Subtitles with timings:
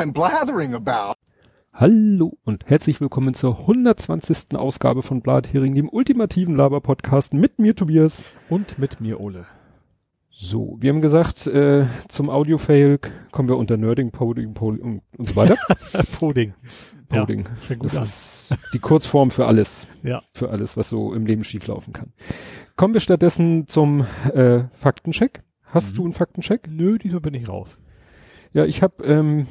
[0.00, 1.12] I'm blathering about.
[1.74, 4.56] Hallo und herzlich willkommen zur 120.
[4.56, 8.22] Ausgabe von Blathering, dem ultimativen Laber-Podcast mit mir Tobias.
[8.48, 9.44] Und mit mir Ole.
[10.30, 12.98] So, wir haben gesagt, äh, zum Audio-Fail
[13.30, 15.58] kommen wir unter Nerding, Poding, Poding und, und so weiter.
[16.18, 16.54] Poding.
[17.10, 17.46] Poding.
[17.68, 18.02] Ja, das an.
[18.04, 19.86] ist die Kurzform für alles.
[20.02, 20.22] Ja.
[20.32, 22.14] Für alles, was so im Leben schieflaufen kann.
[22.74, 25.42] Kommen wir stattdessen zum äh, Faktencheck.
[25.66, 25.96] Hast Mhm.
[25.96, 26.68] du einen Faktencheck?
[26.70, 27.78] Nö, diesmal bin ich raus.
[28.54, 29.46] Ja, ich habe, ähm,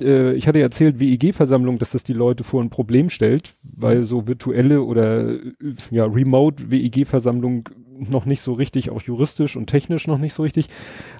[0.00, 4.04] äh, ich hatte ja erzählt, WEG-Versammlung, dass das die Leute vor ein Problem stellt, weil
[4.04, 5.52] so virtuelle oder äh,
[5.90, 10.68] ja Remote WEG-Versammlung noch nicht so richtig, auch juristisch und technisch noch nicht so richtig.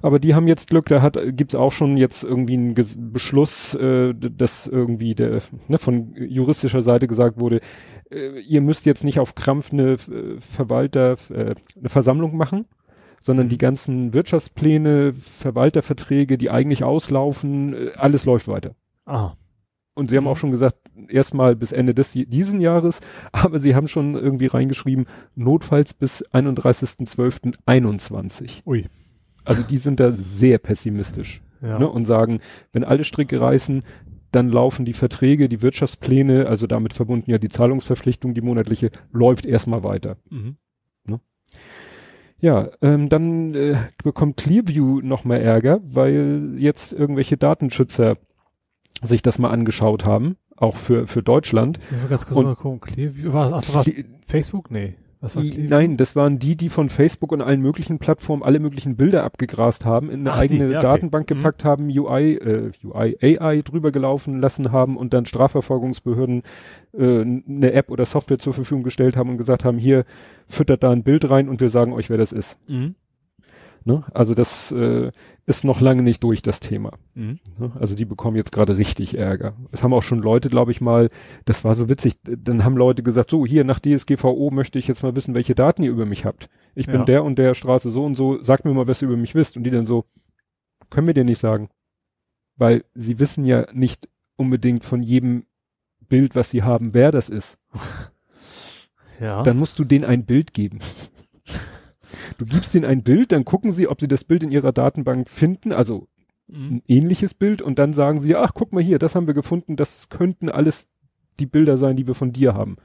[0.01, 3.73] Aber die haben jetzt Glück, da hat gibt's auch schon jetzt irgendwie einen Ges Beschluss,
[3.75, 7.61] äh, dass irgendwie der ne, von juristischer Seite gesagt wurde,
[8.11, 12.65] äh, ihr müsst jetzt nicht auf Krampf eine äh, Verwalter äh, eine Versammlung machen,
[13.23, 18.75] sondern die ganzen Wirtschaftspläne, Verwalterverträge, die eigentlich auslaufen, äh, alles läuft weiter.
[19.05, 19.31] Ah.
[19.95, 20.29] Und sie haben Mhm.
[20.29, 22.99] auch schon gesagt, erstmal bis Ende des diesen Jahres,
[23.31, 28.61] aber sie haben schon irgendwie reingeschrieben, notfalls bis 31.12.21.
[28.65, 28.85] Ui.
[29.45, 31.79] Also die sind da sehr pessimistisch Ja.
[31.79, 32.39] ne, und sagen,
[32.71, 33.83] wenn alle Stricke reißen,
[34.31, 39.45] dann laufen die Verträge, die Wirtschaftspläne, also damit verbunden ja die Zahlungsverpflichtung, die monatliche, läuft
[39.45, 40.17] erstmal weiter.
[40.29, 40.55] Mhm.
[42.43, 48.17] Ja, ähm, dann äh, bekommt Clearview noch mehr Ärger, weil jetzt irgendwelche Datenschützer
[49.01, 51.79] sich das mal angeschaut haben, auch für, für Deutschland.
[51.89, 52.81] Will ganz kurz Und- mal gucken.
[52.81, 53.85] Clearview, war, ach, war
[54.27, 54.71] Facebook?
[54.71, 54.95] Nee.
[55.31, 55.69] Clearview?
[55.69, 59.85] nein, das waren die, die von Facebook und allen möglichen Plattformen alle möglichen Bilder abgegrast
[59.85, 60.87] haben, in eine Ach, die, eigene ja, okay.
[60.87, 61.35] Datenbank Mhm.
[61.35, 66.43] gepackt haben, UI, äh, UI, AI drüber gelaufen lassen haben und dann Strafverfolgungsbehörden
[66.97, 70.05] äh, eine App oder Software zur Verfügung gestellt haben und gesagt haben, hier
[70.47, 72.57] füttert da ein Bild rein und wir sagen euch, wer das ist.
[72.67, 72.95] Mhm.
[73.85, 74.03] Ne?
[74.13, 75.11] Also das äh,
[75.45, 76.91] ist noch lange nicht durch, das Thema.
[77.15, 77.39] Mhm.
[77.59, 77.71] Ne?
[77.79, 79.55] Also die bekommen jetzt gerade richtig Ärger.
[79.71, 81.09] Es haben auch schon Leute, glaube ich mal,
[81.45, 85.03] das war so witzig, dann haben Leute gesagt, so hier nach DSGVO möchte ich jetzt
[85.03, 86.49] mal wissen, welche Daten ihr über mich habt.
[86.75, 87.05] Ich bin Ja.
[87.05, 89.57] der und der Straße so und so, sagt mir mal, was ihr über mich wisst.
[89.57, 90.05] Und die dann so,
[90.89, 91.69] können wir dir nicht sagen.
[92.55, 94.07] Weil sie wissen ja nicht
[94.37, 95.45] unbedingt von jedem
[96.07, 97.57] Bild, was sie haben, wer das ist.
[99.19, 99.43] Ja.
[99.43, 100.79] Dann musst du denen ein Bild geben.
[102.37, 105.29] Du gibst denen ein Bild, dann gucken sie, ob sie das Bild in ihrer Datenbank
[105.29, 106.07] finden, also
[106.47, 106.75] mhm.
[106.75, 109.75] ein ähnliches Bild und dann sagen sie, ach, guck mal hier, das haben wir gefunden,
[109.75, 110.87] das könnten alles
[111.39, 112.77] die Bilder sein, die wir von dir haben.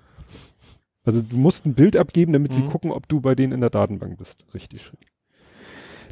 [1.04, 2.68] Also du musst ein Bild abgeben, damit sie Mhm.
[2.68, 4.44] gucken, ob du bei denen in der Datenbank bist.
[4.52, 4.92] Richtig.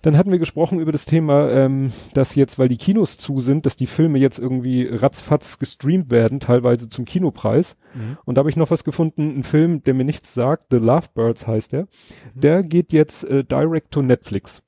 [0.07, 3.67] Dann hatten wir gesprochen über das Thema, ähm, dass jetzt, weil die Kinos zu sind,
[3.67, 7.77] dass die Filme jetzt irgendwie ratzfatz gestreamt werden, teilweise zum Kinopreis.
[7.93, 8.17] Mhm.
[8.25, 11.49] Und da habe ich noch was gefunden, ein Film, der mir nichts sagt, The Lovebirds
[11.49, 11.83] heißt der.
[11.83, 12.41] Mhm.
[12.41, 14.63] Der geht jetzt äh, direct to Netflix.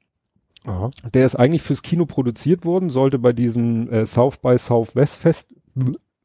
[0.64, 0.90] Aha.
[1.14, 5.54] Der ist eigentlich fürs Kino produziert worden, sollte bei diesem äh, South by Southwest Fest,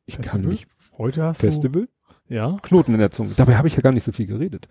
[0.07, 0.47] ich kann Festival?
[0.47, 1.87] nicht, Heute hast Festival,
[2.29, 2.33] du.
[2.33, 2.57] Ja.
[2.63, 3.33] Knoten in der Zunge.
[3.35, 4.67] Dabei habe ich ja gar nicht so viel geredet.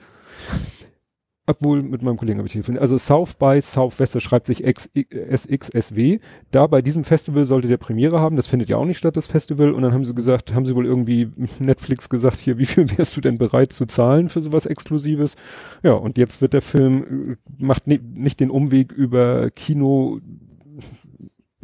[1.44, 2.82] Obwohl, mit meinem Kollegen habe ich telefoniert.
[2.82, 6.20] Also South by Southwest, schreibt sich SXSW.
[6.52, 8.36] Da bei diesem Festival sollte der Premiere haben.
[8.36, 9.72] Das findet ja auch nicht statt, das Festival.
[9.72, 13.16] Und dann haben sie gesagt, haben sie wohl irgendwie Netflix gesagt, hier, wie viel wärst
[13.16, 15.34] du denn bereit zu zahlen für sowas Exklusives?
[15.82, 20.20] Ja, und jetzt wird der Film, äh, macht ni nicht den Umweg über Kino,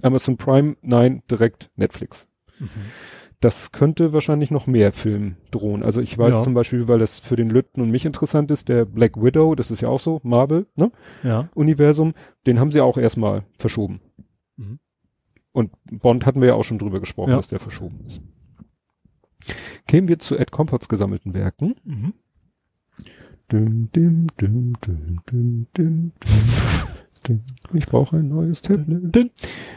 [0.02, 2.26] Amazon Prime, nein, direkt Netflix.
[2.58, 2.68] Mhm.
[3.41, 5.84] Das könnte wahrscheinlich noch mehr Film drohen.
[5.84, 6.43] Also ich weiß Ja.
[6.43, 9.71] zum Beispiel, weil das für den Lütten und mich interessant ist, der Black Widow, das
[9.71, 10.91] ist ja auch so, Marvel, ne?
[11.22, 11.49] Ja.
[11.54, 12.15] Universum,
[12.47, 14.00] den haben sie auch erstmal verschoben.
[14.56, 14.81] Mhm.
[15.53, 17.37] Und Bond hatten wir ja auch schon drüber gesprochen, Ja.
[17.37, 18.21] dass der verschoben ist.
[19.87, 21.76] Kämen wir zu Ed Comforts gesammelten Werken.
[21.84, 22.15] Mhm.
[23.49, 26.12] Dum, dim, dum, dum, dum, dum, dum,
[27.25, 27.41] dum.
[27.72, 29.15] Ich brauche ein neues Tablet.
[29.15, 29.31] Dun,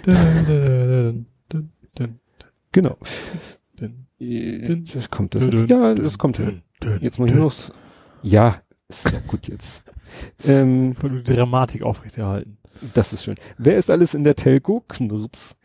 [0.05, 1.69] dun, dun,
[2.71, 2.97] Genau.
[4.17, 5.49] Jetzt kommt das.
[5.67, 6.61] Ja, das kommt hin.
[6.99, 7.53] Jetzt muss ich nur noch.
[8.23, 9.83] Ja, ist ja gut jetzt.
[10.45, 12.57] Ähm, die Dramatik aufrechterhalten.
[12.93, 13.37] das ist schön.
[13.57, 14.83] Wer ist alles in der Telco?
[14.87, 15.55] Knurz.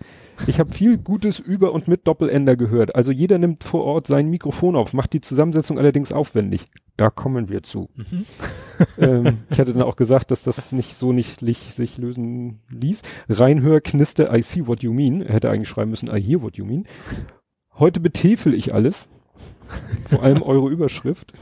[0.47, 2.95] Ich habe viel Gutes über und mit Doppelender gehört.
[2.95, 6.69] Also jeder nimmt vor Ort sein Mikrofon auf, macht die Zusammensetzung allerdings aufwendig.
[6.97, 7.91] Da kommen wir zu.
[7.95, 8.27] Mhm.
[8.99, 13.03] Ähm, ich hatte dann auch gesagt, dass das nicht so nicht lich- sich lösen ließ.
[13.29, 15.23] Reinhör, Knister, I see what you mean.
[15.23, 16.87] Er hätte eigentlich schreiben müssen, I hear what you mean.
[17.79, 19.09] Heute betefel ich alles.
[20.07, 21.33] Vor allem eure Überschrift.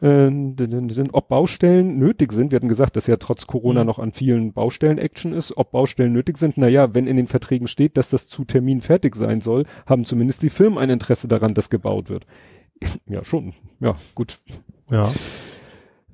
[0.00, 3.86] Äh, din, ob Baustellen nötig sind, wir hatten gesagt, dass ja trotz Corona Mhm.
[3.86, 7.66] noch an vielen Baustellen Action ist, ob Baustellen nötig sind, naja, wenn in den Verträgen
[7.66, 11.52] steht, dass das zu Termin fertig sein soll, haben zumindest die Firmen ein Interesse daran,
[11.54, 12.26] dass gebaut wird.
[13.06, 13.54] Ja, schon.
[13.80, 14.38] Ja, gut.
[14.88, 15.10] Ja.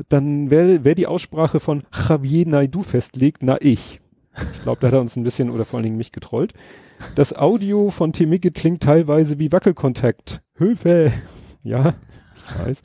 [0.09, 4.01] Dann wer, wer die Aussprache von Javier Naidu festlegt, na ich.
[4.55, 6.55] Ich glaube, da hat er uns ein bisschen oder vor allen Dingen mich getrollt.
[7.15, 10.43] Das Audio von Temike klingt teilweise wie Wackelkontakt.
[10.57, 11.13] Hilfe!
[11.63, 11.95] Ja,
[12.37, 12.83] ich weiß.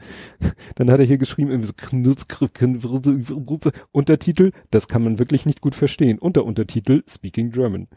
[0.76, 1.74] Dann hat er hier geschrieben, so
[3.92, 6.20] Untertitel, das kann man wirklich nicht gut verstehen.
[6.20, 7.88] Unteruntertitel, Speaking German.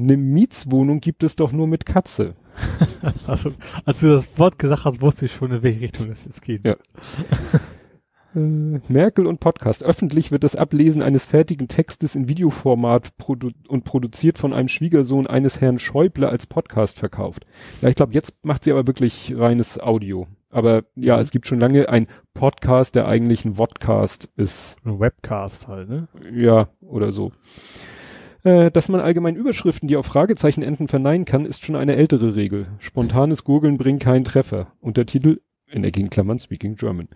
[0.00, 2.34] Eine Mietswohnung gibt es doch nur mit Katze.
[3.26, 3.52] Also,
[3.84, 6.66] als du das Wort gesagt hast, wusste ich schon, in welche Richtung das jetzt geht.
[6.66, 6.76] Ja.
[8.34, 9.82] Äh, Merkel und Podcast.
[9.82, 15.26] Öffentlich wird das Ablesen eines fertigen Textes in Videoformat produ und produziert von einem Schwiegersohn
[15.26, 17.46] eines Herrn Schäuble als Podcast verkauft.
[17.82, 20.26] Ja, ich glaube, jetzt macht sie aber wirklich reines Audio.
[20.50, 24.76] Aber ja, es gibt schon lange ein Podcast, der eigentlich ein Vodcast ist.
[24.84, 26.08] Ein Webcast halt, ne?
[26.32, 27.32] Ja, oder so.
[28.42, 32.34] Äh, dass man allgemein Überschriften, die auf Fragezeichen enden, verneinen kann, ist schon eine ältere
[32.36, 32.66] Regel.
[32.78, 34.72] Spontanes Gurgeln bringt keinen Treffer.
[34.80, 37.08] Untertitel in der Gegenklammern Speaking German.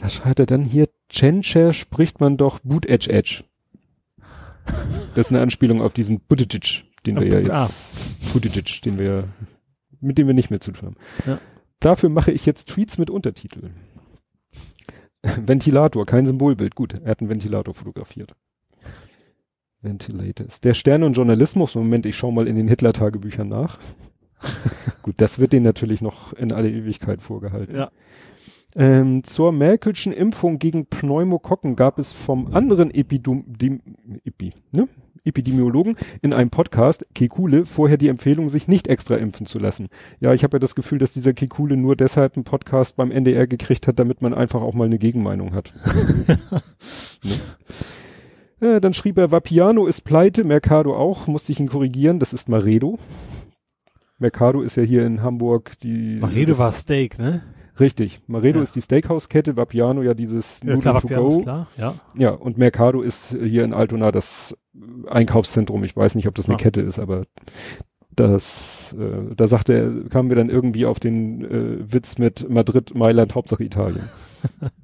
[0.00, 0.88] Was schreibt er dann hier?
[1.08, 3.44] Tschentscher spricht man doch Boot Edge Edge.
[5.14, 7.70] Das ist eine Anspielung auf diesen Buttigieg, den wir ja jetzt, Ah.
[8.32, 9.24] Buttigieg, den wir,
[10.00, 10.96] mit dem wir nicht mehr zu tun haben.
[11.26, 11.38] Ja.
[11.80, 13.70] Dafür mache ich jetzt Tweets mit Untertitel.
[15.22, 16.74] Ventilator, kein Symbolbild.
[16.74, 18.34] Gut, er hat einen Ventilator fotografiert.
[19.84, 20.60] Ventilators.
[20.60, 21.74] Der Sterne und Journalismus.
[21.74, 23.78] Moment, ich schaue mal in den Hitler-Tagebüchern nach.
[25.02, 27.76] Gut, das wird denen natürlich noch in alle Ewigkeit vorgehalten.
[27.76, 27.90] Ja.
[28.76, 33.80] Ähm, zur Merkelschen Impfung gegen Pneumokokken gab es vom anderen Epidum dem,
[34.24, 34.88] Epi, ne?
[35.24, 39.88] Epidemiologen in einem Podcast, Kekule, vorher die Empfehlung, sich nicht extra impfen zu lassen.
[40.20, 43.46] Ja, ich habe ja das Gefühl, dass dieser Kekule nur deshalb einen Podcast beim NDR
[43.46, 45.72] gekriegt hat, damit man einfach auch mal eine Gegenmeinung hat.
[47.22, 47.34] ne?
[48.64, 52.48] Äh, dann schrieb er, Vapiano ist pleite, Mercado auch, musste ich ihn korrigieren, das ist
[52.48, 52.98] Maredo.
[54.18, 56.18] Mercado ist ja hier in Hamburg die...
[56.20, 57.42] Maredo das- war Steak, ne?
[57.80, 58.20] Richtig.
[58.28, 58.62] Maredo Ja.
[58.62, 61.42] ist die Steakhouse-Kette, Vapiano ja dieses Ja, Noodle to Vapiano go.
[61.42, 61.94] klar, ja.
[62.16, 64.56] Ja, und Mercado ist hier in Altona das
[65.08, 65.82] Einkaufszentrum.
[65.82, 66.58] Ich weiß nicht, ob das eine Ah.
[66.58, 67.24] Kette ist, aber
[68.14, 72.94] das, äh, da sagte er, kamen wir dann irgendwie auf den äh, Witz mit Madrid,
[72.94, 74.08] Mailand, Hauptsache Italien.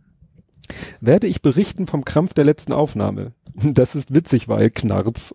[1.01, 3.33] Werde ich berichten vom Krampf der letzten Aufnahme?
[3.63, 5.35] Das ist witzig, weil Knarz.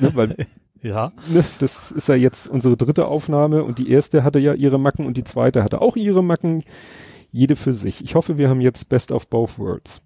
[0.00, 0.46] Ne, weil
[0.82, 1.12] Ja.
[1.32, 5.06] ne, das ist ja jetzt unsere dritte Aufnahme und die erste hatte ja ihre Macken
[5.06, 6.64] und die zweite hatte auch ihre Macken,
[7.30, 8.02] jede für sich.
[8.02, 10.02] Ich hoffe, wir haben jetzt Best of Both Worlds.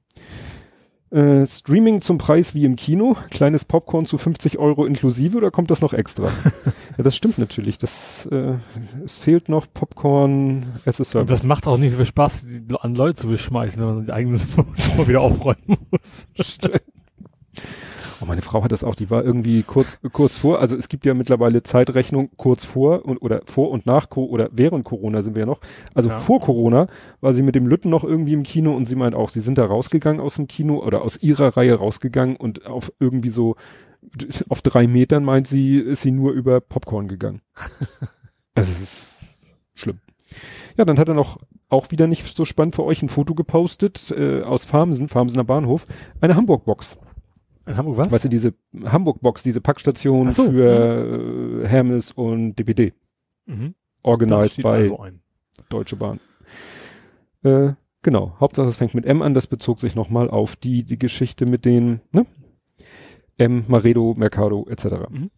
[1.16, 5.70] Äh, Streaming zum Preis wie im Kino, kleines Popcorn zu 50 Euro inklusive oder kommt
[5.70, 6.24] das noch extra?
[6.98, 7.78] ja, das stimmt natürlich.
[7.78, 8.56] Das, äh,
[9.02, 11.30] es fehlt noch Popcorn as a Und Service.
[11.30, 14.12] das macht auch nicht so viel Spaß, die an Leute zu beschmeißen, wenn man die
[14.12, 16.28] eigene Zimmer wieder aufräumen muss.
[18.20, 21.04] Oh, meine Frau hat das auch, die war irgendwie kurz, kurz vor, also es gibt
[21.04, 25.40] ja mittlerweile Zeitrechnung kurz vor und oder vor und nach oder während Corona sind wir
[25.40, 25.60] ja noch.
[25.94, 26.18] Also Ja.
[26.18, 26.86] vor Corona
[27.20, 29.58] war sie mit dem Lütten noch irgendwie im Kino und sie meint auch, sie sind
[29.58, 33.56] da rausgegangen aus dem Kino oder aus ihrer Reihe rausgegangen und auf irgendwie so
[34.48, 37.42] auf drei Metern meint sie, ist sie nur über Popcorn gegangen.
[38.54, 39.08] also es ist
[39.74, 40.00] schlimm.
[40.76, 44.14] Ja, dann hat er noch auch wieder nicht so spannend für euch ein Foto gepostet
[44.16, 45.86] äh, aus Farmsen, Farmsener Bahnhof,
[46.20, 46.98] eine Hamburg-Box.
[47.66, 48.12] In Hamburg was?
[48.12, 48.54] Weißt du, diese
[48.84, 52.92] Hamburg-Box, diese Packstation so, für äh, Hermes und DPD.
[53.46, 53.74] mhm.
[54.02, 55.04] Organized bei also.
[55.68, 56.20] Deutsche Bahn.
[57.42, 58.36] Äh, genau.
[58.38, 59.34] Hauptsache es fängt mit M an.
[59.34, 62.24] Das bezog sich nochmal auf die, die Geschichte mit den, ne?
[63.36, 65.10] M, Maredo, Mercado, etc.
[65.10, 65.30] Mhm.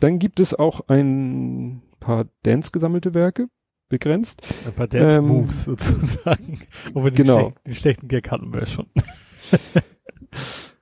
[0.00, 3.48] Dann gibt es auch ein paar Dance gesammelte Werke,
[3.88, 4.42] begrenzt.
[4.66, 6.60] Ein paar Dance Ähm, Moves sozusagen.
[6.94, 7.38] Den, genau.
[7.38, 8.86] schlechten, den schlechten Gag hatten wir ja schon.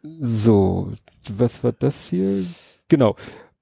[0.03, 0.93] So,
[1.31, 2.45] was war das hier?
[2.89, 3.17] Genau.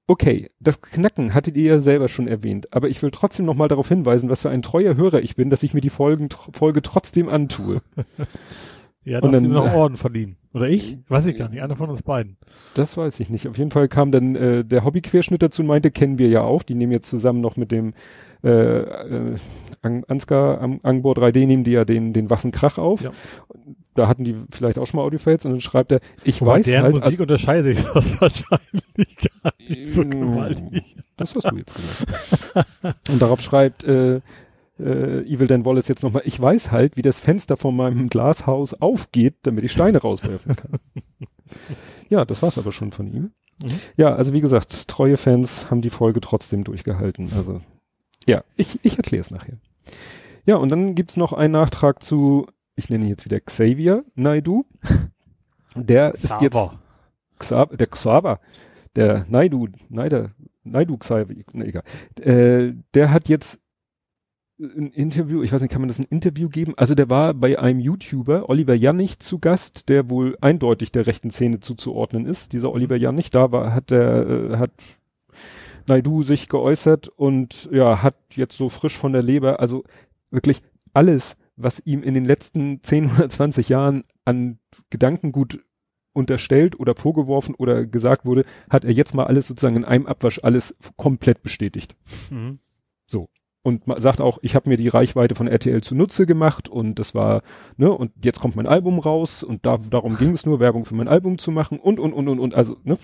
[0.09, 3.89] Okay, das Knacken hattet ihr ja selber schon erwähnt, aber ich will trotzdem nochmal darauf
[3.89, 7.27] hinweisen, was für ein treuer Hörer ich bin, dass ich mir die Folgen, Folge trotzdem
[7.29, 7.81] antue.
[9.03, 10.35] Ja, Und da hast du dann- mir noch Orden verliehen.
[10.53, 10.97] Oder ich?
[11.07, 11.61] Weiß ich gar nicht.
[11.61, 12.35] Einer von uns beiden.
[12.73, 13.47] Das weiß ich nicht.
[13.47, 16.61] Auf jeden Fall kam dann äh, der Hobbyquerschnitt dazu und meinte, kennen wir ja auch.
[16.61, 17.93] Die nehmen jetzt zusammen noch mit dem
[18.43, 19.37] äh, äh,
[19.81, 22.99] An Ansgar am Angbor 3D nehmen die ja den, den Wassen Krach auf.
[22.99, 23.11] Ja.
[23.97, 26.65] Da hatten die vielleicht auch schon mal Audiofiles und dann schreibt er, ich Wobei weiß
[26.65, 26.93] deren halt.
[26.93, 30.95] Musik unterscheidet sich das wahrscheinlich gar nicht so Mm, gewaltig.
[31.17, 33.07] Das hast du jetzt gesagt.
[33.09, 34.21] und darauf schreibt äh,
[34.79, 38.73] äh, Evil Dan Wallace jetzt nochmal, ich weiß halt, wie das Fenster von meinem Glashaus
[38.75, 40.79] aufgeht, damit ich Steine rauswerfen kann.
[42.09, 43.31] ja, das war's aber schon von ihm.
[43.63, 43.79] Mhm.
[43.95, 47.31] Ja, also wie gesagt, treue Fans haben die Folge trotzdem durchgehalten.
[47.35, 47.61] Also
[48.27, 49.57] ja, ich, ich erkläre es nachher.
[50.45, 54.65] Ja, und dann gibt's noch einen Nachtrag zu, ich nenne ihn jetzt wieder Xavier Naidu.
[55.75, 56.79] Der ist jetzt Xaver.
[57.39, 58.39] Xav, der Xaver,
[58.95, 60.31] der Naidu, Neider,
[60.63, 61.83] Naidu Xavier, ne, egal.
[62.19, 63.59] Äh, der hat jetzt
[64.59, 66.73] ein Interview, ich weiß nicht, kann man das ein Interview geben?
[66.77, 71.29] Also der war bei einem YouTuber, Oliver Jannig, zu Gast, der wohl eindeutig der rechten
[71.29, 72.53] Szene zuzuordnen ist.
[72.53, 74.71] Dieser Oliver Jannig, da war, hat der, äh, hat
[75.87, 79.83] Naidu sich geäußert und ja, hat jetzt so frisch von der Leber, also
[80.31, 80.61] wirklich
[80.93, 84.59] alles, was ihm in den letzten 10 oder 20 Jahren an
[84.89, 85.59] Gedankengut
[86.13, 90.39] unterstellt oder vorgeworfen oder gesagt wurde, hat er jetzt mal alles sozusagen in einem Abwasch
[90.43, 91.95] alles komplett bestätigt.
[92.31, 92.59] Mhm.
[93.05, 93.29] So.
[93.67, 97.13] Und man sagt auch, ich habe mir die Reichweite von RTL zunutze gemacht und das
[97.13, 97.41] war,
[97.75, 100.95] ne, und jetzt kommt mein Album raus und da, darum ging es nur, Werbung für
[100.95, 102.97] mein Album zu machen und, und, und, und, und, also, ne,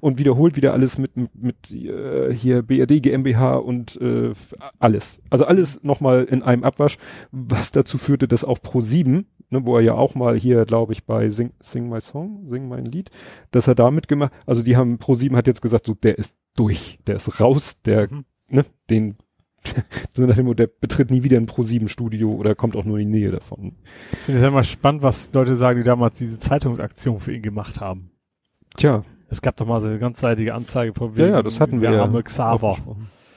[0.00, 4.32] und wiederholt wieder alles mit, mit, mit äh, hier BRD, GmbH und äh,
[4.80, 5.20] alles.
[5.30, 6.98] Also alles nochmal in einem Abwasch,
[7.30, 11.04] was dazu führte, dass auch Pro7, ne, wo er ja auch mal hier, glaube ich,
[11.04, 13.12] bei Sing, Sing My Song, Sing mein Lied,
[13.52, 16.98] dass er da mitgemacht, also die haben, Pro7 hat jetzt gesagt, so, der ist durch,
[17.06, 18.24] der ist raus, der, Mhm.
[18.48, 19.14] ne, den
[20.12, 23.12] so nach dem Motto, der betritt nie wieder ein Pro-7-Studio oder kommt auch nur in
[23.12, 23.72] die Nähe davon.
[24.12, 27.80] Ich finde es immer spannend, was Leute sagen, die damals diese Zeitungsaktion für ihn gemacht
[27.80, 28.10] haben.
[28.76, 31.88] Tja, Es gab doch mal so eine ganzseitige Anzeige von Ja, ja, das hatten wir
[31.90, 32.78] der ja arme Xaver.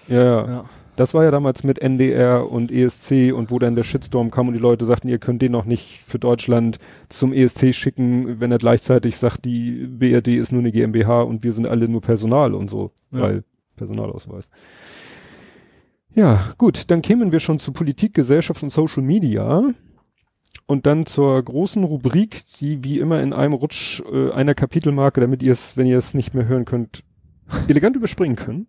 [0.07, 0.65] ja, ja, Ja.
[0.95, 4.53] Das war ja damals mit NDR und ESC und wo dann der Shitstorm kam und
[4.53, 6.77] die Leute sagten, ihr könnt den noch nicht für Deutschland
[7.09, 11.51] zum ESC schicken, wenn er gleichzeitig sagt, die BRD ist nur eine GmbH und wir
[11.51, 13.21] sind alle nur Personal und so, Ja.
[13.21, 13.43] weil
[13.75, 14.51] Personalausweis.
[16.15, 19.63] Ja, gut, dann kämen wir schon zu Politik, Gesellschaft und Social Media.
[20.65, 25.43] Und dann zur großen Rubrik, die wie immer in einem Rutsch äh, einer Kapitelmarke, damit
[25.43, 27.03] ihr es, wenn ihr es nicht mehr hören könnt,
[27.67, 28.67] elegant überspringen könnt.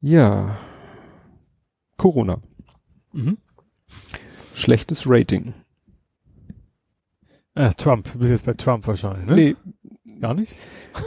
[0.00, 0.56] Ja.
[1.96, 2.40] Corona.
[3.12, 3.38] Mhm.
[4.54, 5.54] Schlechtes Rating.
[7.54, 9.34] Äh, Trump, du bist jetzt bei Trump wahrscheinlich, ne?
[10.04, 10.56] Nee, Gar nicht?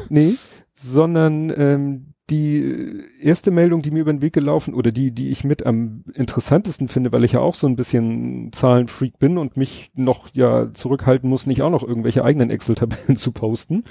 [0.09, 0.33] nee,
[0.73, 5.43] sondern ähm, die erste Meldung, die mir über den Weg gelaufen oder die, die ich
[5.43, 9.91] mit am interessantesten finde, weil ich ja auch so ein bisschen Zahlenfreak bin und mich
[9.93, 13.83] noch ja zurückhalten muss, nicht auch noch irgendwelche eigenen Excel-Tabellen zu posten.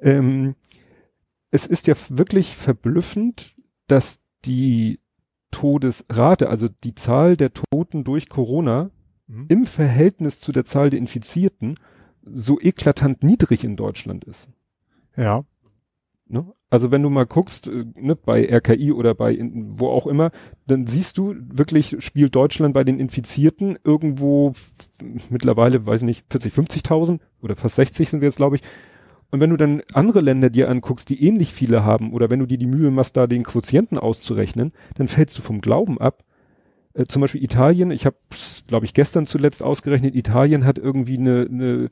[0.00, 0.56] Ähm,
[1.50, 3.54] es ist ja wirklich verblüffend,
[3.86, 4.98] dass die
[5.52, 8.90] Todesrate, also die Zahl der Toten durch Corona
[9.28, 9.46] Mhm.
[9.48, 11.76] im Verhältnis zu der Zahl der Infizierten
[12.22, 14.48] so eklatant niedrig in Deutschland ist.
[15.16, 15.44] Ja.
[16.28, 16.52] Ne?
[16.68, 20.30] Also wenn du mal guckst, äh, ne, bei RKI oder bei in, wo auch immer,
[20.66, 24.52] dann siehst du wirklich, spielt Deutschland bei den Infizierten irgendwo
[25.30, 28.62] mittlerweile, weiß ich nicht, 40, 50.000 oder fast 60 sind wir jetzt, glaube ich.
[29.30, 32.46] Und wenn du dann andere Länder dir anguckst, die ähnlich viele haben, oder wenn du
[32.46, 36.24] dir die Mühe machst, da den Quotienten auszurechnen, dann fällst du vom Glauben ab.
[36.94, 38.16] Äh, zum Beispiel Italien, ich habe,
[38.66, 41.90] glaube ich, gestern zuletzt ausgerechnet, Italien hat irgendwie eine, eine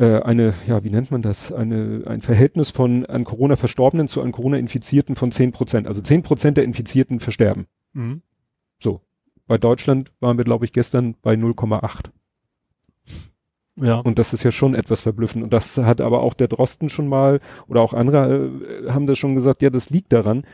[0.00, 1.52] eine, ja, wie nennt man das?
[1.52, 5.86] Eine, ein Verhältnis von an Corona Verstorbenen zu an Corona Infizierten von 10 Prozent.
[5.86, 7.66] Also 10 Prozent der Infizierten versterben.
[7.92, 8.22] Mhm.
[8.80, 9.00] So.
[9.46, 12.10] Bei Deutschland waren wir, glaube ich, gestern bei 0,8.
[13.76, 13.96] Ja.
[13.98, 15.44] Und das ist ja schon etwas verblüffend.
[15.44, 18.50] Und das hat aber auch der Drosten schon mal oder auch andere
[18.86, 20.44] äh, haben das schon gesagt, ja, das liegt daran,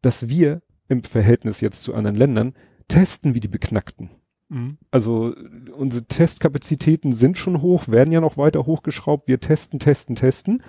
[0.00, 2.54] dass wir im Verhältnis jetzt zu anderen Ländern
[2.86, 4.10] testen wie die Beknackten.
[4.48, 4.78] Mhm.
[4.90, 5.34] Also
[5.76, 9.28] unsere Testkapazitäten sind schon hoch, werden ja noch weiter hochgeschraubt.
[9.28, 10.62] Wir testen, testen, testen.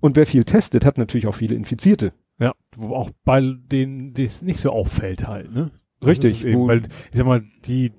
[0.00, 2.12] Und wer viel testet, hat natürlich auch viele Infizierte.
[2.38, 2.54] Ja.
[2.76, 5.70] Wo auch bei denen, das nicht so auffällt halt, ne?
[6.04, 7.92] Richtig, Eben, weil, ich sag mal, die,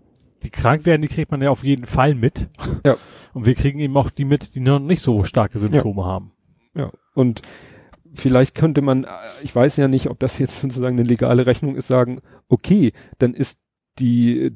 [0.43, 2.49] die krank werden, die kriegt man ja auf jeden Fall mit.
[2.85, 2.95] Ja.
[3.33, 6.31] Und wir kriegen eben auch die mit, die noch nicht so starke Symptome haben.
[6.73, 6.91] Ja.
[7.13, 7.41] Und
[8.13, 9.09] vielleicht könnte man, äh,
[9.43, 13.33] ich weiß ja nicht, ob das jetzt sozusagen eine legale Rechnung ist, sagen, okay, dann
[13.33, 13.59] ist
[13.99, 14.51] die,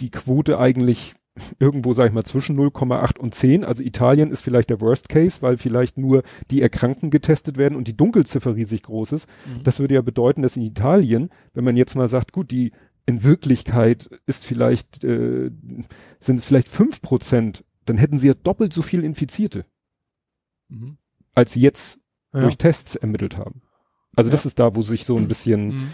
[0.00, 1.14] die Quote eigentlich
[1.58, 3.64] irgendwo, sag ich mal, zwischen 0,8 und 10.
[3.64, 7.88] Also Italien ist vielleicht der Worst Case, weil vielleicht nur die Erkrankten getestet werden und
[7.88, 9.28] die Dunkelziffer riesig groß ist.
[9.64, 12.70] Das würde ja bedeuten, dass in Italien, wenn man jetzt mal sagt, gut, die
[13.06, 15.50] in Wirklichkeit ist vielleicht, äh,
[16.20, 19.66] sind es vielleicht fünf Prozent, dann hätten sie ja doppelt so viel Infizierte,
[20.68, 20.98] Mhm.
[21.34, 21.98] als sie jetzt
[22.32, 22.40] Ja.
[22.40, 23.60] durch Tests ermittelt haben.
[24.16, 25.90] Also das ist da, wo sich so ein bisschen Mhm.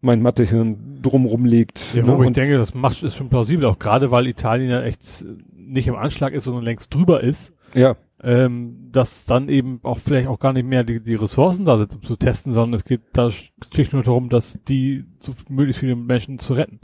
[0.00, 1.94] Mein Mathehirn drumrum legt.
[1.94, 2.18] Ja, ne?
[2.18, 5.88] wo ich denke, das macht, ist schon plausibel, auch gerade weil Italien ja echt nicht
[5.88, 10.38] im Anschlag ist, sondern längst drüber ist, ja, ähm, dass dann eben auch vielleicht auch
[10.38, 13.30] gar nicht mehr die, die Ressourcen da sind, um zu testen, sondern es geht da
[13.30, 16.80] schlicht nur darum, dass die so möglichst viele Menschen zu retten.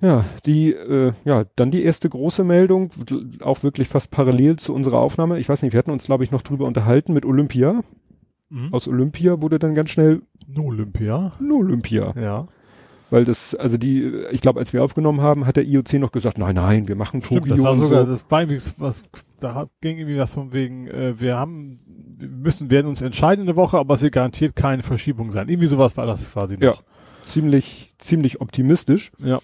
[0.00, 2.90] ja, die, äh, ja, dann die erste große Meldung,
[3.40, 5.38] auch wirklich fast parallel zu unserer Aufnahme.
[5.38, 7.82] Ich weiß nicht, wir hatten uns, glaube ich, noch drüber unterhalten mit Olympia.
[8.48, 8.72] Mhm.
[8.72, 10.22] Aus Olympia wurde dann ganz schnell
[10.58, 11.32] Olympia.
[11.40, 12.12] Olympia.
[12.20, 12.48] Ja.
[13.10, 16.38] Weil das, also die, ich glaube, als wir aufgenommen haben, hat der IOC noch gesagt,
[16.38, 18.12] nein, nein, wir machen Stimmt, Tokio das war sogar, so.
[18.12, 19.02] das war irgendwie was,
[19.40, 21.80] da ging irgendwie was von wegen, äh, wir haben,
[22.18, 25.48] wir müssen, werden uns entscheiden in der Woche, aber es wird garantiert keine Verschiebung sein.
[25.48, 26.70] Irgendwie sowas war das quasi Ja.
[26.70, 26.84] noch.
[27.24, 29.10] Ziemlich, ziemlich optimistisch.
[29.18, 29.40] Ja.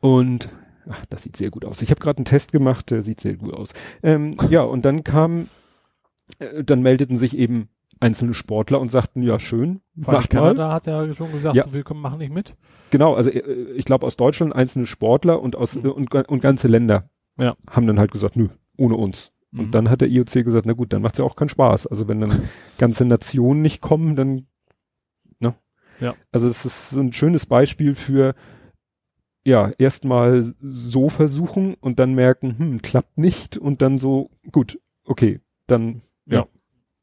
[0.00, 0.48] Und
[0.88, 1.82] ach, das sieht sehr gut aus.
[1.82, 3.72] Ich habe gerade einen Test gemacht, der sieht sehr gut aus.
[4.02, 5.48] Ähm, ja, und dann kam,
[6.38, 7.68] äh, dann meldeten sich eben
[8.00, 10.40] einzelne Sportler und sagten, ja schön, Vor macht mal.
[10.40, 11.64] Kanada hat ja schon gesagt, Ja.
[11.68, 12.56] so wir kommen, machen nicht mit.
[12.90, 15.90] Genau, also äh, ich glaube aus Deutschland einzelne Sportler und aus Mhm.
[15.90, 17.56] und, und ganze Länder Ja.
[17.68, 19.32] haben dann halt gesagt, nö, ohne uns.
[19.50, 19.60] Mhm.
[19.60, 21.86] Und dann hat der IOC gesagt, na gut, dann macht's ja auch keinen Spaß.
[21.88, 22.30] Also wenn dann
[22.78, 24.46] ganze Nationen nicht kommen, dann,
[25.38, 25.54] ne?
[26.00, 26.14] Ja.
[26.32, 28.34] Also es ist so ein schönes Beispiel für,
[29.44, 35.40] ja, erstmal so versuchen und dann merken, hm, klappt nicht und dann so, gut, okay,
[35.66, 36.46] dann, ja, Ja.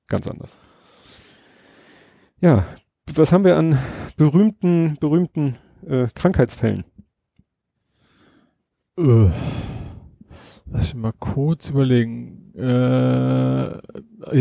[0.08, 0.58] ganz anders.
[2.40, 2.66] Ja,
[3.14, 3.80] was haben wir an
[4.16, 5.56] berühmten, berühmten
[5.88, 6.84] äh, Krankheitsfällen?
[8.98, 9.30] Äh,
[10.72, 12.54] lass mich mal kurz überlegen.
[12.56, 13.80] Äh, ja,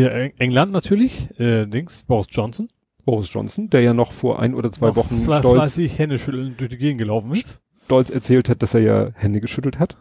[0.09, 2.69] Eng- England natürlich, äh, Dings, Boris Johnson.
[3.05, 6.55] Boris Johnson, der ja noch vor ein oder zwei Noch Wochen stolz, fleißig Hände schütteln
[6.59, 7.61] durch die Gegend gelaufen ist.
[7.85, 9.97] stolz erzählt hat, dass er ja Hände geschüttelt hat.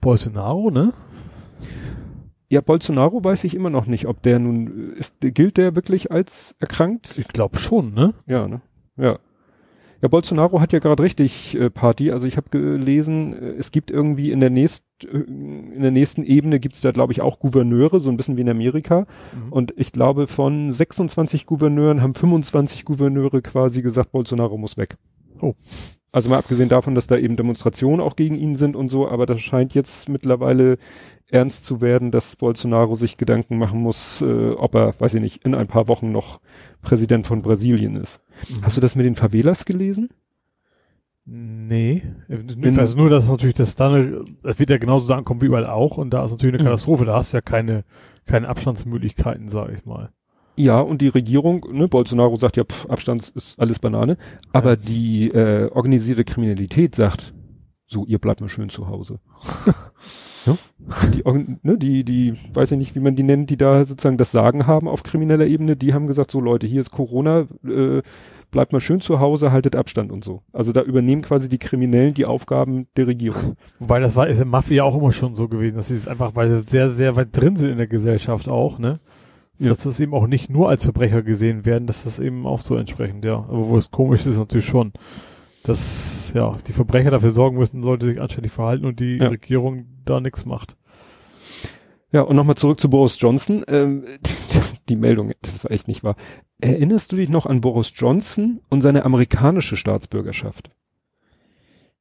[0.00, 0.92] Bolsonaro, ne?
[2.52, 6.54] Ja, Bolsonaro weiß ich immer noch nicht, ob der nun ist, gilt der wirklich als
[6.60, 7.16] erkrankt?
[7.16, 8.12] Ich glaube schon, ne?
[8.26, 8.60] Ja, ne?
[8.98, 9.18] Ja.
[10.02, 12.12] Ja, Bolsonaro hat ja gerade richtig äh, Party.
[12.12, 16.24] Also ich habe gelesen, äh, es gibt irgendwie in der nächst, äh, in der nächsten
[16.24, 19.06] Ebene gibt's da, glaube ich, auch Gouverneure, so ein bisschen wie in Amerika.
[19.32, 19.50] Mhm.
[19.50, 24.98] Und ich glaube, von 26 Gouverneuren haben 25 Gouverneure quasi gesagt, Bolsonaro muss weg.
[25.42, 25.54] Oh.
[26.12, 29.24] Also mal abgesehen davon, dass da eben Demonstrationen auch gegen ihn sind und so, aber
[29.26, 30.76] das scheint jetzt mittlerweile
[31.30, 35.44] ernst zu werden, dass Bolsonaro sich Gedanken machen muss, äh, ob er, weiß ich nicht,
[35.44, 36.40] in ein paar Wochen noch
[36.82, 38.20] Präsident von Brasilien ist.
[38.48, 38.62] Mhm.
[38.62, 40.10] Hast du das mit den Favelas gelesen?
[41.24, 42.02] Nee.
[42.28, 45.66] In- also nur, dass natürlich das dann, das wird ja genauso da ankommen wie überall
[45.66, 46.66] auch und da ist natürlich eine Mhm.
[46.66, 47.04] Katastrophe.
[47.04, 47.84] Da hast du ja keine,
[48.26, 50.10] keine Abstandsmöglichkeiten, sage ich mal.
[50.56, 54.18] Ja, und die Regierung, ne, Bolsonaro sagt ja, pff, Abstand ist alles Banane,
[54.52, 54.76] aber Ja.
[54.76, 57.32] die äh, organisierte Kriminalität sagt,
[57.86, 59.18] so, ihr bleibt mal schön zu Hause.
[60.46, 60.56] ja?
[61.12, 61.22] die,
[61.62, 64.66] ne, die, die, weiß ich nicht, wie man die nennt, die da sozusagen das Sagen
[64.66, 68.02] haben auf krimineller Ebene, die haben gesagt, so Leute, hier ist Corona, äh,
[68.50, 70.42] bleibt mal schön zu Hause, haltet Abstand und so.
[70.52, 73.56] Also da übernehmen quasi die Kriminellen die Aufgaben der Regierung.
[73.78, 76.34] Wobei das war, ist in Mafia auch immer schon so gewesen, dass sie es einfach,
[76.34, 79.00] weil sie sehr, sehr weit drin sind in der Gesellschaft auch, ne?
[79.58, 79.68] Ja.
[79.68, 82.74] Dass das eben auch nicht nur als Verbrecher gesehen werden, dass das eben auch so
[82.76, 83.36] entsprechend, ja.
[83.36, 84.92] Aber wo es komisch ist, natürlich schon,
[85.64, 89.28] dass, ja, die Verbrecher dafür sorgen müssen, Leute sich anständig verhalten und die Ja.
[89.28, 90.76] Regierung da nichts macht.
[92.10, 93.64] Ja, und nochmal zurück zu Boris Johnson.
[93.68, 94.04] Ähm,
[94.88, 96.16] die Meldung, das war echt nicht wahr.
[96.60, 100.70] Erinnerst du dich noch an Boris Johnson und seine amerikanische Staatsbürgerschaft?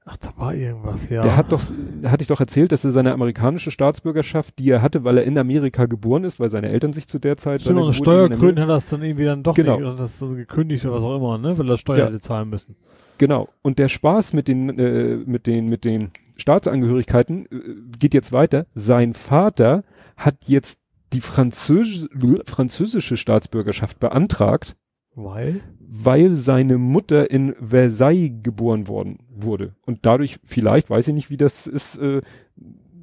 [0.04, 1.22] Ach, da war irgendwas, ja.
[1.22, 1.62] Der hat doch,
[2.06, 5.38] hatte ich doch erzählt, dass er seine amerikanische Staatsbürgerschaft, die er hatte, weil er in
[5.38, 8.74] Amerika geboren ist, weil seine Eltern sich zu der Zeit Stimmt, und Steuergründen hat er
[8.76, 9.78] das dann irgendwie dann doch Genau.
[9.78, 11.56] nicht, oder das so gekündigt oder was auch immer, ne?
[11.58, 12.06] Weil er Steuer Ja.
[12.08, 12.76] hätte zahlen müssen.
[13.20, 13.50] Genau.
[13.62, 18.66] Und der Spaß mit den, äh, mit den, mit den Staatsangehörigkeiten äh, geht jetzt weiter.
[18.74, 19.84] Sein Vater
[20.18, 20.80] hat jetzt
[21.14, 22.08] die französische,
[22.48, 24.76] französische Staatsbürgerschaft beantragt,
[25.14, 25.62] Weil?
[25.80, 29.76] weil seine Mutter in Versailles geboren worden wurde.
[29.86, 32.22] Und dadurch, vielleicht, weiß ich nicht, wie das ist, äh,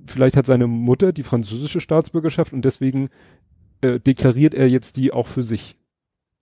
[0.06, 3.10] vielleicht hat seine Mutter die französische Staatsbürgerschaft und deswegen
[3.80, 5.76] äh, deklariert er jetzt die auch für sich.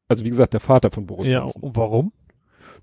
[0.09, 1.63] Also wie gesagt, der Vater von Boris Ja, Johnson.
[1.63, 2.13] und warum?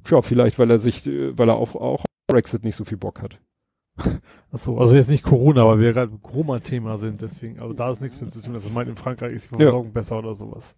[0.03, 2.97] Tja, vielleicht, weil er sich, äh, weil er auch, auch auf Brexit nicht so viel
[2.97, 3.39] Bock hat.
[4.51, 8.19] Achso, also jetzt nicht Corona, weil wir gerade Corona-Thema sind, deswegen, aber da ist nichts
[8.19, 8.55] mit zu tun.
[8.55, 9.59] Also meint in Frankreich ist die Ja.
[9.59, 10.75] Versorgung besser oder sowas.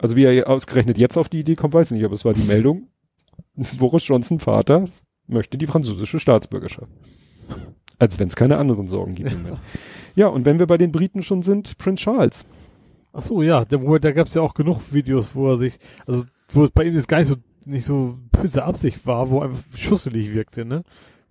[0.00, 2.32] Also wie er ausgerechnet jetzt auf die Idee kommt, weiß ich nicht, aber es war
[2.32, 2.86] die Meldung.
[3.78, 4.84] Boris Johnson Vater
[5.28, 6.90] möchte die französische Staatsbürgerschaft.
[7.98, 9.34] Als wenn es keine anderen Sorgen gibt.
[10.14, 12.44] ja, und wenn wir bei den Briten schon sind, Prince Charles.
[13.12, 15.78] Ach so, ja, da, wo, da gab es ja auch genug Videos, wo er sich,
[16.06, 19.40] also wo es bei ihm jetzt gar nicht so nicht so böse Absicht war, wo
[19.40, 20.84] er einfach schusselig wirkte, ne?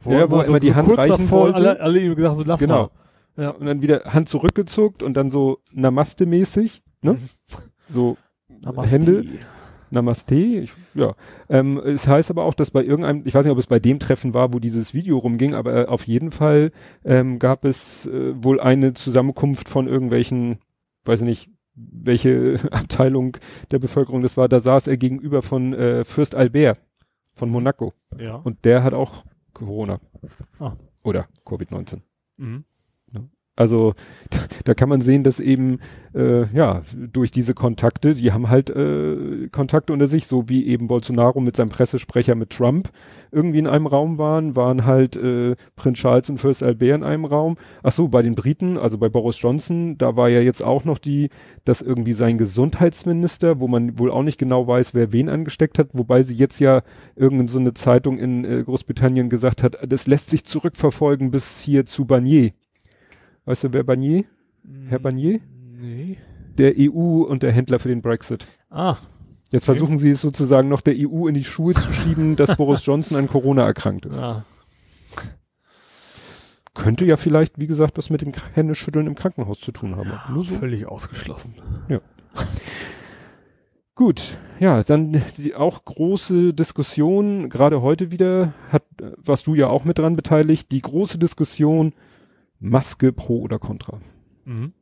[0.06, 1.56] Ja, wo er immer die Hand kurz reichen davor wollte.
[1.56, 2.92] alle, alle ihm gesagt, so lass Genau.
[3.36, 3.44] mal.
[3.44, 3.50] Ja.
[3.52, 7.18] Und dann wieder Hand zurückgezuckt und dann so Namaste-mäßig, ne?
[7.90, 8.18] So
[8.62, 8.92] Namaste.
[8.92, 9.26] Hände.
[9.92, 11.16] Namaste, ich, ja.
[11.50, 14.00] Ähm, es heißt aber auch, dass bei irgendeinem, ich weiß nicht, ob es bei dem
[14.00, 16.72] Treffen war, wo dieses Video rumging, aber äh, auf jeden Fall
[17.06, 20.60] ähm, gab es äh, wohl eine Zusammenkunft von irgendwelchen,
[21.06, 23.38] weiß ich nicht, welche Abteilung
[23.72, 24.50] der Bevölkerung das war.
[24.50, 26.80] Da saß er gegenüber von äh, Fürst Albert
[27.34, 28.36] von Monaco Ja.
[28.36, 29.24] und der hat auch
[29.54, 30.00] Corona.
[30.60, 30.74] Ah.
[31.04, 32.02] Oder Covid-19.
[32.38, 32.64] Mhm.
[33.58, 33.96] Also
[34.64, 35.80] da kann man sehen, dass eben
[36.14, 40.88] äh, ja durch diese Kontakte, die haben halt äh, Kontakte unter sich, so wie eben
[40.88, 42.90] Bolsonaro mit seinem Pressesprecher mit Trump
[43.32, 47.26] irgendwie in einem Raum waren, waren halt äh, Prinz Charles und Fürst Albert in einem
[47.26, 47.58] Raum.
[47.82, 51.00] Ach so, bei den Briten, also bei Boris Johnson, da war ja jetzt auch noch
[51.00, 51.30] die,
[51.66, 55.90] dass irgendwie sein Gesundheitsminister, wo man wohl auch nicht genau weiß, wer wen angesteckt hat,
[55.94, 56.84] wobei sie jetzt ja
[57.16, 61.86] irgendeine so eine Zeitung in äh, Großbritannien gesagt hat, das lässt sich zurückverfolgen bis hier
[61.86, 62.52] zu Barnier
[63.48, 64.26] Weißt du, wer Barnier?
[64.90, 65.40] Herr Barnier?
[65.80, 66.18] Nee.
[66.58, 68.46] Der EU und der Händler für den Brexit.
[68.70, 68.98] Ah.
[69.54, 69.78] Jetzt okay.
[69.78, 73.16] versuchen sie es sozusagen noch der EU in die Schuhe zu schieben, dass Boris Johnson
[73.16, 74.20] an Corona erkrankt ist.
[74.20, 74.44] Ah.
[76.74, 80.10] Könnte ja vielleicht, wie gesagt, was mit dem Händeschütteln im Krankenhaus zu tun haben.
[80.10, 80.56] Ja, Nur so.
[80.56, 81.54] Völlig ausgeschlossen.
[81.88, 82.02] Ja.
[83.96, 88.84] Gut, ja, dann die auch große Diskussion, gerade heute wieder, hat,
[89.16, 91.94] warst du ja auch mit dran beteiligt, die große Diskussion,
[92.60, 94.00] Maske pro oder contra.
[94.46, 94.74] Mhm.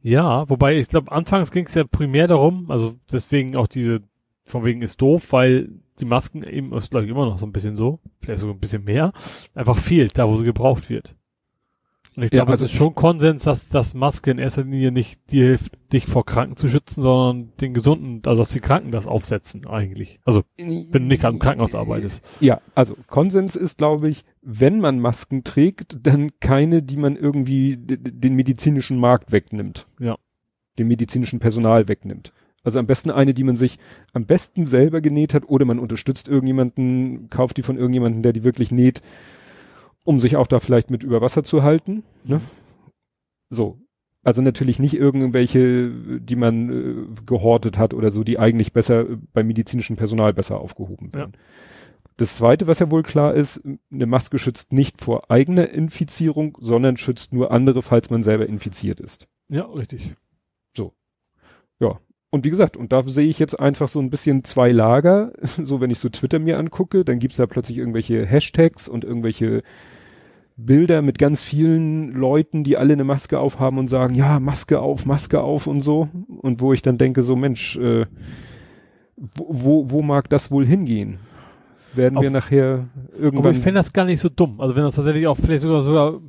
[0.00, 4.00] Ja, wobei ich glaube, anfangs ging es ja primär darum, also deswegen auch diese,
[4.44, 7.52] von wegen ist doof, weil die Masken eben, ist glaube ich immer noch so ein
[7.52, 9.12] bisschen so, vielleicht sogar ein bisschen mehr,
[9.54, 11.16] einfach fehlt, da wo sie gebraucht wird.
[12.16, 14.92] Und ich glaube, ja, also es ist schon Konsens, dass das Maske in erster Linie
[14.92, 18.92] nicht dir hilft, dich vor Kranken zu schützen, sondern den Gesunden, also dass die Kranken
[18.92, 20.20] das aufsetzen eigentlich.
[20.24, 22.24] Also wenn du nicht gerade im Krankenhaus arbeitest.
[22.40, 27.76] Ja, also Konsens ist, glaube ich, wenn man Masken trägt, dann keine, die man irgendwie
[27.76, 29.86] den medizinischen Markt wegnimmt.
[29.98, 30.16] Ja.
[30.78, 32.32] Dem medizinischen Personal wegnimmt.
[32.62, 33.78] Also am besten eine, die man sich
[34.12, 38.44] am besten selber genäht hat oder man unterstützt irgendjemanden, kauft die von irgendjemanden, der die
[38.44, 39.02] wirklich näht
[40.04, 42.04] um sich auch da vielleicht mit über Wasser zu halten.
[42.24, 42.40] Ne?
[43.50, 43.78] So.
[44.22, 49.16] Also natürlich nicht irgendwelche, die man äh, gehortet hat oder so, die eigentlich besser äh,
[49.34, 51.32] beim medizinischen Personal besser aufgehoben werden.
[51.34, 51.40] Ja.
[52.16, 53.60] Das zweite, was ja wohl klar ist,
[53.92, 59.00] eine Maske schützt nicht vor eigener Infizierung, sondern schützt nur andere, falls man selber infiziert
[59.00, 59.26] ist.
[59.48, 60.14] Ja, richtig.
[60.76, 60.94] So.
[61.80, 61.98] Ja.
[62.34, 65.32] Und wie gesagt, und da sehe ich jetzt einfach so ein bisschen zwei Lager.
[65.62, 69.62] So, wenn ich so Twitter mir angucke, dann gibt's da plötzlich irgendwelche Hashtags und irgendwelche
[70.56, 75.06] Bilder mit ganz vielen Leuten, die alle eine Maske aufhaben und sagen, ja, Maske auf,
[75.06, 76.08] Maske auf und so.
[76.42, 78.06] Und wo ich dann denke, so Mensch, äh,
[79.16, 81.18] wo, wo, wo mag das wohl hingehen?
[81.92, 83.38] Werden auf, wir nachher irgendwann.
[83.38, 84.60] Aber ich fände das gar nicht so dumm.
[84.60, 86.20] Also wenn das tatsächlich auch vielleicht sogar sogar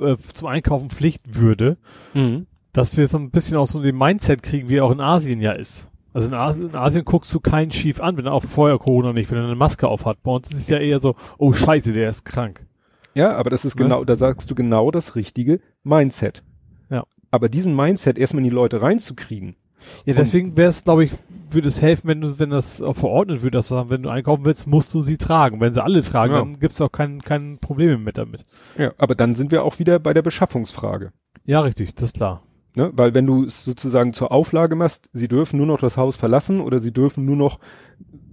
[0.00, 1.76] äh, zum Einkaufen Pflicht würde,
[2.14, 2.48] mhm.
[2.76, 5.40] Dass wir so ein bisschen auch so den Mindset kriegen, wie er auch in Asien
[5.40, 5.88] ja ist.
[6.12, 9.14] Also in Asien, in Asien guckst du keinen schief an, wenn er auch vorher Corona
[9.14, 10.22] nicht, wenn er eine Maske aufhat.
[10.22, 12.66] Bei uns ist es ja eher so, oh scheiße, der ist krank.
[13.14, 13.84] Ja, aber das ist ne?
[13.84, 16.42] genau, da sagst du genau das richtige Mindset.
[16.90, 17.04] Ja.
[17.30, 19.56] Aber diesen Mindset erstmal in die Leute reinzukriegen.
[20.04, 21.12] Ja, deswegen wäre es, glaube ich,
[21.50, 24.66] würde es helfen, wenn du, wenn das verordnet wird, dass du wenn du einkaufen willst,
[24.66, 25.60] musst du sie tragen.
[25.60, 26.38] Wenn sie alle tragen, ja.
[26.40, 28.44] dann gibt's auch kein, kein Problem mit damit.
[28.76, 31.12] Ja, aber dann sind wir auch wieder bei der Beschaffungsfrage.
[31.44, 32.42] Ja, richtig, das ist klar.
[32.76, 32.92] Ne?
[32.94, 36.60] Weil wenn du es sozusagen zur Auflage machst, sie dürfen nur noch das Haus verlassen
[36.60, 37.58] oder sie dürfen nur noch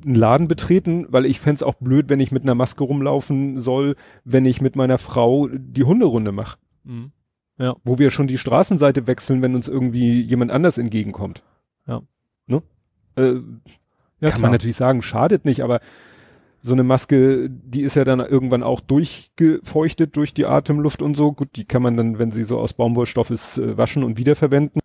[0.04, 3.96] einen Laden betreten, weil ich fände auch blöd, wenn ich mit einer Maske rumlaufen soll,
[4.26, 6.58] wenn ich mit meiner Frau die Hunderunde mache.
[6.84, 7.14] Mhm.
[7.58, 7.78] Ja.
[7.86, 11.42] Wo wir schon die Straßenseite wechseln, wenn uns irgendwie jemand anders entgegenkommt.
[11.88, 12.02] Ja.
[12.46, 12.62] Ne?
[13.16, 13.40] Äh, ja,
[14.20, 14.40] kann klar.
[14.42, 15.80] man natürlich sagen, schadet nicht, aber
[16.66, 21.34] so eine Maske, die ist ja dann irgendwann auch durchgefeuchtet durch die Atemluft und so.
[21.34, 24.82] Gut, die kann man dann, wenn sie so aus Baumwollstoff ist, äh, waschen und wiederverwenden.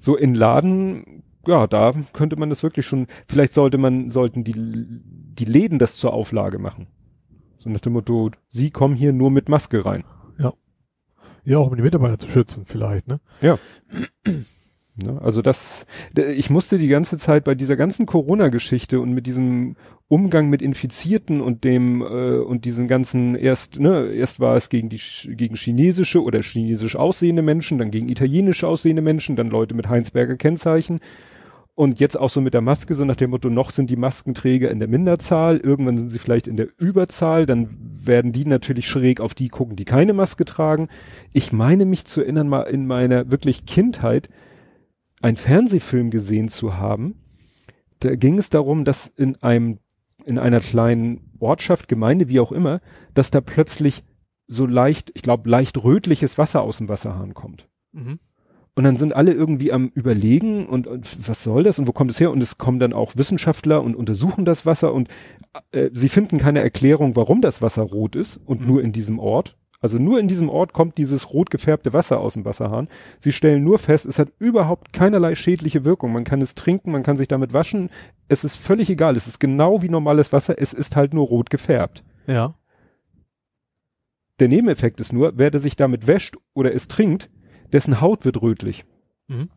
[0.00, 4.54] So in Laden ja, da könnte man das wirklich schon, vielleicht sollte man, sollten die,
[4.54, 6.86] die Läden das zur Auflage machen.
[7.58, 10.04] So nach dem Motto, sie kommen hier nur mit Maske rein.
[10.38, 10.52] Ja.
[11.44, 13.20] Ja, auch um die Mitarbeiter zu schützen, vielleicht, ne?
[13.40, 13.58] Ja.
[14.96, 15.20] Ne?
[15.22, 19.76] Also das, ich musste die ganze Zeit bei dieser ganzen Corona-Geschichte und mit diesem
[20.08, 24.90] Umgang mit Infizierten und dem äh, und diesen ganzen erst, ne, erst war es gegen
[24.90, 25.00] die
[25.34, 30.36] gegen chinesische oder chinesisch aussehende Menschen, dann gegen italienisch aussehende Menschen, dann Leute mit Heinsberger
[30.36, 31.00] Kennzeichen
[31.74, 34.70] und jetzt auch so mit der Maske, so nach dem Motto, noch sind die Maskenträger
[34.70, 39.20] in der Minderzahl, irgendwann sind sie vielleicht in der Überzahl, dann werden die natürlich schräg
[39.20, 40.88] auf die gucken, die keine Maske tragen.
[41.32, 44.28] Ich meine mich zu erinnern, mal in meiner wirklich Kindheit
[45.22, 47.14] einen Fernsehfilm gesehen zu haben.
[48.00, 49.78] Da ging es darum, dass in einem,
[50.24, 52.80] in einer kleinen Ortschaft, Gemeinde, wie auch immer,
[53.14, 54.04] dass da plötzlich
[54.46, 57.68] so leicht, ich glaube, leicht rötliches Wasser aus dem Wasserhahn kommt.
[57.92, 58.18] Mhm.
[58.74, 62.10] Und dann sind alle irgendwie am überlegen und, und, was soll das und wo kommt
[62.10, 62.30] es her?
[62.30, 65.08] Und es kommen dann auch Wissenschaftler und untersuchen das Wasser und
[65.72, 68.66] äh, sie finden keine Erklärung, warum das Wasser rot ist und mhm.
[68.66, 69.58] nur in diesem Ort.
[69.82, 72.88] Also nur in diesem Ort kommt dieses rot gefärbte Wasser aus dem Wasserhahn.
[73.18, 76.12] Sie stellen nur fest, es hat überhaupt keinerlei schädliche Wirkung.
[76.12, 77.90] Man kann es trinken, man kann sich damit waschen.
[78.28, 79.16] Es ist völlig egal.
[79.16, 80.54] Es ist genau wie normales Wasser.
[80.56, 82.04] Es ist halt nur rot gefärbt.
[82.28, 82.54] Ja.
[84.38, 87.28] Der Nebeneffekt ist nur, wer sich damit wäscht oder es trinkt,
[87.72, 88.84] dessen Haut wird rötlich.
[89.26, 89.50] Mhm.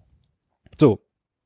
[0.77, 0.99] So.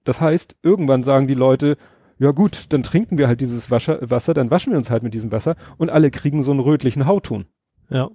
[0.06, 1.78] Das heißt, irgendwann sagen die Leute,
[2.18, 5.14] ja gut, dann trinken wir halt dieses Wasser, Wasser, dann waschen wir uns halt mit
[5.14, 7.46] diesem Wasser und alle kriegen so einen rötlichen Hautton.
[7.90, 8.10] Ja.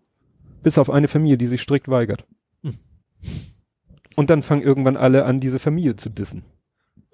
[0.64, 2.26] Bis auf eine Familie, die sich strikt weigert.
[2.62, 2.78] Hm.
[4.16, 6.42] Und dann fangen irgendwann alle an, diese Familie zu dissen.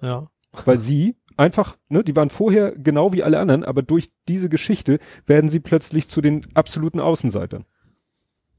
[0.01, 0.31] Ja.
[0.65, 4.99] Weil sie einfach, ne, die waren vorher genau wie alle anderen, aber durch diese Geschichte
[5.25, 7.65] werden sie plötzlich zu den absoluten Außenseitern.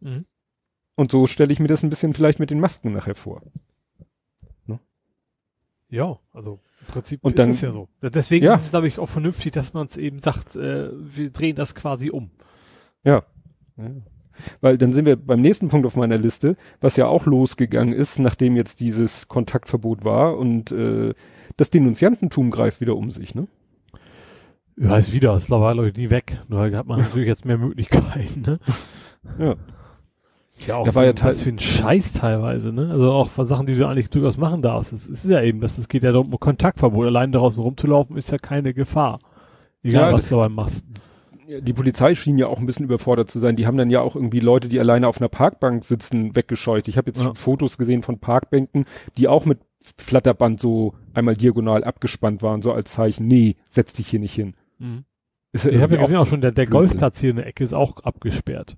[0.01, 0.25] Mhm.
[0.95, 3.43] Und so stelle ich mir das ein bisschen vielleicht mit den Masken nachher vor.
[5.89, 7.87] Ja, also im Prinzip Und ist dann- es ja so.
[8.01, 8.55] Deswegen Ja.
[8.55, 11.75] ist es, glaube ich, auch vernünftig, dass man es eben sagt, äh, wir drehen das
[11.75, 12.31] quasi um.
[13.05, 13.25] Ja.
[14.61, 18.19] Weil dann sind wir beim nächsten Punkt auf meiner Liste, was ja auch losgegangen ist,
[18.19, 21.15] nachdem jetzt dieses Kontaktverbot war und äh,
[21.57, 23.47] das Denunziantentum greift wieder um sich, ne?
[24.77, 26.41] Ja, ist wieder, ist war ich nie weg.
[26.49, 28.59] Nur hat man natürlich jetzt mehr Möglichkeiten, ne?
[29.39, 29.55] Ja.
[30.67, 32.91] Ja, auch Da war ja was für ein Scheiß teilweise, ne?
[32.91, 34.93] Also auch von Sachen, die du eigentlich durchaus machen darfst.
[34.93, 37.07] Es ist ja eben, dass es geht ja darum, um Kontaktverbot.
[37.07, 39.19] Allein draußen rumzulaufen ist ja keine Gefahr.
[39.83, 40.87] Egal, Ja, was das- du dabei machst.
[41.49, 43.57] Die Polizei schien ja auch ein bisschen überfordert zu sein.
[43.57, 46.89] Die haben dann ja auch irgendwie Leute, die alleine auf einer Parkbank sitzen, weggescheucht.
[46.89, 47.25] Ich habe jetzt Ja.
[47.25, 48.85] schon Fotos gesehen von Parkbänken,
[49.17, 49.59] die auch mit
[49.99, 54.55] Flatterband so einmal diagonal abgespannt waren, so als Zeichen, nee, setz dich hier nicht hin.
[54.79, 55.05] Mhm.
[55.53, 56.67] Ist Ich habe ja gesehen, auch schon der, der.
[56.67, 58.77] Golfplatz hier in der Ecke ist auch abgesperrt.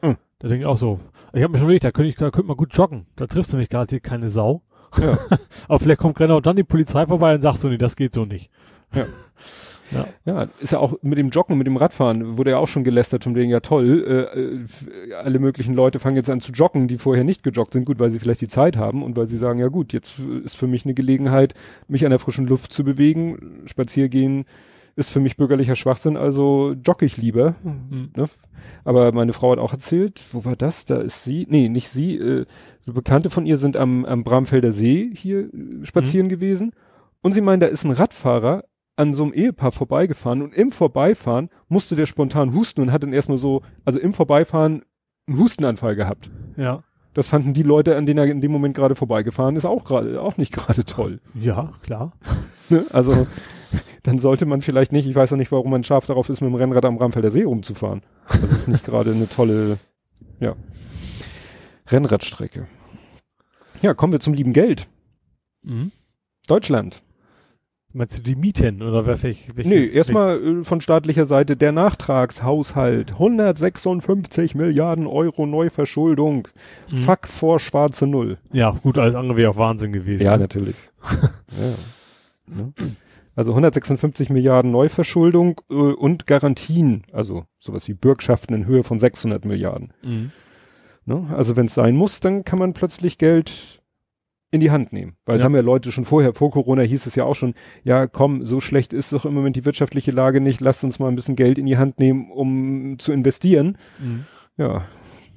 [0.00, 0.16] Hm.
[0.38, 1.00] Da denke ich auch so.
[1.32, 3.06] Ich habe mir schon überlegt, da könnte ich, da könnte man gut joggen.
[3.16, 4.62] Da triffst du mich gerade hier keine Sau.
[4.98, 5.18] Ja.
[5.68, 8.24] Aber vielleicht kommt genau dann die Polizei vorbei und sagt so, nee, das geht so
[8.24, 8.50] nicht.
[8.94, 9.06] Ja,
[10.60, 13.34] ist ja auch mit dem Joggen, mit dem Radfahren, wurde ja auch schon gelästert von
[13.34, 17.24] wegen, ja toll, äh, äh, alle möglichen Leute fangen jetzt an zu joggen, die vorher
[17.24, 19.68] nicht gejoggt sind, gut, weil sie vielleicht die Zeit haben und weil sie sagen, ja
[19.68, 21.54] gut, jetzt ist für mich eine Gelegenheit,
[21.88, 24.44] mich an der frischen Luft zu bewegen, spaziergehen
[24.96, 27.54] ist für mich bürgerlicher Schwachsinn, also jogge ich lieber.
[27.62, 28.10] Mhm.
[28.16, 28.26] Ne?
[28.82, 30.86] Aber meine Frau hat auch erzählt, wo war das?
[30.86, 32.46] Da ist sie, nee, nicht sie, äh,
[32.86, 36.72] Bekannte von ihr sind am, am Bramfelder See hier äh, spazieren gewesen
[37.20, 38.64] und sie meinen, da ist ein Radfahrer
[38.96, 43.12] an so einem Ehepaar vorbeigefahren und im Vorbeifahren musste der spontan husten und hat dann
[43.12, 44.82] erstmal so, also im Vorbeifahren
[45.26, 46.30] einen Hustenanfall gehabt.
[46.56, 46.82] Ja.
[47.12, 50.20] Das fanden die Leute, an denen er in dem Moment gerade vorbeigefahren ist, auch gerade,
[50.20, 51.20] auch nicht gerade toll.
[51.34, 52.12] Ja, klar.
[52.68, 52.84] Ne?
[52.92, 53.26] Also
[54.02, 56.50] dann sollte man vielleicht nicht, ich weiß auch nicht, warum man scharf darauf ist, mit
[56.50, 58.02] dem Rennrad am Bramfelder See rumzufahren.
[58.26, 59.78] Das ist nicht gerade eine tolle,
[60.40, 60.56] ja,
[61.88, 62.66] Rennradstrecke.
[63.82, 64.88] Ja, kommen wir zum lieben Geld.
[65.62, 65.92] Mhm.
[66.46, 67.02] Deutschland.
[67.96, 73.12] Meinst du die Mieten oder welche, welche Nee, erstmal äh, von staatlicher Seite der Nachtragshaushalt.
[73.12, 76.46] 156 Milliarden Euro Neuverschuldung.
[76.90, 76.96] Mhm.
[76.98, 78.36] Fuck vor schwarze Null.
[78.52, 80.24] Ja, gut, alles andere wäre auch Wahnsinn gewesen.
[80.24, 80.40] Ja, ne?
[80.40, 80.76] natürlich.
[81.22, 82.54] ja.
[82.54, 82.74] Ne?
[83.34, 89.46] Also 156 Milliarden Neuverschuldung äh, und Garantien, also sowas wie Bürgschaften in Höhe von 600
[89.46, 89.94] Milliarden.
[90.02, 90.32] Mhm.
[91.06, 91.28] Ne?
[91.34, 93.80] Also wenn es sein muss, dann kann man plötzlich Geld
[94.56, 95.16] in die Hand nehmen.
[95.24, 95.46] Weil es Ja.
[95.46, 98.60] haben ja Leute schon vorher, vor Corona hieß es ja auch schon, ja komm, so
[98.60, 101.58] schlecht ist doch im Moment die wirtschaftliche Lage nicht, lasst uns mal ein bisschen Geld
[101.58, 103.78] in die Hand nehmen, um zu investieren.
[103.98, 104.24] Mhm.
[104.56, 104.84] Ja,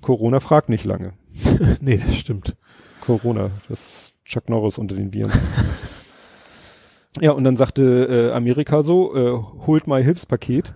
[0.01, 1.13] Corona fragt nicht lange.
[1.81, 2.55] nee, das stimmt.
[3.01, 5.31] Corona, das Chuck Norris unter den Viren.
[7.21, 9.31] ja, und dann sagte äh, Amerika so, äh,
[9.65, 10.73] holt mal Hilfspaket.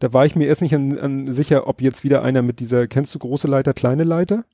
[0.00, 2.86] Da war ich mir erst nicht an, an sicher, ob jetzt wieder einer mit dieser,
[2.86, 4.44] kennst du große Leiter, kleine Leiter?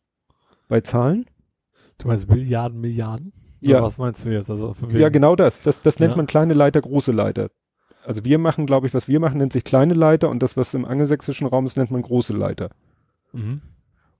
[0.68, 1.26] Bei Zahlen?
[1.98, 3.32] Du meinst Milliarden, Milliarden?
[3.60, 3.76] Ja.
[3.78, 4.50] Oder was meinst du jetzt?
[4.50, 5.62] Also Ja, genau das.
[5.62, 6.16] Das, das nennt Ja.
[6.16, 7.50] man kleine Leiter, große Leiter.
[8.04, 10.74] Also wir machen, glaube ich, was wir machen, nennt sich kleine Leiter und das, was
[10.74, 12.70] im angelsächsischen Raum ist, nennt man große Leiter.
[13.32, 13.62] Mhm.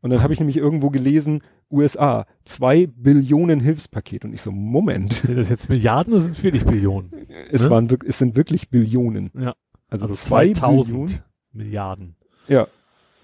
[0.01, 4.25] Und dann habe ich nämlich irgendwo gelesen, USA, zwei Billionen Hilfspaket.
[4.25, 7.11] Und ich so, Moment, Sind das jetzt Milliarden oder sind es wirklich Billionen?
[7.51, 7.71] es Ne?
[7.71, 9.31] waren es sind wirklich Billionen.
[9.39, 9.55] Ja.
[9.89, 11.21] Also, Also zwei 2000 Billionen.
[11.53, 12.17] Milliarden.
[12.49, 12.67] Ja.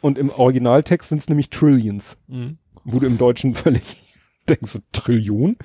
[0.01, 2.17] Und im Originaltext sind es nämlich Trillions.
[2.29, 2.57] Mhm.
[2.85, 3.97] Wo du im Deutschen völlig
[4.49, 5.57] denkst, so Trillion?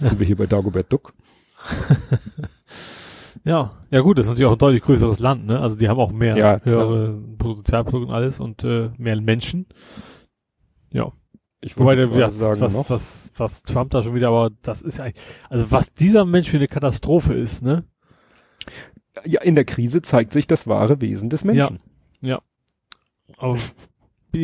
[0.00, 1.14] sind wir hier bei Dagobert Duck?
[3.44, 5.60] Ja, ja gut, das ist natürlich auch ein deutlich größeres Land, ne?
[5.60, 9.66] Also die haben auch mehr Ja, höhere Bruttosozialprodukt und alles und äh, mehr Menschen.
[10.90, 11.12] Ja.
[11.62, 12.90] Ich Wobei der, ja, sagen was, noch.
[12.90, 16.48] was, was Trump da schon wieder, aber das ist ja eigentlich, also was dieser Mensch
[16.48, 17.84] für eine Katastrophe ist, ne?
[19.26, 21.80] Ja, in der Krise zeigt sich das wahre Wesen des Menschen.
[23.36, 23.89] Aber wie ist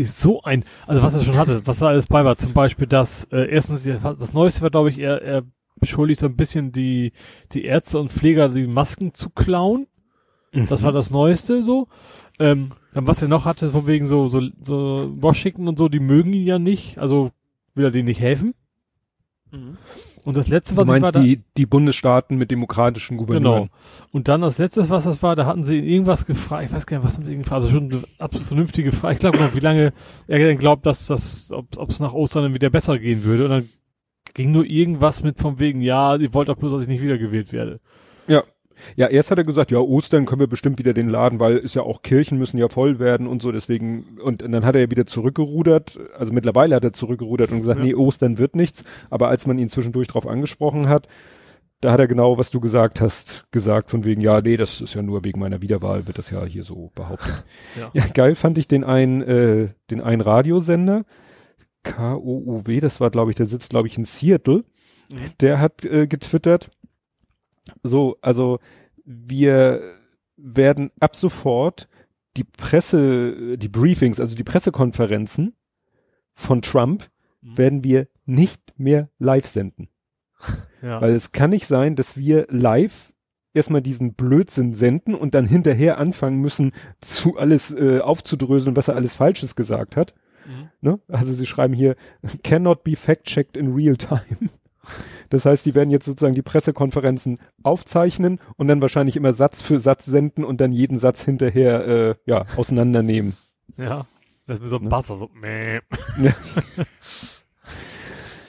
[0.05, 3.25] so ein, also was er schon hatte, was da alles bei war, zum Beispiel das,
[3.33, 5.43] äh, erstens, das Neueste war, glaube ich, er, er
[5.79, 7.13] beschuldigt so ein bisschen die,
[7.53, 9.87] die Ärzte und Pfleger, die Masken zu klauen.
[10.69, 11.89] Das war das Neueste so.
[12.39, 16.01] Ähm, dann was er noch hatte, von wegen so, so, so Washington und so, die
[16.01, 17.31] mögen ihn ja nicht, also
[17.75, 18.55] will er denen nicht helfen.
[20.27, 23.69] Und das letzte, Du was ich war, meinst da, die, die Bundesstaaten mit demokratischen Gouverneuren.
[23.69, 24.09] genau.
[24.11, 26.85] Und dann das letzte, was das war, da hatten sie ihn irgendwas gefragt, ich weiß
[26.85, 29.15] gar nicht, was haben sie gefragt, also schon eine absolut vernünftige Frage.
[29.15, 29.93] Ich glaube noch, wie lange
[30.27, 33.45] er denn glaubt, dass das, ob es nach Ostern dann wieder besser gehen würde.
[33.45, 33.69] Und dann
[34.35, 37.53] ging nur irgendwas mit von wegen, ja, ihr wollt doch bloß, dass ich nicht wiedergewählt
[37.53, 37.79] werde.
[38.97, 39.07] Ja.
[39.09, 41.83] Erst hat er gesagt, ja, Ostern können wir bestimmt wieder den Laden, weil ist ja
[41.83, 44.91] auch Kirchen müssen ja voll werden und so, deswegen, und, und dann hat er ja
[44.91, 47.85] wieder zurückgerudert, also mittlerweile hat er zurückgerudert und gesagt, Ja.
[47.87, 51.07] nee, Ostern wird nichts, aber als man ihn zwischendurch drauf angesprochen hat,
[51.83, 54.95] da hat er genau, was du gesagt hast, gesagt von wegen, ja, nee, das ist
[54.95, 57.45] ja nur wegen meiner Wiederwahl, wird das ja hier so behauptet.
[57.79, 57.91] Ja.
[57.93, 61.05] Ja, geil fand ich den einen, äh, den einen Radiosender,
[61.85, 64.65] KOUW, das war, glaube ich, der sitzt, glaube ich, in Seattle,
[65.13, 65.17] Mhm.
[65.41, 66.71] der hat äh, getwittert,
[67.83, 68.59] so, also
[69.05, 69.95] wir
[70.37, 71.89] werden ab sofort
[72.37, 75.55] die Presse, die Briefings, also die Pressekonferenzen
[76.35, 77.09] von Trump
[77.47, 77.59] Mhm.
[77.59, 79.89] werden wir nicht mehr live senden.
[80.83, 81.01] Ja.
[81.01, 83.13] Weil es kann nicht sein, dass wir live
[83.55, 88.95] erstmal diesen Blödsinn senden und dann hinterher anfangen müssen, zu alles äh, aufzudröseln, was er
[88.95, 90.15] alles Falsches gesagt hat.
[90.47, 90.69] Mhm.
[90.83, 91.01] Ne?
[91.09, 91.97] Also sie schreiben hier,
[92.45, 94.51] cannot be fact-checked in real time.
[95.31, 99.79] Das heißt, die werden jetzt sozusagen die Pressekonferenzen aufzeichnen und dann wahrscheinlich immer Satz für
[99.79, 103.37] Satz senden und dann jeden Satz hinterher äh, ja, auseinandernehmen.
[103.77, 104.07] Ja.
[104.47, 104.89] Das ist mir so ein Ne?
[104.91, 105.81] Buzzer, so, meh.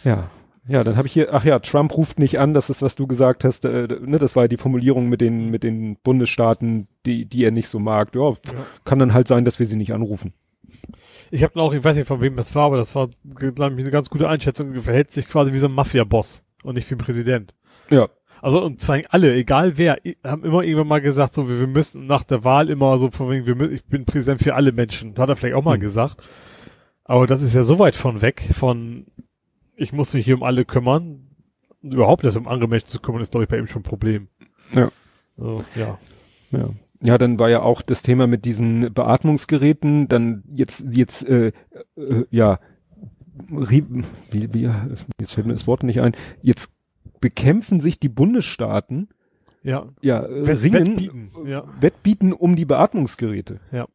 [0.03, 0.29] Ja.
[0.69, 3.07] Ja, dann habe ich hier, ach ja, Trump ruft nicht an, das ist, was du
[3.07, 7.23] gesagt hast, äh, ne, das war ja die Formulierung mit den, mit den Bundesstaaten, die,
[7.25, 8.13] die er nicht so mag.
[8.13, 8.35] Ja, Ja.
[8.83, 10.33] kann dann halt sein, dass wir sie nicht anrufen.
[11.31, 13.79] Ich habe auch, ich weiß nicht von wem das war, aber das war, glaube ich,
[13.81, 14.73] eine ganz gute Einschätzung.
[14.73, 17.55] Er verhält sich quasi wie so ein Mafia-Boss und nicht wie ein Präsident.
[17.89, 18.09] Ja.
[18.41, 22.05] Also und zwar alle, egal wer, haben immer irgendwann mal gesagt, so wir, wir müssen
[22.05, 25.17] nach der Wahl immer so von wegen, wir, mü- ich bin Präsident für alle Menschen.
[25.17, 25.81] Hat er vielleicht auch mal Hm.
[25.81, 26.17] gesagt.
[27.03, 29.05] Aber das ist ja so weit von weg, von
[29.75, 31.23] ich muss mich hier um alle kümmern.
[31.81, 34.27] Überhaupt das um andere Menschen zu kümmern, ist glaube ich bei ihm schon ein Problem.
[34.73, 34.91] Ja.
[35.37, 35.97] So, ja.
[36.51, 36.69] Ja.
[37.01, 41.51] Ja, dann war ja auch das Thema mit diesen Beatmungsgeräten, dann jetzt, jetzt, äh,
[41.95, 42.59] äh, ja,
[43.49, 43.85] wie,
[44.31, 44.69] wie,
[45.19, 46.71] jetzt fällt mir das Wort nicht ein, jetzt
[47.21, 49.09] bekämpfen sich die Bundesstaaten,
[49.63, 49.87] Ja.
[50.01, 51.63] ja, äh, Wett- ringen, Wettbieten, ja.
[51.79, 53.59] Wettbieten um die Beatmungsgeräte.
[53.71, 53.85] Ja.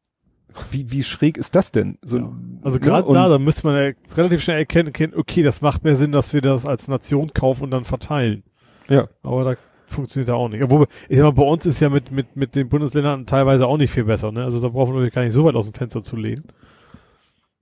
[0.71, 1.99] Wie, wie schräg ist das denn?
[2.03, 2.33] So, Ja.
[2.63, 5.61] Also ne, gerade und- da, da müsste man ja relativ schnell erkennen, erkennen, okay, das
[5.61, 8.43] macht mehr Sinn, dass wir das als Nation kaufen und dann verteilen.
[8.89, 9.09] Ja.
[9.23, 9.57] Aber da
[9.93, 10.63] funktioniert da auch nicht.
[10.63, 13.77] Obwohl, ich sag mal, bei uns ist ja mit, mit, mit den Bundesländern teilweise auch
[13.77, 14.45] nicht viel besser, ne?
[14.45, 16.45] Also da brauchen wir gar nicht so weit aus dem Fenster zu lehnen.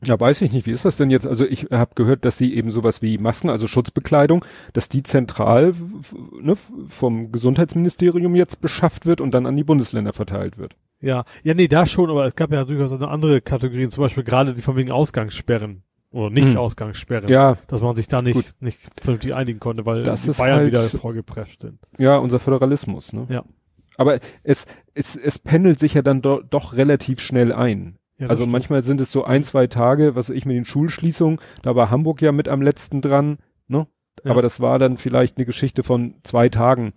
[0.04, 0.66] Ja, weiß ich nicht.
[0.66, 1.26] Wie ist das denn jetzt?
[1.26, 5.74] Also ich habe gehört, dass sie eben sowas wie Masken, also Schutzbekleidung, dass die zentral
[6.40, 6.56] ne,
[6.88, 10.74] vom Gesundheitsministerium jetzt beschafft wird und dann an die Bundesländer verteilt wird.
[11.02, 14.54] Ja, ja, nee, da schon, aber es gab ja durchaus andere Kategorien, zum Beispiel gerade
[14.54, 16.56] die von wegen Ausgangssperren oder nicht Hm.
[16.56, 18.34] Ausgangssperren, Ja, dass man sich da Gut.
[18.34, 21.78] nicht, nicht vernünftig einigen konnte, weil Das die ist Bayern halt- wieder vorgeprescht sind.
[21.98, 23.12] ja, unser Föderalismus.
[23.12, 23.26] Ne?
[23.28, 23.44] Ja.
[23.96, 27.96] Aber es, es, es pendelt sich ja dann do, doch relativ schnell ein.
[28.18, 28.52] Ja, also stimmt.
[28.52, 32.20] manchmal sind es so ein, zwei Tage, was ich mit den Schulschließungen, da war Hamburg
[32.22, 33.86] ja mit am letzten dran, ne?
[34.24, 34.30] Ja.
[34.32, 36.92] Aber das war dann vielleicht eine Geschichte von zwei Tagen.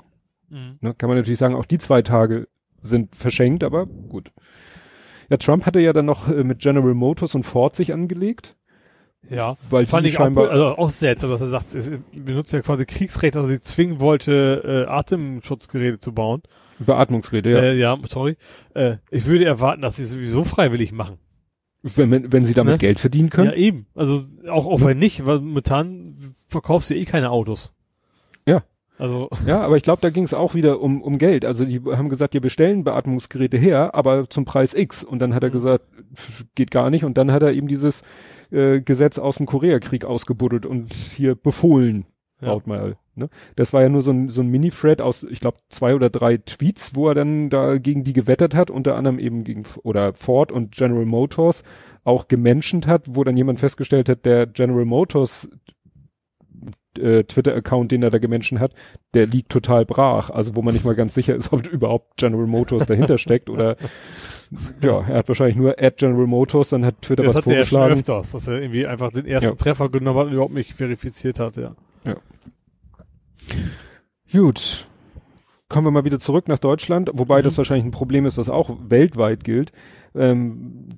[0.49, 0.78] Mhm.
[0.82, 0.93] Ne?
[0.95, 2.47] Kann man natürlich sagen, auch die zwei Tage
[2.82, 4.32] sind verschenkt, aber gut.
[5.30, 8.58] Ja, Trump hatte ja dann noch äh, mit General Motors und Ford sich angelegt,
[9.29, 9.55] Ja.
[9.69, 12.86] weil Fand ich auch, scheinbar also auch seltsam, dass er sagt, es benutzt ja quasi
[12.86, 16.41] Kriegsrecht, dass er sie zwingen wollte, äh, Atemschutzgeräte zu bauen.
[16.79, 17.59] Beatmungsgeräte, ja.
[17.59, 18.36] Äh, ja, sorry.
[18.73, 21.17] Äh, ich würde erwarten, dass sie es sowieso freiwillig machen.
[21.83, 22.77] wenn, wenn, wenn sie damit Ne?
[22.79, 23.49] Geld verdienen können.
[23.51, 23.88] Ja, eben.
[23.95, 26.17] Also auch, auch wenn nicht, weil momentan
[26.49, 27.73] verkaufst du eh keine Autos.
[28.47, 28.63] Ja.
[28.97, 31.45] Also, Ja, aber ich glaube, da ging es auch wieder um, um Geld.
[31.45, 35.03] Also die haben gesagt, wir stellen Beatmungsgeräte her, aber zum Preis X.
[35.03, 35.53] Und dann hat er Mhm.
[35.53, 35.86] gesagt,
[36.55, 37.03] geht gar nicht.
[37.05, 38.03] Und dann hat er eben dieses
[38.54, 42.06] äh, Gesetz aus dem Koreakrieg ausgebuddelt und hier befohlen,
[42.42, 42.50] Ja.
[42.50, 42.96] baut mal.
[43.16, 43.30] Ne?
[43.56, 46.38] Das war ja nur so ein, so ein Mini-Thread aus, ich glaube, zwei oder drei
[46.38, 50.52] Tweets, wo er dann da gegen die gewettert hat, unter anderem eben gegen oder Ford
[50.52, 51.63] und General Motors
[52.04, 55.50] auch gemenschent hat, wo dann jemand festgestellt hat, der General Motors
[56.99, 58.73] äh, Twitter-Account, den er da gemenschen hat,
[59.13, 60.29] der liegt total brach.
[60.29, 63.75] Also wo man nicht mal ganz sicher ist, ob überhaupt General Motors dahinter steckt oder
[64.82, 67.58] ja, er hat wahrscheinlich nur at General Motors, dann hat Twitter das was hat er
[67.60, 67.99] ja schon vorgeschlagen.
[67.99, 69.56] öfters, dass er irgendwie einfach den ersten Ja.
[69.56, 71.75] Treffer genommen hat und überhaupt nicht verifiziert hat, ja.
[74.32, 74.88] Gut.
[75.69, 77.43] Kommen wir mal wieder zurück nach Deutschland, wobei Mhm.
[77.45, 79.71] das wahrscheinlich ein Problem ist, was auch weltweit gilt.
[80.15, 80.89] Ähm,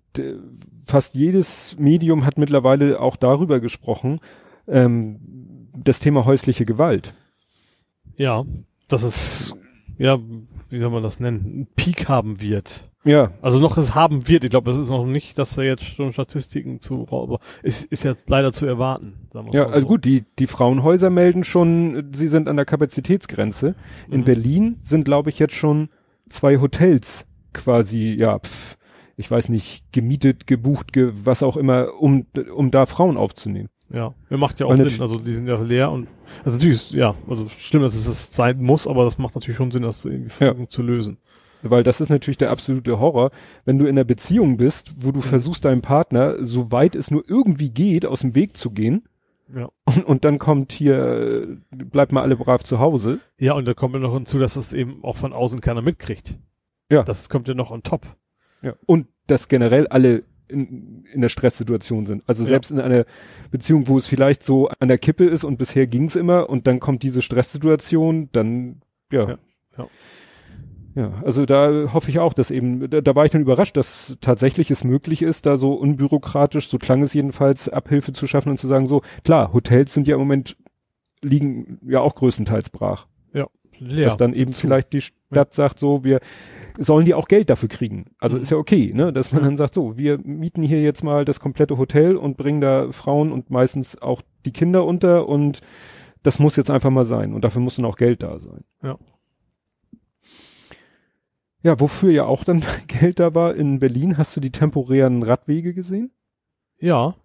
[0.86, 4.20] fast jedes Medium hat mittlerweile auch darüber gesprochen,
[4.68, 5.20] ähm,
[5.84, 7.14] das Thema häusliche Gewalt.
[8.18, 8.46] Ja,
[8.88, 9.56] dass es,
[9.98, 10.20] ja,
[10.70, 12.90] wie soll man das nennen, einen Peak haben wird.
[13.04, 13.32] Ja.
[13.42, 14.44] Also noch es haben wird.
[14.44, 18.04] Ich glaube, das ist noch nicht, dass da jetzt schon Statistiken zu, aber es ist
[18.04, 19.28] jetzt leider zu erwarten.
[19.32, 19.88] Sagen ja, also so.
[19.88, 23.76] gut, die, die Frauenhäuser melden schon, sie sind an der Kapazitätsgrenze.
[24.10, 24.26] In mhm.
[24.26, 25.90] Berlin sind, glaube ich, jetzt schon
[26.30, 28.76] zwei Hotels quasi, ja, pf,
[29.18, 33.70] ich weiß nicht, gemietet, gebucht, ge, was auch immer, um, um da Frauen aufzunehmen.
[33.90, 35.02] Ja, er macht ja auch Weil Sinn.
[35.02, 36.08] Also die sind ja leer und
[36.44, 39.58] also natürlich, ist, ja, also schlimm, dass es das sein muss, aber das macht natürlich
[39.58, 40.56] schon Sinn, das irgendwie ja.
[40.68, 41.18] zu lösen.
[41.62, 43.32] Weil das ist natürlich der absolute Horror,
[43.64, 45.24] wenn du in einer Beziehung bist, wo du mhm.
[45.24, 49.04] versuchst, deinem Partner, soweit es nur irgendwie geht, aus dem Weg zu gehen.
[49.54, 49.70] Ja.
[49.86, 53.20] Und, und dann kommt hier, bleibt mal alle brav zu Hause.
[53.40, 56.38] Ja, und da kommt ja noch hinzu, dass es eben auch von außen keiner mitkriegt.
[56.90, 57.04] Ja.
[57.04, 58.06] Das kommt ja noch on top.
[58.62, 58.74] Ja.
[58.86, 62.24] Und dass generell alle in, in der Stresssituation sind.
[62.28, 62.78] Also selbst ja.
[62.78, 63.06] in einer
[63.52, 66.68] Beziehung, wo es vielleicht so an der Kippe ist und bisher ging es immer und
[66.68, 68.82] dann kommt diese Stresssituation, dann
[69.12, 69.30] ja.
[69.30, 69.38] ja.
[69.78, 69.88] ja.
[70.96, 74.18] Ja, also da hoffe ich auch, dass eben, da, da war ich dann überrascht, dass
[74.22, 78.58] tatsächlich es möglich ist, da so unbürokratisch, so klang es jedenfalls, Abhilfe zu schaffen und
[78.58, 80.56] zu sagen, so, klar, Hotels sind ja im Moment,
[81.22, 83.08] liegen ja auch größtenteils brach.
[83.34, 84.06] Ja, leer.
[84.06, 84.62] Dass dann eben zu.
[84.62, 85.46] vielleicht die Stadt ja.
[85.52, 86.22] sagt, so, wir
[86.78, 88.12] sollen die auch Geld dafür kriegen.
[88.20, 88.44] Also mhm.
[88.44, 91.40] ist ja okay, ne, dass man dann sagt, so, wir mieten hier jetzt mal das
[91.40, 95.62] komplette Hotel und bringen da Frauen und meistens auch die Kinder unter und
[96.24, 98.64] das muss jetzt einfach mal sein und dafür muss dann auch Geld da sein.
[98.82, 98.98] Ja.
[101.62, 105.74] Ja, wofür ja auch dann Geld da war, in Berlin hast du die temporären Radwege
[105.74, 106.12] gesehen?
[106.80, 107.16] Ja.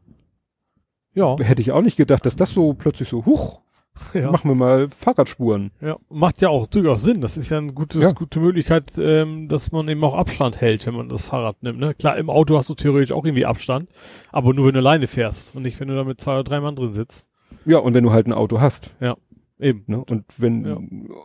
[1.12, 1.36] Ja.
[1.38, 3.60] Hätte ich auch nicht gedacht, dass das so plötzlich so, huch,
[4.14, 4.30] ja.
[4.30, 5.70] machen wir mal Fahrradspuren.
[5.80, 7.20] Ja, macht ja auch durchaus Sinn.
[7.20, 8.12] Das ist ja eine gutes, ja.
[8.12, 11.78] gute Möglichkeit, ähm, dass man eben auch Abstand hält, wenn man das Fahrrad nimmt.
[11.78, 11.94] Ne?
[11.94, 13.88] Klar, im Auto hast du theoretisch auch irgendwie Abstand,
[14.30, 16.60] aber nur wenn du alleine fährst und nicht, wenn du da mit zwei oder drei
[16.60, 17.28] Mann drin sitzt.
[17.64, 18.90] Ja, und wenn du halt ein Auto hast.
[19.00, 19.16] Ja.
[19.58, 19.84] Eben.
[19.86, 20.02] Ne?
[20.08, 20.78] Und wenn, ja.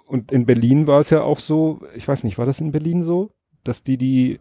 [0.08, 3.02] und in Berlin war es ja auch so, ich weiß nicht, war das in Berlin
[3.04, 3.32] so,
[3.64, 4.40] dass die die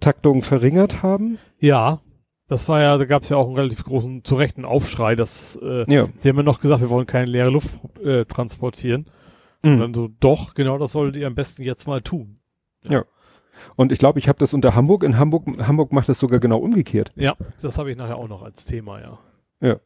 [0.00, 1.38] Taktung verringert haben?
[1.58, 2.00] Ja,
[2.48, 5.14] das war ja, da gab es ja auch einen relativ großen, zu Recht einen Aufschrei,
[5.14, 6.08] dass äh, ja.
[6.18, 7.70] sie haben ja noch gesagt, wir wollen keine leere Luft
[8.02, 9.06] äh, transportieren.
[9.62, 9.72] Mhm.
[9.72, 12.40] Und dann so, doch, genau das solltet ihr am besten jetzt mal tun.
[12.82, 12.92] Ja.
[12.92, 13.04] ja.
[13.76, 15.02] Und ich glaube, ich habe das unter Hamburg.
[15.02, 17.12] In Hamburg, Hamburg macht das sogar genau umgekehrt.
[17.16, 19.18] Ja, das habe ich nachher auch noch als Thema, ja.
[19.60, 19.76] Ja.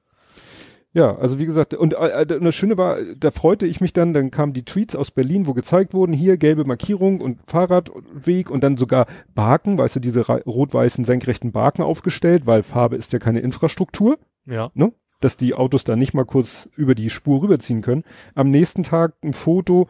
[0.95, 4.12] Ja, also wie gesagt, und, äh, äh das Schöne war, da freute ich mich dann,
[4.12, 8.62] dann kamen die Tweets aus Berlin, wo gezeigt wurden, hier gelbe Markierung und Fahrradweg und
[8.62, 13.40] dann sogar Barken, weißt du, diese rot-weißen senkrechten Barken aufgestellt, weil Farbe ist ja keine
[13.40, 14.18] Infrastruktur.
[14.45, 14.70] Ja.
[14.74, 14.93] Ne?
[15.20, 18.05] Dass die Autos da nicht mal kurz über die Spur rüberziehen können.
[18.34, 19.88] Am nächsten Tag ein Foto,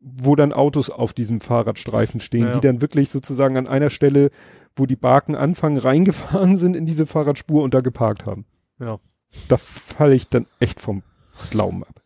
[0.00, 2.52] wo dann Autos auf diesem Fahrradstreifen stehen, ja.
[2.52, 4.30] die dann wirklich sozusagen an einer Stelle,
[4.76, 8.44] wo die Barken anfangen, reingefahren sind in diese Fahrradspur und da geparkt haben.
[8.78, 9.00] Ja.
[9.48, 11.02] Da falle ich dann echt vom
[11.50, 12.00] Glauben ab.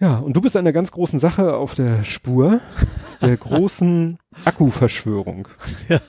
[0.00, 2.60] Ja, und du bist einer ganz großen Sache auf der Spur,
[3.22, 5.48] der großen Akkuverschwörung.
[5.88, 6.00] Ja,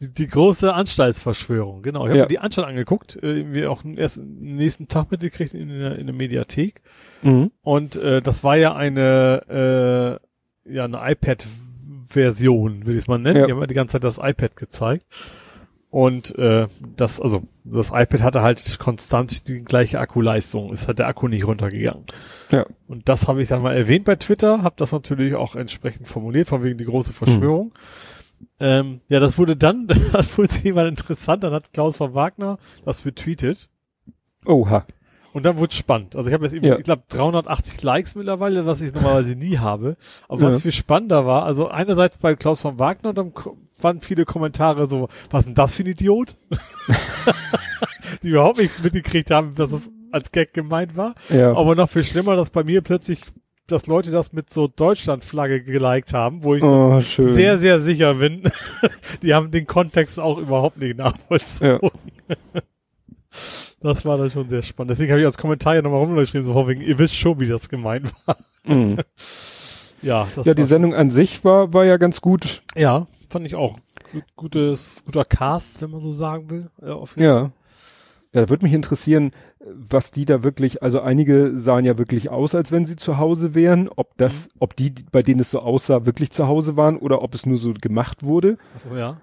[0.00, 2.04] die, die große Anstaltsverschwörung, genau.
[2.04, 2.24] Ich habe ja.
[2.24, 6.14] mir die Anstalt angeguckt, äh, wir auch erst nächsten Tag mitgekriegt in der, in der
[6.14, 6.82] Mediathek.
[7.22, 7.50] Mhm.
[7.62, 10.20] Und äh, das war ja eine,
[10.66, 13.40] äh, ja, eine iPad-Version, will ich es mal nennen.
[13.40, 13.46] Ja.
[13.46, 15.06] Die haben die ganze Zeit das iPad gezeigt.
[15.92, 20.72] Und äh, das, also das iPad hatte halt konstant die gleiche Akkuleistung.
[20.72, 22.04] Es hat der Akku nicht runtergegangen.
[22.50, 22.64] Ja.
[22.88, 26.48] Und das habe ich dann mal erwähnt bei Twitter, habe das natürlich auch entsprechend formuliert,
[26.48, 27.74] von wegen die große Verschwörung.
[28.38, 28.42] Hm.
[28.58, 33.02] Ähm, ja, das wurde dann, das wurde jemand interessant, dann hat Klaus von Wagner das
[33.02, 33.68] betweetet.
[34.46, 34.86] Oha.
[35.32, 36.14] Und dann wurde spannend.
[36.14, 36.76] Also ich habe jetzt eben, ja.
[36.76, 39.96] ich glaube, 380 Likes mittlerweile, was ich normalerweise nie habe.
[40.28, 40.48] Aber ja.
[40.48, 43.32] was viel spannender war, also einerseits bei Klaus von Wagner, dann
[43.80, 46.36] waren viele Kommentare so, was ist denn das für ein Idiot?
[48.22, 51.14] Die überhaupt nicht mitgekriegt haben, dass es als Gag gemeint war.
[51.30, 51.56] Ja.
[51.56, 53.22] Aber noch viel schlimmer, dass bei mir plötzlich
[53.68, 58.42] dass Leute das mit so Deutschlandflagge geliked haben, wo ich oh, sehr, sehr sicher bin,
[59.22, 61.90] die haben den Kontext auch überhaupt nicht nachvollzogen.
[62.28, 62.62] Ja.
[63.82, 64.90] Das war dann schon sehr spannend.
[64.90, 67.68] Deswegen habe ich als Kommentar ja nochmal rumgeschrieben, so wegen, ihr wisst schon, wie das
[67.68, 68.36] gemeint war.
[68.64, 68.98] Mm.
[70.02, 72.62] ja, das ja, die Sendung an sich war, war ja ganz gut.
[72.76, 73.78] Ja, fand ich auch.
[74.12, 76.70] Gut, gutes, guter Cast, wenn man so sagen will.
[76.80, 77.34] Ja, auf jeden ja.
[77.34, 77.52] Fall.
[78.34, 79.30] Ja, da würde mich interessieren,
[79.60, 83.54] was die da wirklich, also einige sahen ja wirklich aus, als wenn sie zu Hause
[83.54, 84.52] wären, ob das, mhm.
[84.60, 87.58] ob die, bei denen es so aussah, wirklich zu Hause waren oder ob es nur
[87.58, 88.56] so gemacht wurde.
[88.76, 89.20] Ach so, ja.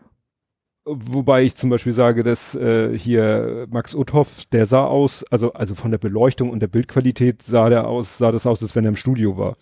[0.90, 5.76] Wobei ich zum Beispiel sage, dass äh, hier Max Uthoff, der sah aus, also also
[5.76, 8.90] von der Beleuchtung und der Bildqualität sah der aus, sah das aus, als wenn er
[8.90, 9.56] im Studio war.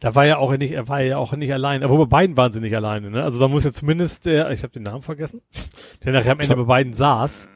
[0.00, 2.52] Da war ja auch nicht, er war ja auch nicht allein, aber bei beiden waren
[2.52, 3.22] sie nicht alleine, ne?
[3.22, 5.40] Also da muss ja zumindest der, ich habe den Namen vergessen,
[6.04, 7.48] der nachher am Ende bei beiden saß,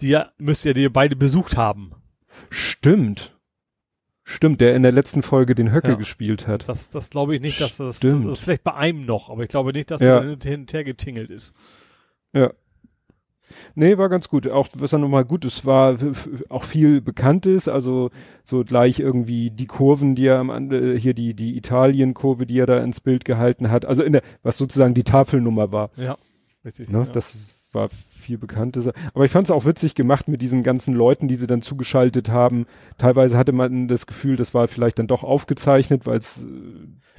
[0.00, 1.92] die ja, müsste ja die beide besucht haben.
[2.50, 3.36] Stimmt.
[4.22, 5.94] Stimmt, der in der letzten Folge den Höcke Ja.
[5.94, 6.68] gespielt hat.
[6.68, 9.48] Das, das glaube ich nicht, dass das, das ist vielleicht bei einem noch, aber ich
[9.48, 10.18] glaube nicht, dass Ja.
[10.18, 11.56] er hin und her getingelt ist.
[12.32, 12.52] Ja.
[13.74, 14.48] Nee, war ganz gut.
[14.48, 15.96] Auch was dann nochmal gut ist, war
[16.48, 18.10] auch viel Bekanntes, also
[18.44, 22.66] so gleich irgendwie die Kurven, die er am Ende, hier die, die Italien-Kurve, die er
[22.66, 25.90] da ins Bild gehalten hat, also in der, was sozusagen die Tafelnummer war.
[25.96, 26.16] Ja,
[26.64, 26.90] richtig.
[26.90, 27.00] Ne?
[27.00, 27.12] ja.
[27.12, 27.38] Das
[27.72, 28.88] war viel Bekanntes.
[29.14, 32.28] Aber ich fand es auch witzig gemacht mit diesen ganzen Leuten, die sie dann zugeschaltet
[32.28, 32.66] haben.
[32.98, 36.42] Teilweise hatte man das Gefühl, das war vielleicht dann doch aufgezeichnet, weil es äh,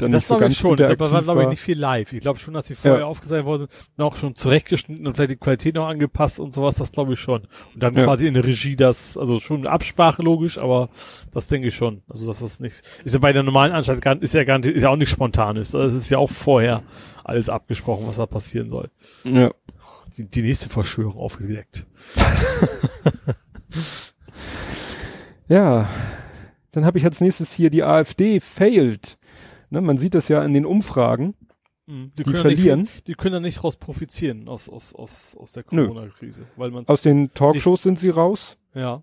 [0.02, 0.76] dann das nicht so glaube ganz ich schon.
[0.78, 2.12] Das war, glaube ich, nicht viel live.
[2.14, 3.06] Ich glaube schon, dass die vorher Ja.
[3.06, 6.92] aufgezeichnet worden sind, auch schon zurechtgeschnitten und vielleicht die Qualität noch angepasst und sowas, das
[6.92, 7.44] glaube ich schon.
[7.74, 8.04] Und dann Ja.
[8.04, 10.90] quasi in der Regie das, also schon eine Absprache logisch, aber
[11.32, 12.02] das denke ich schon.
[12.10, 12.82] Also das ist nichts.
[13.04, 15.10] Ist ja bei der normalen Anstalt gar, ist ja gar nicht, ist ja auch nicht
[15.10, 15.74] spontan ist.
[15.74, 16.84] Das ist ja auch vorher
[17.24, 18.90] alles abgesprochen, was da passieren soll.
[19.24, 19.52] Ja.
[20.18, 21.86] Die, die nächste Verschwörung aufgedeckt.
[25.48, 25.90] Ja,
[26.72, 29.18] dann habe ich als nächstes hier die AfD failed.
[29.72, 31.34] Ne, man sieht das ja in den Umfragen.
[31.88, 32.12] Mhm.
[32.18, 32.82] Die können ja verlieren.
[32.82, 35.64] Nicht, die können da nicht raus profitieren aus, aus, aus, aus der.
[35.64, 36.46] Corona-Krise.
[36.58, 38.58] Weil man Aus den Talkshows sind sie raus.
[38.76, 39.02] ja.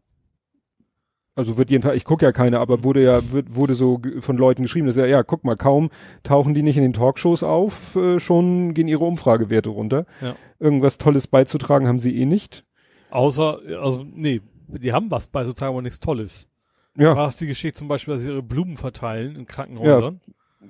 [1.34, 4.62] Also wird jedenfalls, ich gucke ja keine, aber wurde ja, wird, wurde so von Leuten
[4.62, 5.90] geschrieben, dass ja, ja, guck mal, kaum
[6.24, 10.04] tauchen die nicht in den Talkshows auf, äh, schon gehen ihre Umfragewerte runter.
[10.20, 10.34] Ja.
[10.58, 12.64] Irgendwas Tolles beizutragen haben sie eh nicht.
[13.10, 16.48] Außer, also, nee, die haben was beizutragen, aber nichts Tolles.
[16.96, 20.20] Ja, War die Geschichte zum Beispiel, dass sie ihre Blumen verteilen in Krankenhäusern.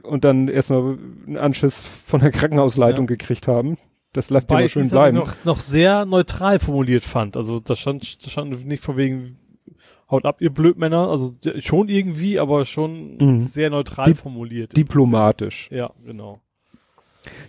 [0.03, 3.16] Und dann erstmal einen Anschiss von der Krankenhausleitung Ja.
[3.16, 3.76] gekriegt haben.
[4.12, 5.16] Das lasst ihr Wobei mal ich schön dass ich bleiben.
[5.18, 7.36] noch, noch sehr neutral formuliert fand.
[7.36, 9.39] Also da stand, da stand nicht von wegen
[10.11, 11.09] haut ab, ihr Blödmänner.
[11.11, 13.39] Also schon irgendwie, aber schon Mhm.
[13.41, 14.76] sehr neutral Dip- formuliert.
[14.76, 15.68] Diplomatisch.
[15.70, 16.41] Ja, genau.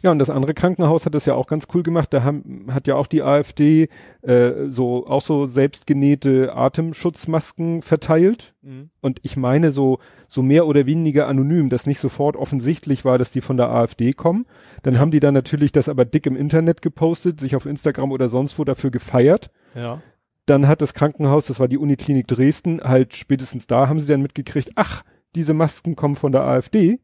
[0.01, 2.11] Ja, und das andere Krankenhaus hat das ja auch ganz cool gemacht.
[2.13, 3.89] Da haben, hat ja auch die AfD
[4.21, 8.53] äh, so auch so selbstgenähte Atemschutzmasken verteilt.
[8.61, 8.89] Mhm.
[9.01, 13.31] Und ich meine so so mehr oder weniger anonym, dass nicht sofort offensichtlich war, dass
[13.31, 14.45] die von der AfD kommen.
[14.83, 18.29] Dann haben die dann natürlich das aber dick im Internet gepostet, sich auf Instagram oder
[18.29, 19.49] sonst wo dafür gefeiert.
[19.73, 20.01] Ja.
[20.45, 24.21] Dann hat das Krankenhaus, das war die Uniklinik Dresden, halt spätestens da haben sie dann
[24.21, 25.03] mitgekriegt, ach,
[25.35, 26.99] diese Masken kommen von der AfD.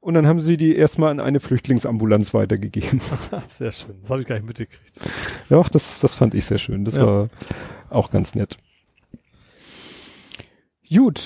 [0.00, 3.00] Und dann haben sie die erstmal an eine Flüchtlingsambulanz weitergegeben.
[3.50, 3.96] Sehr schön.
[4.02, 4.98] Das habe ich gar nicht mitgekriegt.
[5.50, 6.84] Ja, das, das fand ich sehr schön.
[6.86, 7.06] Das Ja.
[7.06, 7.28] war
[7.90, 8.56] auch ganz nett.
[10.88, 11.20] Gut.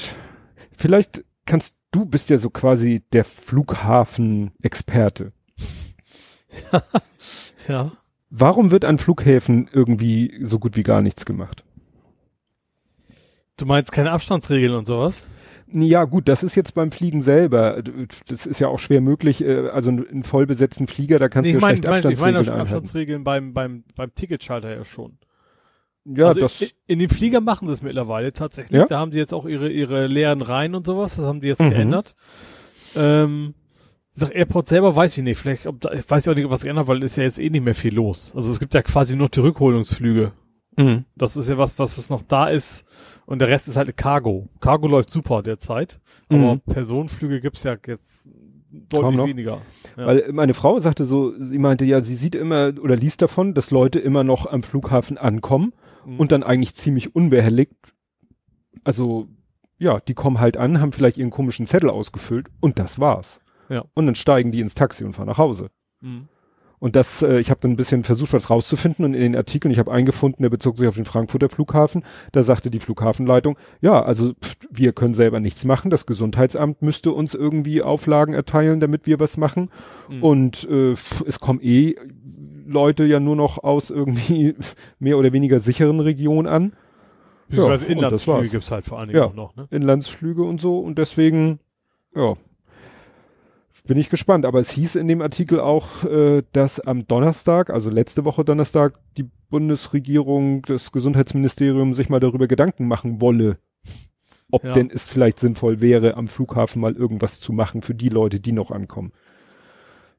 [0.76, 5.32] Vielleicht kannst du bist ja so quasi der Flughafen-Experte.
[7.68, 7.92] Ja.
[8.28, 11.64] Warum wird an Flughäfen irgendwie so gut wie gar nichts gemacht?
[13.56, 15.30] Du meinst keine Abstandsregeln und sowas?
[15.76, 17.82] Ja, gut, das ist jetzt beim Fliegen selber.
[18.28, 19.42] Das ist ja auch schwer möglich.
[19.44, 22.20] äh, Also einen vollbesetzten Flieger, da kannst Nee, du ja meine, schlecht ich meine, ich
[22.20, 22.60] meine Abstandsregeln.
[22.60, 25.18] Abstandsregeln beim, beim, beim Ticketschalter ja schon.
[26.04, 28.78] Ja, also das, in, in den Flieger machen sie es mittlerweile tatsächlich.
[28.78, 28.86] Ja?
[28.86, 31.16] Da haben die jetzt auch ihre, ihre leeren Reihen und sowas.
[31.16, 31.70] Das haben die jetzt Mhm.
[31.70, 32.14] geändert.
[32.94, 33.54] Ähm,
[34.14, 35.38] ich sag, Airport selber weiß ich nicht.
[35.38, 37.40] Vielleicht, ob da, ich weiß ja auch nicht, ob was geändert, weil ist ja jetzt
[37.40, 38.32] eh nicht mehr viel los.
[38.36, 40.32] Also es gibt ja quasi nur die Rückholungsflüge.
[40.76, 41.04] Mhm.
[41.16, 42.84] Das ist ja was, was es noch da ist.
[43.26, 44.48] Und der Rest ist halt Cargo.
[44.60, 46.00] Cargo läuft super derzeit.
[46.28, 46.60] Aber Mhm.
[46.60, 48.26] Personenflüge gibt's ja jetzt
[48.70, 49.26] deutlich noch.
[49.26, 49.62] weniger.
[49.96, 50.06] Ja.
[50.06, 53.70] Weil meine Frau sagte so, sie meinte ja, sie sieht immer oder liest davon, dass
[53.70, 55.72] Leute immer noch am Flughafen ankommen
[56.04, 56.20] Mhm.
[56.20, 57.74] und dann eigentlich ziemlich unbehelligt,
[58.84, 59.28] also
[59.78, 63.40] ja, die kommen halt an, haben vielleicht ihren komischen Zettel ausgefüllt und das war's.
[63.68, 63.84] Ja.
[63.94, 65.70] Und dann steigen die ins Taxi und fahren nach Hause.
[66.00, 66.28] Mhm.
[66.84, 69.72] Und das, äh, ich habe dann ein bisschen versucht, was rauszufinden und in den Artikeln,
[69.72, 74.02] ich habe eingefunden, der bezog sich auf den Frankfurter Flughafen, da sagte die Flughafenleitung, ja,
[74.02, 79.06] also pff, wir können selber nichts machen, das Gesundheitsamt müsste uns irgendwie Auflagen erteilen, damit
[79.06, 79.70] wir was machen.
[80.10, 80.22] Mhm.
[80.22, 81.94] Und äh, pff, es kommen eh
[82.66, 84.54] Leute ja nur noch aus irgendwie
[84.98, 86.72] mehr oder weniger sicheren Regionen an,
[87.48, 88.50] Beziehungsweise ja, Inlandsflüge war's.
[88.50, 89.26] gibt's halt vor allen Dingen Ja.
[89.28, 89.68] auch noch, ne?
[89.70, 91.60] Inlandsflüge und so und deswegen,
[92.14, 92.34] ja,
[93.86, 94.46] bin ich gespannt.
[94.46, 98.98] Aber es hieß in dem Artikel auch, äh, dass am Donnerstag, also letzte Woche Donnerstag,
[99.16, 103.58] die Bundesregierung, das Gesundheitsministerium sich mal darüber Gedanken machen wolle,
[104.50, 104.72] ob Ja.
[104.72, 108.52] denn es vielleicht sinnvoll wäre, am Flughafen mal irgendwas zu machen für die Leute, die
[108.52, 109.12] noch ankommen.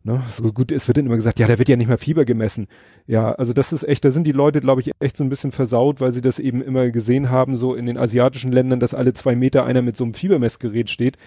[0.04, 0.22] Ne?
[0.32, 2.68] So gut, es wird dann immer gesagt, ja, da wird ja nicht mal Fieber gemessen.
[3.08, 5.52] Ja, also das ist echt, da sind die Leute, glaube ich, echt so ein bisschen
[5.52, 9.14] versaut, weil sie das eben immer gesehen haben, so in den asiatischen Ländern, dass alle
[9.14, 11.18] zwei Meter einer mit so einem Fiebermessgerät steht.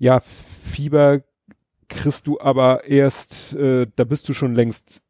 [0.00, 1.20] Ja, Fieber
[1.94, 5.02] kriegst du aber erst, äh, da bist du schon längst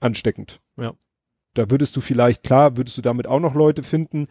[0.00, 0.60] ansteckend.
[0.78, 0.94] Ja.
[1.54, 4.28] Da würdest du vielleicht, klar, würdest du damit auch noch Leute finden,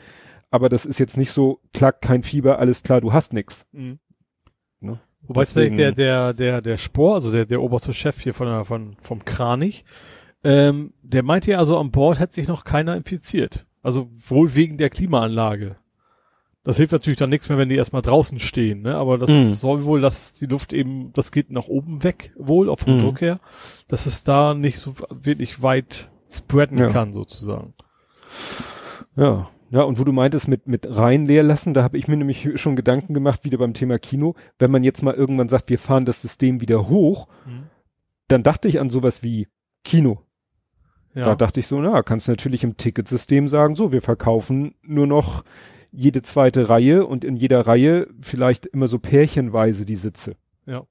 [0.50, 3.66] aber das ist jetzt nicht so, klack, kein Fieber, alles klar, du hast nix.
[3.72, 4.00] Mhm.
[4.80, 5.00] Ne?
[5.22, 8.66] Wobei Deswegen- der, der, der, der Spor, also der, der oberste Chef hier von der,
[8.66, 9.86] von, vom Kranich,
[10.44, 13.66] ähm, der meinte ja also an Bord hätte sich noch keiner infiziert.
[13.84, 15.76] Also wohl wegen der Klimaanlage.
[16.64, 18.96] Das hilft natürlich dann nichts mehr, wenn die erstmal draußen stehen, ne?
[18.96, 19.46] Aber das Mhm.
[19.54, 23.00] soll wohl, dass die Luft eben, das geht nach oben weg, wohl, auch vom Mhm.
[23.00, 23.40] Druck her,
[23.88, 26.88] dass es da nicht so wirklich weit spreaden Ja.
[26.90, 27.74] kann, sozusagen.
[29.16, 29.50] Ja.
[29.72, 32.50] Ja, und wo du meintest mit, mit rein leer lassen, da habe ich mir nämlich
[32.60, 34.36] schon Gedanken gemacht, wieder beim Thema Kino.
[34.60, 37.28] Wenn man jetzt mal irgendwann sagt, wir fahren das System wieder hoch,
[38.28, 39.48] dann dachte ich an sowas wie
[39.86, 40.20] Kino.
[41.14, 41.24] Ja.
[41.26, 45.08] Da dachte ich so, na, kannst du natürlich im Ticketsystem sagen, so, wir verkaufen nur
[45.08, 45.44] noch
[45.92, 50.36] jede zweite Reihe und in jeder Reihe vielleicht immer so pärchenweise die Sitze.
[50.66, 50.84] Ja.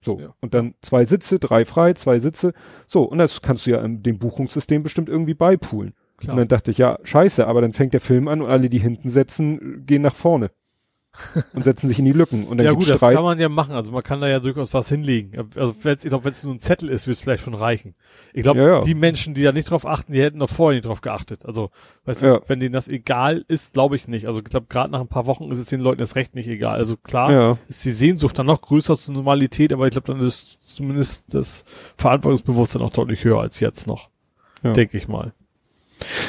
[0.00, 0.18] So.
[0.18, 0.34] Ja.
[0.40, 2.52] Und dann zwei Sitze, drei frei, zwei Sitze.
[2.86, 3.02] So.
[3.04, 5.94] Und das kannst du ja in dem Buchungssystem bestimmt irgendwie beipulen.
[6.16, 6.34] Klar.
[6.34, 8.78] Und dann dachte ich, ja, scheiße, aber dann fängt der Film an und alle, die
[8.78, 10.50] hinten sitzen, gehen nach vorne.
[11.52, 12.46] Und setzen sich in die Lücken.
[12.46, 13.14] Und dann ja gut, das Streit.
[13.16, 13.74] kann man ja machen.
[13.74, 15.48] Also man kann da ja durchaus was hinlegen.
[15.56, 17.94] Also wenn's, ich glaube, wenn es nur ein Zettel ist, wird es vielleicht schon reichen.
[18.32, 18.80] Ich glaube, Ja, ja.
[18.80, 21.44] die Menschen, die da nicht drauf achten, die hätten noch vorher nicht drauf geachtet.
[21.44, 21.70] Also,
[22.04, 22.40] weißt du, Ja.
[22.46, 24.26] wenn denen das egal ist, glaube ich nicht.
[24.26, 26.46] Also ich glaube, gerade nach ein paar Wochen ist es den Leuten das Recht nicht
[26.48, 26.76] egal.
[26.78, 30.58] Also klar, ist die Sehnsucht dann noch größer zur Normalität, aber ich glaube, dann ist
[30.62, 31.64] zumindest das
[31.96, 34.10] Verantwortungsbewusstsein auch deutlich höher als jetzt noch.
[34.62, 35.32] Denke ich mal.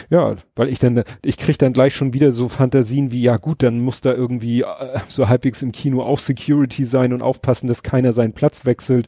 [0.09, 3.63] Ja, weil ich dann, ich krieg dann gleich schon wieder so Fantasien wie, ja gut,
[3.63, 7.84] dann muss da irgendwie äh, so halbwegs im Kino auch Security sein und aufpassen, dass
[7.84, 9.07] keiner seinen Platz wechselt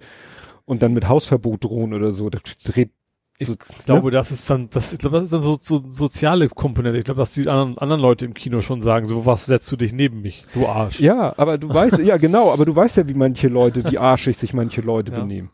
[0.65, 2.29] und dann mit Hausverbot drohen oder so.
[2.29, 2.91] Das dreht
[3.39, 3.55] Ich so,
[3.85, 6.97] glaube, das ist dann, das, ich glaube, das ist dann so, so soziale Komponente.
[6.99, 9.75] Ich glaube, dass die anderen, anderen Leute im Kino schon sagen, so, was setzt du
[9.75, 10.99] dich neben mich, du Arsch.
[11.01, 14.37] Ja, aber du weißt, ja genau, aber du weißt ja, wie manche Leute, wie arschig
[14.37, 15.19] sich manche Leute Ja.
[15.19, 15.51] benehmen.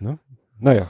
[0.00, 0.18] Ne?
[0.58, 0.86] Naja.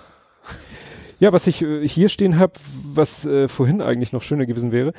[1.19, 2.53] Ja, was ich äh, hier stehen habe,
[2.95, 4.93] was äh, vorhin eigentlich noch schöner gewesen wäre,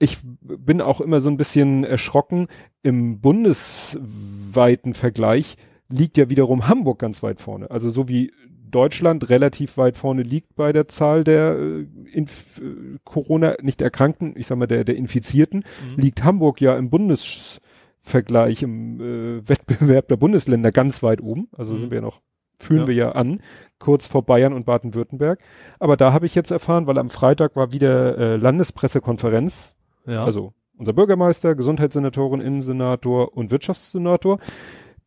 [0.00, 2.48] ich bin auch immer so ein bisschen erschrocken,
[2.82, 5.56] im bundesweiten Vergleich
[5.88, 7.70] liegt ja wiederum Hamburg ganz weit vorne.
[7.70, 8.32] Also so wie
[8.70, 14.34] Deutschland relativ weit vorne liegt bei der Zahl der äh, Inf äh, Corona, nicht Erkrankten,
[14.36, 15.60] ich sag mal der, der Infizierten,
[15.96, 16.02] Mhm.
[16.02, 21.48] liegt Hamburg ja im Bundesvergleich, im äh, Wettbewerb der Bundesländer ganz weit oben.
[21.52, 21.78] Also Mhm.
[21.78, 22.20] sind wir ja noch,
[22.64, 22.86] führen Ja.
[22.88, 23.40] wir ja an,
[23.78, 25.38] kurz vor Bayern und Baden-Württemberg.
[25.78, 29.74] Aber da habe ich jetzt erfahren, weil am Freitag war wieder äh, Landespressekonferenz,
[30.06, 30.24] Ja.
[30.24, 34.38] also unser Bürgermeister, Gesundheitssenatorin, Innensenator und Wirtschaftssenator,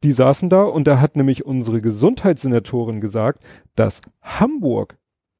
[0.03, 3.43] die saßen da und da hat nämlich unsere Gesundheitssenatorin gesagt,
[3.75, 4.97] dass Hamburg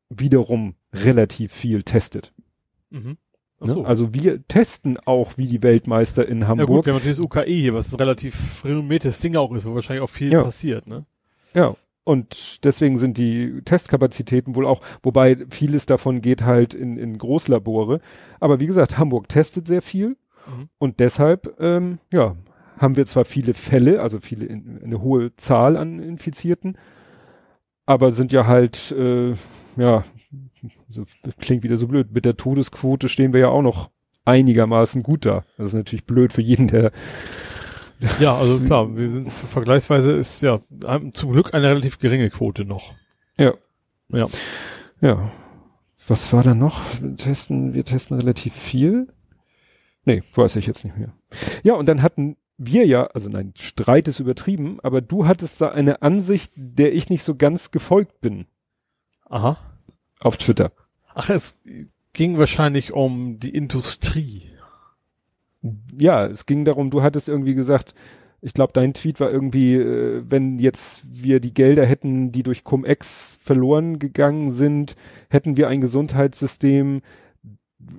[0.10, 2.34] wiederum relativ viel testet.
[2.90, 3.18] Mhm.
[3.60, 3.68] Ne?
[3.68, 3.84] so.
[3.86, 6.68] Also wir testen auch wie die Weltmeister in ja Hamburg.
[6.68, 9.74] gut, wir haben natürlich das UKE hier, was ein relativ renommiertes Ding auch ist, wo
[9.76, 10.44] wahrscheinlich auch viel Ja.
[10.44, 11.06] passiert, ne?
[11.54, 11.76] Ja,
[12.08, 18.00] und deswegen sind die Testkapazitäten wohl auch, wobei vieles davon geht halt in, in Großlabore.
[18.40, 20.16] Aber wie gesagt, Hamburg testet sehr viel
[20.48, 20.70] Mhm.
[20.78, 22.38] und deshalb, ähm, ja,
[22.78, 26.78] haben wir zwar viele Fälle, also viele, in, eine hohe Zahl an Infizierten,
[27.86, 29.34] aber sind ja halt, äh,
[29.76, 30.06] ja,
[30.88, 31.04] so,
[31.40, 33.90] klingt wieder so blöd, mit der Todesquote stehen wir ja auch noch
[34.24, 35.44] einigermaßen gut da.
[35.58, 36.92] Das ist natürlich blöd für jeden, der
[38.20, 40.62] Ja, also klar, wir sind vergleichsweise ist ja
[41.14, 42.94] zum Glück eine relativ geringe Quote noch.
[43.38, 43.54] Ja.
[44.10, 44.28] Ja.
[45.02, 45.32] Ja.
[46.08, 46.82] Was war da noch?
[47.02, 49.08] Wir testen, wir testen relativ viel.
[50.06, 51.14] Nee, weiß ich jetzt nicht mehr.
[51.64, 55.70] Ja, und dann hatten wir ja, also nein, Streit ist übertrieben, aber du hattest da
[55.70, 58.46] eine Ansicht, der ich nicht so ganz gefolgt bin
[59.26, 59.58] Aha.
[60.22, 60.72] auf Twitter.
[61.14, 61.60] Ach, es
[62.14, 64.44] ging wahrscheinlich um die Industrie.
[65.98, 67.94] Ja, es ging darum, du hattest irgendwie gesagt,
[68.42, 72.64] ich glaube, dein Tweet war irgendwie, äh, wenn jetzt wir die Gelder hätten, die durch
[72.64, 74.96] Cum-Ex verloren gegangen sind,
[75.30, 77.02] hätten wir ein Gesundheitssystem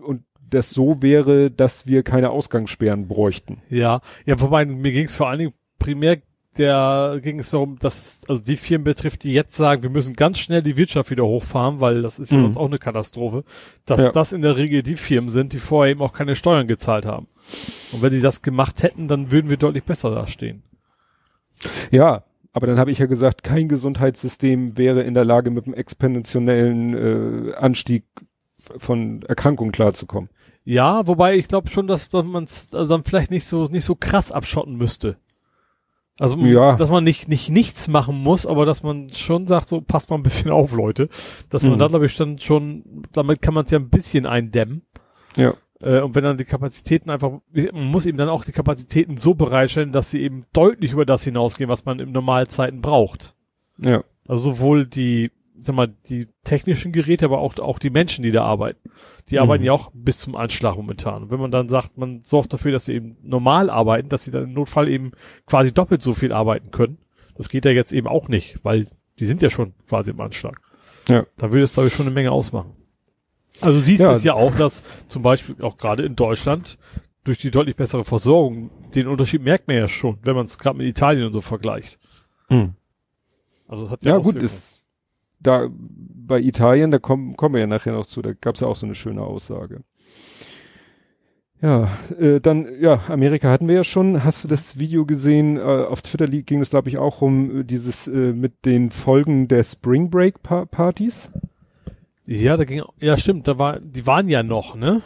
[0.02, 3.60] und das so wäre, dass wir keine Ausgangssperren bräuchten.
[3.68, 6.18] Ja, ja, wobei mir ging es vor allen Dingen primär
[6.56, 10.40] der ging es darum, dass also die Firmen betrifft, die jetzt sagen, wir müssen ganz
[10.40, 12.42] schnell die Wirtschaft wieder hochfahren, weil das ist ja Mhm.
[12.44, 13.44] sonst auch eine Katastrophe,
[13.84, 14.10] dass Ja.
[14.10, 17.28] das in der Regel die Firmen sind, die vorher eben auch keine Steuern gezahlt haben.
[17.92, 20.62] Und wenn die das gemacht hätten, dann würden wir deutlich besser dastehen.
[21.90, 25.74] Ja, aber dann habe ich ja gesagt, kein Gesundheitssystem wäre in der Lage, mit einem
[25.74, 28.04] exponentiellen äh, Anstieg
[28.76, 30.30] von Erkrankungen klarzukommen.
[30.64, 33.94] Ja, wobei ich glaube schon, dass man es also dann vielleicht nicht so nicht so
[33.94, 35.16] krass abschotten müsste.
[36.20, 36.76] Also Ja.
[36.76, 40.16] dass man nicht nicht nichts machen muss, aber dass man schon sagt, so passt mal
[40.16, 41.08] ein bisschen auf, Leute.
[41.48, 41.78] Dass man Mhm.
[41.78, 44.82] da glaube ich dann schon, damit kann man es ja ein bisschen eindämmen.
[45.36, 45.54] Ja.
[45.80, 47.30] Äh, und wenn dann die Kapazitäten einfach,
[47.72, 51.24] man muss eben dann auch die Kapazitäten so bereitstellen, dass sie eben deutlich über das
[51.24, 53.34] hinausgehen, was man in Normalzeiten braucht.
[53.78, 54.02] Ja.
[54.26, 58.44] Also sowohl die, sag mal, die technischen Geräte, aber auch, auch die Menschen, die da
[58.44, 58.90] arbeiten.
[59.30, 59.40] Die Mhm.
[59.42, 61.24] arbeiten ja auch bis zum Anschlag momentan.
[61.24, 64.30] Und wenn man dann sagt, man sorgt dafür, dass sie eben normal arbeiten, dass sie
[64.30, 65.12] dann im Notfall eben
[65.46, 66.98] quasi doppelt so viel arbeiten können.
[67.36, 68.88] Das geht ja jetzt eben auch nicht, weil
[69.20, 70.60] die sind ja schon quasi im Anschlag.
[71.08, 71.24] Ja.
[71.38, 72.72] Da würde es, glaube ich, schon eine Menge ausmachen.
[73.60, 74.12] Also siehst Ja.
[74.12, 76.78] es ja auch, dass zum Beispiel auch gerade in Deutschland
[77.24, 80.78] durch die deutlich bessere Versorgung, den Unterschied merkt man ja schon, wenn man es gerade
[80.78, 81.98] mit Italien und so vergleicht.
[82.48, 82.74] Hm.
[83.66, 84.44] Also das hat Ja, gut, Auswirkungen.
[84.46, 84.82] ist
[85.40, 88.66] da bei Italien, da kommen, kommen wir ja nachher noch zu, da gab es ja
[88.68, 89.82] auch so eine schöne Aussage.
[91.60, 94.22] Ja, äh, dann, ja, Amerika hatten wir ja schon.
[94.22, 95.56] Hast du das Video gesehen?
[95.56, 99.48] Äh, auf Twitter ging es, glaube ich, auch um äh, dieses äh, mit den Folgen
[99.48, 101.30] der Spring Break pa Partys.
[102.30, 105.00] Ja, da ging, ja stimmt, da war, die waren ja noch, ne?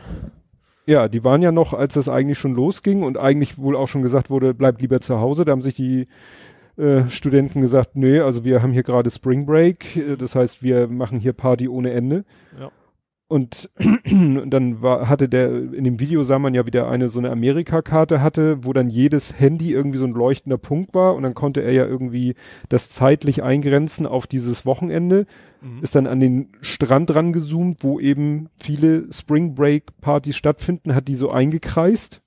[0.87, 4.03] Ja, die waren ja noch, als das eigentlich schon losging und eigentlich wohl auch schon
[4.03, 5.45] gesagt wurde, bleibt lieber zu Hause.
[5.45, 6.09] Da haben sich die
[6.77, 10.89] äh, Studenten gesagt, nee, also wir haben hier gerade Spring Break, äh, das heißt, wir
[10.89, 12.25] machen hier Party ohne Ende.
[12.59, 12.73] Ja.
[13.33, 13.71] Und
[14.05, 17.31] dann war, hatte der, in dem Video sah man ja, wie der eine so eine
[17.31, 21.63] Amerika-Karte hatte, wo dann jedes Handy irgendwie so ein leuchtender Punkt war und dann konnte
[21.63, 22.35] er ja irgendwie
[22.69, 25.27] das zeitlich eingrenzen auf dieses Wochenende
[25.63, 25.83] Mhm.
[25.83, 31.15] ist dann an den Strand rangezoomt, wo eben viele Spring Break Partys stattfinden, hat die
[31.15, 32.22] so eingekreist.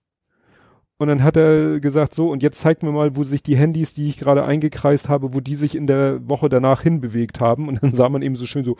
[0.97, 3.93] Und dann hat er gesagt, so, und jetzt zeigt mir mal, wo sich die Handys,
[3.93, 7.67] die ich gerade eingekreist habe, wo die sich in der Woche danach hinbewegt haben.
[7.67, 8.77] Und dann sah man eben so schön so,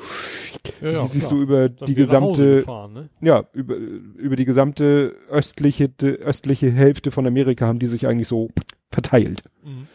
[0.81, 1.29] Ja, die sich klar.
[1.31, 3.09] so über Dann die gesamte, gefahren, ne?
[3.19, 8.49] ja, über, über die gesamte östliche, östliche Hälfte von Amerika haben die sich eigentlich so
[8.91, 9.43] verteilt.
[9.65, 9.87] Mhm.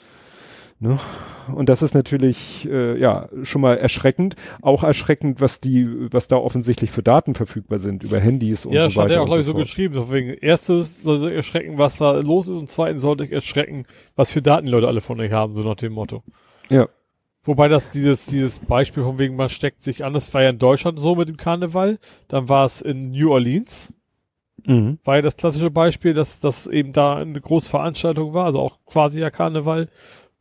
[0.81, 4.35] Und das ist natürlich äh, ja schon mal erschreckend.
[4.63, 8.85] Auch erschreckend, was die, was da offensichtlich für Daten verfügbar sind über Handys und Ja,
[8.85, 9.15] so stand weiter.
[9.15, 9.95] ja auch, und glaube ich, so geschrieben.
[9.95, 13.85] So wegen, erstes sollte erschrecken, was da los ist und zweitens sollte ich erschrecken,
[14.17, 16.23] was für Daten die Leute alle von euch haben, so nach dem Motto.
[16.71, 16.89] Ja.
[17.43, 20.59] Wobei das dieses, dieses Beispiel von wegen, man steckt sich an, das war ja in
[20.59, 21.99] Deutschland so mit dem Karneval.
[22.29, 23.93] Dann war es in New Orleans,
[24.67, 24.99] Mhm.
[25.05, 28.77] war ja das klassische Beispiel, dass das eben da eine große Veranstaltung war, also auch
[28.85, 29.89] quasi ja Karneval,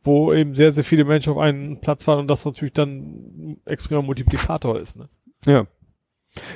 [0.02, 3.60] wo eben sehr, sehr viele Menschen auf einen Platz waren und das natürlich dann ein
[3.64, 4.96] extremer Multiplikator ist.
[4.96, 5.08] Ne?
[5.46, 5.66] Ja.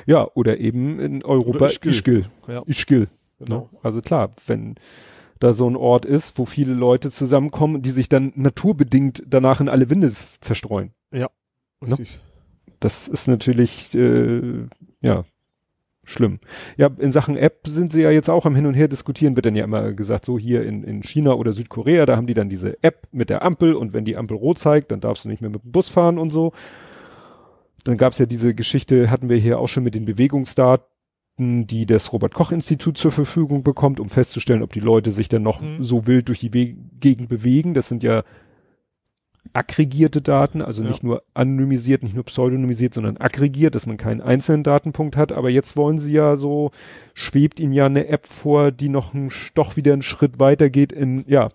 [0.05, 1.89] Ja, oder eben in Europa Ischgl.
[1.89, 2.25] Ischgl.
[2.47, 3.07] Ja, Ischgl.
[3.39, 3.69] genau.
[3.71, 3.79] Ne?
[3.83, 4.75] Also klar, wenn
[5.39, 9.67] da so ein Ort ist, wo viele Leute zusammenkommen, die sich dann naturbedingt danach in
[9.67, 10.93] alle Winde zerstreuen.
[11.81, 12.19] Richtig.
[12.79, 14.67] Das ist natürlich, äh,
[15.01, 15.25] ja,
[16.05, 16.39] schlimm.
[16.77, 19.45] Ja, in Sachen App sind sie ja jetzt auch am Hin und Her diskutieren, wird
[19.45, 22.49] dann ja immer gesagt, so hier in, in China oder Südkorea, da haben die dann
[22.49, 25.41] diese App mit der Ampel und wenn die Ampel rot zeigt, dann darfst du nicht
[25.41, 26.53] mehr mit dem Bus fahren und so.
[27.83, 30.87] Dann gab's ja diese Geschichte, hatten wir hier auch schon mit den Bewegungsdaten,
[31.37, 35.83] die das Robert-Koch-Institut zur Verfügung bekommt, um festzustellen, ob die Leute sich dann noch Mhm.
[35.83, 37.73] so wild durch die We Gegend bewegen.
[37.73, 38.23] Das sind ja
[39.53, 40.89] aggregierte Daten, also Ja.
[40.89, 45.31] nicht nur anonymisiert, nicht nur pseudonymisiert, sondern aggregiert, dass man keinen einzelnen Datenpunkt hat.
[45.31, 46.71] Aber jetzt wollen sie ja so,
[47.13, 50.91] schwebt ihnen ja eine App vor, die noch ein, doch wieder einen Schritt weiter geht
[50.91, 51.49] in, ja,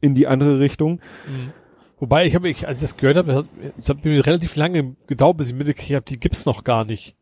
[0.00, 1.00] in die andere Richtung.
[1.26, 1.52] Mhm.
[2.00, 5.36] Wobei ich habe, ich, als ich das gehört habe, das hat, mir relativ lange gedauert,
[5.36, 7.16] bis ich mitgekriegt habe, die gibt's noch gar nicht.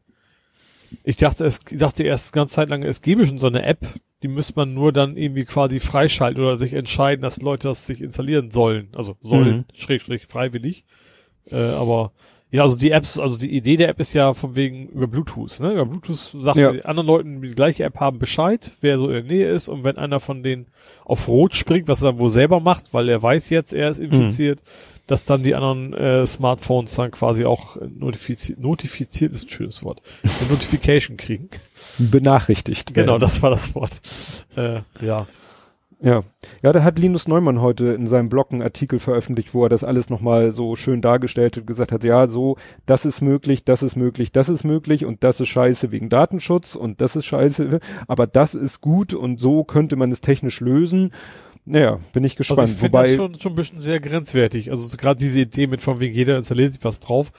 [1.03, 3.87] Ich dachte, es ich dachte erst ganz Zeit lang, es gäbe schon so eine App,
[4.23, 8.01] die müsste man nur dann irgendwie quasi freischalten oder sich entscheiden, dass Leute das sich
[8.01, 8.89] installieren sollen.
[8.95, 9.64] Also sollen, Mhm.
[9.75, 10.85] schräg, schräg, freiwillig.
[11.51, 12.12] Äh, aber
[12.51, 15.61] ja, also die Apps, also die Idee der App ist ja von wegen über Bluetooth,
[15.61, 15.73] ne?
[15.73, 16.73] Über Bluetooth sagt Ja.
[16.73, 19.69] die anderen Leuten, die die gleiche App haben, Bescheid, wer so in der Nähe ist
[19.69, 20.67] und wenn einer von denen
[21.05, 23.99] auf Rot springt, was er dann wohl selber macht, weil er weiß jetzt, er ist
[23.99, 24.62] infiziert,
[25.09, 30.01] dass dann die anderen äh, Smartphones dann quasi auch notifiziert, notifiziert ist ein schönes Wort,
[30.23, 31.49] eine Notification kriegen.
[31.99, 32.94] Benachrichtigt.
[32.94, 33.20] Genau, werden.
[33.20, 34.01] das war das Wort.
[34.57, 35.26] Äh, ja.
[36.01, 36.24] Ja.
[36.62, 39.82] Ja, da hat Linus Neumann heute in seinem Blog einen Artikel veröffentlicht, wo er das
[39.82, 43.97] alles nochmal so schön dargestellt und gesagt hat, ja, so, das ist möglich, das ist
[43.97, 48.26] möglich, das ist möglich und das ist scheiße wegen Datenschutz und das ist scheiße, aber
[48.26, 51.12] das ist gut und so könnte man es technisch lösen.
[51.64, 52.61] Naja, bin ich gespannt.
[52.61, 54.70] Also ich finde Wobei, das schon, schon ein bisschen sehr grenzwertig.
[54.70, 57.32] Also so gerade diese Idee mit von wegen jeder installiert sich was drauf.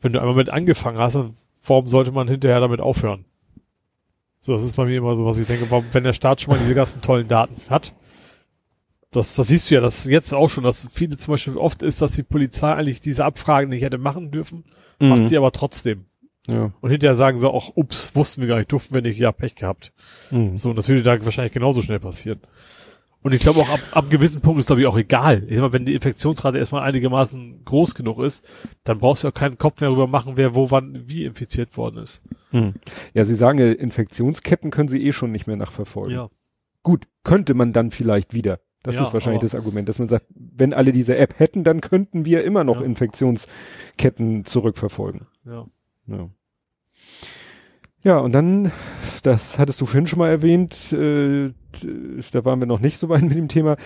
[0.00, 1.34] Wenn du einmal mit angefangen hast, dann
[1.66, 3.26] warum sollte man hinterher damit aufhören?
[4.40, 6.58] So, das ist bei mir immer so, was ich denke, wenn der Staat schon mal
[6.60, 7.92] diese ganzen tollen Daten hat,
[9.10, 12.00] das, das siehst du ja, das jetzt auch schon, dass viele zum Beispiel oft ist,
[12.00, 14.64] dass die Polizei eigentlich diese Abfragen nicht hätte machen dürfen,
[14.98, 15.26] macht Mhm.
[15.28, 16.06] sie aber trotzdem.
[16.46, 16.72] ja.
[16.80, 19.56] Und hinterher sagen sie auch, ups, wussten wir gar nicht, durften wir nicht, ja, Pech
[19.56, 19.92] gehabt.
[20.30, 20.56] Mhm.
[20.56, 22.40] So, und das würde da wahrscheinlich genauso schnell passieren.
[23.22, 25.44] Und ich glaube auch ab, ab einem gewissen Punkt ist glaube ich auch egal.
[25.48, 28.48] Ich mal, wenn die Infektionsrate erstmal einigermaßen groß genug ist,
[28.84, 31.98] dann brauchst du auch keinen Kopf mehr darüber machen, wer wo wann wie infiziert worden
[31.98, 32.22] ist.
[32.52, 32.74] Mhm.
[33.12, 36.28] Ja, Sie sagen ja, Infektionsketten können Sie eh schon nicht mehr nachverfolgen.
[36.82, 38.58] Gut, könnte man dann vielleicht wieder.
[38.82, 41.82] Das Ja, ist wahrscheinlich das Argument, dass man sagt, wenn alle diese App hätten, dann
[41.82, 42.86] könnten wir immer noch Ja.
[42.86, 45.26] Infektionsketten zurückverfolgen.
[45.44, 45.66] ja.
[46.06, 46.28] Ja.
[48.02, 48.72] Ja, und dann,
[49.22, 51.52] das hattest du vorhin schon mal erwähnt, äh,
[52.32, 53.76] da waren wir noch nicht so weit mit dem Thema.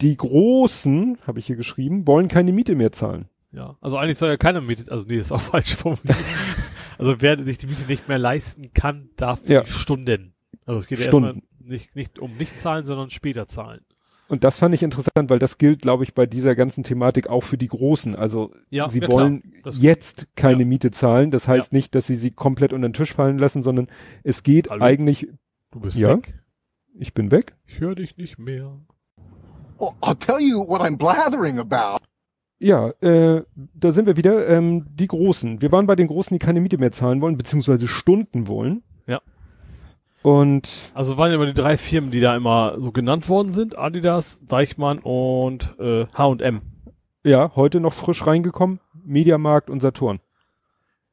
[0.00, 3.28] Die Großen, habe ich hier geschrieben, wollen keine Miete mehr zahlen.
[3.52, 3.76] Ja.
[3.80, 6.16] Also eigentlich soll ja keiner Miete, also nee, ist auch falsch formuliert.
[6.98, 9.64] also wer sich die Miete nicht mehr leisten kann, darf Ja.
[9.66, 10.34] Stunden.
[10.64, 13.80] Also es geht ja erstmal Nicht, nicht um nicht zahlen, sondern später zahlen.
[14.28, 17.42] Und das fand ich interessant, weil das gilt, glaube ich, bei dieser ganzen Thematik auch
[17.42, 18.14] für die Großen.
[18.14, 20.68] Also Ja, sie ja, wollen jetzt keine Ja.
[20.68, 21.30] Miete zahlen.
[21.30, 23.88] Das heißt nicht, dass sie sie komplett unter den Tisch fallen lassen, sondern
[24.24, 24.84] es geht Hallo?
[24.84, 25.28] eigentlich,
[25.70, 26.16] Du bist Ja.
[26.16, 26.34] weg.
[26.94, 27.54] ich bin weg.
[27.66, 28.78] Ich höre dich nicht mehr.
[29.78, 32.04] Well, I'll tell you what I'm blathering about.
[32.58, 34.48] Ja, äh, da sind wir wieder.
[34.48, 35.62] Ähm, die Großen.
[35.62, 38.82] Wir waren bei den Großen, die keine Miete mehr zahlen wollen, beziehungsweise Stunden wollen.
[39.06, 39.20] Ja.
[40.22, 43.78] Und Also waren immer die drei Firmen, die da immer so genannt worden sind.
[43.78, 46.60] Adidas, Deichmann und äh, H&M.
[47.24, 48.80] ja, heute noch frisch reingekommen.
[49.04, 50.20] Mediamarkt und Saturn.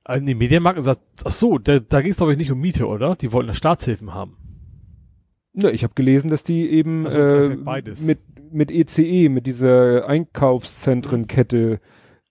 [0.03, 2.87] Also nee, Medienmarkt sagt, ach so, da, da ging es glaube ich nicht um Miete,
[2.87, 3.15] oder?
[3.15, 4.37] Die wollten da Staatshilfen haben.
[5.53, 7.17] Ja, ich habe gelesen, dass die eben Also
[7.53, 7.55] äh,
[8.05, 8.19] mit
[8.51, 11.79] mit ECE, mit dieser Einkaufszentrenkette,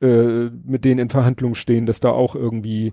[0.00, 2.92] äh, mit denen in Verhandlungen stehen, dass da auch irgendwie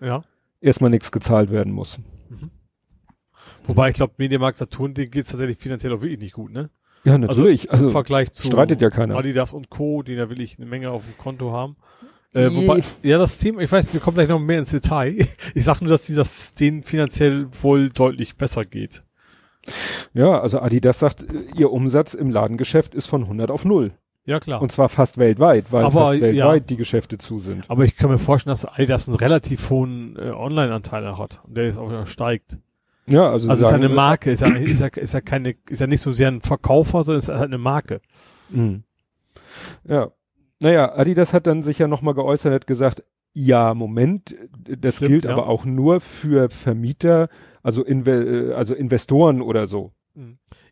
[0.00, 0.24] Ja.
[0.62, 2.00] erstmal nichts gezahlt werden muss.
[3.64, 6.70] Wobei ich glaube, Medienmarkt Saturn, denen geht's tatsächlich finanziell auch wirklich nicht gut, ne?
[7.04, 7.66] Ja, natürlich.
[7.66, 9.16] Im Also, Vergleich zu streitet ja keiner.
[9.16, 11.76] Adidas und Co., die da will ich eine Menge auf dem Konto haben.
[12.32, 15.26] Äh, wobei, ja, das Thema, ich weiß, wir kommen gleich noch mehr ins Detail.
[15.54, 19.02] Ich sag nur, dass die, das denen finanziell wohl deutlich besser geht.
[20.14, 21.26] ja, also Adidas sagt,
[21.56, 23.92] ihr Umsatz im Ladengeschäft ist von 100 auf 0.
[24.26, 24.62] Ja, klar.
[24.62, 26.20] Und zwar fast weltweit, weil Aber, fast ja.
[26.20, 27.64] weltweit die Geschäfte zu sind.
[27.68, 31.64] Aber ich kann mir vorstellen, dass Adidas einen relativ hohen äh, Online-Anteil hat und der
[31.64, 32.58] jetzt auch steigt.
[33.06, 35.54] Ja, also, sie Also ist ja eine Marke, ist ja, ist ja, ist ja keine,
[35.68, 38.00] ist ja nicht so sehr ein Verkäufer, sondern ist halt eine Marke.
[38.50, 38.84] Mhm.
[39.84, 40.10] Ja.
[40.60, 45.24] Naja, Adidas hat dann sich ja nochmal geäußert, hat gesagt, ja, Moment, das Stimmt, gilt
[45.24, 45.32] ja.
[45.32, 47.28] aber auch nur für Vermieter,
[47.62, 49.92] also, Inve äh, also Investoren oder so.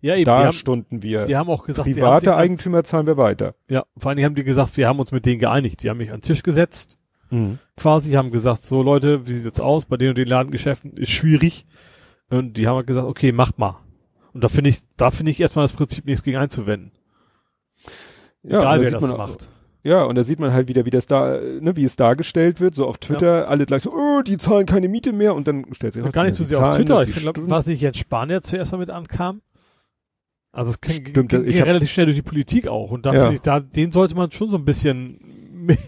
[0.01, 0.25] Ja, eben.
[0.27, 1.23] da die, haben, stunden wir.
[1.23, 3.55] die haben auch gesagt, sie haben Private Eigentümer zahlen wir weiter.
[3.69, 5.83] Ja, vor allem haben die gesagt, wir haben uns mit denen geeinigt.
[5.83, 6.99] Die haben mich an den Tisch gesetzt,
[7.31, 7.59] Mhm.
[7.77, 9.85] quasi, haben gesagt, so Leute, wie sieht's jetzt aus?
[9.87, 11.67] Bei den und den Ladengeschäften ist schwierig.
[12.31, 13.79] Und die haben halt gesagt, okay, macht mal.
[14.35, 16.93] Und da finde ich, da finde ich erstmal das Prinzip nichts gegen einzuwenden.
[18.43, 19.49] Ja, Egal da wer das macht.
[19.85, 22.75] Ja, und da sieht man halt wieder, wie das da, ne, wie es dargestellt wird,
[22.75, 25.95] so auf Twitter, alle gleich so, oh, die zahlen keine Miete mehr und dann stellt
[25.95, 27.03] sich Gar nicht so sehr auf Twitter.
[27.03, 29.41] Ich war es nicht Jens Spahn, der zuerst damit ankam?
[30.53, 32.91] Also es ging, Stimmt, ging, ich ging hab- relativ schnell durch die Politik auch.
[32.91, 33.21] Und da Ja.
[33.23, 35.21] finde ich, da, den sollte man schon so ein bisschen
[35.53, 35.79] mehr,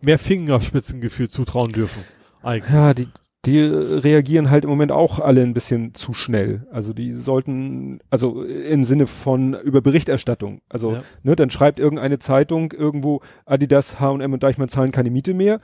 [0.00, 2.04] mehr Fingerspitzengefühl zutrauen dürfen.
[2.42, 2.72] Eigentlich.
[2.72, 3.08] Ja, die,
[3.46, 6.66] die reagieren halt im Moment auch alle ein bisschen zu schnell.
[6.70, 10.60] Also die sollten, also im Sinne von über Berichterstattung.
[10.68, 11.02] Also, Ja.
[11.22, 15.60] ne, dann schreibt irgendeine Zeitung irgendwo, Adidas, H&M und Deichmann zahlen keine Miete mehr.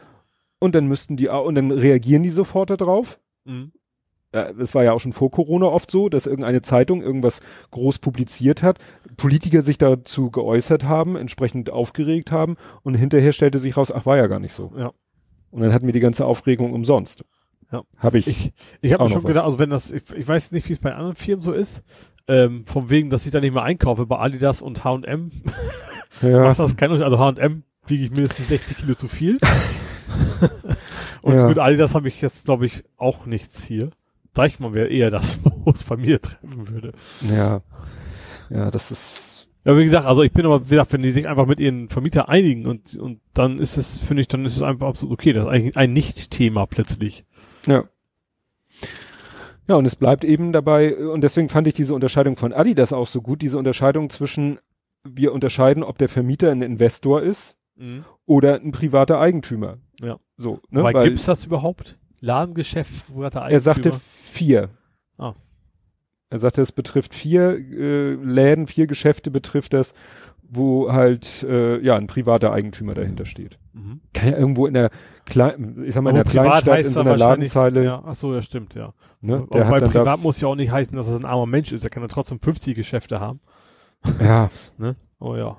[0.58, 3.20] Und dann müssten die, und dann reagieren die sofort darauf.
[3.44, 3.72] Mhm.
[4.32, 8.62] Es war ja auch schon vor Corona oft so, dass irgendeine Zeitung irgendwas groß publiziert
[8.62, 8.78] hat,
[9.16, 14.16] Politiker sich dazu geäußert haben, entsprechend aufgeregt haben und hinterher stellte sich raus, ach, war
[14.18, 14.72] ja gar nicht so.
[14.76, 14.92] Ja.
[15.50, 17.24] Und dann hatten wir die ganze Aufregung umsonst.
[17.72, 17.82] Ja.
[17.98, 18.26] Habe ich.
[18.26, 20.94] Ich, ich habe schon gedacht, also wenn das, ich, ich weiß nicht, wie es bei
[20.94, 21.82] anderen Firmen so ist,
[22.28, 25.30] ähm, vom wegen, dass ich da nicht mehr einkaufe bei Adidas und H&M,
[26.22, 27.02] ja, macht das keinen.
[27.02, 29.38] Also H&M wiege ich mindestens 60 Kilo zu viel.
[31.22, 31.46] und Ja.
[31.48, 33.90] mit Adidas habe ich jetzt, glaube ich, auch nichts hier.
[34.34, 36.92] Deichmann wäre eher das, wo es bei mir treffen würde.
[37.22, 37.62] ja.
[38.48, 39.48] Ja, das ist.
[39.64, 41.88] Ja, wie gesagt, also ich bin aber, wie gesagt, wenn die sich einfach mit ihren
[41.88, 45.32] Vermieter einigen und, und dann ist es, finde ich, dann ist es einfach absolut okay.
[45.32, 47.24] Das ist eigentlich ein Nicht-Thema plötzlich.
[47.66, 47.84] Ja.
[49.68, 53.06] Ja, und es bleibt eben dabei, und deswegen fand ich diese Unterscheidung von Adidas auch
[53.06, 54.60] so gut, diese Unterscheidung zwischen,
[55.02, 57.56] wir unterscheiden, ob der Vermieter ein Investor ist
[58.26, 59.78] oder ein privater Eigentümer.
[60.00, 60.18] Ja.
[60.36, 60.82] So, ne?
[60.82, 61.98] Weil Weil gibt's das überhaupt?
[62.20, 64.00] Ladengeschäft, hat der er sagte Eigentümer?
[64.00, 64.70] vier.
[65.18, 65.34] Ah.
[66.30, 69.94] Er sagte, es betrifft vier äh, Läden, vier Geschäfte betrifft das,
[70.48, 73.58] wo halt äh, ja ein privater Eigentümer dahinter steht.
[73.72, 74.00] Mhm.
[74.12, 74.90] Kann ja irgendwo in der
[75.24, 78.34] kleinen, ich sag mal in Aber der Kleinstadt in so einer Ladenzeile, Ja, ach so,
[78.34, 78.92] ja, stimmt, ja.
[79.20, 81.24] ne, Aber der bei dann da, Privat muss ja auch nicht heißen, dass es ein
[81.24, 81.84] armer Mensch ist.
[81.84, 83.40] Er kann ja trotzdem 50 Geschäfte haben.
[84.20, 84.96] ja, Ne?
[85.18, 85.56] Oh ja.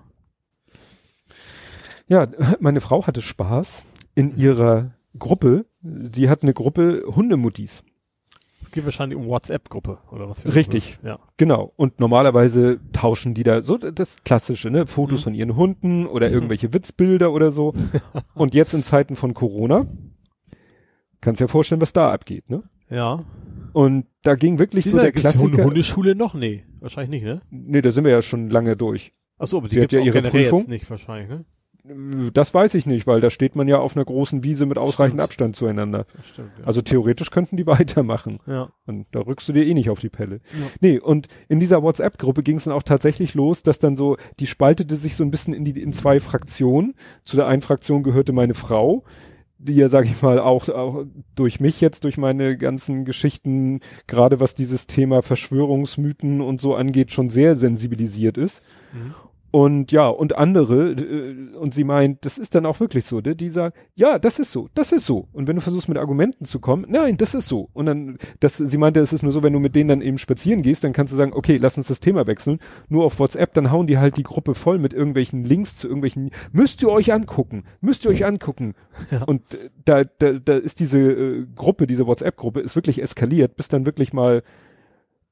[2.07, 2.27] Ja,
[2.59, 3.83] meine Frau hatte Spaß
[4.15, 5.65] in ihrer Gruppe.
[5.81, 7.83] Die hat eine Gruppe Hundemuttis.
[8.77, 10.99] Geht wahrscheinlich um WhatsApp-Gruppe oder was Richtig.
[11.03, 11.17] Ja.
[11.37, 11.73] Genau.
[11.77, 14.85] Und normalerweise tauschen die da so das Klassische, ne?
[14.85, 15.23] Fotos Mhm.
[15.23, 17.73] von ihren Hunden oder irgendwelche Witzbilder oder so.
[18.35, 19.87] Und jetzt in Zeiten von Corona,
[21.21, 22.61] kannst dir vorstellen, was da abgeht, ne?
[22.91, 23.23] Ja.
[23.73, 25.63] Und da ging wirklich so der die Klassiker.
[25.63, 26.35] Hundeschule noch?
[26.35, 27.41] Nee, wahrscheinlich nicht, ne?
[27.49, 29.11] Nee, da sind wir ja schon lange durch.
[29.39, 30.59] Ach so, aber die Sie hat ja ihre Prüfung.
[30.59, 31.45] jetzt nicht wahrscheinlich, ne?
[32.33, 35.13] Das weiß ich nicht, weil da steht man ja auf einer großen Wiese mit ausreichend
[35.15, 35.21] Stimmt.
[35.21, 36.05] Abstand zueinander.
[36.23, 36.65] Stimmt, ja.
[36.65, 38.39] Also theoretisch könnten die weitermachen.
[38.45, 38.69] ja.
[38.85, 40.41] Und da rückst du dir eh nicht auf die Pelle.
[40.59, 40.67] Ja.
[40.81, 44.47] Nee, und in dieser WhatsApp-Gruppe ging es dann auch tatsächlich los, dass dann so, die
[44.47, 46.95] spaltete sich so ein bisschen in die in zwei Fraktionen.
[47.23, 49.03] Zu der einen Fraktion gehörte meine Frau,
[49.59, 54.39] die ja, sag ich mal, auch, auch durch mich jetzt, durch meine ganzen Geschichten, gerade
[54.39, 58.61] was dieses Thema Verschwörungsmythen und so angeht, schon sehr sensibilisiert ist.
[58.93, 59.13] Mhm.
[59.49, 63.35] Und ja, und andere, äh, und sie meint, das ist dann auch wirklich so, ne?
[63.35, 65.29] die sagen, ja, das ist so, das ist so.
[65.31, 67.69] Und wenn du versuchst mit Argumenten zu kommen, nein, das ist so.
[67.73, 70.17] Und dann, das, sie meinte, es ist nur so, wenn du mit denen dann eben
[70.17, 72.59] spazieren gehst, dann kannst du sagen, okay, lass uns das Thema wechseln.
[72.89, 76.31] Nur auf WhatsApp, dann hauen die halt die Gruppe voll mit irgendwelchen Links zu irgendwelchen,
[76.51, 78.73] müsst ihr euch angucken, müsst ihr euch angucken.
[79.09, 79.23] Ja.
[79.23, 83.69] Und äh, da, da, da ist diese äh, Gruppe, diese WhatsApp-Gruppe, ist wirklich eskaliert, bis
[83.69, 84.43] dann wirklich mal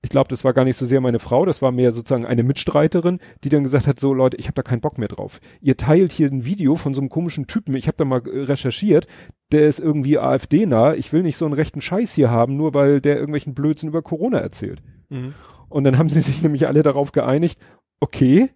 [0.06, 2.44] ich glaube, das war gar nicht so sehr meine Frau, das war mehr sozusagen eine
[2.44, 5.40] Mitstreiterin, die dann gesagt hat, so Leute, ich habe da keinen Bock mehr drauf.
[5.62, 8.44] Ihr teilt hier ein Video von so einem komischen Typen, ich habe da mal äh,
[8.44, 9.08] recherchiert,
[9.52, 13.02] der ist irgendwie AfD-nah, ich will nicht so einen rechten Scheiß hier haben, nur weil
[13.02, 14.84] der irgendwelchen Blödsinn über Corona erzählt.
[15.10, 15.34] Mhm.
[15.70, 17.60] Und dann haben sie sich nämlich alle darauf geeinigt,
[18.00, 18.50] okay,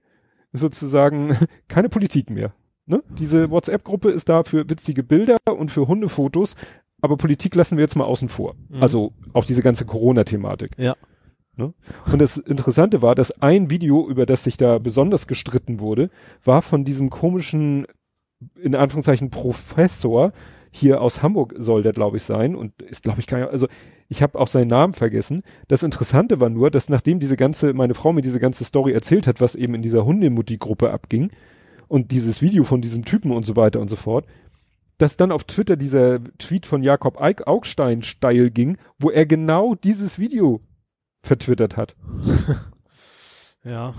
[0.54, 1.36] sozusagen
[1.68, 2.54] keine Politik mehr.
[2.86, 3.02] Ne?
[3.18, 6.56] Diese WhatsApp-Gruppe ist da für witzige Bilder und für Hundefotos,
[7.02, 8.54] aber Politik lassen wir jetzt mal außen vor.
[8.70, 8.84] Mhm.
[8.84, 10.74] Also auch diese ganze Corona-Thematik.
[10.78, 10.96] Ja.
[11.60, 11.74] Ne?
[12.12, 16.10] Und das Interessante war, dass ein Video, über das sich da besonders gestritten wurde,
[16.44, 17.86] war von diesem komischen,
[18.56, 20.32] in Anführungszeichen, Professor,
[20.72, 23.68] hier aus Hamburg soll der, glaube ich, sein und ist, glaube ich, gar nicht, also
[24.08, 25.44] ich habe auch seinen Namen vergessen.
[25.68, 29.28] Das Interessante war nur, dass nachdem diese ganze, meine Frau mir diese ganze Story erzählt
[29.28, 31.32] hat, was eben in dieser Hundemutti-Gruppe abging
[31.88, 34.26] und dieses Video von diesem Typen und so weiter und so fort,
[34.98, 40.20] dass dann auf Twitter dieser Tweet von Jakob Augstein steil ging, wo er genau dieses
[40.20, 40.62] Video
[41.22, 41.96] vertwittert hat.
[43.64, 43.94] Ja.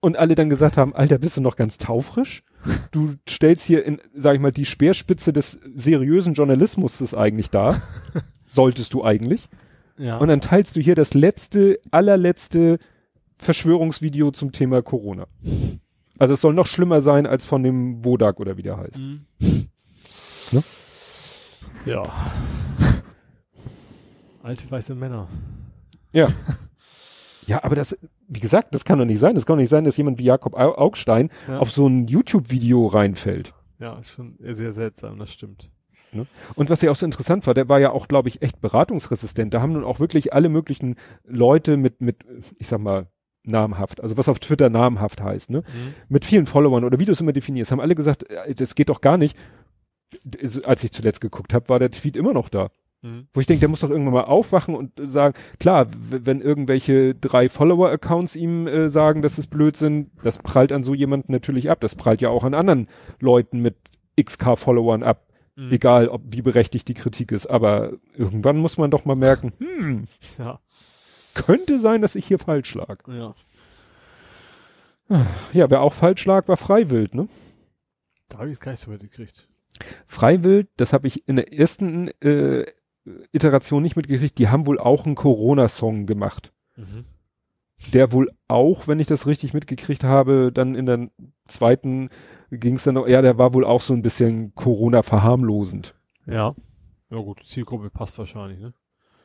[0.00, 2.42] Und alle dann gesagt haben, Alter, bist du noch ganz taufrisch?
[2.90, 7.82] Du stellst hier in, sag ich mal, die Speerspitze des seriösen Journalismus ist eigentlich da.
[8.46, 9.48] Solltest du eigentlich.
[9.96, 10.18] Ja.
[10.18, 12.78] Und dann teilst du hier das letzte, allerletzte
[13.38, 15.26] Verschwörungsvideo zum Thema Corona.
[16.18, 18.98] Also es soll noch schlimmer sein als von dem Wodak oder wie der heißt.
[18.98, 19.26] Mhm.
[20.52, 20.62] Ne?
[21.86, 22.02] Ja.
[24.42, 25.28] Alte weiße Männer.
[26.14, 26.28] Ja.
[27.46, 27.96] ja, aber das,
[28.28, 29.34] wie gesagt, das kann doch nicht sein.
[29.34, 31.58] Das kann doch nicht sein, dass jemand wie Jakob Au- Augstein Ja.
[31.58, 33.52] auf so ein YouTube-Video reinfällt.
[33.78, 35.70] Ja, schon sehr seltsam, das stimmt.
[36.54, 39.52] Und was ja auch so interessant war, der war ja auch, glaube ich, echt beratungsresistent.
[39.52, 40.94] Da haben nun auch wirklich alle möglichen
[41.24, 42.18] Leute mit, mit,
[42.56, 43.08] ich sag mal,
[43.42, 45.58] namhaft, also was auf Twitter namhaft heißt, ne?
[45.66, 45.94] Mhm.
[46.08, 48.88] Mit vielen Followern oder wie du es immer definierst, haben alle gesagt, äh, das geht
[48.90, 49.36] doch gar nicht.
[50.24, 52.70] D- Als ich zuletzt geguckt habe, war der Tweet immer noch da.
[53.04, 53.28] Mhm.
[53.34, 57.50] Wo ich denke, der muss doch irgendwann mal aufwachen und sagen, klar, wenn irgendwelche drei
[57.50, 61.80] Follower-Accounts ihm äh, sagen, dass es Blödsinn, das prallt an so jemanden natürlich ab.
[61.80, 62.88] Das prallt ja auch an anderen
[63.20, 63.76] Leuten mit
[64.18, 65.26] XK-Followern ab.
[65.54, 65.70] Mhm.
[65.72, 67.46] Egal, ob wie berechtigt die Kritik ist.
[67.46, 70.60] Aber irgendwann muss man doch mal merken, hm, Ja,
[71.34, 72.96] könnte sein, dass ich hier falsch lag.
[73.06, 73.34] ja.
[75.52, 77.28] Ja, wer auch falsch lag, war Freiwild, ne?
[78.30, 79.46] Da habe ich es gar nicht so mitgekriegt.
[80.06, 82.64] Freiwild, das habe ich in der ersten äh,
[83.32, 86.52] Iteration nicht mitgekriegt, die haben wohl auch einen Corona-Song gemacht.
[86.76, 87.04] Mhm.
[87.92, 91.10] der wohl auch, wenn ich das richtig mitgekriegt habe, dann in der
[91.46, 92.08] zweiten
[92.50, 95.94] ging es dann noch, ja, der war wohl auch so ein bisschen Corona verharmlosend.
[96.26, 96.54] Ja.
[97.10, 98.72] Ja gut, Zielgruppe passt wahrscheinlich, ne?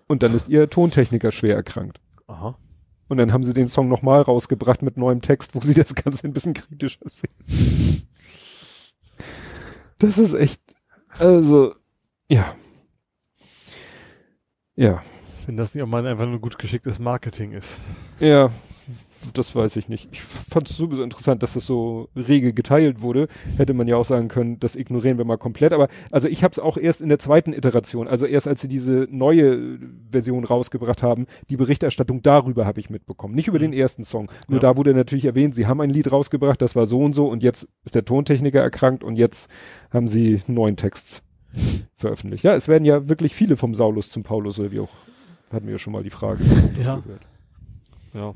[0.07, 2.01] Und dann ist ihr Tontechniker schwer erkrankt.
[2.27, 2.57] Aha.
[3.07, 6.27] Und dann haben sie den Song nochmal rausgebracht mit neuem Text, wo sie das Ganze
[6.27, 8.07] ein bisschen kritischer sehen.
[9.99, 10.61] Das ist echt,
[11.17, 11.75] also,
[12.27, 12.55] ja.
[14.79, 15.03] Ja,
[15.45, 17.81] Wenn das nicht auch mal einfach nur gut geschicktes Marketing ist.
[18.19, 18.49] ja,
[19.33, 20.07] das weiß ich nicht.
[20.13, 23.27] Ich fand es sowieso interessant, dass das so rege geteilt wurde.
[23.57, 25.73] Hätte man ja auch sagen können, das ignorieren wir mal komplett.
[25.73, 28.69] Aber also ich habe es auch erst in der zweiten Iteration, also erst als sie
[28.69, 29.77] diese neue
[30.09, 33.35] Version rausgebracht haben, die Berichterstattung darüber habe ich mitbekommen.
[33.35, 34.31] Nicht über den ersten Song.
[34.47, 34.69] Nur Ja.
[34.71, 37.43] da wurde natürlich erwähnt, sie haben ein Lied rausgebracht, das war so und so und
[37.43, 39.49] jetzt ist der Tontechniker erkrankt und jetzt
[39.91, 41.21] haben sie neuen Text
[41.95, 42.43] veröffentlicht.
[42.43, 44.93] Ja, es werden ja wirklich viele vom Saulus zum Paulus oder wie auch.
[45.51, 46.43] Hatten wir ja schon mal die Frage.
[46.79, 46.97] Ja.
[46.97, 47.21] gehört.
[48.13, 48.33] Ja.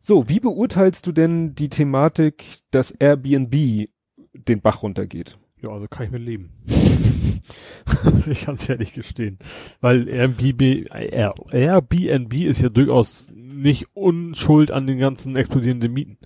[0.00, 3.88] So, wie beurteilst du denn die Thematik, dass Airbnb
[4.34, 5.38] den Bach runtergeht?
[5.62, 6.50] Ja, also kann ich mit leben.
[8.26, 9.38] ich kann es ehrlich gestehen.
[9.80, 16.16] Weil Airbnb, Air- Airbnb ist ja durchaus nicht unschuld an den ganzen explodierenden Mieten.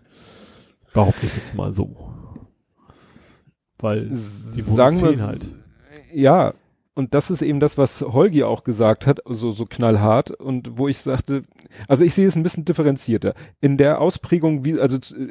[0.95, 2.15] Behaupte ich jetzt mal so.
[3.87, 5.47] Weil die Wohnungen Sagen wir fehlen halt.
[6.13, 6.55] Ja,
[6.95, 10.89] und das ist eben das, was Holgi auch gesagt hat, so, so knallhart und wo
[10.89, 11.43] ich sagte,
[11.89, 13.35] also ich sehe es ein bisschen differenzierter.
[13.61, 15.29] In der Ausprägung, wie, also äh,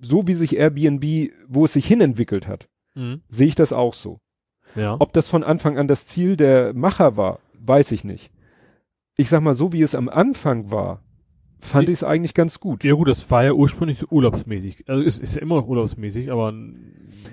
[0.00, 3.20] so wie sich Airbnb, wo es sich hinentwickelt hat, Mhm.
[3.28, 4.18] sehe ich das auch so.
[4.74, 4.96] Ja.
[4.98, 8.30] Ob das von Anfang an das Ziel der Macher war, weiß ich nicht.
[9.16, 11.02] Ich sag mal, so wie es am Anfang war,
[11.60, 12.84] fand ich es eigentlich ganz gut.
[12.84, 14.88] Ja gut, das war ja ursprünglich so urlaubsmäßig.
[14.88, 16.52] Also ist, ist ja immer noch urlaubsmäßig, aber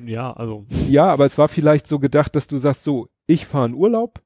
[0.06, 0.66] ja, also.
[0.90, 4.22] Ja, aber es war vielleicht so gedacht, dass du sagst, so, ich fahre in Urlaub,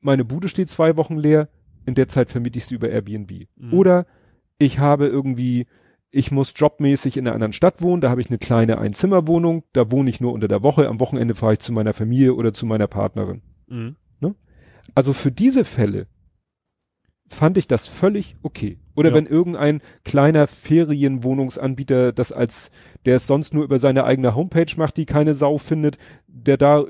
[0.00, 1.48] meine Bude steht zwei Wochen leer,
[1.86, 3.48] in der Zeit vermiete ich sie über Airbnb.
[3.56, 3.72] Mhm.
[3.72, 4.06] Oder
[4.58, 5.66] ich habe irgendwie,
[6.10, 9.90] ich muss jobmäßig in einer anderen Stadt wohnen, da habe ich eine kleine Einzimmerwohnung, da
[9.90, 12.66] wohne ich nur unter der Woche, am Wochenende fahre ich zu meiner Familie oder zu
[12.66, 13.42] meiner Partnerin.
[13.68, 13.96] Mhm.
[14.94, 16.06] Also für diese Fälle
[17.28, 18.78] fand ich das völlig okay.
[18.96, 19.14] Oder Ja.
[19.14, 22.70] wenn irgendein kleiner Ferienwohnungsanbieter das als,
[23.06, 26.84] der es sonst nur über seine eigene Homepage macht, die keine Sau findet, der da,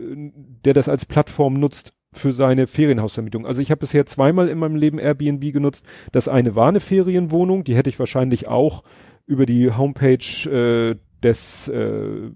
[0.64, 3.47] der das als Plattform nutzt für seine Ferienhausvermietung.
[3.47, 5.84] Also ich habe bisher zweimal in meinem Leben Airbnb genutzt.
[6.12, 8.82] Das eine war eine Ferienwohnung, die hätte ich wahrscheinlich auch
[9.26, 12.30] über die Homepage äh, des äh,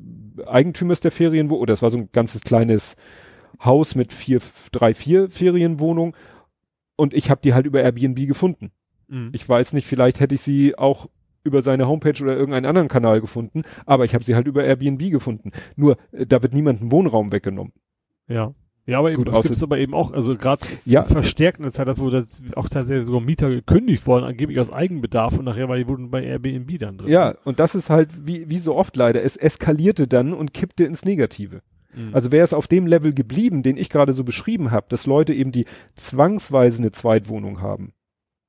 [0.46, 2.96] Eigentümers der Ferienwohnung, oder das war so ein ganzes kleines
[3.64, 4.40] Haus mit vier,
[4.72, 6.14] drei, vier Ferienwohnungen
[7.02, 8.70] und ich habe die halt über Airbnb gefunden.
[9.08, 9.30] Mhm.
[9.32, 11.08] Ich weiß nicht, vielleicht hätte ich sie auch
[11.42, 15.10] über seine Homepage oder irgendeinen anderen Kanal gefunden, aber ich habe sie halt über Airbnb
[15.10, 15.50] gefunden.
[15.74, 17.72] Nur, äh, da wird niemandem Wohnraum weggenommen.
[18.28, 18.52] Ja.
[18.86, 21.00] Ja, aber eben, das gibt's aber eben auch, also gerade Ja.
[21.00, 25.38] verstärkt in der Zeit, wo das auch tatsächlich sogar Mieter gekündigt worden, angeblich aus Eigenbedarf
[25.38, 27.08] und nachher war die wurden bei Airbnb dann drin.
[27.10, 29.22] Ja, und das ist halt wie, wie so oft leider.
[29.24, 31.62] Es eskalierte dann und kippte ins Negative.
[31.94, 32.14] Mhm.
[32.14, 35.34] Also wäre es auf dem Level geblieben, den ich gerade so beschrieben habe, dass Leute
[35.34, 37.92] eben die zwangsweise eine Zweitwohnung haben.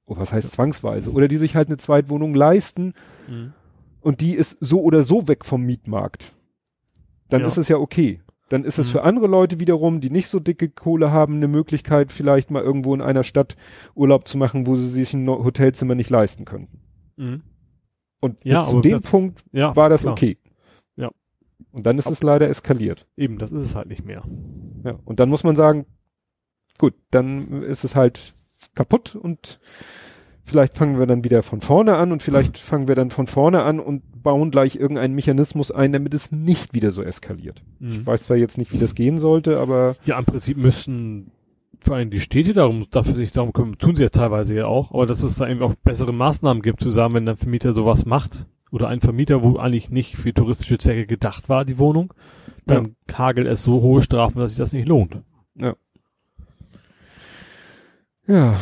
[0.06, 1.12] Oh, was heißt zwangsweise?
[1.12, 2.94] Oder die sich halt eine Zweitwohnung leisten
[3.28, 3.54] Mhm.
[4.02, 6.34] und die ist so oder so weg vom Mietmarkt.
[7.30, 7.48] Dann Ja.
[7.48, 8.20] ist es ja okay.
[8.50, 8.92] Dann ist es Mhm.
[8.92, 12.94] für andere Leute wiederum, die nicht so dicke Kohle haben, eine Möglichkeit, vielleicht mal irgendwo
[12.94, 13.56] in einer Stadt
[13.96, 16.80] Urlaub zu machen, wo sie sich ein Hotelzimmer nicht leisten könnten.
[17.16, 17.42] Mhm.
[18.20, 20.14] Und Ja, bis zu dem Punkt Ja, war das klar.
[20.14, 20.38] okay.
[21.72, 23.08] Und dann ist es leider eskaliert.
[23.18, 24.24] Eben, das ist es halt nicht mehr.
[24.84, 25.00] Ja.
[25.06, 25.86] Und dann muss man sagen,
[26.78, 28.34] gut, dann ist es halt
[28.76, 29.60] kaputt und
[30.44, 33.64] vielleicht fangen wir dann wieder von vorne an und vielleicht fangen wir dann von vorne
[33.64, 37.64] an und bauen gleich irgendeinen Mechanismus ein, damit es nicht wieder so eskaliert.
[37.80, 38.06] Ich Mhm.
[38.06, 41.32] weiß zwar jetzt nicht, wie das gehen sollte, aber Ja, im Prinzip müssten
[41.80, 44.92] vor allem die Städte darum, dafür sich darum kümmern, tun sie ja teilweise ja auch,
[44.94, 48.06] aber dass es da eben auch bessere Maßnahmen gibt, zu sagen, wenn ein Vermieter sowas
[48.06, 52.14] macht, oder ein Vermieter, wo eigentlich nicht für touristische Zwecke gedacht war, die Wohnung,
[52.66, 55.22] dann hagelt es so hohe Strafen, dass sich das nicht lohnt.
[58.28, 58.58] ja,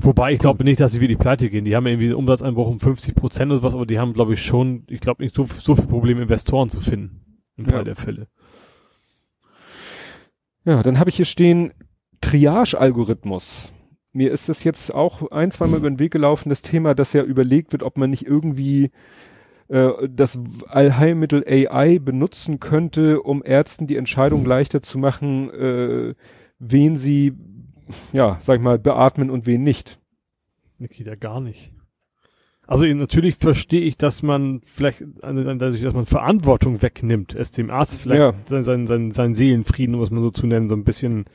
[0.00, 1.64] Wobei ich glaube nicht, dass sie wirklich pleite gehen.
[1.64, 4.34] Die haben ja irgendwie einen Umsatzeinbruch um 50 Prozent oder sowas, aber die haben, glaube
[4.34, 7.40] ich, schon, ich glaube nicht so, so viel Probleme, Investoren zu finden.
[7.56, 7.72] Im Ja.
[7.72, 8.28] Fall der Fälle.
[10.64, 11.72] ja, dann habe ich hier stehen
[12.20, 13.72] Triage-Algorithmus.
[14.16, 17.22] Mir ist das jetzt auch ein, zweimal über den Weg gelaufen, das Thema, dass ja
[17.22, 18.90] überlegt wird, ob man nicht irgendwie
[19.68, 26.14] äh, das Allheilmittel AI benutzen könnte, um Ärzten die Entscheidung leichter zu machen, äh,
[26.58, 27.34] wen sie,
[28.14, 30.00] ja, sag ich mal, beatmen und wen nicht.
[30.78, 31.72] Nikita, gar nicht.
[32.66, 38.00] Also natürlich verstehe ich, dass man vielleicht, dadurch, dass man Verantwortung wegnimmt, es dem Arzt
[38.00, 38.34] vielleicht Ja.
[38.48, 41.26] sein, sein, sein, sein Seelenfrieden, um es mal so zu nennen, so ein bisschen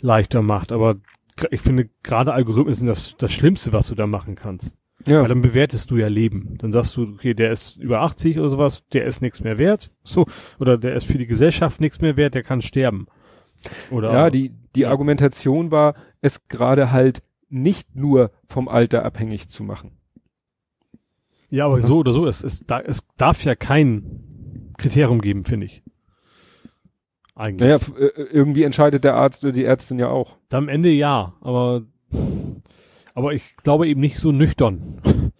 [0.00, 0.72] leichter macht.
[0.72, 0.96] Aber
[1.50, 4.78] ich finde, gerade Algorithmen sind das, das Schlimmste, was du da machen kannst.
[5.06, 6.56] Ja, Weil dann bewertest du ja Leben.
[6.58, 9.90] Dann sagst du, okay, der ist über 80 oder sowas, der ist nichts mehr wert.
[10.04, 10.26] So.
[10.60, 13.06] Oder der ist für die Gesellschaft nichts mehr wert, der kann sterben.
[13.90, 14.90] Oder, ja die, die ja.
[14.90, 19.92] Argumentation war, es gerade halt nicht nur vom Alter abhängig zu machen.
[21.50, 25.66] ja, aber so oder so, es, es, da, es darf ja kein Kriterium geben, finde
[25.66, 25.81] ich.
[27.34, 27.60] Eigentlich.
[27.60, 30.36] Naja, f- äh, irgendwie entscheidet der Arzt oder die Ärztin ja auch.
[30.52, 31.82] Am Ende ja, aber,
[33.14, 35.00] aber ich glaube eben nicht so nüchtern.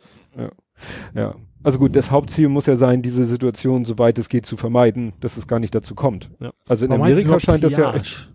[1.15, 1.37] Ja.
[1.63, 5.37] Also gut, das Hauptziel muss ja sein, diese Situation, soweit es geht, zu vermeiden, dass
[5.37, 6.29] es gar nicht dazu kommt.
[6.41, 6.53] Ja.
[6.69, 7.93] Also in es Amerika scheint das ja.
[7.93, 8.33] Triage?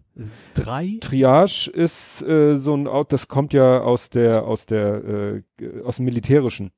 [0.54, 0.98] Drei?
[1.02, 5.42] Triage ist äh, so ein das kommt ja aus der, aus der, äh,
[5.84, 6.72] aus dem Militärischen.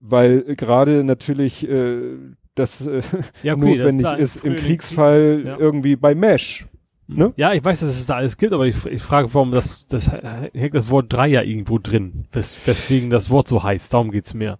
[0.00, 2.16] Weil äh, gerade natürlich äh,
[2.54, 3.02] das äh,
[3.42, 5.58] Ja, notwendig klar, ist im Kriegsfall Krieg- ja.
[5.58, 6.66] irgendwie bei Mesh.
[7.06, 7.32] ne?
[7.36, 10.10] Ja, ich weiß, dass es da alles gibt, aber ich, ich frage, warum das, das
[10.12, 13.92] hängt das Wort drei ja irgendwo drin, wes, weswegen das Wort so heißt.
[13.94, 14.58] Darum geht's mehr.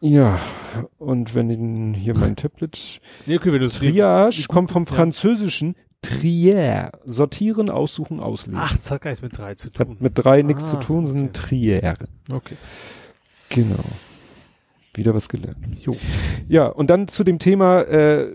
[0.00, 0.40] Ja,
[0.98, 1.48] und wenn
[1.94, 6.90] ich hier mein Tablet Nee, okay, wenn du Triage kommt vom französischen Trier.
[7.04, 8.58] Sortieren, aussuchen, auslesen.
[8.60, 9.90] Ach, das hat gar nichts mit drei zu tun.
[9.90, 11.32] Hat mit drei nichts zu Ah, tun, sondern okay.
[11.80, 11.94] Trier.
[12.32, 12.56] Okay.
[13.50, 13.84] Genau.
[14.94, 15.58] Wieder was gelernt.
[15.80, 15.92] Jo.
[16.48, 18.26] Ja, und dann zu dem Thema äh,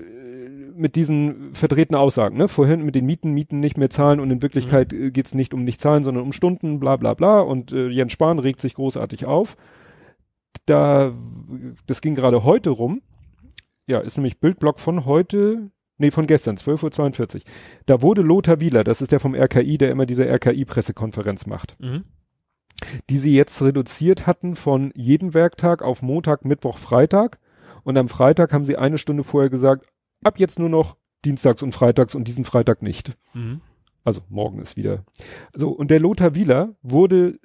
[0.77, 2.38] mit diesen verdrehten Aussagen.
[2.38, 2.47] Ne?
[2.47, 5.63] Vorhin mit den Mieten, Mieten nicht mehr zahlen und in Wirklichkeit äh, geht's nicht um
[5.63, 7.41] nicht zahlen, sondern um Stunden, bla bla bla.
[7.41, 9.57] Und äh, Jens Spahn regt sich großartig auf.
[10.65, 11.13] Da,
[11.85, 13.01] das ging gerade heute rum.
[13.88, 17.41] Ja, ist nämlich Bildblock von heute, nee, von gestern, 12.42 Uhr.
[17.85, 21.77] Da wurde Lothar Wieler, das ist der vom RKI, der immer diese RKI-Pressekonferenz macht.
[21.79, 22.03] Mhm.
[23.09, 27.39] Die sie jetzt reduziert hatten von jeden Werktag auf Montag, Mittwoch, Freitag.
[27.83, 29.87] Und am Freitag haben sie eine Stunde vorher gesagt,
[30.23, 33.17] ab jetzt nur noch Dienstags und Freitags und diesen Freitag nicht.
[33.33, 33.61] Mhm.
[34.03, 35.03] Also morgen ist wieder.
[35.53, 37.39] So, und der Lothar Wieler wurde,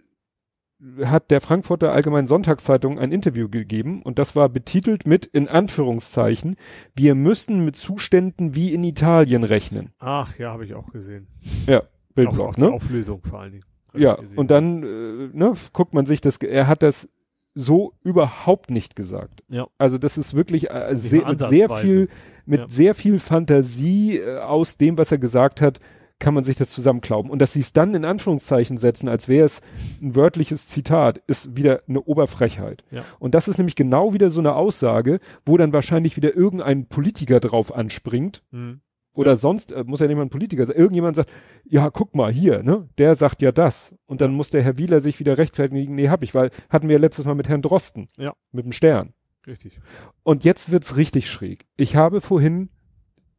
[1.05, 6.57] hat der Frankfurter Allgemeinen Sonntagszeitung ein Interview gegeben und das war betitelt mit, in Anführungszeichen,
[6.95, 9.91] wir müssen mit Zuständen wie in Italien rechnen.
[9.99, 11.27] Ach ja, habe ich auch gesehen.
[11.67, 12.73] Ja, Auch, Bildblock, auch die ne?
[12.73, 13.65] Auflösung vor allen Dingen.
[13.95, 14.39] Ja, gesehen.
[14.39, 17.09] und dann, äh, ne, guckt man sich das, er hat das
[17.55, 19.43] so überhaupt nicht gesagt.
[19.49, 19.67] Ja.
[19.79, 22.09] Also das ist wirklich äh, sehr, mit sehr viel,
[22.47, 22.67] mit Ja.
[22.69, 25.79] sehr viel Fantasie äh, aus dem, was er gesagt hat,
[26.19, 27.31] kann man sich das zusammenklauben.
[27.31, 29.61] Und dass sie es dann in Anführungszeichen setzen, als wäre es
[30.01, 32.85] ein wörtliches Zitat, ist wieder eine Oberfrechheit.
[32.93, 33.03] Ja.
[33.19, 37.41] Und das ist nämlich genau wieder so eine Aussage, wo dann wahrscheinlich wieder irgendein Politiker
[37.41, 38.81] drauf anspringt, Mhm.
[39.17, 41.31] Oder sonst, äh, muss ja nicht mal ein Politiker sein, irgendjemand sagt,
[41.65, 43.95] ja, guck mal hier, ne, der sagt ja das.
[44.07, 46.97] Und dann muss der Herr Wieler sich wieder rechtfertigen, nee, hab ich, weil hatten wir
[46.97, 48.09] ja letztes Mal mit Herrn Drosten.
[48.17, 48.35] Ja.
[48.53, 49.13] Mit dem Stern.
[49.47, 49.79] Richtig.
[50.23, 51.67] Und jetzt wird's richtig schräg.
[51.77, 52.69] Ich habe vorhin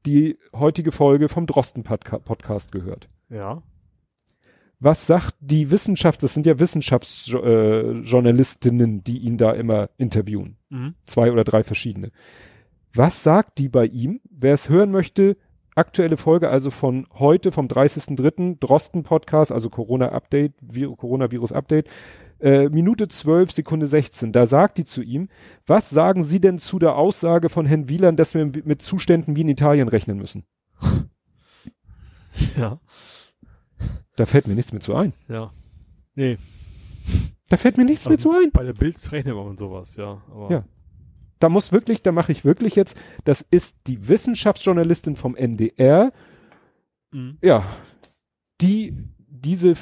[0.05, 3.07] die heutige Folge vom Drosten Podca Podcast gehört.
[3.29, 3.63] Ja.
[4.79, 10.57] Was sagt die Wissenschaft, das sind ja Wissenschaftsjournalistinnen, äh, die ihn da immer interviewen.
[10.69, 10.95] Mhm.
[11.05, 12.11] Zwei oder drei verschiedene.
[12.93, 14.19] Was sagt die bei ihm?
[14.29, 15.37] Wer es hören möchte,
[15.75, 18.59] aktuelle Folge also von heute, vom 30.03.
[18.59, 21.87] Drosten Podcast, also Corona Update, Vir Coronavirus Update,
[22.39, 24.31] äh, Minute 12, Sekunde 16.
[24.31, 25.29] Da sagt die zu ihm,
[25.65, 29.41] was sagen Sie denn zu der Aussage von Herrn Wieland, dass wir mit Zuständen wie
[29.41, 30.43] in Italien rechnen müssen?
[32.57, 32.79] Ja.
[34.15, 35.13] Da fällt mir nichts mehr zu ein.
[35.27, 35.51] Ja.
[36.15, 36.37] Nee.
[37.49, 38.49] Da fällt mir nichts mehr zu ein.
[38.51, 40.21] Bei der Bild rechnet man mit sowas, ja.
[40.31, 40.63] Aber Ja.
[41.43, 46.13] Da muss wirklich, da mache ich wirklich jetzt, das ist die Wissenschaftsjournalistin vom NDR,
[47.11, 47.37] Mhm.
[47.41, 47.65] ja,
[48.61, 48.93] die
[49.27, 49.73] diese,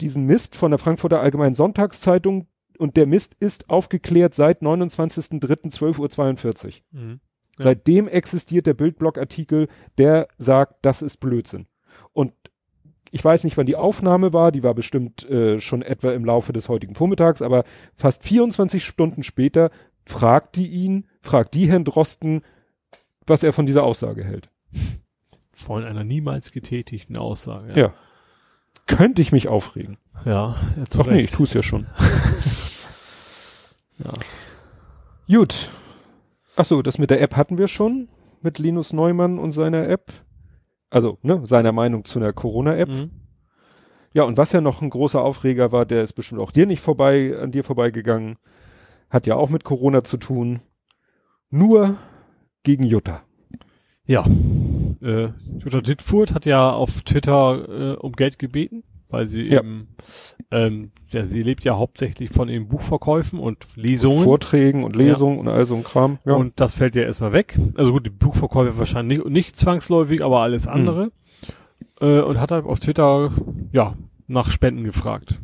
[0.00, 2.46] diesen Mist von der Frankfurter Allgemeinen Sonntagszeitung
[2.78, 7.00] und der Mist ist aufgeklärt seit 29.03.12.42 Uhr.
[7.00, 7.20] Mhm.
[7.58, 7.64] Ja.
[7.64, 9.66] Seitdem existiert der Bildblog-Artikel,
[9.98, 11.66] der sagt, das ist Blödsinn.
[12.12, 12.32] Und
[13.10, 16.52] ich weiß nicht, wann die Aufnahme war, die war bestimmt äh, schon etwa im Laufe
[16.52, 17.64] des heutigen Vormittags, aber
[17.96, 19.72] fast 24 Stunden später
[20.10, 22.42] fragt die ihn, fragt die Herrn Drosten,
[23.26, 24.50] was er von dieser Aussage hält.
[25.52, 27.78] Von einer niemals getätigten Aussage.
[27.78, 27.94] Ja.
[28.86, 29.98] Könnte ich mich aufregen.
[30.24, 31.34] Ja, ja Doch nee, ich Recht.
[31.34, 31.86] tu's ja schon.
[34.02, 34.12] Ja.
[35.28, 35.68] Gut.
[36.56, 38.08] Ach so, das mit der App hatten wir schon.
[38.40, 40.10] Mit Linus Neumann und seiner App.
[40.88, 42.88] Also, ne, seiner Meinung zu einer Corona-App.
[42.88, 43.10] Mhm.
[44.14, 46.80] Ja, und was ja noch ein großer Aufreger war, der ist bestimmt auch dir nicht
[46.80, 48.38] vorbei, an dir vorbeigegangen.
[49.10, 50.60] Hat ja auch mit Corona zu tun.
[51.50, 51.96] Nur
[52.62, 53.22] gegen Jutta.
[54.06, 54.24] Ja.
[55.02, 55.28] Äh,
[55.58, 59.60] Jutta Dittfurt hat ja auf Twitter äh, um Geld gebeten, weil sie Ja.
[59.60, 59.88] eben,
[60.50, 64.22] ähm, ja, sie lebt ja hauptsächlich von den Buchverkäufen und Lesungen.
[64.24, 66.18] Vorträgen und Lesungen und all so ein Kram.
[66.24, 66.34] Ja.
[66.34, 67.58] Und das fällt ja erstmal weg.
[67.74, 70.72] Also gut, die Buchverkäufe wahrscheinlich nicht, nicht zwangsläufig, aber alles Hm.
[70.72, 71.12] andere.
[72.00, 73.30] Äh, und hat halt auf Twitter,
[73.72, 73.94] ja,
[74.26, 75.40] nach Spenden gefragt.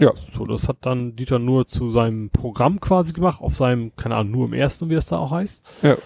[0.00, 0.12] Ja.
[0.36, 4.32] So, das hat dann Dieter nur zu seinem Programm quasi gemacht, auf seinem, keine Ahnung,
[4.32, 5.64] nur im ersten, wie das da auch heißt.
[5.82, 5.96] Ja.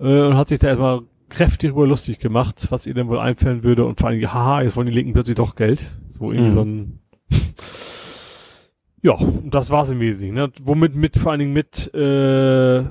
[0.00, 3.62] Äh, und hat sich da erstmal kräftig darüber lustig gemacht, was ihr denn wohl einfallen
[3.64, 5.90] würde und vor allem, haha, jetzt wollen die Linken plötzlich doch Geld.
[6.08, 6.54] So irgendwie Mhm.
[6.54, 6.98] so ein
[9.02, 10.34] ja, und das war's im Wesentlichen.
[10.34, 10.50] Ne?
[10.62, 12.82] Womit mit vor allen Dingen mit äh,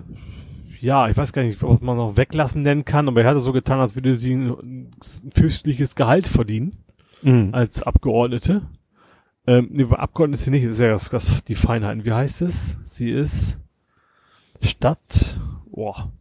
[0.79, 3.43] ja, ich weiß gar nicht, ob man noch weglassen nennen kann, aber er hat es
[3.43, 4.91] so getan, als würde sie ein, ein
[5.33, 6.71] fürstliches Gehalt verdienen
[7.23, 7.49] Mhm.
[7.51, 8.61] als Abgeordnete.
[9.47, 12.03] Ähm, nee, Abgeordnete ist sie nicht, das ist ja das, das, die Feinheiten.
[12.05, 12.77] Wie heißt es?
[12.83, 13.57] Sie ist
[14.61, 15.39] Stadt,
[15.71, 16.11] boah.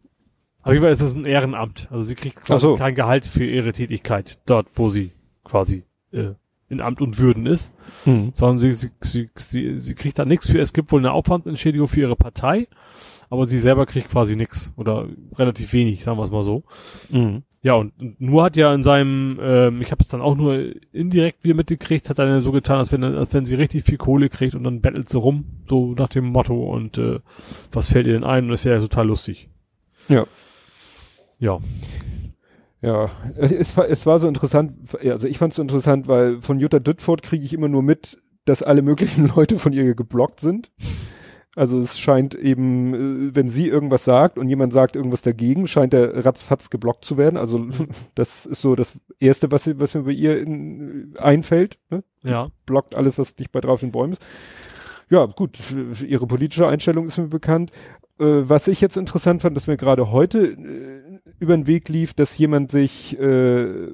[0.63, 1.87] Auf jeden Fall ist es ein Ehrenamt.
[1.91, 2.75] Also sie kriegt quasi so.
[2.75, 5.11] kein Gehalt für ihre Tätigkeit dort, wo sie
[5.43, 6.31] quasi äh,
[6.69, 7.73] in Amt und Würden ist,
[8.05, 8.31] Mhm.
[8.33, 10.59] sondern sie, sie, sie, sie, sie kriegt da nichts für.
[10.59, 12.67] Es gibt wohl eine Aufwandsentschädigung für ihre Partei,
[13.29, 16.63] aber sie selber kriegt quasi nichts oder relativ wenig, sagen wir es mal so.
[17.09, 17.43] Mhm.
[17.61, 20.73] Ja, und, und nur hat ja in seinem, ähm, ich habe es dann auch nur
[20.93, 24.29] indirekt wieder mitgekriegt, hat dann so getan, als wenn, als wenn sie richtig viel Kohle
[24.29, 27.19] kriegt und dann bettelt sie rum, so nach dem Motto und äh,
[27.71, 28.45] was fällt ihr denn ein?
[28.45, 29.49] Und das wäre ja total lustig.
[30.07, 30.25] Ja.
[31.39, 31.59] Ja.
[32.81, 36.41] Ja, es war, es war so interessant, ja, also ich fand es so interessant, weil
[36.41, 40.39] von Jutta Düttfurt kriege ich immer nur mit, dass alle möglichen Leute von ihr geblockt
[40.39, 40.71] sind.
[41.57, 45.91] Also es scheint eben, äh, wenn sie irgendwas sagt und jemand sagt irgendwas dagegen, scheint
[45.91, 47.35] er ratzfatz geblockt zu werden.
[47.35, 47.65] Also
[48.15, 51.79] das ist so das Erste, was, was mir bei ihr in, einfällt.
[51.89, 52.03] Ne?
[52.21, 52.49] Ja.
[52.67, 54.21] blockt alles, was dicht bei drauf den Bäumen ist.
[55.09, 55.57] Ja, gut,
[56.05, 57.71] ihre politische Einstellung ist mir bekannt.
[58.19, 62.13] äh, was ich jetzt interessant fand, dass mir gerade heute äh, über den Weg lief,
[62.13, 63.87] dass jemand sich, äh,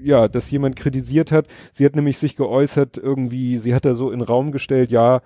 [0.00, 1.48] ja, dass jemand kritisiert hat.
[1.72, 5.20] Sie hat nämlich sich geäußert, irgendwie, sie hat da so in den Raum gestellt, ja,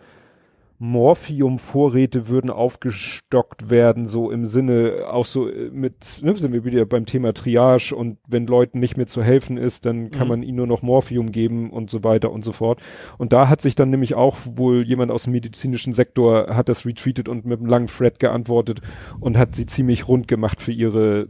[0.82, 6.84] Morphium-Vorräte würden aufgestockt werden, so im Sinne auch so äh, mit, ne, sind wir wieder
[6.86, 10.28] beim Thema Triage und wenn Leuten nicht mehr zu helfen ist, dann kann Mhm.
[10.28, 12.82] man ihnen nur noch Morphium geben und so weiter und so fort.
[13.16, 16.84] Und da hat sich dann nämlich auch wohl jemand aus dem medizinischen Sektor hat das
[16.84, 18.80] retweetet und mit einem langen Thread geantwortet
[19.20, 21.28] und hat sie ziemlich rund gemacht für ihre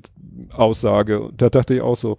[0.50, 1.20] Aussage.
[1.20, 2.16] Und da dachte ich auch so,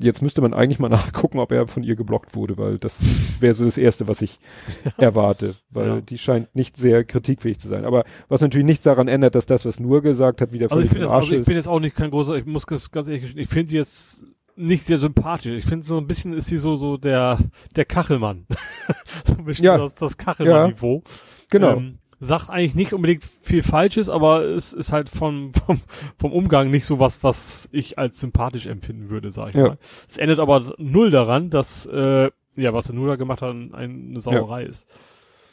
[0.00, 2.98] jetzt müsste man eigentlich mal nachgucken, ob er von ihr geblockt wurde, weil das
[3.40, 4.38] wäre so das Erste, was ich
[4.96, 6.00] erwarte, weil Ja.
[6.00, 7.84] die scheint nicht sehr kritikfähig zu sein.
[7.84, 10.86] Aber was natürlich nichts daran ändert, dass das, was nur gesagt hat, wieder Also völlig
[10.86, 12.90] ich finde im das, also ich bin jetzt auch nicht kein großer, ich muss das
[12.90, 15.58] ganz ehrlich, gestehen, ich finde sie jetzt nicht sehr sympathisch.
[15.58, 17.38] Ich finde so ein bisschen ist sie so, so der,
[17.74, 18.46] der Kachelmann.
[19.24, 19.78] so ein bisschen Ja.
[19.78, 21.02] das, das Kachelmann-Niveau.
[21.48, 21.76] genau.
[21.76, 25.80] Ähm, sagt eigentlich nicht unbedingt viel Falsches, aber es ist halt vom, vom,
[26.18, 29.68] vom Umgang nicht so was, was ich als sympathisch empfinden würde, sag ich Ja.
[29.68, 29.78] mal.
[30.08, 33.74] Es ändert aber null daran, dass, äh, ja, was er nur da gemacht hat, ein,
[33.74, 34.88] eine Sauerei ist.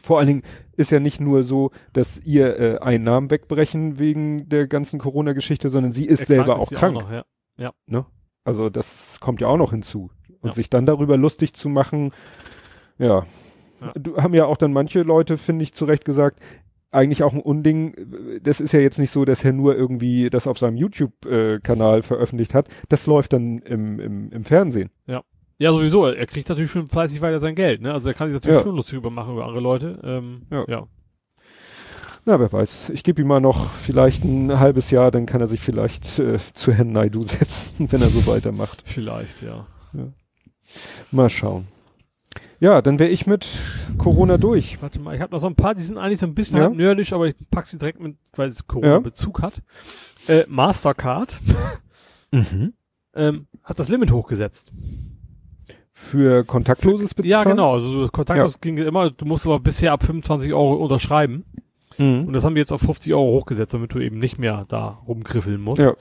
[0.03, 0.43] Vor allen Dingen
[0.77, 5.91] ist ja nicht nur so, dass ihr äh, Einnahmen wegbrechen wegen der ganzen Corona-Geschichte, sondern
[5.91, 6.93] sie ist Erkrankt selber auch sie krank.
[6.93, 7.25] noch, ja.
[8.45, 10.09] Also das kommt ja auch noch hinzu.
[10.41, 10.53] Und Ja.
[10.53, 12.11] sich dann darüber lustig zu machen,
[12.97, 13.25] ja.
[13.81, 13.93] Ja.
[13.97, 16.39] Du haben ja auch dann manche Leute, finde ich, zu Recht gesagt,
[16.91, 18.39] eigentlich auch ein Unding.
[18.41, 22.53] Das ist ja jetzt nicht so, dass er nur irgendwie das auf seinem YouTube-Kanal veröffentlicht
[22.53, 22.67] hat.
[22.89, 24.89] Das läuft dann im, im, im Fernsehen.
[25.61, 26.07] Ja, sowieso.
[26.07, 27.93] Er kriegt natürlich schon fleißig weiter sein Geld, ne?
[27.93, 28.63] Also er kann sich natürlich Ja.
[28.63, 29.99] schon lustig über machen über andere Leute.
[30.03, 30.63] Ähm, Ja.
[30.67, 30.87] ja.
[32.25, 32.89] Na, wer weiß.
[32.91, 36.37] Ich gebe ihm mal noch vielleicht ein halbes Jahr, dann kann er sich vielleicht äh,
[36.53, 38.83] zu Herrn Naidu setzen, wenn er so weitermacht.
[38.85, 39.65] Vielleicht, ja.
[41.11, 41.67] Mal schauen.
[42.59, 43.47] Ja, dann wäre ich mit
[43.97, 44.81] Corona durch.
[44.81, 46.63] Warte mal, ich habe noch so ein paar, die sind eigentlich so ein bisschen Ja.
[46.65, 49.61] halb nerdig, aber ich pack sie direkt mit, weil es Corona-Bezug hat.
[50.27, 51.39] Äh, Mastercard
[53.15, 54.71] ähm, hat das Limit hochgesetzt.
[55.93, 57.29] Für kontaktloses Bezahlen?
[57.29, 57.73] Ja, genau.
[57.73, 61.45] Also so kontaktlos ging immer, du musst aber bisher ab 25 Euro unterschreiben.
[61.97, 62.33] Und Mhm.
[62.33, 65.59] das haben wir jetzt auf 50 Euro hochgesetzt, damit du eben nicht mehr da rumgriffeln
[65.59, 65.81] musst.
[65.81, 65.93] Ja.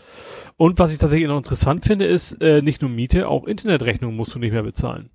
[0.57, 4.35] Und was ich tatsächlich noch interessant finde, ist, äh, nicht nur Miete, auch Internetrechnungen musst
[4.35, 5.11] du nicht mehr bezahlen.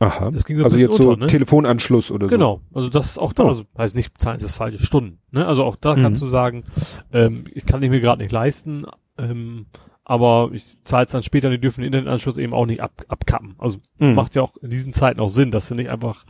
[0.00, 0.30] Aha.
[0.30, 1.26] Das ging so also jetzt so unter, ne?
[1.26, 2.34] Telefonanschluss oder so.
[2.34, 3.48] Genau, also das ist auch da, Oh.
[3.48, 5.18] also heißt nicht bezahlen ist das falsche Stunden.
[5.32, 5.44] Ne?
[5.46, 6.02] Also auch da Mhm.
[6.02, 6.64] kannst du sagen,
[7.12, 8.86] ähm, ich kann ich mir gerade nicht leisten,
[9.18, 9.66] ähm,
[10.04, 13.56] aber ich zahle es dann später, die dürfen den Internetanschluss eben auch nicht ab, abkappen.
[13.58, 14.14] Also Mhm.
[14.14, 16.24] macht ja auch in diesen Zeiten auch Sinn, dass du nicht einfach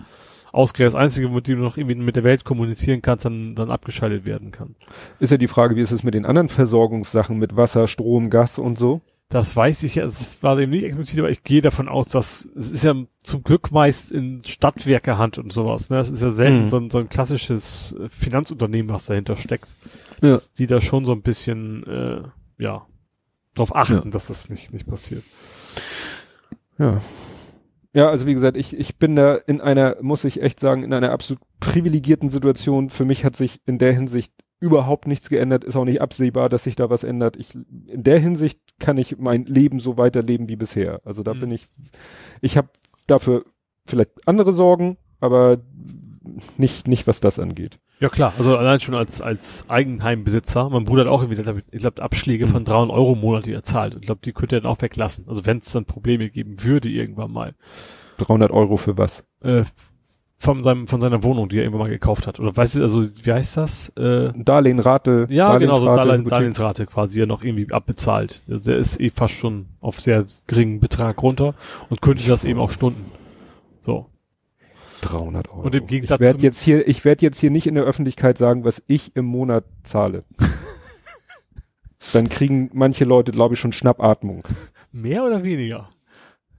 [0.51, 3.70] ausgerechnet das Einzige, mit dem du noch irgendwie mit der Welt kommunizieren kannst, dann, dann
[3.70, 4.77] abgeschaltet werden kann.
[5.20, 8.59] Ist ja die Frage, wie ist es mit den anderen Versorgungssachen, mit Wasser, Strom, Gas
[8.59, 9.03] und so?
[9.30, 12.48] Das weiß ich ja, es war eben nicht explizit, aber ich gehe davon aus, dass
[12.56, 15.90] es ist ja zum Glück meist in Stadtwerkehand und sowas.
[15.90, 15.98] Ne?
[15.98, 16.68] Das ist ja selten Mhm.
[16.70, 19.68] so, ein, so ein klassisches äh, Finanzunternehmen, was dahinter steckt.
[20.22, 20.30] Ja.
[20.30, 22.22] Dass die da schon so ein bisschen, äh,
[22.62, 22.86] ja,
[23.55, 25.24] darauf achten, dass das nicht, nicht passiert.
[26.78, 27.02] Ja.
[27.92, 30.92] Ja, also wie gesagt, ich, ich bin da in einer, muss ich echt sagen, in
[30.92, 32.90] einer absolut privilegierten Situation.
[32.90, 36.64] Für mich hat sich in der Hinsicht überhaupt nichts geändert, ist auch nicht absehbar, dass
[36.64, 37.36] sich da was ändert.
[37.36, 41.01] Ich, in der Hinsicht kann ich mein Leben so weiterleben wie bisher.
[41.05, 41.40] Also da Mhm.
[41.40, 41.66] bin ich,
[42.40, 42.68] ich habe
[43.06, 43.44] dafür
[43.85, 45.59] vielleicht andere Sorgen, aber
[46.56, 47.78] nicht, nicht was das angeht.
[48.01, 51.80] Ja klar, also allein schon als, als Eigenheimbesitzer, mein Bruder hat auch irgendwie, ich ich
[51.80, 53.94] glaube, Abschläge von 300 Euro im Monat, die er zahlt.
[53.94, 55.26] Und ich glaube, die könnte er dann auch weglassen.
[55.28, 57.55] Also wenn es dann Probleme geben würde irgendwann mal.
[58.18, 59.24] 300 Euro für was?
[59.43, 59.64] Äh,
[60.40, 62.39] von seinem, von seiner Wohnung, die er irgendwann mal gekauft hat.
[62.39, 63.89] Oder weißt du, also, wie heißt das?
[63.97, 66.24] Äh, Darlehen, Rate, ja, genau, so Darlehensrate, Darlehen.
[66.28, 68.43] Darlehensrate quasi ja noch irgendwie abbezahlt.
[68.48, 71.55] Also der ist eh fast schon auf sehr geringen Betrag runter
[71.90, 73.10] und könnte das eben auch Stunden.
[73.81, 74.06] So.
[75.01, 75.62] 300 Euro.
[75.62, 78.39] Und im Gegensatz ich werde jetzt hier, ich werde jetzt hier nicht in der Öffentlichkeit
[78.39, 80.24] sagen, was ich im Monat zahle.
[82.12, 84.44] Dann kriegen manche Leute, glaube ich, schon Schnappatmung.
[84.93, 85.89] Mehr oder weniger?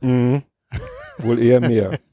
[0.01, 0.43] Mhm.
[1.17, 1.99] Wohl eher mehr.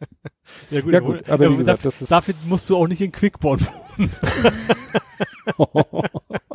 [0.70, 3.00] Ja gut, Ja gut, aber wie gesagt, dafür, das ist- dafür musst du auch nicht
[3.00, 4.10] in Quickborn wohnen.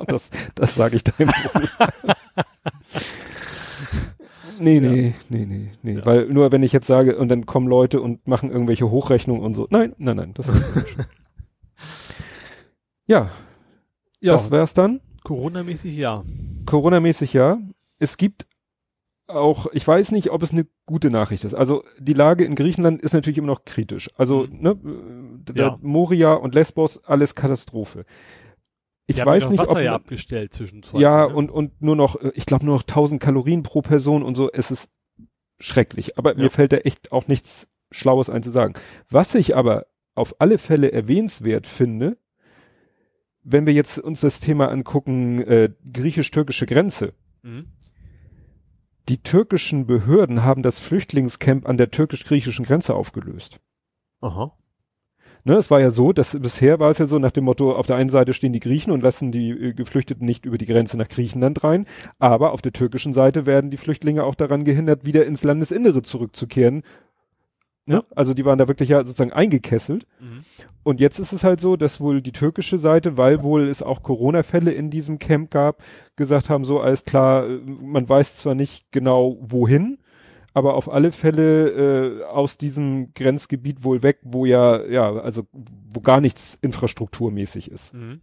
[0.07, 1.93] das das sage ich deinem Bruder.
[4.59, 5.93] Nee, nee, nee, nee, nee.
[5.97, 6.05] Ja.
[6.05, 9.55] Weil nur wenn ich jetzt sage, und dann kommen Leute und machen irgendwelche Hochrechnungen und
[9.55, 9.65] so.
[9.71, 10.63] Nein, nein, nein, das ist.
[13.07, 13.31] Ja,
[14.19, 15.01] Ja, das wär's dann.
[15.23, 16.23] Corona-mäßig ja.
[16.65, 17.57] Corona-mäßig ja.
[17.97, 18.45] Es gibt
[19.35, 21.53] auch, ich weiß nicht, ob es eine gute Nachricht ist.
[21.53, 24.09] Also die Lage in Griechenland ist natürlich immer noch kritisch.
[24.15, 24.61] Also Mhm.
[24.61, 25.77] ne, Ja.
[25.81, 28.05] Moria und Lesbos, alles Katastrophe.
[29.07, 31.35] Ich Die weiß nicht, Wasser ob ja abgestellt zwischen ja ne?
[31.35, 34.49] und und nur noch, äh, ich glaube nur noch 1000 Kalorien pro Person und so.
[34.51, 34.89] Es ist
[35.59, 36.17] schrecklich.
[36.17, 36.43] Aber Ja.
[36.43, 38.73] mir fällt da echt auch nichts Schlaues ein zu sagen.
[39.09, 42.17] Was ich aber auf alle Fälle erwähnenswert finde,
[43.43, 47.13] wenn wir jetzt uns das Thema angucken, äh, griechisch-türkische Grenze.
[47.41, 47.65] Mhm.
[49.09, 53.59] Die türkischen Behörden haben das Flüchtlingscamp an der türkisch-griechischen Grenze aufgelöst.
[54.21, 54.53] Aha.
[55.43, 57.87] Ne, es war ja so, dass bisher war es ja so nach dem Motto, auf
[57.87, 60.97] der einen Seite stehen die Griechen und lassen die äh, Geflüchteten nicht über die Grenze
[60.97, 61.87] nach Griechenland rein,
[62.19, 66.83] aber auf der türkischen Seite werden die Flüchtlinge auch daran gehindert, wieder ins Landesinnere zurückzukehren.
[67.91, 67.97] Ne?
[67.97, 68.03] Ja.
[68.15, 70.07] Also die waren da wirklich ja sozusagen eingekesselt.
[70.19, 70.41] Mhm.
[70.83, 74.01] Und jetzt ist es halt so, dass wohl die türkische Seite, weil wohl es auch
[74.01, 75.83] Corona-Fälle in diesem Camp gab,
[76.15, 79.97] gesagt haben, so alles klar, äh, man weiß zwar nicht genau wohin,
[80.53, 86.01] aber auf alle Fälle äh, aus diesem Grenzgebiet wohl weg, wo ja, ja, also wo
[86.01, 87.93] gar nichts infrastrukturmäßig ist.
[87.93, 88.21] Mhm.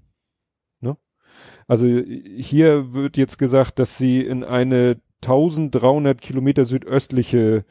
[1.69, 7.65] Also hier wird jetzt gesagt, dass sie in eine 1300 Kilometer südöstliche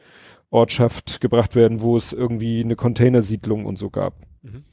[0.50, 4.14] Ortschaft gebracht werden, wo es irgendwie eine Containersiedlung und so gab.
[4.42, 4.64] Mhm.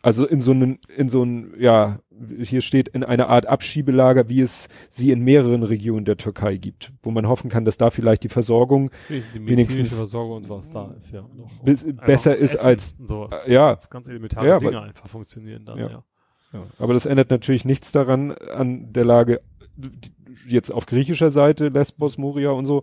[0.00, 1.98] Also in so einen, in so ein, ja,
[2.40, 6.92] hier steht in einer Art Abschiebelager, wie es sie in mehreren Regionen der Türkei gibt,
[7.02, 10.70] wo man hoffen kann, dass da vielleicht die Versorgung Wenigstens die Wenigstens- Versorgung und was
[10.70, 11.22] da ist, ja.
[11.34, 13.48] Noch bis, besser ist Essen als, sowas.
[13.48, 13.74] äh, ja.
[13.74, 15.90] Das ganz elementare Ja, Dinge weil- einfach funktionieren dann, Ja.
[15.90, 16.04] ja.
[16.52, 19.40] ja, aber das ändert natürlich nichts daran, an der Lage,
[20.46, 22.82] jetzt auf griechischer Seite, Lesbos, Moria und so,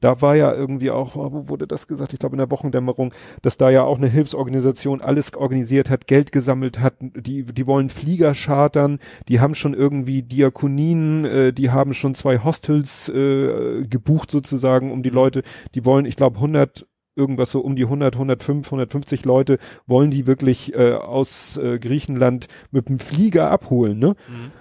[0.00, 2.12] da war ja irgendwie auch, oh, wo wurde das gesagt?
[2.12, 3.12] Ich glaube in der Wochendämmerung,
[3.42, 7.88] dass da ja auch eine Hilfsorganisation alles organisiert hat, Geld gesammelt hat, die, die wollen
[7.88, 8.98] Flieger chartern,
[9.28, 15.02] die haben schon irgendwie Diakonien, äh, die haben schon zwei Hostels äh, gebucht sozusagen, um
[15.02, 15.42] die Leute,
[15.74, 16.86] die wollen, ich glaube 100
[17.18, 22.46] irgendwas so um die 100, 105, 150 Leute wollen die wirklich äh, aus äh, Griechenland
[22.70, 24.16] mit dem Flieger abholen, ne?
[24.28, 24.52] Mhm.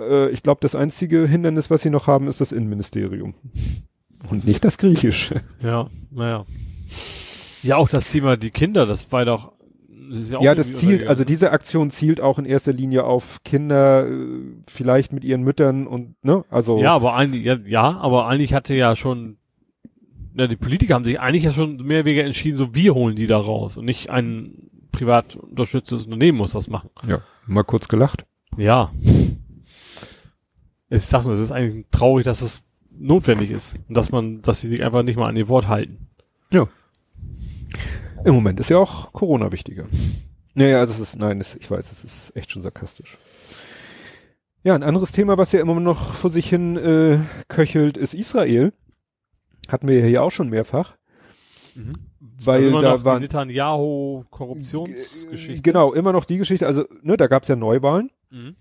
[0.00, 3.34] Äh, ich glaube, das einzige Hindernis, was sie noch haben, ist das Innenministerium.
[4.30, 5.42] Und nicht das Griechische.
[5.62, 6.44] Ja, naja.
[7.62, 9.52] Ja, auch das Thema die Kinder, das war doch.
[10.10, 13.04] Das ist ja, auch Ja, das zielt, also diese Aktion zielt auch in erster Linie
[13.04, 14.28] auf Kinder, äh,
[14.68, 16.80] vielleicht mit ihren Müttern und, ne, also.
[16.80, 19.36] Ja, aber eigentlich, ja, ja, aber eigentlich hatte ja schon,
[20.34, 23.16] ja, die Politiker haben sich eigentlich ja schon mehr oder weniger entschieden, so wir holen
[23.16, 26.90] die da raus und nicht ein privat unterstütztes Unternehmen muss das machen.
[27.06, 27.20] ja.
[27.46, 28.24] Mal kurz gelacht.
[28.56, 28.90] Ja.
[30.90, 32.64] Ich sag nur, es ist eigentlich traurig, dass das
[32.98, 36.08] notwendig ist und dass man, dass sie sich einfach nicht mal an ihr Wort halten.
[38.24, 39.86] Im Moment ist ja auch Corona wichtiger.
[40.54, 43.16] Naja, also es ist, nein, es, ich weiß, es ist echt schon sarkastisch.
[44.64, 48.72] Ja, ein anderes Thema, was ja immer noch vor sich hin äh, köchelt, ist Israel.
[49.68, 50.96] Hatten wir ja hier auch schon mehrfach.
[52.20, 55.62] Weil also da waren Netanyahu Korruptionsgeschichte.
[55.62, 56.66] Genau, immer noch die Geschichte.
[56.66, 58.56] Also, ne, da gab's ja Neuwahlen Mhm.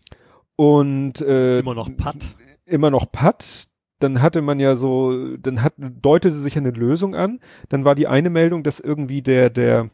[0.57, 2.35] Und äh, Immer noch Patt.
[2.65, 3.67] immer noch Patt.
[3.99, 7.39] Dann hatte man ja so, dann hat, deutete sich eine Lösung an.
[7.69, 9.89] Dann war die eine Meldung, dass irgendwie der, der,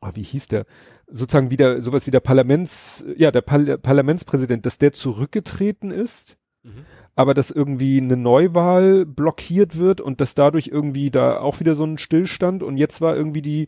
[0.00, 0.64] ah, wie hieß der?
[1.08, 6.84] Sozusagen wieder, sowas wie der Parlaments, ja, der Pal Parlamentspräsident, dass der zurückgetreten ist, Mhm.
[7.16, 11.84] aber dass irgendwie eine Neuwahl blockiert wird und dass dadurch irgendwie da auch wieder so
[11.84, 13.66] ein Stillstand und jetzt war irgendwie die,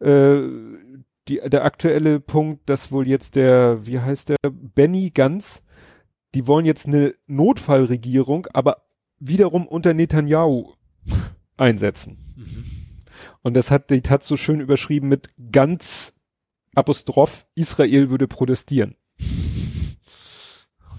[0.00, 0.40] äh,
[1.28, 5.62] die, der aktuelle Punkt, dass wohl jetzt der, wie heißt der, Benny Ganz,
[6.34, 8.86] die wollen jetzt eine Notfallregierung, aber
[9.18, 10.72] wiederum unter Netanyahu
[11.56, 12.34] einsetzen.
[12.36, 12.64] Mhm.
[13.42, 16.14] Und das hat die Taz so schön überschrieben mit ganz
[16.74, 18.96] Apostroph, Israel würde protestieren.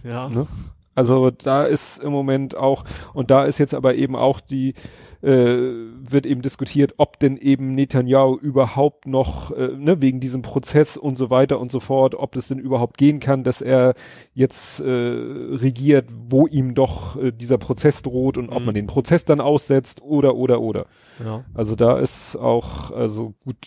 [0.04, 0.30] Ja.
[0.30, 0.48] Ne?
[0.94, 4.74] Also da ist im Moment auch, und da ist jetzt aber eben auch die,
[5.22, 10.98] äh, wird eben diskutiert, ob denn eben Netanyahu überhaupt noch, äh, ne, wegen diesem Prozess
[10.98, 13.94] und so weiter und so fort, ob es denn überhaupt gehen kann, dass er
[14.34, 18.66] jetzt äh, regiert, wo ihm doch äh, dieser Prozess droht und ob Mhm.
[18.66, 20.88] man den Prozess dann aussetzt oder oder oder.
[21.24, 21.46] ja.
[21.54, 23.58] Also da ist auch, also gut,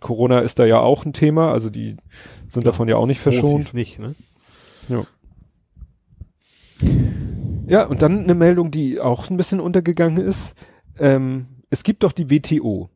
[0.00, 1.96] Corona ist da ja auch ein Thema, also die
[2.48, 3.74] sind Ja, davon ja auch nicht verschont.
[3.74, 4.14] nicht, ne?
[4.88, 5.04] Ja,
[7.86, 10.54] und dann eine Meldung, die auch ein bisschen untergegangen ist.
[10.98, 12.90] Ähm, es gibt doch die WTO,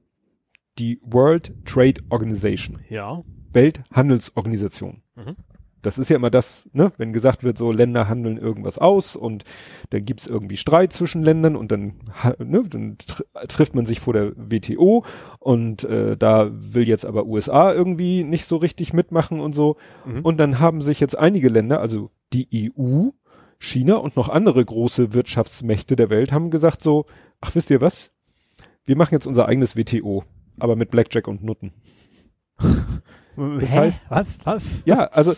[0.78, 3.22] die World Trade Organization, Ja.
[3.52, 5.02] Welthandelsorganisation.
[5.14, 5.36] Mhm.
[5.84, 9.44] Das ist ja immer das, ne, wenn gesagt wird, so Länder handeln irgendwas aus und
[9.90, 12.00] dann gibt's irgendwie Streit zwischen Ländern und dann,
[12.38, 15.04] ne, dann tr trifft man sich vor der WTO
[15.38, 19.76] und äh, da will jetzt aber USA irgendwie nicht so richtig mitmachen und so.
[20.06, 20.22] Mhm.
[20.22, 23.10] Und dann haben sich jetzt einige Länder, also die EU,
[23.64, 27.06] China und noch andere große Wirtschaftsmächte der Welt haben gesagt so,
[27.40, 28.12] ach wisst ihr was?
[28.84, 30.24] Wir machen jetzt unser eigenes WTO,
[30.58, 31.72] aber mit Blackjack und Nutten.
[33.36, 33.78] Das Hä?
[33.78, 34.82] heißt- was, was?
[34.84, 35.34] Ja, also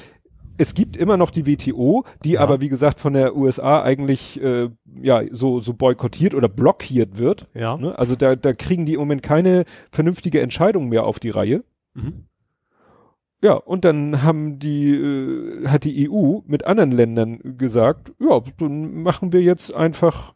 [0.58, 2.40] es gibt immer noch die WTO, die Ja.
[2.40, 4.68] aber wie gesagt von der USA eigentlich äh,
[5.00, 7.48] ja so so boykottiert oder blockiert wird.
[7.54, 7.78] Ja.
[7.78, 7.98] Ne?
[7.98, 11.64] Also da da kriegen die im Moment keine vernünftige Entscheidung mehr auf die Reihe.
[11.94, 12.26] Mhm.
[13.42, 19.02] Ja, und dann haben die, äh, hat die EU mit anderen Ländern gesagt, ja, dann
[19.02, 20.34] machen wir jetzt einfach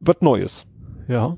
[0.00, 0.66] was Neues.
[1.06, 1.36] Ja.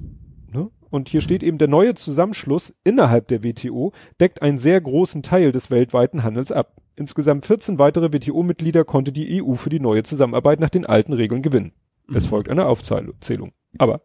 [0.52, 0.70] Ne?
[0.90, 5.52] Und hier steht eben, der neue Zusammenschluss innerhalb der WTO deckt einen sehr großen Teil
[5.52, 6.77] des weltweiten Handels ab.
[6.94, 11.43] Insgesamt 14 weitere WTO-Mitglieder konnte die EU für die neue Zusammenarbeit nach den alten Regeln
[11.43, 11.73] gewinnen.
[12.14, 12.28] Es Mhm.
[12.31, 13.52] folgt eine Aufzählung.
[13.77, 14.01] Aber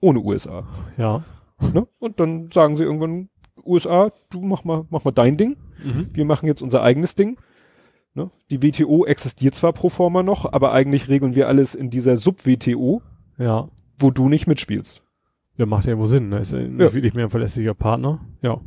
[0.00, 0.66] ohne USA.
[0.98, 1.22] Ja.
[1.72, 1.86] Ne?
[2.00, 3.28] Und dann sagen sie irgendwann,
[3.64, 5.56] USA, du mach mal, mach mal dein Ding.
[5.84, 6.08] Mhm.
[6.12, 7.38] Wir machen jetzt unser eigenes Ding.
[8.14, 8.30] Ne?
[8.50, 13.00] Die WTO existiert zwar pro forma noch, aber eigentlich regeln wir alles in dieser Sub-WTO,
[13.38, 13.68] Ja.
[13.98, 15.02] wo du nicht mitspielst.
[15.56, 16.38] Ja, macht ja wohl Sinn, ne?
[16.40, 16.92] Ist ja nicht Ja.
[16.92, 18.20] wirklich mehr ein verlässlicher Partner.
[18.42, 18.60] Ja.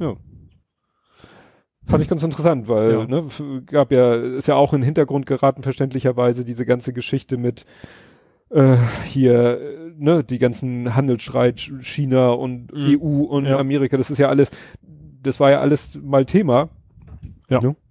[1.87, 3.05] Fand ich ganz interessant, weil, Ja.
[3.05, 3.27] ne,
[3.67, 7.65] gab ja, ist ja auch in den Hintergrund geraten, verständlicherweise, diese ganze Geschichte mit
[8.51, 9.59] äh, hier,
[9.97, 12.99] ne, die ganzen Handelsstreit China und Mhm.
[13.01, 13.57] EU und Ja.
[13.57, 14.51] Amerika, das ist ja alles,
[15.21, 16.69] das war ja alles mal Thema.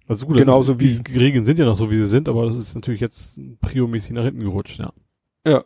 [0.07, 2.55] Also gut, Genauso ist, die Regeln sind ja noch so, wie sie sind, aber das
[2.55, 4.93] ist natürlich jetzt priomäßig nach hinten gerutscht, ja.
[5.45, 5.63] Ja.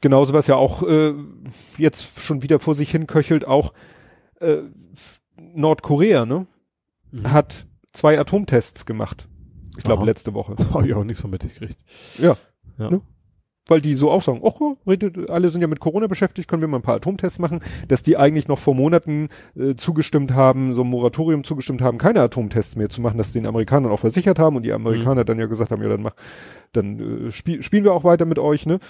[0.00, 1.12] Genauso was ja auch äh,
[1.76, 3.74] jetzt schon wieder vor sich hin köchelt, auch
[4.40, 4.62] äh,
[5.36, 6.46] Nordkorea, ne,
[7.24, 9.28] hat zwei Atomtests gemacht.
[9.76, 10.56] Ich glaube letzte Woche.
[10.74, 11.78] Habe ich auch nichts von mitgekriegt.
[12.18, 12.36] Ja.
[12.78, 12.90] Ja.
[12.90, 13.02] Ne?
[13.70, 14.42] Weil die so auch sagen,
[14.84, 18.02] redet, alle sind ja mit Corona beschäftigt, können wir mal ein paar Atomtests machen, dass
[18.02, 22.74] die eigentlich noch vor Monaten äh, zugestimmt haben, so ein Moratorium zugestimmt haben, keine Atomtests
[22.74, 25.70] mehr zu machen, dass den Amerikanern auch versichert haben und die Amerikaner dann ja gesagt
[25.70, 26.16] haben, ja, dann mach,
[26.72, 28.80] dann äh, spiel, spielen wir auch weiter mit euch, ne?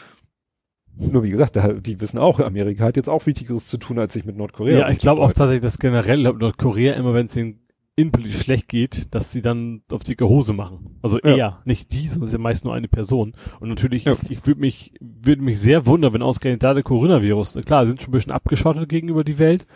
[0.97, 4.15] Nur wie gesagt, da, die wissen auch, Amerika hat jetzt auch Wichtigeres zu tun, als
[4.15, 7.60] sich mit Nordkorea Ja, ich glaube auch tatsächlich, dass generell Nordkorea immer, wenn es ihnen
[8.01, 10.99] innenpolitisch schlecht geht, dass sie dann auf dicke Hose machen.
[11.03, 11.37] Also Ja.
[11.37, 13.35] eher, nicht die, sondern es ist ja meist nur eine Person.
[13.61, 14.13] Und natürlich, Ja.
[14.25, 17.91] ich, ich würde mich, würde mich sehr wundern, wenn ausgerechnet da der Coronavirus, klar, sie
[17.91, 19.67] sind schon ein bisschen abgeschottet gegenüber die Welt,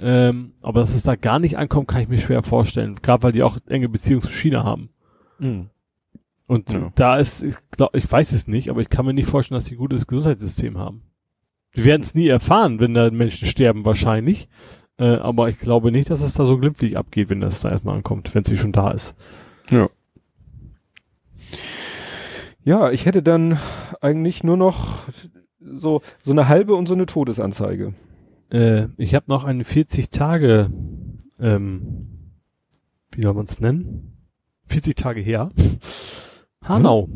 [0.00, 2.96] ähm, aber dass es da gar nicht ankommt, kann ich mir schwer vorstellen.
[3.00, 4.90] Gerade weil die auch enge Beziehungen zu China haben.
[5.38, 5.70] Mhm.
[6.46, 6.92] Und Ja.
[6.94, 9.66] da ist, ich glaube, ich weiß es nicht, aber ich kann mir nicht vorstellen, dass
[9.66, 11.00] sie ein gutes Gesundheitssystem haben.
[11.72, 14.48] Wir werden es nie erfahren, wenn da Menschen sterben, wahrscheinlich.
[14.98, 17.96] Äh, aber ich glaube nicht, dass es da so glimpflich abgeht, wenn das da erstmal
[17.96, 19.14] ankommt, wenn sie schon da ist.
[19.70, 19.88] Ja.
[22.62, 23.58] Ja, ich hätte dann
[24.00, 25.02] eigentlich nur noch
[25.60, 27.94] so, so eine halbe und so eine Todesanzeige.
[28.50, 30.70] Äh, ich habe noch eine 40 Tage,
[31.38, 32.32] ähm,
[33.12, 34.16] wie soll man es nennen?
[34.66, 35.50] 40 Tage her.
[36.62, 37.08] Hanau.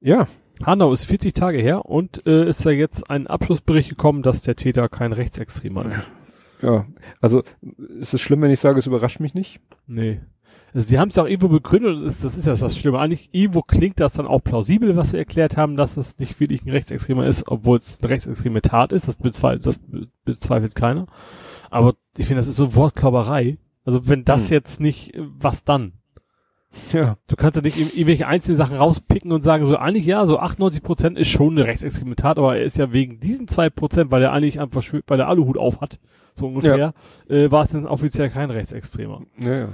[0.00, 0.26] Ja,
[0.64, 4.56] Hanau ist 40 Tage her und äh, ist ja jetzt ein Abschlussbericht gekommen, dass der
[4.56, 6.06] Täter kein Rechtsextremer ist.
[6.62, 6.86] ja.
[7.20, 7.42] Also,
[8.00, 9.60] ist es schlimm, wenn ich sage, es überrascht mich nicht?
[9.86, 10.20] Nee.
[10.74, 12.98] Also die haben es ja auch irgendwo begründet, das, das ist ja das Schlimme.
[12.98, 16.62] Eigentlich irgendwo klingt das dann auch plausibel, was sie erklärt haben, dass es nicht wirklich
[16.64, 19.08] ein Rechtsextremer ist, obwohl es eine rechtsextreme Tat ist.
[19.08, 21.06] Das bezweifelt, das be- bezweifelt keiner.
[21.70, 23.56] Aber ich finde, das ist so Wortklauberei.
[23.84, 24.54] Also wenn das Hm.
[24.54, 25.92] jetzt nicht, was dann?
[26.92, 27.16] Ja.
[27.28, 30.38] Du kannst ja nicht ir- irgendwelche einzelnen Sachen rauspicken und sagen, so eigentlich ja, so
[30.38, 34.10] 98 Prozent ist schon eine rechtsextreme Tat, aber er ist ja wegen diesen zwei Prozent,
[34.10, 35.98] weil er eigentlich einfach, weil er Aluhut auf hat,
[36.34, 36.92] so ungefähr,
[37.28, 39.22] äh, war es dann offiziell kein Rechtsextremer.
[39.38, 39.68] Ja, ja.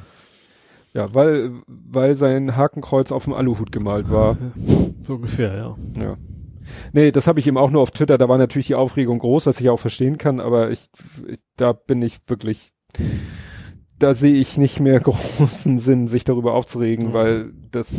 [0.93, 4.37] Ja, weil, weil sein Hakenkreuz auf dem Aluhut gemalt war.
[5.03, 5.77] So ungefähr, ja.
[6.01, 6.17] Ja.
[6.95, 9.45] Nee, das habe ich eben auch nur auf Twitter, da war natürlich die Aufregung groß,
[9.47, 10.89] was ich auch verstehen kann, aber ich,
[11.29, 12.71] ich da bin ich wirklich,
[14.05, 15.01] da sehe ich nicht mehr
[15.39, 17.13] großen Sinn, sich darüber aufzuregen, Mhm.
[17.15, 17.95] weil das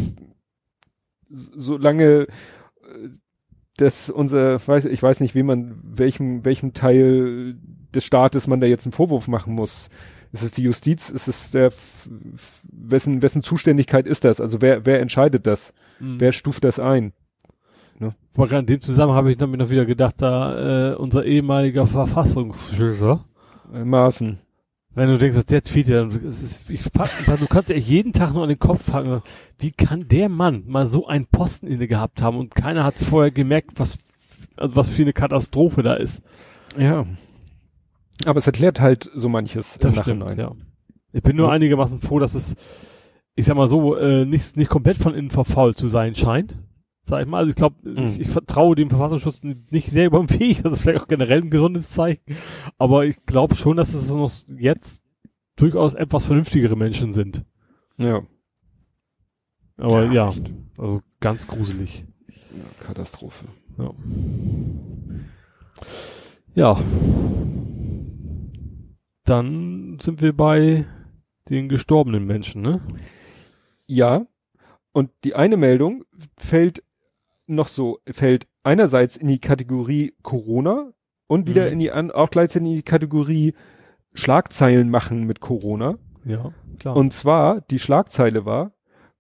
[1.30, 2.28] solange äh,
[3.78, 7.58] das unser, weiß, ich weiß nicht, wie man, welchem, welchem Teil
[7.94, 9.90] des Staates man da jetzt einen Vorwurf machen muss.
[10.32, 11.10] Ist es die Justiz?
[11.10, 11.72] Ist es der,
[12.72, 14.40] wessen, wessen Zuständigkeit ist das?
[14.40, 15.74] Also wer, wer entscheidet das?
[16.00, 16.20] Mhm.
[16.20, 17.14] Wer stuft das ein?
[18.38, 21.86] Gerade in dem Zusammenhang habe ich dann mir noch wieder gedacht, da äh, unser ehemaliger
[21.86, 23.24] Verfassungsschützer,
[23.74, 24.40] Äh, Maßen.
[24.96, 28.34] Wenn du denkst, dass der Tweet, ja, es ist, ich, du kannst ja jeden Tag
[28.34, 29.22] nur an den Kopf fangen,
[29.60, 33.32] wie kann der Mann mal so einen Posten inne gehabt haben und keiner hat vorher
[33.32, 33.98] gemerkt, was,
[34.56, 36.24] also was für eine Katastrophe da ist.
[36.78, 37.06] Ja.
[38.26, 40.40] Aber es erklärt halt so manches Das im stimmt, Nachhinein.
[40.40, 40.56] ja.
[41.12, 42.56] Ich bin nur einigermaßen froh, dass es,
[43.36, 46.58] ich sag mal so, äh, nicht, nicht komplett von innen verfault zu sein scheint.
[47.08, 48.06] Sag ich mal, also ich glaube, Mhm.
[48.08, 50.64] ich, ich vertraue dem Verfassungsschutz nicht sehr über den Weg.
[50.64, 52.24] Das ist vielleicht auch generell ein gesundes Zeichen.
[52.80, 55.04] Aber ich glaube schon, dass es noch jetzt
[55.56, 57.46] durchaus etwas vernünftigere Menschen sind.
[57.98, 58.24] Ja.
[59.78, 60.52] Aber ja, echt.
[60.80, 62.06] also ganz gruselig.
[62.28, 62.86] ja.
[62.88, 63.46] Katastrophe.
[63.78, 63.92] Ja.
[66.56, 66.82] ja.
[69.26, 70.86] Dann sind wir bei
[71.50, 72.82] den gestorbenen Menschen, ne?
[73.88, 74.26] Ja.
[74.92, 76.06] Und die eine Meldung
[76.38, 76.84] fällt
[77.48, 80.92] noch so, fällt einerseits in die Kategorie Corona
[81.28, 81.72] und wieder Mhm.
[81.74, 83.54] in die, auch gleichzeitig in die Kategorie
[84.14, 85.98] Schlagzeilen machen mit Corona.
[86.26, 86.96] Ja, klar.
[86.96, 88.72] Und zwar, die Schlagzeile war,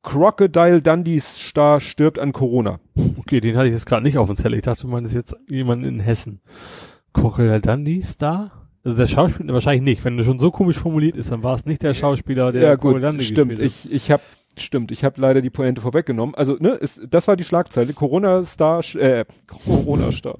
[0.03, 2.79] Crocodile Dundee Star stirbt an Corona.
[3.17, 4.55] okay, den hatte ich jetzt gerade nicht auf dem Zettel.
[4.57, 6.41] Ich dachte, man ist jetzt jemand in Hessen.
[7.13, 8.69] Crocodile Dundee Star?
[8.83, 10.05] Also der Schauspieler wahrscheinlich nicht.
[10.05, 12.75] Wenn du schon so komisch formuliert ist, dann war es nicht der Schauspieler, der ja
[12.75, 13.49] gut, Crocodile Dundee stimmt.
[13.49, 13.85] gespielt hat.
[13.85, 14.21] Ich, ich habe
[14.61, 16.35] stimmt, ich habe leider die Pointe vorweggenommen.
[16.35, 17.93] Also, ne, ist, das war die Schlagzeile.
[17.93, 20.37] Corona-Star, äh, Corona-Star.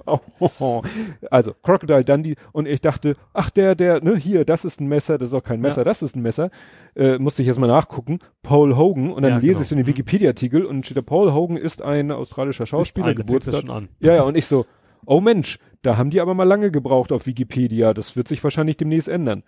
[0.60, 0.82] Oh,
[1.32, 2.36] also, Crocodile Dundee.
[2.52, 5.44] Und ich dachte, ach, der, der, ne, hier, das ist ein Messer, das ist auch
[5.44, 5.84] kein Messer, Ja.
[5.86, 6.50] das ist ein Messer.
[6.96, 8.20] Äh, musste ich jetzt mal nachgucken.
[8.44, 9.12] Paul Hogan.
[9.12, 9.62] Und dann Ja, lese genau.
[9.62, 9.88] ich so den Mhm.
[9.88, 13.62] Wikipedia-Artikel und steht da, Paul Hogan ist ein australischer Schauspieler, Geburtstag.
[13.62, 13.90] schon an.
[14.00, 14.66] Ja, ja, und ich so,
[15.06, 17.94] oh Mensch, da haben die aber mal lange gebraucht auf Wikipedia.
[17.94, 19.44] Das wird sich wahrscheinlich demnächst ändern.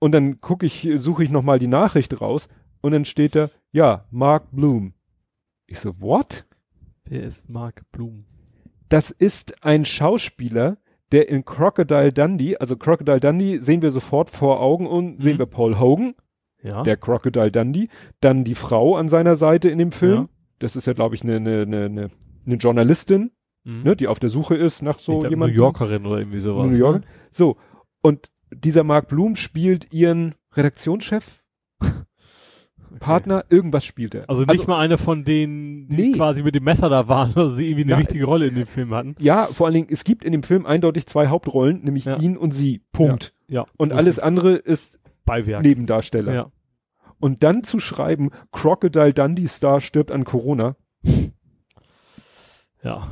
[0.00, 2.48] Und dann gucke ich, suche ich nochmal die Nachricht raus
[2.84, 4.92] und dann steht da, ja, Mark Bloom.
[5.66, 6.44] Ich so, what?
[7.04, 8.24] Wer ist Mark Blum?
[8.88, 10.76] Das ist ein Schauspieler,
[11.12, 15.38] der in Crocodile Dundee, also Crocodile Dundee sehen wir sofort vor Augen und sehen Mhm.
[15.40, 16.14] wir Paul Hogan,
[16.62, 16.82] Ja.
[16.82, 17.88] der Crocodile Dundee,
[18.20, 20.14] dann die Frau an seiner Seite in dem Film.
[20.22, 20.28] Ja.
[20.60, 22.10] Das ist ja, glaube ich, eine, eine, eine, eine,
[22.46, 23.30] eine Journalistin,
[23.64, 23.82] Mhm.
[23.82, 25.56] ne, die auf der Suche ist nach so glaub, New jemandem.
[25.56, 26.70] Yorkerin oder irgendwie sowas.
[26.70, 27.00] New York.
[27.00, 27.06] Ne?
[27.30, 27.56] So,
[28.02, 31.42] und dieser Mark Bloom spielt ihren Redaktionschef,
[33.00, 34.28] Partner, irgendwas spielt er.
[34.28, 36.12] Also nicht mal einer von denen, die Nee.
[36.12, 38.00] quasi mit dem Messer da waren, also sie irgendwie eine Nein.
[38.00, 39.14] wichtige Rolle in dem Film hatten.
[39.18, 42.18] Ja, vor allen Dingen, es gibt in dem Film eindeutig zwei Hauptrollen, nämlich Ja.
[42.18, 42.82] ihn und sie.
[42.92, 43.34] Punkt.
[43.48, 43.66] Ja.
[43.76, 45.62] Und alles andere ist Beiwerk.
[45.62, 46.34] Nebendarsteller.
[46.34, 46.52] Ja.
[47.20, 50.76] Und dann zu schreiben, Crocodile Dundee Star stirbt an Corona.
[52.82, 53.08] Ja.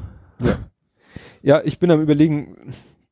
[1.42, 2.56] Ja, ich bin am überlegen,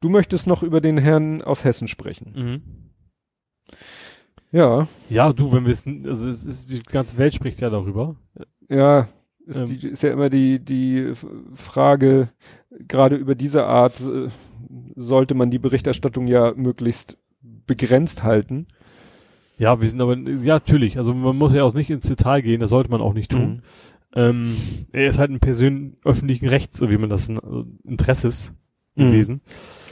[0.01, 2.33] du möchtest noch über den Herrn aus Hessen sprechen.
[2.37, 2.63] Mhm.
[4.53, 8.17] Ja, Ja, du, wenn wir es, also es ist, die ganze Welt spricht ja darüber.
[8.69, 9.09] ja,
[9.47, 9.67] ist, Ähm.
[9.67, 11.13] die, ist ja immer die, die
[11.55, 12.29] Frage,
[12.87, 14.29] gerade über diese Art äh,
[14.97, 17.17] sollte man die Berichterstattung ja möglichst
[17.67, 18.67] begrenzt halten.
[19.59, 22.61] Ja, wir sind aber, ja, natürlich, also man muss ja auch nicht ins Detail gehen,
[22.61, 23.37] das sollte man auch nicht Mhm.
[23.37, 23.63] tun.
[24.15, 24.57] Ähm,
[24.91, 28.53] er ist halt ein Persön öffentlichen Rechts, so wie man das also Interesses
[28.97, 29.03] Mhm.
[29.03, 29.41] gewesen.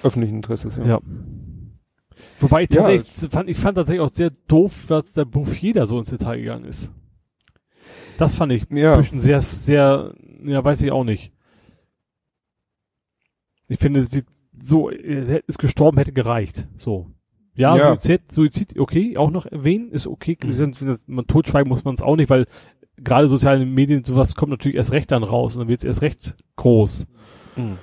[0.02, 0.84] Öffentlichen Interesses, ja.
[0.86, 1.00] Ja.
[2.40, 5.86] Wobei ich Ja, tatsächlich, fand, ich fand tatsächlich auch sehr doof, dass der Bouffier da
[5.86, 6.90] so ins Detail gegangen ist.
[8.16, 8.92] Das fand ich Ja.
[8.92, 10.14] ein bisschen sehr, sehr,
[10.44, 11.32] ja, weiß ich auch nicht.
[13.68, 14.22] Ich finde, sie,
[14.58, 16.66] so, er ist gestorben, hätte gereicht.
[16.76, 17.06] So.
[17.54, 17.90] Ja, Ja.
[17.90, 20.38] Suizid, Suizid, okay, auch noch erwähnen, ist okay.
[20.42, 20.96] Mhm.
[21.06, 22.46] Man totschweigen muss man es auch nicht, weil
[22.96, 26.02] gerade soziale Medien, sowas kommt natürlich erst recht dann raus und dann wird es erst
[26.02, 27.06] recht groß.
[27.56, 27.78] Mhm.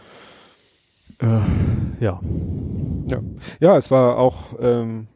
[1.20, 2.20] Äh, ja.
[3.60, 5.08] Ja, es war auch ähm,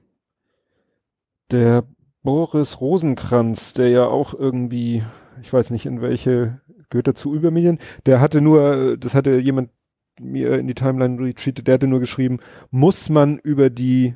[1.52, 1.84] der
[2.24, 5.04] Boris Rosenkranz, der ja auch irgendwie,
[5.42, 9.72] ich weiß nicht in welche, gehört dazu Übermedien, der hatte nur, das hatte jemand
[10.20, 12.40] mir in die Timeline retweetet, der hatte nur geschrieben,
[12.72, 14.16] muss man über die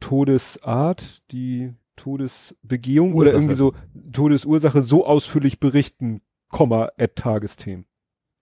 [0.00, 3.36] Todesart, die Todesbegehung oder Ursache.
[3.36, 3.74] irgendwie so
[4.12, 7.86] Todesursache so ausführlich berichten, Komma, at Tagesthemen.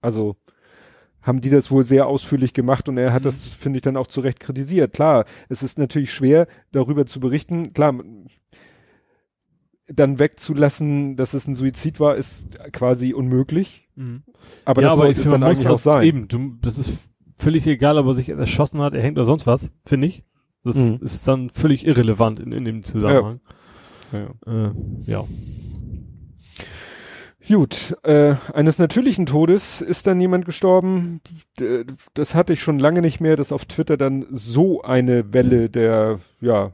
[0.00, 0.36] Also
[1.22, 3.24] haben die das wohl sehr ausführlich gemacht und er hat Mhm.
[3.24, 4.92] das, finde ich, dann auch zu Recht kritisiert.
[4.92, 7.72] Klar, es ist natürlich schwer, darüber zu berichten.
[7.72, 7.94] Klar,
[9.88, 13.88] dann wegzulassen, dass es ein Suizid war, ist quasi unmöglich.
[14.64, 16.02] Aber ja, das aber sollte ich es dann eigentlich auch halt sein.
[16.04, 19.46] Eben, du, das ist völlig egal, ob er sich erschossen hat, er hängt oder sonst
[19.46, 20.24] was, finde ich.
[20.64, 20.98] Das Mhm.
[21.02, 23.40] ist dann völlig irrelevant in, in dem Zusammenhang.
[24.12, 24.68] Ja, ja.
[24.68, 24.72] Äh,
[25.06, 25.24] ja.
[27.48, 31.20] Gut, äh, eines natürlichen Todes ist dann jemand gestorben.
[31.58, 35.68] D- Das hatte ich schon lange nicht mehr, dass auf Twitter dann so eine Welle
[35.68, 36.72] der, ja,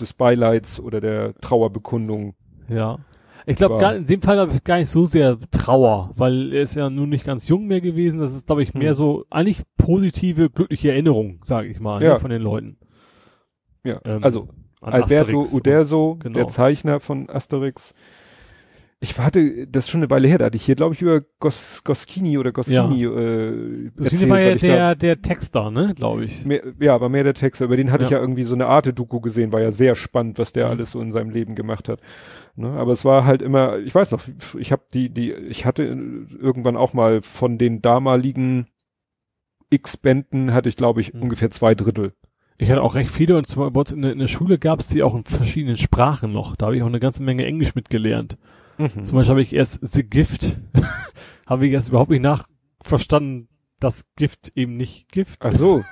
[0.00, 2.34] des Beileids oder der Trauerbekundung.
[2.68, 2.98] Ja.
[3.46, 6.74] Ich glaube, in dem Fall habe ich gar nicht so sehr Trauer, weil er ist
[6.74, 8.20] ja nun nicht ganz jung mehr gewesen.
[8.20, 8.94] Das ist, glaube ich, mehr Hm.
[8.96, 12.14] so eigentlich positive, glückliche Erinnerung, sage ich mal, Ja.
[12.14, 12.76] ne, von den Leuten.
[13.84, 14.48] Ja, Ähm, also
[14.80, 16.34] Alberto Asterix Uderso, genau.
[16.34, 17.94] der Zeichner von Asterix.
[19.00, 21.20] Ich warte, das ist schon eine Weile her, da hatte ich hier, glaube ich, über
[21.38, 25.92] Gos, Goschini oder Goscini äh, Das erzählt, war ja ich da- der, der Texter, ne,
[25.94, 26.44] glaube ich.
[26.44, 27.66] Mehr, ja, aber mehr der Texter.
[27.66, 28.16] Über den hatte ich Ja.
[28.16, 30.70] ja irgendwie so eine Arte-Doku gesehen, war ja sehr spannend, was der Mhm.
[30.72, 32.00] alles so in seinem Leben gemacht hat.
[32.56, 32.70] Ne?
[32.70, 34.22] Aber es war halt immer, ich weiß noch,
[34.58, 38.66] ich habe die, die, ich hatte irgendwann auch mal von den damaligen
[39.70, 41.22] X-Bänden hatte ich, glaube ich, Mhm.
[41.22, 42.14] ungefähr zwei Drittel.
[42.58, 44.88] Ich hatte auch recht viele und zwar bei uns der- in der Schule gab es
[44.88, 46.56] die auch in verschiedenen Sprachen noch.
[46.56, 48.38] Da habe ich auch eine ganze Menge Englisch mitgelernt.
[48.78, 49.04] Mhm.
[49.04, 50.56] Zum Beispiel habe ich erst The Gift,
[51.46, 53.48] habe ich erst überhaupt nicht nachverstanden,
[53.80, 55.84] dass Gift eben nicht Gift Ach so.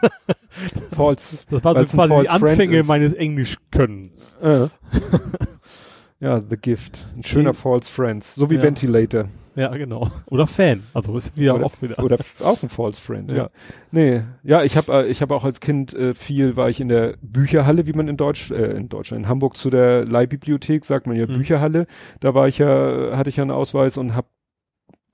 [0.92, 1.28] False.
[1.50, 4.34] Das war so quasi die Anfänge meines Englischkönnens.
[4.40, 4.68] Äh.
[6.20, 7.06] Ja, The Gift.
[7.16, 8.34] Ein schöner Die- False Friends.
[8.34, 8.62] So wie Ja.
[8.62, 9.28] Ventilator.
[9.54, 10.10] Ja, genau.
[10.26, 10.82] Oder Fan.
[10.92, 12.02] Also ist wieder oder, auch wieder.
[12.02, 13.38] oder auch ein False Friend, ja.
[13.38, 13.50] Ja.
[13.90, 16.88] Nee, ja, ich habe äh, ich habe auch als Kind äh, viel, war ich in
[16.88, 21.06] der Bücherhalle, wie man in Deutsch, äh, in Deutschland, in Hamburg zu der Leihbibliothek, sagt
[21.06, 21.32] man ja Mhm.
[21.32, 21.86] Bücherhalle.
[22.20, 24.28] Da war ich ja, hatte ich ja einen Ausweis und habe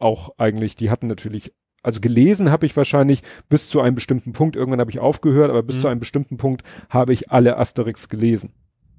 [0.00, 1.52] auch eigentlich, die hatten natürlich,
[1.84, 5.62] also gelesen habe ich wahrscheinlich bis zu einem bestimmten Punkt, irgendwann habe ich aufgehört, aber
[5.62, 5.80] bis Mhm.
[5.80, 8.50] zu einem bestimmten Punkt habe ich alle Asterix gelesen.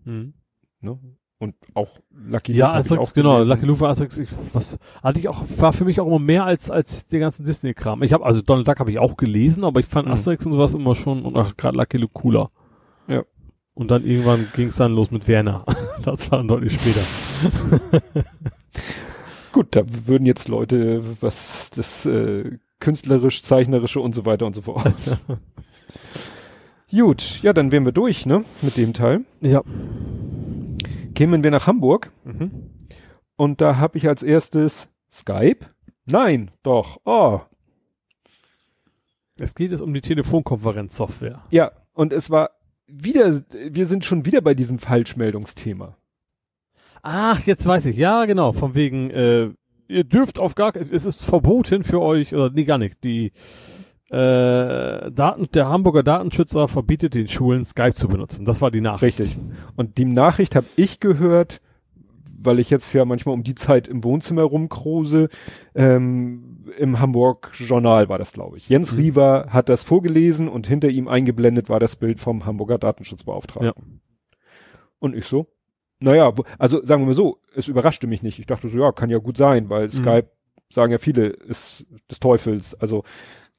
[0.05, 0.33] Mhm.
[0.79, 0.97] Ne?
[1.43, 3.33] Und auch Lucky Ja, Luke ich Asterix, genau.
[3.35, 3.49] gelesen.
[3.49, 4.17] Lucky Luke Asterix.
[4.17, 7.43] Ich, was, hatte ich auch, war für mich auch immer mehr als, als der ganzen
[7.45, 8.01] Disney-Kram.
[8.03, 10.13] Ich habe, also Donald Duck habe ich auch gelesen, aber ich fand Mhm.
[10.13, 12.49] Asterix und sowas immer schon und auch gerade Lucky Luke cooler.
[13.09, 13.23] Ja.
[13.73, 15.65] Und dann irgendwann ging es dann los mit Werner.
[16.03, 17.01] das war dann deutlich später.
[19.51, 24.61] Gut, da würden jetzt Leute, was das äh, künstlerisch, zeichnerische und so weiter und so
[24.61, 24.93] fort.
[26.91, 29.21] Gut, ja, dann wären wir durch, ne, mit dem Teil.
[29.41, 29.61] Ja.
[31.15, 32.87] Kämen wir nach Hamburg Mhm.
[33.35, 35.65] und da habe ich als erstes Skype.
[36.05, 36.99] Nein, doch.
[37.05, 37.41] Oh,
[39.39, 41.43] Es geht jetzt um die Telefonkonferenzsoftware.
[41.49, 42.51] ja, und es war
[42.87, 45.97] wieder, wir sind schon wieder bei diesem Falschmeldungsthema.
[47.01, 47.97] Ach, jetzt weiß ich.
[47.97, 48.51] Ja, genau.
[48.53, 49.49] Von wegen, äh,
[49.87, 53.03] ihr dürft auf gar, es ist verboten für euch, oder nee, gar nicht.
[53.03, 53.31] Die
[54.13, 58.45] äh, Daten, der Hamburger Datenschützer verbietet den Schulen Skype zu benutzen.
[58.45, 59.19] Das war die Nachricht.
[59.19, 59.37] Richtig.
[59.75, 61.61] Und die Nachricht habe ich gehört,
[62.37, 65.29] weil ich jetzt ja manchmal um die Zeit im Wohnzimmer rumkruse,
[65.73, 68.69] ähm, im Hamburg Journal war das, glaube ich.
[68.69, 68.99] Jens Mhm.
[68.99, 74.01] Riewer hat das vorgelesen und hinter ihm eingeblendet war das Bild vom Hamburger Datenschutzbeauftragten.
[74.99, 75.47] Und ich so,
[75.99, 78.37] naja, also sagen wir mal so, es überraschte mich nicht.
[78.39, 79.91] Ich dachte so, ja, kann ja gut sein, weil Mhm.
[79.91, 80.29] Skype,
[80.69, 82.75] sagen ja viele, ist des Teufels.
[82.75, 83.03] Also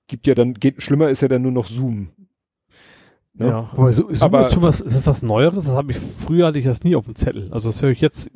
[0.06, 2.08] gibt ja dann, geht, schlimmer ist ja dann nur noch Zoom.
[3.36, 3.48] Ne?
[3.48, 5.64] Ja, aber so Aber- ist, schon was, ist das was Neueres?
[5.64, 7.48] Das habe ich, früher hatte ich das nie auf dem Zettel.
[7.50, 8.30] Also das höre ich jetzt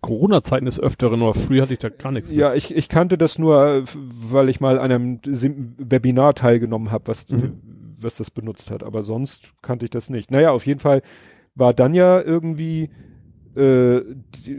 [0.00, 2.38] Corona-Zeiten des Öfteren, aber früher hatte ich da gar nichts mit.
[2.38, 3.84] Ja, ich, ich kannte das nur,
[4.30, 5.20] weil ich mal an einem
[5.76, 7.60] Webinar teilgenommen habe, was, Mhm.
[8.00, 8.82] was das benutzt hat.
[8.82, 10.30] Aber sonst kannte ich das nicht.
[10.30, 11.02] Naja, auf jeden Fall
[11.54, 12.88] war dann ja irgendwie,
[13.54, 14.00] äh,
[14.46, 14.56] die,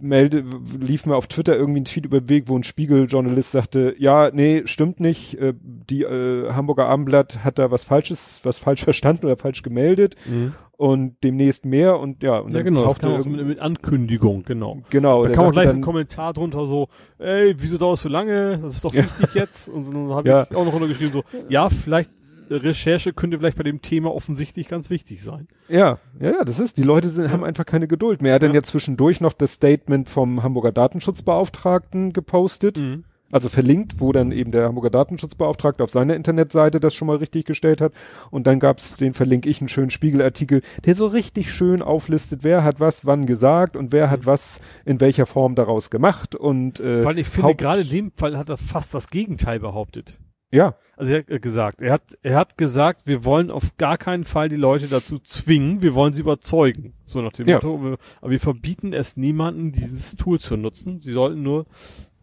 [0.00, 0.44] melde,
[0.80, 4.30] lief mir auf Twitter irgendwie ein Tweet über den Weg, wo ein Spiegeljournalist sagte, ja,
[4.32, 9.26] nee, stimmt nicht, äh, die äh, Hamburger Abendblatt hat da was Falsches, was falsch verstanden
[9.26, 10.54] oder falsch gemeldet Mhm.
[10.76, 14.42] und demnächst mehr und ja, und Ja, dann genau, das kam auch mit, mit Ankündigung,
[14.44, 14.78] genau.
[14.90, 16.88] genau, Da kam auch gleich dann- ein Kommentar drunter so,
[17.18, 18.58] ey, wieso dauert es so lange?
[18.62, 19.68] Das ist doch wichtig jetzt.
[19.68, 20.46] Und dann habe Ja.
[20.50, 22.10] ich auch noch runtergeschrieben so, ja, vielleicht
[22.50, 25.48] Recherche könnte vielleicht bei dem Thema offensichtlich ganz wichtig sein.
[25.68, 28.32] Ja, ja, ja, das ist, die Leute sind, haben einfach keine Geduld mehr.
[28.32, 28.56] Er hat dann Ja.
[28.56, 33.04] ja zwischendurch noch das Statement vom Hamburger Datenschutzbeauftragten gepostet, Mhm.
[33.30, 37.46] also verlinkt, wo dann eben der Hamburger Datenschutzbeauftragte auf seiner Internetseite das schon mal richtig
[37.46, 37.92] gestellt hat.
[38.30, 42.62] Und dann gab's den verlinke ich einen schönen Spiegelartikel, der so richtig schön auflistet, wer
[42.64, 46.34] hat was wann gesagt und wer hat was in welcher Form daraus gemacht.
[46.34, 50.18] Und äh, Weil ich finde, gerade in dem Fall hat er fast das Gegenteil behauptet.
[50.52, 54.24] Ja, Also er hat gesagt, er hat, er hat gesagt, wir wollen auf gar keinen
[54.24, 56.92] Fall die Leute dazu zwingen, wir wollen sie überzeugen.
[57.04, 57.56] So nach dem Ja.
[57.56, 61.00] Motto, wir, aber wir verbieten es niemanden, dieses Tool zu nutzen.
[61.00, 61.66] Sie sollten nur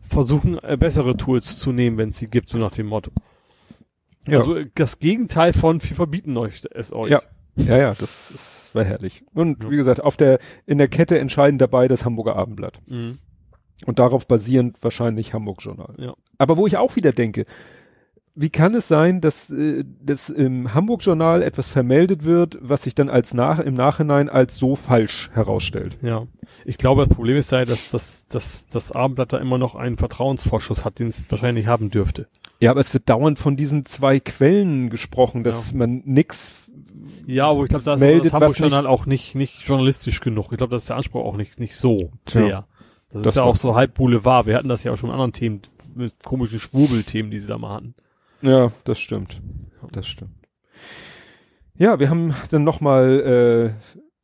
[0.01, 3.11] versuchen, äh, bessere Tools zu nehmen, wenn es sie gibt, so nach dem Motto.
[4.27, 4.39] Ja.
[4.39, 7.11] Also äh, das Gegenteil von wir verbieten euch es euch.
[7.11, 7.21] Ja.
[7.55, 9.23] ja, ja, das, das war herrlich.
[9.33, 9.71] Und Ja.
[9.71, 12.79] wie gesagt, auf der in der Kette entscheidend dabei das Hamburger Abendblatt.
[12.87, 13.17] Mhm.
[13.85, 15.95] Und darauf basierend wahrscheinlich Hamburg Journal.
[15.97, 16.13] Ja.
[16.37, 17.45] Aber wo ich auch wieder denke,
[18.41, 22.95] wie kann es sein, dass, äh, dass im Hamburg Journal etwas vermeldet wird, was sich
[22.95, 25.97] dann als nach, im Nachhinein als so falsch herausstellt?
[26.01, 26.25] Ja.
[26.65, 29.97] Ich glaube, das Problem ist ja, dass das, dass das Abendblatt da immer noch einen
[29.97, 32.27] Vertrauensvorschuss hat, den es wahrscheinlich haben dürfte.
[32.61, 35.77] Ja, aber es wird dauernd von diesen zwei Quellen gesprochen, dass Ja.
[35.77, 36.53] man nix
[37.25, 40.21] Ja, aber ich glaube, da ist das Hamburg was nicht- Journal auch nicht, nicht journalistisch
[40.21, 40.47] genug.
[40.51, 42.67] Ich glaube, das ist der Anspruch auch nicht, nicht so sehr.
[43.11, 44.45] Das, Das ist ja auch so halb Boulevard.
[44.45, 45.61] Wir hatten das ja auch schon in anderen Themen,
[45.95, 47.95] mit komischen Schwurbelthemen, die sie da mal hatten.
[48.41, 49.41] Ja, das stimmt.
[49.91, 50.31] Das stimmt.
[51.75, 53.73] Ja, wir haben dann nochmal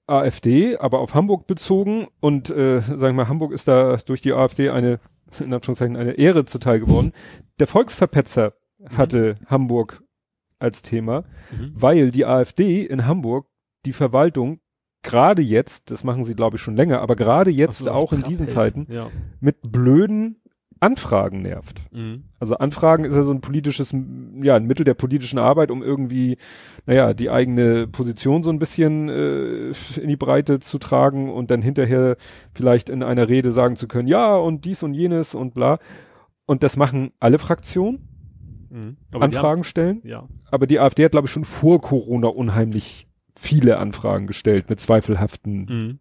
[0.08, 4.22] äh, AfD, aber auf Hamburg bezogen und äh, sagen wir mal, Hamburg ist da durch
[4.22, 5.00] die AfD eine,
[5.40, 7.14] in Anführungszeichen, eine Ehre zuteil geworden.
[7.60, 8.54] Der Volksverpetzer
[8.90, 10.04] hatte Hamburg
[10.60, 11.26] als Thema,
[11.74, 13.48] weil die AfD in Hamburg
[13.86, 14.60] die Verwaltung
[15.02, 18.24] gerade jetzt, das machen sie glaube ich schon länger, aber gerade jetzt auf auch in
[18.24, 18.56] diesen hält.
[18.56, 19.10] Zeiten Ja.
[19.40, 20.42] mit blöden
[20.86, 21.82] Anfragen nervt.
[21.92, 22.26] Mhm.
[22.40, 23.94] Also Anfragen ist ja so ein politisches,
[24.42, 26.38] ja, ein Mittel der politischen Arbeit, um irgendwie,
[26.86, 31.62] naja, die eigene Position so ein bisschen äh, in die Breite zu tragen und dann
[31.62, 32.18] hinterher
[32.54, 35.80] vielleicht in einer Rede sagen zu können, ja, und dies und jenes und bla.
[36.46, 38.08] Und das machen alle Fraktionen,
[38.70, 38.98] Mhm.
[39.20, 40.00] Anfragen stellen.
[40.00, 40.28] Haben, ja.
[40.52, 45.66] Aber die AfD hat, glaube ich, schon vor Corona unheimlich viele Anfragen gestellt mit zweifelhaften
[45.66, 46.00] Mhm.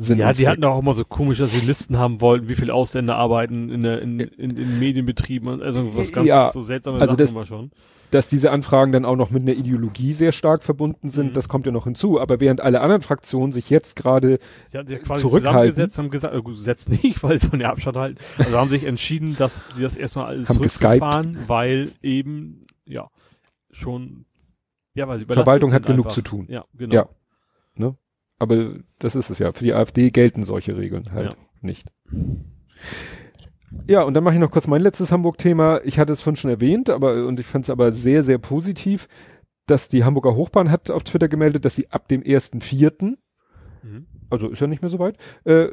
[0.00, 2.72] Sinn Ja, die hatten auch immer so komisch, dass sie Listen haben wollten, wie viele
[2.74, 6.98] Ausländer arbeiten in, der, in, in, in Medienbetrieben und also was ganz Ja, so seltsame
[7.00, 7.70] also Sachen das- schon.
[8.10, 11.32] dass diese Anfragen dann auch noch mit einer Ideologie sehr stark verbunden sind, Mhm.
[11.34, 12.18] das kommt ja noch hinzu.
[12.20, 16.10] Aber während alle anderen Fraktionen sich jetzt gerade, Sie haben sich ja quasi zusammengesetzt haben
[16.10, 18.18] gesagt, äh, gut, gesetzt nicht, weil von der Abstand halten.
[18.38, 23.08] Also haben sich entschieden, dass sie das erstmal alles Haben zurückzufahren, weil eben, ja,
[23.70, 24.24] schon,
[24.94, 26.14] ja, weil sie Verwaltung hat genug einfach.
[26.14, 26.46] zu tun.
[26.48, 26.94] Ja, genau.
[26.94, 27.08] Ja.
[28.40, 31.38] Aber das ist es ja, für die AfD gelten solche Regeln halt Ja.
[31.60, 31.86] nicht.
[33.86, 35.80] Ja, und dann mache ich noch kurz mein letztes Hamburg-Thema.
[35.84, 39.06] Ich hatte es vorhin schon erwähnt, aber, und ich fand es aber sehr, sehr positiv,
[39.66, 43.16] dass die Hamburger Hochbahn hat auf Twitter gemeldet, dass sie ab dem 1.4.,
[43.82, 44.06] Mhm.
[44.28, 45.68] also ist ja nicht mehr so weit, äh,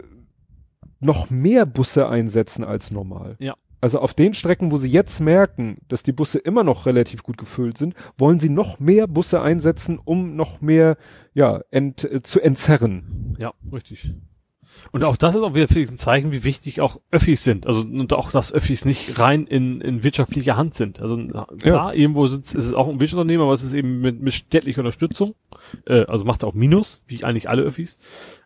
[0.99, 3.35] noch mehr Busse einsetzen als normal.
[3.39, 3.56] Ja.
[3.80, 7.38] Also auf den Strecken, wo sie jetzt merken, dass die Busse immer noch relativ gut
[7.38, 10.98] gefüllt sind, wollen sie noch mehr Busse einsetzen, um noch mehr,
[11.34, 13.36] ja, ent, äh, zu entzerren.
[13.40, 14.14] Ja, richtig.
[14.91, 17.68] Und auch das ist auch wieder ein Zeichen, wie wichtig auch Öffis sind.
[17.68, 21.02] Also und auch, dass Öffis nicht rein in, in wirtschaftlicher Hand sind.
[21.02, 21.18] Also
[21.60, 24.80] klar, irgendwo sind, ist es auch ein Wirtschaftsunternehmen, aber es ist eben mit, mit städtlicher
[24.80, 25.36] Unterstützung.
[25.86, 27.98] Äh, also macht auch Minus, wie eigentlich alle Öffis.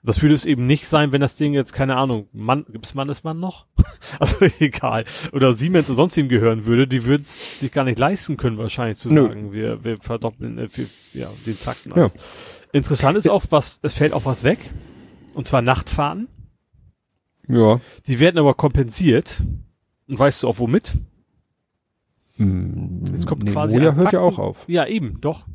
[0.04, 3.40] Das würde es eben nicht sein, wenn das Ding jetzt, keine Ahnung, Mann, gibt's Mannesmann
[3.40, 3.68] noch?
[4.20, 5.06] also egal.
[5.32, 8.58] Oder Siemens und sonst wem gehören würde, die würden es sich gar nicht leisten können,
[8.58, 9.24] wahrscheinlich zu Nö.
[9.24, 12.08] sagen, wir, wir verdoppeln äh, wir, ja, den Takten Ja.
[12.74, 14.60] Interessant ist auch, was, es fällt auch was weg.
[15.34, 16.28] Und zwar Nachtfahrten.
[17.48, 17.80] Ja.
[18.08, 19.42] Die werden aber kompensiert.
[20.08, 20.96] Und weißt du auch womit?
[22.38, 24.66] Hm, Jetzt kommt nee, quasi Moja hört ja auch auf.
[24.68, 25.46] Ja, eben, doch.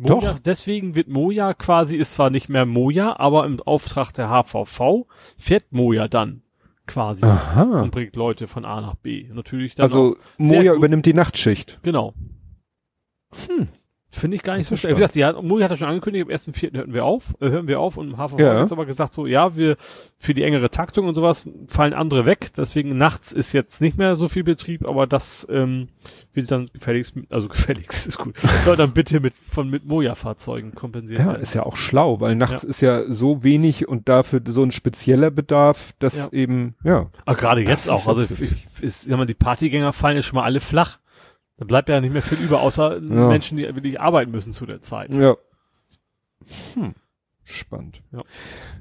[0.00, 0.20] Doch.
[0.20, 5.06] Moja, deswegen wird Moja quasi, ist zwar nicht mehr Moja, aber im Auftrag der HVV
[5.36, 6.42] fährt Moja dann
[6.86, 7.82] quasi Aha.
[7.82, 9.28] und bringt Leute von A nach B.
[9.32, 11.80] Natürlich dann Also Moja übernimmt die Nachtschicht.
[11.82, 12.14] genau.
[13.48, 13.68] Hm.
[14.18, 14.96] Finde ich gar nicht so ist schlecht.
[14.96, 16.76] Wie gesagt, die hat, Moja hat ja schon angekündigt, am 1.4.
[16.76, 18.50] hören wir auf, äh, hören wir auf und HVV Ja.
[18.52, 19.76] hat jetzt aber gesagt so, ja, wir,
[20.18, 24.16] für die engere Taktung und sowas fallen andere weg, deswegen nachts ist jetzt nicht mehr
[24.16, 25.88] so viel Betrieb, aber das, ähm,
[26.32, 31.20] wird dann gefälligst, also gefälligst ist gut, soll dann bitte mit, von, mit Moja-Fahrzeugen kompensiert
[31.20, 31.42] Ja, werden.
[31.42, 32.68] ist ja auch schlau, weil nachts Ja.
[32.68, 36.28] ist ja so wenig und dafür so ein spezieller Bedarf, dass Ja.
[36.32, 37.06] eben, ja.
[37.24, 40.16] Aber gerade Das jetzt ist auch, ja also ich, ist, sag mal, die Partygänger fallen
[40.16, 40.98] ja schon mal alle flach.
[41.58, 43.28] Da bleibt ja nicht mehr viel über, außer Ja.
[43.28, 45.14] Menschen, die wirklich arbeiten müssen zu der Zeit.
[45.14, 45.36] Ja.
[46.74, 46.94] Hm.
[47.44, 48.02] Spannend.
[48.12, 48.22] Ja.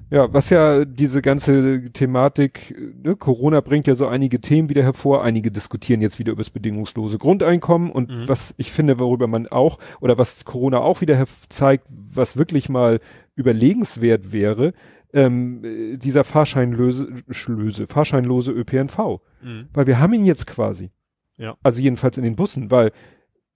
[0.10, 2.74] Ja, was ja diese ganze Thematik,
[3.04, 5.22] ne, Corona bringt ja so einige Themen wieder hervor.
[5.24, 8.28] Einige diskutieren jetzt wieder über das bedingungslose Grundeinkommen und Mhm.
[8.30, 13.00] was ich finde, worüber man auch, oder was Corona auch wieder zeigt, was wirklich mal
[13.36, 14.74] überlegenswert wäre,
[15.14, 19.20] ähm, äh, dieser Fahrscheinlöse, Schlöse, Fahrscheinlose ÖPNV.
[19.42, 19.68] Mhm.
[19.74, 20.92] Weil wir haben ihn jetzt quasi.
[21.38, 21.56] Ja.
[21.64, 22.92] Also jedenfalls in den Bussen, weil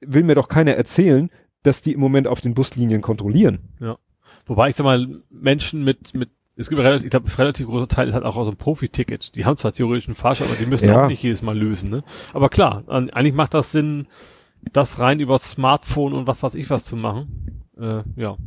[0.02, 1.30] will mir doch keiner erzählen,
[1.64, 3.60] dass die im Moment auf den Buslinien kontrollieren.
[4.46, 7.88] Wobei ich sag mal, Menschen mit, mit, es gibt relativ, ich glaube, ein relativ großer
[7.88, 9.36] Teil hat auch aus einem Profi-Ticket.
[9.36, 11.04] Die haben zwar theoretisch einen Fahrschein, aber die müssen Ja.
[11.04, 12.04] auch nicht jedes Mal lösen, ne?
[12.34, 14.08] Aber klar, an, eigentlich macht das Sinn,
[14.74, 17.64] das rein über Smartphone und was weiß ich was zu machen.
[17.78, 18.38] Äh, ja.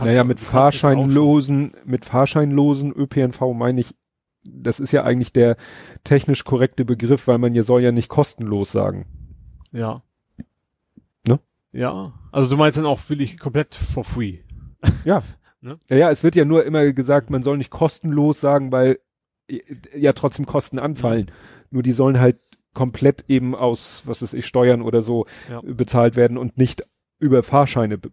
[0.00, 0.40] Naja, du- mit.
[0.40, 3.94] Fahrscheinlosen, mit Fahrscheinlosen ÖPNV meine ich,
[4.44, 5.56] das ist ja eigentlich der
[6.04, 9.06] technisch korrekte Begriff, weil man ja soll ja nicht kostenlos sagen.
[9.72, 9.96] Ja.
[11.26, 11.40] Ne?
[11.72, 12.12] Ja.
[12.32, 14.38] Also du meinst dann auch wirklich komplett for free.
[15.04, 15.22] Ja,
[15.90, 18.98] ja, es wird ja nur immer gesagt, man soll nicht kostenlos sagen, weil
[19.46, 19.60] äh,
[19.94, 21.26] ja trotzdem Kosten anfallen.
[21.26, 21.66] Mhm.
[21.70, 22.38] Nur die sollen halt
[22.72, 25.60] komplett eben aus, was weiß ich, Steuern oder so Ja.
[25.62, 26.82] bezahlt werden und nicht
[27.20, 27.98] über Fahrscheine.
[27.98, 28.10] be-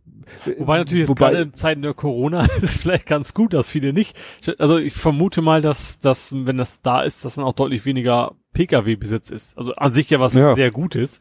[0.58, 4.16] Wobei natürlich Wobei- gerade in Zeiten der Corona ist vielleicht ganz gut, dass viele nicht.
[4.60, 8.34] Also ich vermute mal, dass, dass wenn das da ist, dass dann auch deutlich weniger
[8.54, 9.58] Pkw-Besitz ist.
[9.58, 10.54] Also an sich ja was Ja.
[10.56, 11.20] sehr Gutes.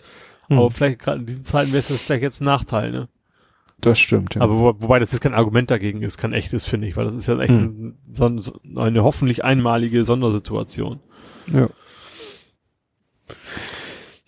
[0.48, 0.58] Hm.
[0.58, 3.08] Aber vielleicht gerade in diesen Zeiten wäre es vielleicht jetzt ein Nachteil, ne?
[3.80, 4.40] Das stimmt, ja.
[4.40, 7.14] Aber wo, wobei das jetzt kein Argument dagegen ist, kein echtes, finde ich, weil das
[7.14, 7.94] ist ja echt Hm.
[8.14, 11.00] ein, so eine hoffentlich einmalige Sondersituation.
[11.52, 11.68] ja.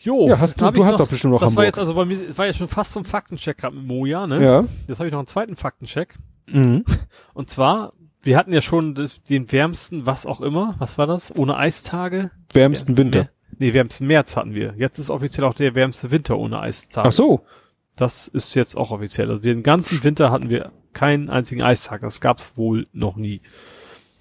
[0.09, 1.67] Jo, Ja, hast du- du hast doch bestimmt noch Das war Hamburg.
[1.67, 4.43] jetzt also bei mir, das war ja schon fast zum Faktencheck gerade mit Moja, ne?
[4.43, 4.65] ja.
[4.87, 6.15] Jetzt habe ich noch einen zweiten Faktencheck.
[6.47, 6.85] Mhm.
[7.35, 10.77] Und zwar, wir hatten ja schon das, den wärmsten, was auch immer.
[10.79, 11.37] Was war das?
[11.37, 12.31] Ohne Eistage?
[12.55, 13.19] Wärmsten Winter.
[13.19, 13.29] Mehr,
[13.59, 14.73] nee, wärmsten März hatten wir.
[14.79, 17.09] Jetzt ist offiziell auch der wärmste Winter ohne Eistage.
[17.09, 17.45] Ach so.
[17.97, 19.29] Das ist jetzt auch offiziell.
[19.29, 22.01] Also den ganzen Winter hatten wir keinen einzigen Eistag.
[22.01, 23.43] Das gab's wohl noch nie.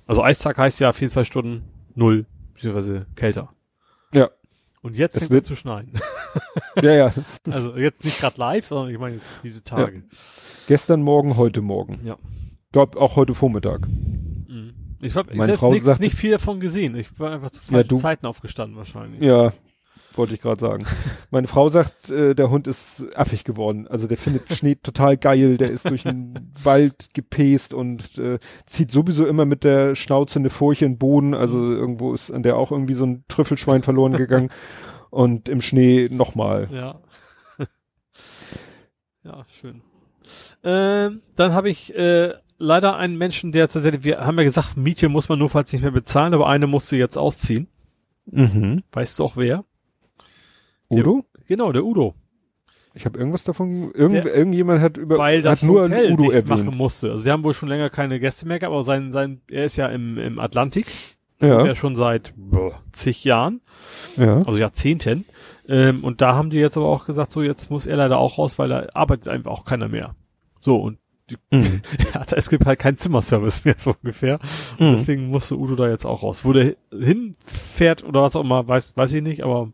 [0.06, 1.64] Also Eistag heißt ja 24 Stunden
[1.96, 3.54] null, beziehungsweise kälter.
[4.88, 4.90] Ja.
[4.90, 5.92] Und jetzt Es fängt wird- es zu schneien.
[6.84, 7.14] Ja, ja.
[7.50, 10.04] Also jetzt nicht gerade live, sondern ich meine diese Tage.
[10.68, 12.00] Gestern Morgen, heute Morgen.
[12.06, 12.18] Ja.
[12.72, 13.88] Glaub auch heute Vormittag.
[13.88, 14.74] Mhm.
[15.02, 15.30] Ich habe
[16.00, 16.96] nicht, viel davon gesehen.
[16.96, 19.22] Ich war einfach zu Ja, falschen du- Zeiten aufgestanden wahrscheinlich.
[19.22, 19.54] Ja.
[20.18, 20.86] Wollte ich gerade sagen.
[21.32, 23.88] Meine Frau sagt, äh, der Hund ist affig geworden.
[23.88, 28.92] Also der findet Schnee total geil, der ist durch den Wald gepäst und äh, zieht
[28.92, 31.34] sowieso immer mit der Schnauze eine Furche in den Boden.
[31.34, 34.50] Also irgendwo ist an der auch irgendwie so ein Trüffelschwein verloren gegangen.
[35.10, 36.68] Und im Schnee nochmal.
[36.70, 37.00] Ja.
[39.24, 39.82] ja, schön.
[40.62, 45.10] Ähm, dann habe ich äh, leider einen Menschen, der tatsächlich, wir haben ja gesagt, Miete
[45.10, 47.68] muss man nur falls nicht mehr bezahlen, aber eine musste jetzt ausziehen.
[48.26, 48.84] Mhm.
[48.92, 49.64] Weißt du auch wer?
[50.90, 51.26] Udo?
[51.48, 52.14] Genau, der Udo.
[52.94, 56.24] Ich habe irgendwas davon, irgend, Der- irgendjemand hat über Weil das hat nur Hotel Udo
[56.24, 56.66] dicht erwähnt.
[56.66, 57.12] machen musste.
[57.12, 59.76] Also sie haben wohl schon länger keine Gäste mehr gehabt, aber sein, sein, er ist
[59.76, 60.88] ja im, im Atlantik.
[61.40, 61.76] Ja, Ja.
[61.76, 63.62] schon seit boah, zig Jahren,
[64.16, 64.38] ja.
[64.38, 65.26] also Jahrzehnten.
[65.70, 68.40] Ähm, und da haben die jetzt aber auch gesagt, so jetzt muss er leider auch
[68.40, 70.16] raus, weil da arbeitet einfach auch keiner mehr.
[70.60, 70.98] So, und
[71.52, 71.82] Mhm.
[72.14, 74.40] ja, es gibt halt keinen Zimmerservice mehr, so ungefähr.
[74.80, 74.92] Mhm.
[74.94, 76.46] Deswegen musste Udo da jetzt auch raus.
[76.46, 79.72] Wo der hinfährt oder was auch immer, weiß, weiß ich nicht, aber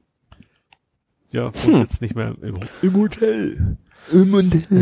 [1.34, 1.77] ja, wohnt Hm.
[1.77, 3.77] jetzt nicht mehr im, im Hotel.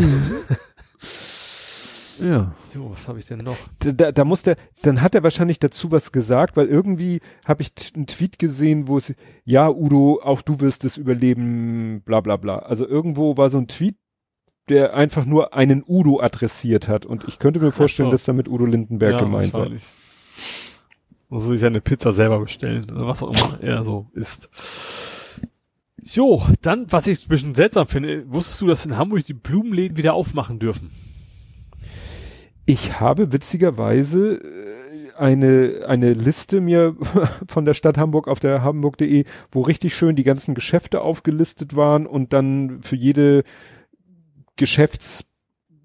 [2.20, 2.54] ja.
[2.68, 3.56] So, was habe ich denn noch?
[3.80, 7.62] Da, da, da muss der, dann hat er wahrscheinlich dazu was gesagt, weil irgendwie habe
[7.62, 9.14] ich einen Tweet gesehen, wo es,
[9.44, 12.58] ja, Udo, auch du wirst es überleben, bla bla bla.
[12.60, 13.96] Also irgendwo war so ein Tweet,
[14.68, 17.06] der einfach nur einen Udo adressiert hat.
[17.06, 18.12] Und ich könnte mir vorstellen, so.
[18.12, 19.60] dass damit Udo Lindenberg gemeint war.
[19.60, 19.84] wahrscheinlich.
[21.28, 24.50] Muss sich seine Pizza selber bestellen oder was auch immer er so isst.
[26.04, 29.96] Jo, dann, was ich ein bisschen seltsam finde, wusstest du, dass in Hamburg die Blumenläden
[29.96, 30.90] wieder aufmachen dürfen?
[32.66, 36.96] Ich habe witzigerweise äh, eine, eine Liste mir
[37.46, 42.06] von der Stadt Hamburg auf der hamburg.de, wo richtig schön die ganzen Geschäfte aufgelistet waren
[42.06, 43.44] und dann für jede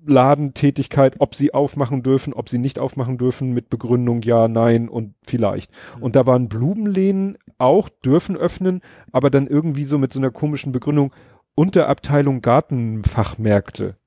[0.08, 5.14] Geschäftsladentätigkeit, ob sie aufmachen dürfen, ob sie nicht aufmachen dürfen, mit Begründung ja, nein und
[5.24, 5.72] vielleicht.
[6.00, 8.82] Und da waren Blumenläden auch, dürfen öffnen,
[9.12, 11.14] aber dann irgendwie so mit so einer komischen Begründung,
[11.56, 13.98] Unterabteilung Gartenfachmärkte.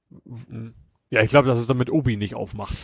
[1.11, 2.77] Ja, ich glaube, dass es dann mit Obi nicht aufmacht.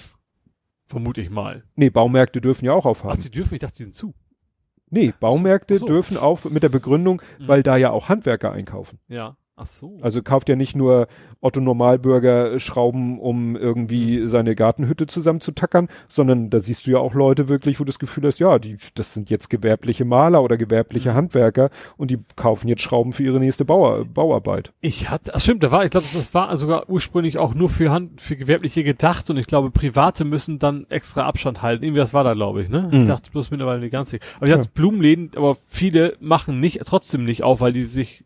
[0.86, 1.64] Vermute ich mal.
[1.74, 3.20] Nee, Baumärkte dürfen ja auch Ach, aufhaben.
[3.20, 4.14] sie dürfen, ich dachte, sie sind zu.
[4.88, 5.86] Nee, Baumärkte Ach so.
[5.86, 7.48] dürfen auf mit der Begründung, Mhm.
[7.48, 8.98] weil da ja auch Handwerker einkaufen.
[9.08, 9.36] Ja.
[9.58, 9.96] Ach so.
[10.02, 11.08] Also kauft ja nicht nur
[11.40, 14.28] Otto Normalbürger Schrauben, um irgendwie Mhm.
[14.28, 18.24] seine Gartenhütte zusammenzutackern, sondern da siehst du ja auch Leute wirklich, wo du das Gefühl
[18.26, 21.14] hast, ja, die, das sind jetzt gewerbliche Maler oder gewerbliche Mhm.
[21.14, 24.72] Handwerker und die kaufen jetzt Schrauben für ihre nächste Bauer, Bauarbeit.
[24.82, 27.90] Ich hatte, ach stimmt, da war, ich glaube, das war sogar ursprünglich auch nur für
[27.90, 31.82] Hand, für Gewerbliche gedacht und ich glaube, Private müssen dann extra Abstand halten.
[31.82, 32.90] Irgendwie das war da, glaube ich, ne?
[32.92, 33.06] Ich Mhm.
[33.06, 34.22] dachte bloß mittlerweile nicht ganz nicht.
[34.36, 38.22] Aber ich dachte, Blumenläden, aber viele machen nicht, trotzdem nicht auf, weil die sich,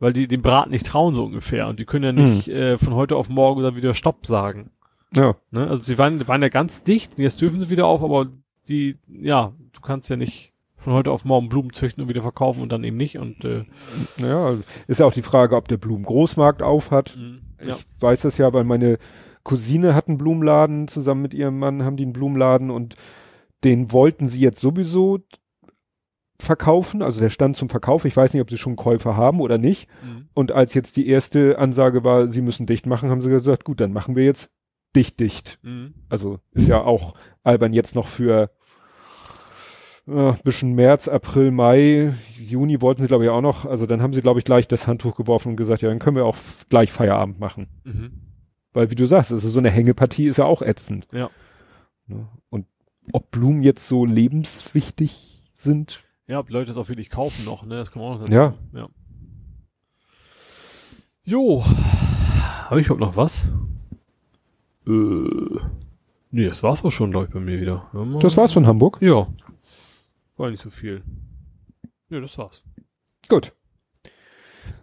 [0.00, 1.68] weil die dem Braten nicht trauen, so ungefähr.
[1.68, 4.70] Und die können ja nicht äh, von heute auf morgen dann wieder Stopp sagen.
[5.14, 5.36] Ja.
[5.50, 5.68] Ne?
[5.68, 8.26] Also sie waren, waren ja ganz dicht, jetzt dürfen sie wieder auf, aber
[8.68, 12.62] die, ja, du kannst ja nicht von heute auf morgen Blumen züchten und wieder verkaufen
[12.62, 13.18] und dann eben nicht.
[13.18, 13.64] Und äh,
[14.18, 14.54] Naja,
[14.86, 17.16] ist ja auch die Frage, ob der Blumengroßmarkt auf hat.
[17.64, 17.76] ja.
[17.76, 18.98] Ich weiß das ja, weil meine
[19.44, 22.96] Cousine hat einen Blumenladen, zusammen mit ihrem Mann haben die einen Blumenladen und
[23.62, 25.20] den wollten sie jetzt sowieso
[26.38, 28.04] verkaufen, also der stand zum Verkauf.
[28.04, 29.88] Ich weiß nicht, ob sie schon Käufer haben oder nicht.
[30.02, 30.28] Mhm.
[30.34, 33.80] Und als jetzt die erste Ansage war, sie müssen dicht machen, haben sie gesagt, gut,
[33.80, 34.50] dann machen wir jetzt
[34.96, 35.58] dicht, dicht.
[35.62, 35.94] Mhm.
[36.08, 38.50] Also ist ja auch albern jetzt noch für
[40.06, 43.64] äh, bisschen März, April, Mai, Juni wollten sie glaube ich auch noch.
[43.64, 46.16] Also dann haben sie glaube ich gleich das Handtuch geworfen und gesagt, ja, dann können
[46.16, 46.36] wir auch
[46.68, 47.68] gleich Feierabend machen.
[47.84, 48.12] Mhm.
[48.72, 51.06] Weil wie du sagst, also so eine Hängepartie ist ja auch ätzend.
[51.12, 51.30] Ja.
[52.06, 52.28] Ne?
[52.50, 52.66] Und
[53.12, 57.76] ob Blumen jetzt so lebenswichtig sind, Ja, ob Leute es auch wirklich kaufen noch, ne?
[57.76, 58.32] Das kann man auch noch dazu.
[58.32, 58.54] Ja.
[58.72, 58.88] ja.
[61.24, 61.64] Jo.
[61.64, 63.50] Habe ich überhaupt noch was?
[64.86, 65.60] Äh.
[66.30, 67.90] Nee, das war's auch schon, glaube ich, bei mir wieder.
[68.20, 68.98] Das war's von Hamburg.
[69.00, 69.28] Ja.
[70.36, 71.02] War nicht so viel.
[72.08, 72.64] Ja, das war's.
[73.28, 73.52] Gut.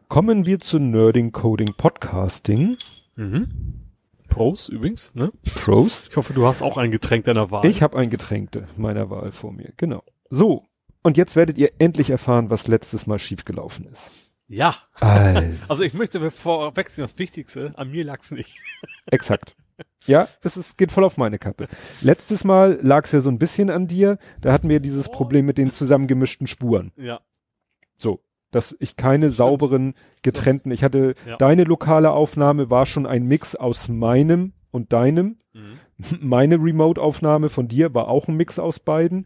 [0.08, 2.78] Kommen wir zu Nerding Coding Podcasting.
[3.16, 3.82] Mhm.
[4.30, 5.32] Pros übrigens, ne?
[5.56, 6.08] Prost.
[6.10, 7.66] Ich hoffe, du hast auch ein Getränk deiner Wahl.
[7.66, 9.74] Ich habe ein Getränkte meiner Wahl vor mir.
[9.76, 10.04] Genau.
[10.30, 10.66] So.
[11.04, 14.12] Und jetzt werdet ihr endlich erfahren, was letztes Mal schiefgelaufen ist.
[14.48, 14.76] Ja.
[15.00, 18.60] Also, Also ich möchte vorwegziehen, das Wichtigste, an mir lag's nicht.
[19.08, 19.56] exakt.
[20.06, 21.68] Ja, das ist, geht voll auf meine Kappe.
[22.02, 24.18] Letztes Mal lag es ja so ein bisschen an dir.
[24.40, 26.92] Da hatten wir dieses Problem mit den zusammengemischten Spuren.
[26.98, 27.20] Ja.
[27.98, 28.20] So.
[28.52, 29.36] Dass ich keine Stimmt.
[29.38, 31.38] sauberen, getrennten, ich hatte, Ja.
[31.38, 35.38] deine lokale Aufnahme war schon ein Mix aus meinem und deinem.
[35.54, 35.80] Mhm.
[36.20, 39.26] Meine Remote-Aufnahme von dir war auch ein Mix aus beiden.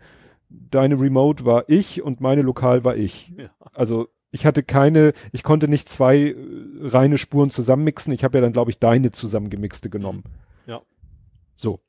[0.69, 3.31] Deine Remote war ich und meine Lokal war ich.
[3.37, 3.49] Ja.
[3.73, 6.35] Also ich hatte keine, ich konnte nicht zwei äh,
[6.81, 8.13] reine Spuren zusammenmixen.
[8.13, 10.23] Ich habe ja dann, glaube ich, deine zusammengemixte genommen.
[10.67, 10.81] Ja.
[11.55, 11.79] So.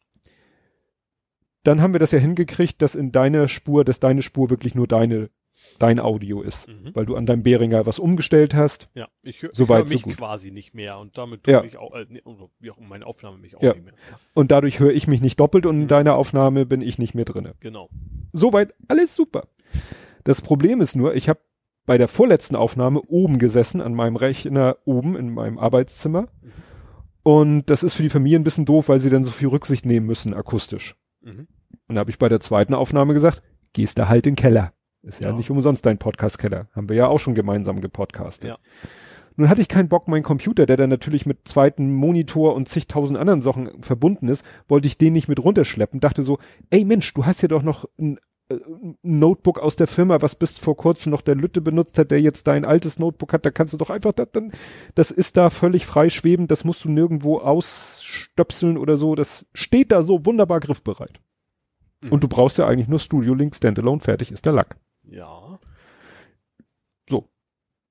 [1.64, 4.86] Dann haben wir das ja hingekriegt, dass in deiner Spur, dass deine Spur wirklich nur
[4.86, 5.30] deine
[5.78, 6.90] dein Audio ist, Mhm.
[6.94, 8.88] weil du an deinem Behringer was umgestellt hast.
[8.96, 10.16] Ja, ich, hö- So ich höre weit, so mich gut.
[10.16, 11.58] quasi nicht mehr und damit Ja.
[11.60, 12.06] tue ich auch, äh,
[12.60, 13.72] wie auch meine Aufnahme mich auch Ja.
[13.74, 13.94] nicht mehr.
[14.34, 15.88] Und dadurch höre ich mich nicht doppelt und in Mhm.
[15.88, 17.54] deiner Aufnahme bin ich nicht mehr drinne.
[17.60, 17.88] Genau.
[18.32, 19.48] Soweit alles super.
[20.24, 21.40] Das Problem ist nur, ich habe
[21.86, 26.22] bei der vorletzten Aufnahme oben gesessen, an meinem Rechner oben in meinem Arbeitszimmer.
[26.42, 26.52] Mhm.
[27.22, 29.84] Und das ist für die Familie ein bisschen doof, weil sie dann so viel Rücksicht
[29.86, 30.96] nehmen müssen, akustisch.
[31.22, 31.48] Mhm.
[31.88, 33.42] Und da habe ich bei der zweiten Aufnahme gesagt,
[33.72, 34.72] gehst da halt in den Keller.
[35.06, 35.36] Ist ja, Ja.
[35.36, 36.66] nicht umsonst dein Podcast-Keller.
[36.74, 38.50] Haben wir ja auch schon gemeinsam gepodcastet.
[38.50, 38.58] Ja.
[39.36, 43.18] Nun hatte ich keinen Bock, meinen Computer, der dann natürlich mit zweiten Monitor und zigtausend
[43.18, 46.00] anderen Sachen verbunden ist, wollte ich den nicht mit runterschleppen.
[46.00, 46.38] Dachte so,
[46.70, 48.18] ey Mensch, du hast ja doch noch ein,
[48.48, 52.10] äh, ein Notebook aus der Firma, was bis vor kurzem noch der Lütte benutzt hat,
[52.10, 54.52] der jetzt dein altes Notebook hat, da kannst du doch einfach, das, dann,
[54.94, 59.92] das ist da völlig frei schwebend, das musst du nirgendwo ausstöpseln oder so, das steht
[59.92, 61.20] da so wunderbar griffbereit.
[62.00, 62.12] Mhm.
[62.12, 64.76] Und du brauchst ja eigentlich nur Studio Link Standalone, fertig ist der Lack.
[65.06, 65.58] Ja.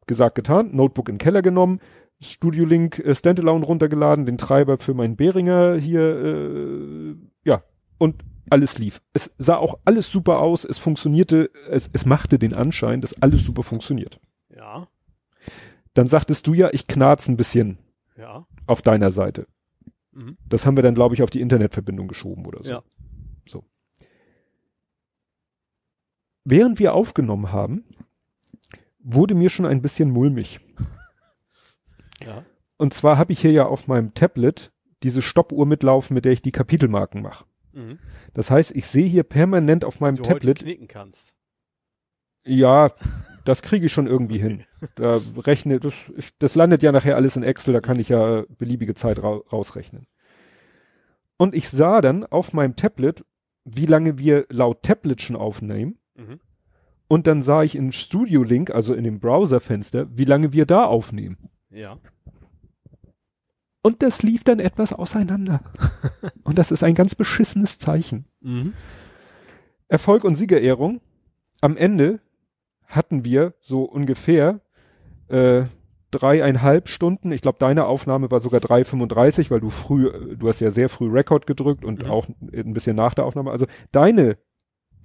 [0.07, 1.79] Gesagt, getan, Notebook in den Keller genommen,
[2.21, 7.63] Studio Link äh, Standalone runtergeladen, den Treiber für meinen Behringer hier, äh, ja,
[7.97, 9.01] und alles lief.
[9.13, 13.43] Es sah auch alles super aus, es funktionierte, es, es machte den Anschein, dass alles
[13.43, 14.19] super funktioniert.
[14.55, 14.87] Ja.
[15.95, 17.79] Dann sagtest du ja, ich knarz ein bisschen
[18.15, 18.45] Ja.
[18.67, 19.47] auf deiner Seite.
[20.11, 20.37] Mhm.
[20.47, 22.69] Das haben wir dann, glaube ich, auf die Internetverbindung geschoben oder so.
[22.69, 22.83] Ja.
[23.47, 23.63] So.
[26.45, 27.83] Während wir aufgenommen haben,
[28.99, 30.59] wurde mir schon ein bisschen mulmig.
[32.23, 32.45] Ja.
[32.77, 34.71] Und zwar habe ich hier ja auf meinem Tablet
[35.03, 37.45] diese Stoppuhr mitlaufen, mit der ich die Kapitelmarken mache.
[37.73, 37.99] Mhm.
[38.33, 41.35] Das heißt, ich sehe hier permanent auf meinem du heute Tablet, knicken kannst.
[42.45, 42.91] ja,
[43.43, 44.63] das kriege ich schon irgendwie hin.
[44.95, 48.43] Da rechne, das, ich, das landet ja nachher alles in Excel, da kann ich ja
[48.57, 50.07] beliebige Zeit ra rausrechnen.
[51.37, 53.25] Und ich sah dann auf meinem Tablet,
[53.63, 55.99] wie lange wir laut Tablet schon aufnehmen.
[56.15, 56.39] Mhm.
[57.07, 60.85] Und dann sah ich in Studio Link, also in dem Browserfenster, wie lange wir da
[60.85, 61.37] aufnehmen.
[61.69, 61.97] Ja.
[63.83, 65.61] Und das lief dann etwas auseinander.
[66.43, 68.25] und das ist ein ganz beschissenes Zeichen.
[68.41, 68.73] Mhm.
[69.87, 71.01] Erfolg und Siegerehrung.
[71.61, 72.19] Am Ende
[72.87, 74.61] hatten wir so ungefähr
[75.27, 75.65] äh,
[76.09, 77.31] dreieinhalb Stunden.
[77.31, 81.09] Ich glaube, deine Aufnahme war sogar 3,35, weil du früh, du hast ja sehr früh
[81.09, 82.09] Record gedrückt und Mhm.
[82.09, 83.51] auch ein bisschen nach der Aufnahme.
[83.51, 84.37] Also deine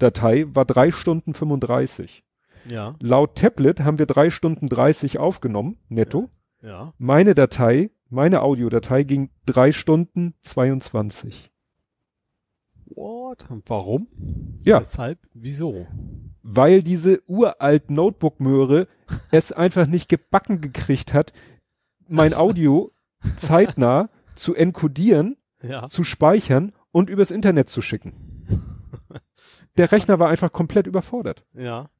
[0.00, 2.24] Datei war drei Stunden 35.
[2.70, 2.94] Ja.
[3.00, 6.28] Laut Tablet haben wir drei Stunden 30 aufgenommen, netto.
[6.62, 6.92] Ja.
[6.98, 11.50] Meine Datei, meine Audiodatei ging drei Stunden 22.
[12.86, 13.46] What?
[13.66, 14.08] Warum?
[14.64, 14.80] Ja.
[14.80, 15.18] Weshalb?
[15.32, 15.86] Wieso?
[16.42, 18.88] weil diese uralt Notebook-Möhre
[19.30, 21.32] es einfach nicht gebacken gekriegt hat,
[22.08, 22.92] mein Audio
[23.36, 25.86] zeitnah zu enkodieren, Ja.
[25.86, 28.46] zu speichern und übers Internet zu schicken.
[29.76, 31.44] Der Rechner war einfach komplett überfordert.
[31.54, 31.90] Ja.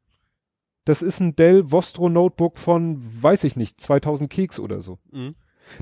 [0.85, 4.99] Das ist ein Dell Vostro Notebook von, weiß ich nicht, 2000 Keks oder so.
[5.11, 5.35] Mhm.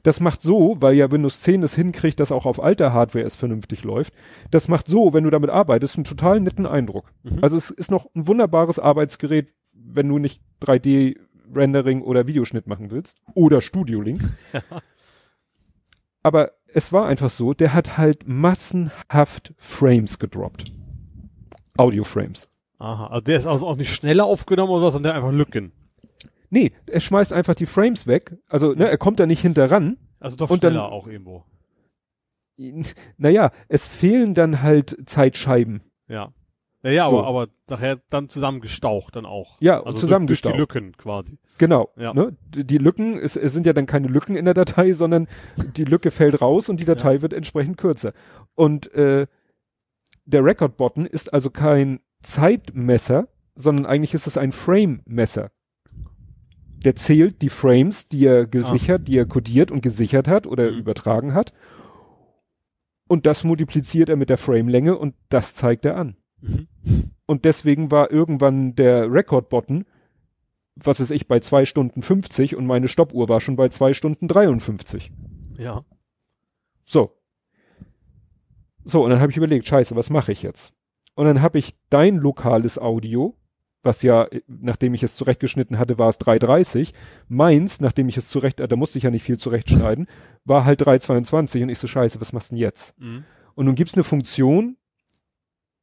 [0.02, 3.36] Das macht so, weil ja Windows 10 es hinkriegt, dass auch auf alter Hardware es
[3.36, 4.12] vernünftig läuft.
[4.50, 7.12] Das macht so, wenn du damit arbeitest, einen total netten Eindruck.
[7.22, 7.38] Mhm.
[7.40, 13.16] Also es ist noch ein wunderbares Arbeitsgerät, wenn du nicht 3D-Rendering oder Videoschnitt machen willst.
[13.34, 14.20] Oder Studio Link.
[16.22, 20.72] Aber es war einfach so, der hat halt massenhaft Frames gedroppt.
[21.78, 22.48] Audio-Frames.
[22.78, 23.06] Aha.
[23.08, 25.72] Also der ist also auch nicht schneller aufgenommen oder was, sondern der einfach Lücken.
[26.50, 28.36] Nee, er schmeißt einfach die Frames weg.
[28.48, 29.96] Also, ne, er kommt da nicht hinterran.
[30.20, 31.44] Also doch Und dann- schneller auch irgendwo.
[33.18, 35.82] Naja, es fehlen dann halt Zeitscheiben.
[36.08, 36.32] Ja.
[36.82, 37.18] Ja, ja, So.
[37.18, 39.56] aber, aber nachher dann zusammengestaucht dann auch.
[39.60, 40.56] Ja, also zusammengestaucht.
[40.56, 41.38] Durch die Lücken quasi.
[41.58, 41.90] Genau.
[41.96, 42.14] Ja.
[42.14, 42.36] Ne?
[42.54, 45.26] Die Lücken, es, es sind ja dann keine Lücken in der Datei, sondern
[45.76, 48.12] die Lücke fällt raus und die Datei wird entsprechend kürzer.
[48.54, 49.26] Und äh,
[50.28, 55.50] der Record-Button ist also kein Zeitmesser, sondern eigentlich ist es ein Frame-Messer.
[56.84, 60.78] Der zählt die Frames, die er gesichert, die er kodiert und gesichert hat oder Mhm.
[60.78, 61.52] übertragen hat.
[63.08, 66.16] Und das multipliziert er mit der Framelänge und das zeigt er an.
[66.40, 66.68] Mhm.
[67.26, 69.86] Und deswegen war irgendwann der Record-Button,
[70.76, 74.28] was weiß ich, bei zwei Stunden 50 und meine Stoppuhr war schon bei zwei Stunden
[74.28, 75.10] 53.
[75.58, 75.84] Ja.
[76.84, 77.17] So.
[78.88, 80.72] So, und dann habe ich überlegt, scheiße, was mache ich jetzt?
[81.14, 83.36] Und dann habe ich dein lokales Audio,
[83.82, 86.94] was ja, äh, nachdem ich es zurechtgeschnitten hatte, war es 3,30.
[87.28, 90.06] Meins, nachdem ich es zurecht, äh, da musste ich ja nicht viel zurechtschneiden,
[90.46, 92.98] war halt 3,22 und ich so, scheiße, was machst du denn jetzt?
[92.98, 93.24] Mhm.
[93.54, 94.78] Und nun gibt's eine Funktion,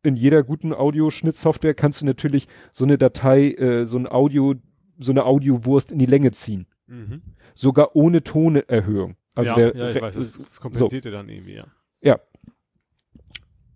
[0.02, 4.56] in jeder guten Audioschnittsoftware kannst du natürlich so eine Datei, äh, so ein Audio,
[4.98, 6.66] so eine Audiowurst in die Länge ziehen.
[6.88, 7.22] Mhm.
[7.54, 9.16] Sogar ohne Tonerhöhung.
[9.36, 11.66] Also ja, der, ja, ich weiß, das, das kompensiert ihr dann irgendwie, ja.
[12.02, 12.20] Ja.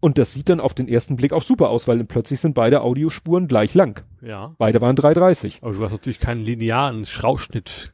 [0.01, 2.81] Und das sieht dann auf den ersten Blick auch super aus, weil plötzlich sind beide
[2.81, 4.01] Audiospuren gleich lang.
[4.21, 4.55] Ja.
[4.57, 5.57] Beide waren 3,30.
[5.61, 7.93] Aber du hast natürlich keinen linearen Schraubschnitt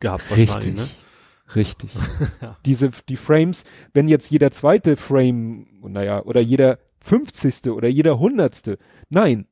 [0.00, 0.76] gehabt wahrscheinlich, Richtig.
[0.76, 0.88] ne?
[1.54, 1.90] Richtig.
[2.42, 2.56] Ja.
[2.66, 3.64] Diese, die Frames,
[3.94, 9.46] wenn jetzt jeder zweite Frame, naja, oder jeder fünfzigste oder jeder hundertste, nein,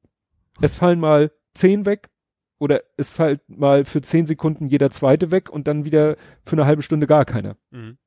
[0.60, 2.10] es fallen mal zehn weg
[2.58, 6.66] oder es fällt mal für zehn Sekunden jeder zweite weg und dann wieder für eine
[6.66, 7.56] halbe Stunde gar keiner.
[7.70, 7.98] Mhm.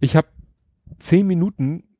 [0.00, 0.28] Ich habe
[0.98, 1.93] zehn Minuten,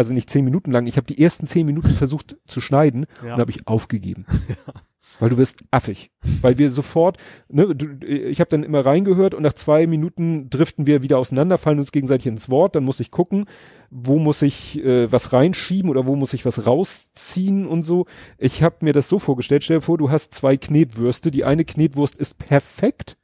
[0.00, 3.34] also nicht zehn Minuten lang, ich habe die ersten zehn Minuten versucht zu schneiden Ja.
[3.34, 4.26] und habe ich aufgegeben.
[5.18, 6.10] Weil du wirst affig.
[6.40, 7.18] Weil wir sofort,
[7.48, 11.58] ne, du, ich habe dann immer reingehört und nach zwei Minuten driften wir wieder auseinander,
[11.58, 13.44] fallen uns gegenseitig ins Wort, dann muss ich gucken,
[13.90, 18.06] wo muss ich äh, was reinschieben oder wo muss ich was rausziehen und so.
[18.38, 21.64] Ich habe mir das so vorgestellt, stell dir vor, du hast zwei Knetwürste, die eine
[21.64, 23.18] Knetwurst ist perfekt,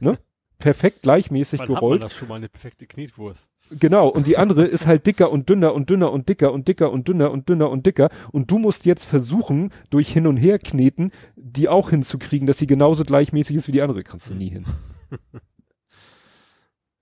[0.00, 0.18] ne?
[0.62, 2.02] Perfekt gleichmäßig Wann hat man gerollt.
[2.04, 3.50] das schon mal eine perfekte Knetwurst?
[3.70, 6.92] Genau, und die andere ist halt dicker und dünner und dünner und dicker und dicker
[6.92, 8.10] und dünner und dünner und dicker.
[8.30, 12.66] Und du musst jetzt versuchen, durch hin und her kneten, die auch hinzukriegen, dass sie
[12.66, 14.04] genauso gleichmäßig ist wie die andere.
[14.04, 14.66] Kannst du nie hin.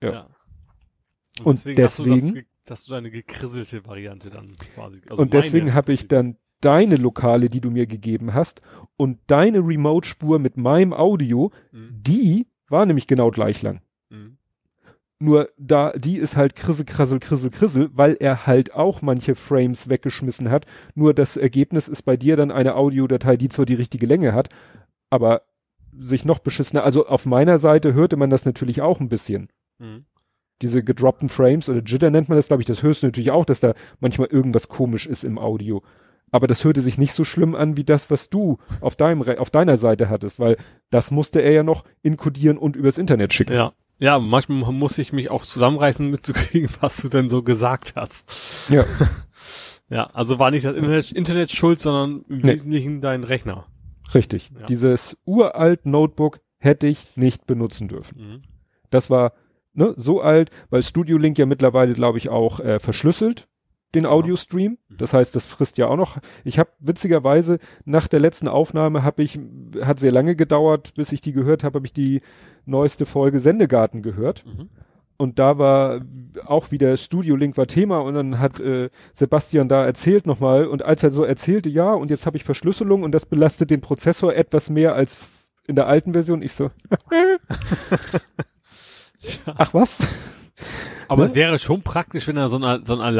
[0.02, 0.28] Ja.
[1.44, 5.00] Und Hast du, das, deswegen- hast du eine gekrisselte Variante dann quasi.
[5.10, 8.60] Also und deswegen habe ich dann deine Lokale, die du mir gegeben hast,
[8.96, 11.88] und deine Remote-Spur mit meinem Audio, Mhm.
[12.02, 13.80] die war nämlich genau gleich lang.
[14.08, 14.36] Mhm.
[15.22, 19.90] Nur da, die ist halt krissel, krassel, krissel, krissel, weil er halt auch manche Frames
[19.90, 20.64] weggeschmissen hat.
[20.94, 24.48] Nur das Ergebnis ist bei dir dann eine Audiodatei, die zwar die richtige Länge hat,
[25.10, 25.42] aber
[25.98, 26.84] sich noch beschissener.
[26.84, 29.48] Also auf meiner Seite hörte man das natürlich auch ein bisschen.
[29.78, 30.06] Mhm.
[30.62, 33.44] Diese gedroppten Frames oder Jitter nennt man das, glaube ich, das hörst du natürlich auch,
[33.44, 35.82] dass da manchmal irgendwas komisch ist im Audio.
[36.30, 39.50] Aber das hörte sich nicht so schlimm an wie das, was du auf deinem, auf
[39.50, 40.56] deiner Seite hattest, weil
[40.90, 43.52] das musste er ja noch inkodieren und übers Internet schicken.
[43.52, 43.72] Ja.
[44.02, 48.34] Ja, manchmal muss ich mich auch zusammenreißen, mitzukriegen, was du denn so gesagt hast.
[48.68, 48.84] Ja.
[49.92, 52.52] Ja, also war nicht das Internet, Internet schuld, sondern im Nee.
[52.52, 53.66] Wesentlichen dein Rechner.
[54.14, 54.52] Richtig.
[54.58, 54.66] Ja.
[54.66, 58.18] Dieses uralt Notebook hätte ich nicht benutzen dürfen.
[58.18, 58.40] Mhm.
[58.90, 59.32] Das war
[59.72, 63.48] ne, so alt, weil Studio Link ja mittlerweile, glaube ich, auch äh, verschlüsselt
[63.94, 64.10] den Ja.
[64.10, 64.78] Audiostream.
[64.88, 64.96] Mhm.
[64.98, 66.18] Das heißt, das frisst ja auch noch.
[66.44, 69.38] Ich habe witzigerweise nach der letzten Aufnahme habe ich
[69.82, 72.20] hat sehr lange gedauert, bis ich die gehört habe, habe ich die
[72.66, 74.68] neueste Folge Sendegarten gehört Mhm.
[75.16, 76.02] und da war
[76.46, 80.84] auch wieder Studio Link war Thema und dann hat äh, Sebastian da erzählt nochmal und
[80.84, 84.34] als er so erzählte, ja und jetzt habe ich Verschlüsselung und das belastet den Prozessor
[84.34, 85.18] etwas mehr als
[85.66, 86.42] in der alten Version.
[86.42, 86.68] Ich so,
[89.56, 90.06] ach was?
[91.08, 91.26] Aber Ne?
[91.26, 93.14] es wäre schon praktisch, wenn da so ein, so ein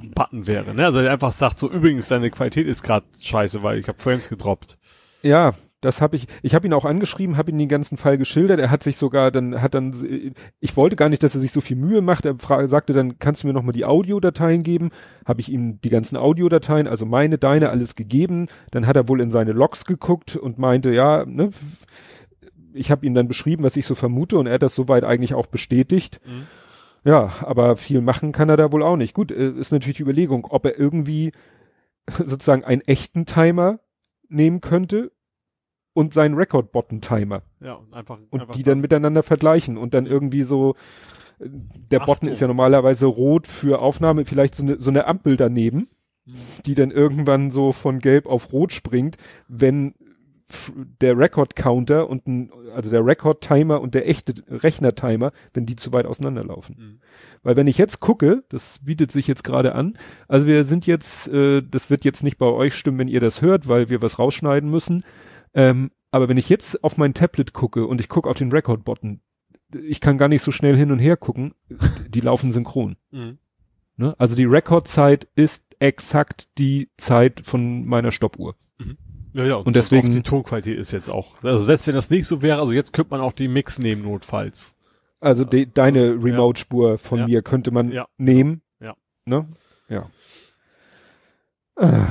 [0.00, 0.84] Alarm-Button wäre, ne?
[0.84, 4.28] Also der einfach sagt so, übrigens, deine Qualität ist gerade scheiße, weil ich habe Frames
[4.28, 4.78] gedroppt.
[5.22, 8.60] Ja, das habe ich, ich habe ihn auch angeschrieben, habe ihn den ganzen Fall geschildert.
[8.60, 9.94] Er hat sich sogar dann, hat dann,
[10.60, 12.26] ich wollte gar nicht, dass er sich so viel Mühe macht.
[12.26, 12.36] Er
[12.66, 14.90] sagte dann, kannst du mir nochmal die Audiodateien geben?
[15.24, 18.48] Habe ich ihm die ganzen Audiodateien, also meine, deine, alles gegeben.
[18.70, 21.48] Dann hat er wohl in seine Logs geguckt und meinte, ja, ne,
[22.74, 25.34] ich habe ihm dann beschrieben, was ich so vermute und er hat das soweit eigentlich
[25.34, 26.20] auch bestätigt.
[26.26, 26.46] Mhm.
[27.04, 29.14] Ja, aber viel machen kann er da wohl auch nicht.
[29.14, 31.32] Gut, äh, ist natürlich die Überlegung, ob er irgendwie
[32.18, 33.80] sozusagen einen echten Timer
[34.28, 35.12] nehmen könnte
[35.92, 38.18] und seinen Record-Button-Timer Ja, und einfach.
[38.30, 40.74] und einfach die dann miteinander vergleichen und dann irgendwie so,
[41.40, 42.28] äh, der Achtung.
[42.28, 45.88] ist ja normalerweise rot für Aufnahme, vielleicht so eine, so eine Ampel daneben,
[46.26, 46.34] Mhm.
[46.66, 49.16] die dann irgendwann so von gelb auf rot springt,
[49.48, 49.94] wenn
[51.00, 56.06] der Record-Counter und ein, also der Record-Timer und der echte Rechner-Timer, wenn die zu weit
[56.06, 56.76] auseinanderlaufen.
[56.78, 57.00] Mhm.
[57.42, 59.96] Weil wenn ich jetzt gucke, das bietet sich jetzt gerade an,
[60.28, 63.42] also wir sind jetzt, äh, das wird jetzt nicht bei euch stimmen, wenn ihr das
[63.42, 65.04] hört, weil wir was rausschneiden müssen.
[65.54, 69.20] Ähm, aber wenn ich jetzt auf mein Tablet gucke und ich gucke auf den Record-Button,
[69.72, 71.54] ich kann gar nicht so schnell hin und her gucken,
[72.08, 72.96] die laufen synchron.
[73.10, 73.38] Mhm.
[73.96, 74.14] Ne?
[74.18, 78.56] Also die Rekordzeit ist exakt die Zeit von meiner Stoppuhr.
[79.32, 81.42] Ja, ja, Und deswegen- auch die Tonqualität ist jetzt auch.
[81.42, 84.02] Also selbst wenn das nicht so wäre, also jetzt könnte man auch die Mix nehmen
[84.02, 84.74] notfalls.
[85.20, 87.26] Also de, deine Remote-Spur von Ja.
[87.26, 88.08] mir könnte man Ja.
[88.18, 88.62] nehmen.
[88.80, 88.94] Ja.
[89.26, 89.46] Ne?
[89.88, 90.10] Ja.
[91.76, 92.06] Äh,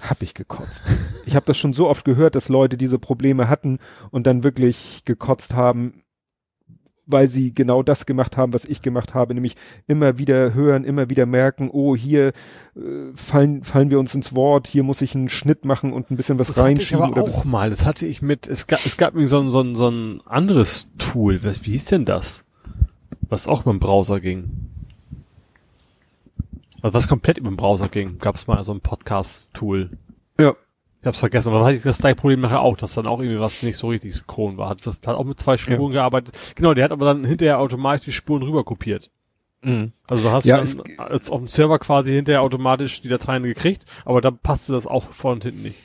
[0.00, 0.84] hab ich gekotzt.
[1.26, 3.78] Ich habe das schon so oft gehört, dass Leute diese Probleme hatten
[4.10, 6.02] und dann wirklich gekotzt haben,
[7.08, 9.56] weil sie genau das gemacht haben, was ich gemacht habe, nämlich
[9.86, 12.28] immer wieder hören, immer wieder merken, oh, hier
[12.76, 12.80] äh,
[13.14, 16.38] fallen, fallen wir uns ins Wort, hier muss ich einen Schnitt machen und ein bisschen
[16.38, 17.04] was Das hatte ich reinschieben.
[17.04, 17.70] aber oder auch mal.
[17.70, 20.20] Das hatte ich mit, es gab, es gab irgendwie so ein, so ein, so ein
[20.26, 21.42] anderes Tool.
[21.42, 22.44] Was, wie hieß denn das?
[23.28, 24.68] Was auch mit dem Browser ging.
[26.82, 29.90] Also was komplett über den Browser ging, gab es mal so ein Podcast-Tool.
[30.38, 30.54] Ja.
[31.00, 33.20] Ich hab's vergessen, aber da hatte ich das gleiche Problem nachher auch, dass dann auch
[33.20, 34.68] irgendwie was nicht so richtig synchron war.
[34.68, 36.36] Hat, hat auch mit zwei Spuren gearbeitet.
[36.56, 39.10] Genau, der hat aber dann hinterher automatisch die Spuren rüber kopiert.
[39.62, 39.92] Mhm.
[40.08, 40.76] Also du hast Ja, ja, es-
[41.10, 45.04] es auf dem Server quasi hinterher automatisch die Dateien gekriegt, aber dann passte das auch
[45.04, 45.76] vorne und hinten nicht.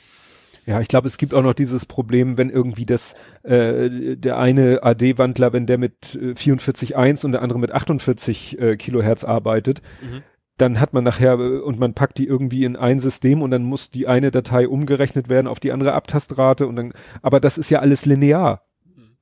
[0.66, 4.82] Ja, ich glaube, es gibt auch noch dieses Problem, wenn irgendwie das äh, der eine
[4.82, 10.22] AD-Wandler, wenn der mit äh, 44.1 und der andere mit 48 äh, Kilohertz arbeitet, Mhm.
[10.56, 13.64] Dann hat man nachher äh, und man packt die irgendwie in ein System und dann
[13.64, 17.70] muss die eine Datei umgerechnet werden auf die andere Abtastrate und dann, aber das ist
[17.70, 18.62] ja alles linear.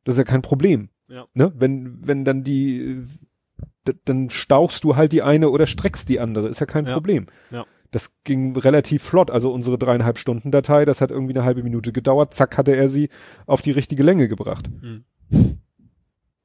[0.05, 0.91] Das ist ja kein Problem.
[1.09, 1.27] Ja.
[1.35, 1.53] Ne?
[1.55, 3.05] Wenn, wenn dann die,
[4.05, 6.95] dann stauchst du halt die eine oder streckst die andere, ist ja kein Ja.
[6.95, 7.27] Problem.
[7.51, 7.65] Ja.
[7.93, 9.31] Das ging relativ flott.
[9.31, 12.33] Also unsere dreieinhalb Stunden Datei, das hat irgendwie eine halbe Minute gedauert.
[12.33, 13.11] Zack, hatte er sie
[13.47, 14.71] auf die richtige Länge gebracht.
[14.81, 15.05] Mhm.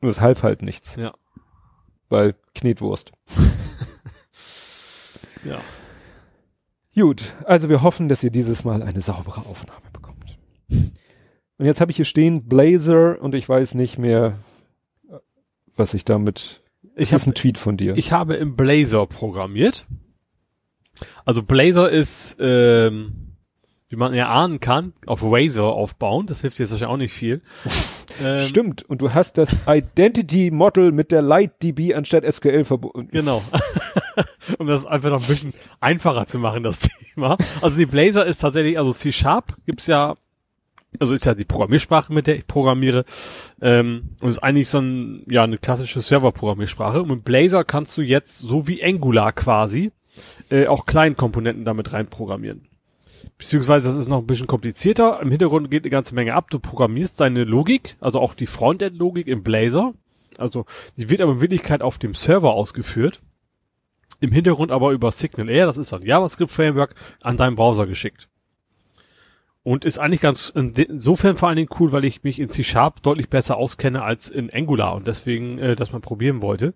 [0.01, 0.97] Und es half halt nichts.
[0.97, 1.13] Ja.
[2.09, 3.13] Weil Knetwurst.
[5.47, 5.61] Ja.
[6.95, 10.37] Gut, also wir hoffen, dass ihr dieses Mal eine saubere Aufnahme bekommt.
[10.69, 14.39] Und jetzt habe ich hier stehen Blazer und ich weiß nicht mehr,
[15.75, 16.61] was ich damit.
[16.95, 17.95] Ich das ist hab- ein Tweet von dir.
[17.97, 19.85] Ich habe im Blazor programmiert.
[21.25, 23.26] Also Blazor ist, ähm,
[23.89, 26.25] wie man ja ahnen kann, auf Razor aufbauen.
[26.25, 27.41] Das hilft jetzt wahrscheinlich auch nicht viel.
[28.19, 28.81] Ähm, Stimmt.
[28.81, 33.09] Und du hast das Identity Model mit der LightDB anstatt SQL verbunden.
[33.11, 33.43] Genau.
[34.57, 36.79] um das einfach noch ein bisschen einfacher zu machen, das
[37.13, 37.37] Thema.
[37.61, 40.15] Also die Blazor ist tatsächlich, also C-Sharp gibt's ja,
[40.99, 43.05] also ist ja die Programmiersprache, mit der ich programmiere,
[43.61, 47.03] ähm, und ist eigentlich so ein, ja, eine klassische Serverprogrammiersprache.
[47.03, 49.91] Und mit Blazor kannst du jetzt, so wie Angular quasi,
[50.49, 52.67] äh, auch Kleinkomponenten damit reinprogrammieren.
[53.37, 55.19] Beziehungsweise das ist noch ein bisschen komplizierter.
[55.21, 56.49] Im Hintergrund geht eine ganze Menge ab.
[56.49, 59.93] Du programmierst deine Logik, also auch die Frontend-Logik im Blazor.
[60.37, 60.65] Also
[60.97, 63.21] die wird aber in Wirklichkeit auf dem Server ausgeführt.
[64.19, 68.29] Im Hintergrund aber über Signal Air, das ist ein JavaScript-Framework, an deinen Browser geschickt.
[69.63, 73.29] Und ist eigentlich ganz insofern vor allen Dingen cool, weil ich mich in C-Sharp deutlich
[73.29, 76.73] besser auskenne als in Angular und deswegen äh, das mal probieren wollte.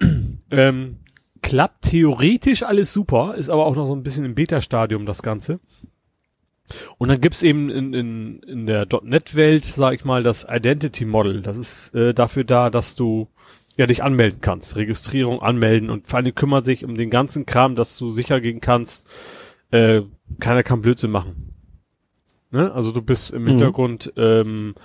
[0.50, 0.98] ähm,
[1.44, 5.60] klappt theoretisch alles super, ist aber auch noch so ein bisschen im Beta-Stadium das Ganze.
[6.96, 11.42] Und dann gibt's eben in, in, in der .NET-Welt, sag ich mal, das Identity Model.
[11.42, 13.28] Das ist äh, dafür da, dass du
[13.76, 14.76] ja dich anmelden kannst.
[14.76, 18.62] Registrierung, anmelden und vor allem kümmert sich um den ganzen Kram, dass du sicher gehen
[18.62, 19.06] kannst,
[19.70, 20.00] äh,
[20.40, 21.53] keiner kann Blödsinn machen.
[22.54, 22.72] Ne?
[22.72, 23.48] Also du bist im Mhm.
[23.48, 24.76] Hintergrund, ähm,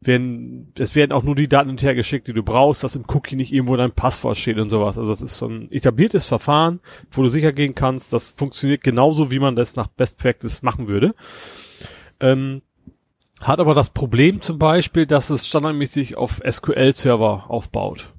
[0.00, 3.36] werden, es werden auch nur die Daten hinterher geschickt, die du brauchst, dass im Cookie
[3.36, 4.96] nicht irgendwo dein Passwort steht und sowas.
[4.96, 6.80] Also das ist so ein etabliertes Verfahren,
[7.10, 10.88] wo du sicher gehen kannst, das funktioniert genauso, wie man das nach Best Practice machen
[10.88, 11.14] würde.
[12.18, 12.62] Ähm,
[13.42, 18.14] hat aber das Problem zum Beispiel, dass es standardmäßig auf SQL-Server aufbaut.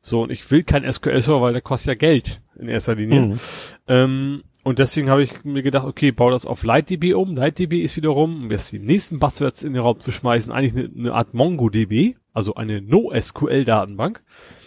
[0.00, 3.20] So, und ich will keinen SQL-Server, weil der kostet ja Geld in erster Linie.
[3.20, 3.40] Mhm.
[3.86, 7.36] Ähm, und deswegen habe ich mir gedacht, okay, bau das auf LightDB um.
[7.36, 10.90] LightDB ist wiederum, um jetzt die nächsten Buzzwords in den Raum zu schmeißen, eigentlich eine,
[10.98, 14.22] eine Art MongoDB, also eine NoSQL-Datenbank.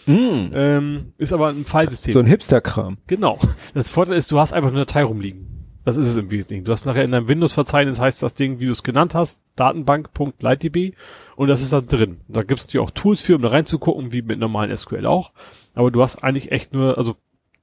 [0.06, 0.52] Mhm.
[0.54, 2.12] Ähm, ist aber ein Filesystem.
[2.14, 2.98] So ein Hipster-Kram.
[3.08, 3.38] Genau.
[3.74, 5.58] Das Vorteil ist, du hast einfach eine Datei rumliegen.
[5.84, 6.64] Das ist es im Wesentlichen.
[6.64, 10.94] Du hast nachher in deinem Windows-Verzeichnis heißt das Ding, wie du es genannt hast, datenbank.lightdb
[11.34, 12.20] und das ist da drin.
[12.28, 15.32] Da gibt es natürlich auch Tools für, um da reinzugucken, wie mit normalen SQL auch.
[15.74, 17.16] Aber du hast eigentlich echt nur, also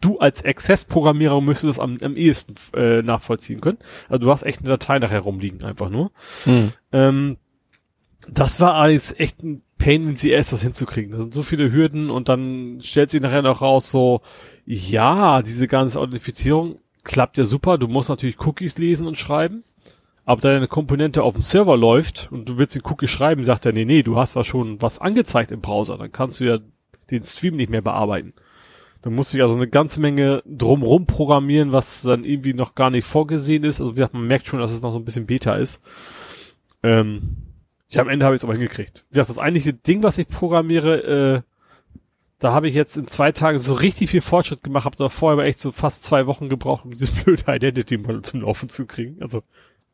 [0.06, 3.80] du als Access-Programmierer müsstest das am, am ehesten äh, nachvollziehen können.
[4.10, 6.12] Also du hast echt eine Datei nachher rumliegen, einfach nur.
[6.46, 6.72] Mhm.
[6.92, 7.38] Ähm,
[8.30, 11.12] das war alles echt ein Pain in the ass, das hinzukriegen.
[11.12, 14.22] Da sind so viele Hürden und dann stellt sich nachher noch raus, so,
[14.66, 17.78] ja, diese ganze Authentifizierung klappt ja super.
[17.78, 19.64] Du musst natürlich Cookies lesen und schreiben.
[20.28, 23.68] Aber da deine Komponente auf dem Server läuft und du willst den Cookie schreiben, sagt
[23.68, 26.00] er, nee, nee, du hast da schon was angezeigt im Browser.
[26.00, 26.58] Dann kannst du ja
[27.12, 28.34] den Stream nicht mehr bearbeiten.
[29.06, 32.90] Dann musst du ja so eine ganze Menge drumrum programmieren, was dann irgendwie noch gar
[32.90, 33.80] nicht vorgesehen ist.
[33.80, 35.80] Also wie gesagt, man merkt schon, dass es noch so ein bisschen Beta ist.
[36.82, 37.38] Ähm,
[37.88, 39.06] ja, am Ende habe ich es aber hingekriegt.
[39.10, 41.42] Wie gesagt, das eigentliche Ding, was ich programmiere, äh,
[42.40, 45.34] da habe ich jetzt in zwei Tagen so richtig viel Fortschritt gemacht, habe da vorher
[45.34, 48.88] aber echt so fast zwei Wochen gebraucht, um dieses blöde Identity Model zum Laufen zu
[48.88, 49.22] kriegen.
[49.22, 49.44] Also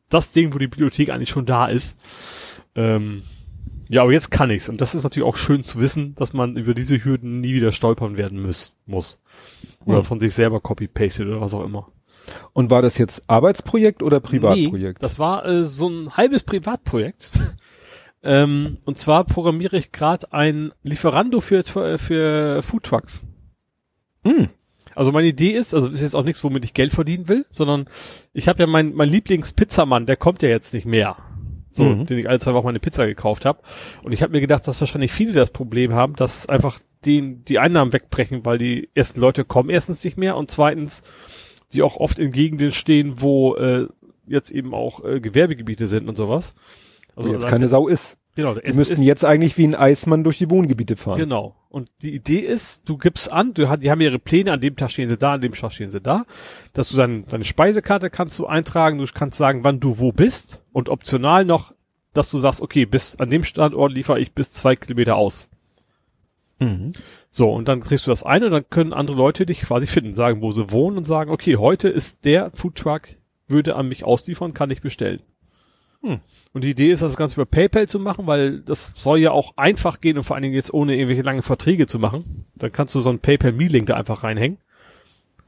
[0.08, 1.98] das Ding, wo die Bibliothek eigentlich schon da ist.
[2.74, 3.24] Ähm,
[3.92, 6.56] ja, aber jetzt kann ich's und das ist natürlich auch schön zu wissen, dass man
[6.56, 8.76] über diese Hürden nie wieder stolpern werden muss.
[8.86, 9.20] muss.
[9.84, 10.04] Oder Hm.
[10.04, 11.88] von sich selber copy-pasted oder was auch immer.
[12.52, 14.98] Und war das jetzt Arbeitsprojekt oder Privatprojekt?
[14.98, 17.30] Nee, das war äh, so ein halbes Privatprojekt.
[18.22, 23.24] ähm, und zwar programmiere ich gerade ein Lieferando für, Tw- für Foodtrucks.
[24.24, 24.48] Mhm.
[24.94, 27.86] Also meine Idee ist, also ist jetzt auch nichts, womit ich Geld verdienen will, sondern
[28.32, 31.16] ich habe ja mein, mein Lieblingspizzamann, der kommt ja jetzt nicht mehr.
[31.72, 32.06] So, Mhm.
[32.06, 33.60] den ich alle zwei Wochen meine Pizza gekauft habe.
[34.02, 37.58] Und ich habe mir gedacht, dass wahrscheinlich viele das Problem haben, dass einfach den, die
[37.58, 41.02] Einnahmen wegbrechen, weil die ersten Leute kommen erstens nicht mehr und zweitens
[41.72, 43.88] die auch oft in Gegenden stehen, wo äh,
[44.26, 46.54] jetzt eben auch äh, Gewerbegebiete sind und sowas.
[47.16, 48.18] Also jetzt allein- keine Sau ist.
[48.34, 48.54] Genau.
[48.54, 51.18] Die müssten jetzt eigentlich wie ein Eismann durch die Wohngebiete fahren.
[51.18, 51.54] Genau.
[51.68, 54.90] Und die Idee ist, du gibst an, du, die haben ihre Pläne, an dem Tag
[54.90, 56.24] stehen sie da, an dem Tag stehen sie da,
[56.72, 60.62] dass du dann deine Speisekarte kannst du eintragen, du kannst sagen, wann du wo bist
[60.72, 61.74] und optional noch,
[62.14, 65.50] dass du sagst, okay, bis an dem Standort liefere ich bis zwei Kilometer aus.
[66.58, 66.92] Mhm.
[67.30, 70.14] So, und dann kriegst du das ein und dann können andere Leute dich quasi finden,
[70.14, 73.08] sagen, wo sie wohnen und sagen, okay, heute ist der Foodtruck,
[73.48, 75.20] würde an mich ausliefern, kann ich bestellen.
[76.02, 76.20] Hm.
[76.52, 79.56] Und die Idee ist, das Ganze über PayPal zu machen, weil das soll ja auch
[79.56, 82.44] einfach gehen und vor allen Dingen jetzt ohne irgendwelche lange Verträge zu machen.
[82.56, 84.58] Dann kannst du so einen PayPal-Me-Link da einfach reinhängen.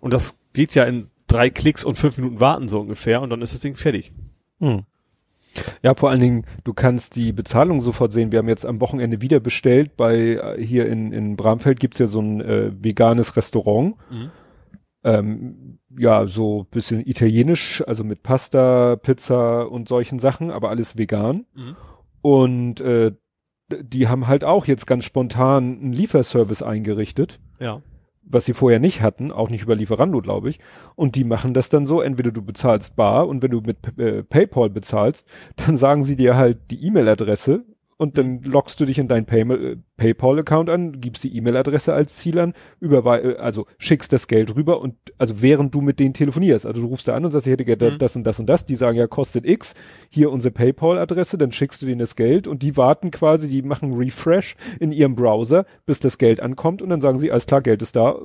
[0.00, 3.42] Und das geht ja in drei Klicks und fünf Minuten warten so ungefähr und dann
[3.42, 4.12] ist das Ding fertig.
[4.60, 4.84] Hm.
[5.82, 8.32] Ja, vor allen Dingen, du kannst die Bezahlung sofort sehen.
[8.32, 9.96] Wir haben jetzt am Wochenende wieder bestellt.
[9.96, 13.94] Bei äh, hier in, in Bramfeld gibt's ja so ein äh, veganes Restaurant.
[14.10, 14.30] Mhm.
[15.04, 21.44] Ähm, ja, so bisschen italienisch, also mit Pasta, Pizza und solchen Sachen, aber alles vegan.
[21.54, 21.76] Mhm.
[22.22, 23.12] Und äh,
[23.70, 27.82] die haben halt auch jetzt ganz spontan einen Lieferservice eingerichtet, Ja.
[28.22, 30.58] was sie vorher nicht hatten, auch nicht über Lieferando, glaube ich.
[30.96, 34.22] Und die machen das dann so, entweder du bezahlst bar und wenn du mit äh,
[34.22, 37.64] PayPal bezahlst, dann sagen sie dir halt die E-Mail-Adresse
[37.96, 42.16] und dann loggst du dich in deinen Pay äh, PayPal-Account an, gibst die E-Mail-Adresse als
[42.16, 46.14] Ziel an, überwei äh, also schickst das Geld rüber und also während du mit denen
[46.14, 47.98] telefonierst, also du rufst da an und sagst, ich hätte gerne Mhm.
[47.98, 49.74] das und das und das, die sagen ja kostet X,
[50.10, 53.94] hier unsere PayPal-Adresse, dann schickst du denen das Geld und die warten quasi, die machen
[53.94, 57.82] Refresh in ihrem Browser, bis das Geld ankommt und dann sagen sie, alles klar, Geld
[57.82, 58.16] ist da,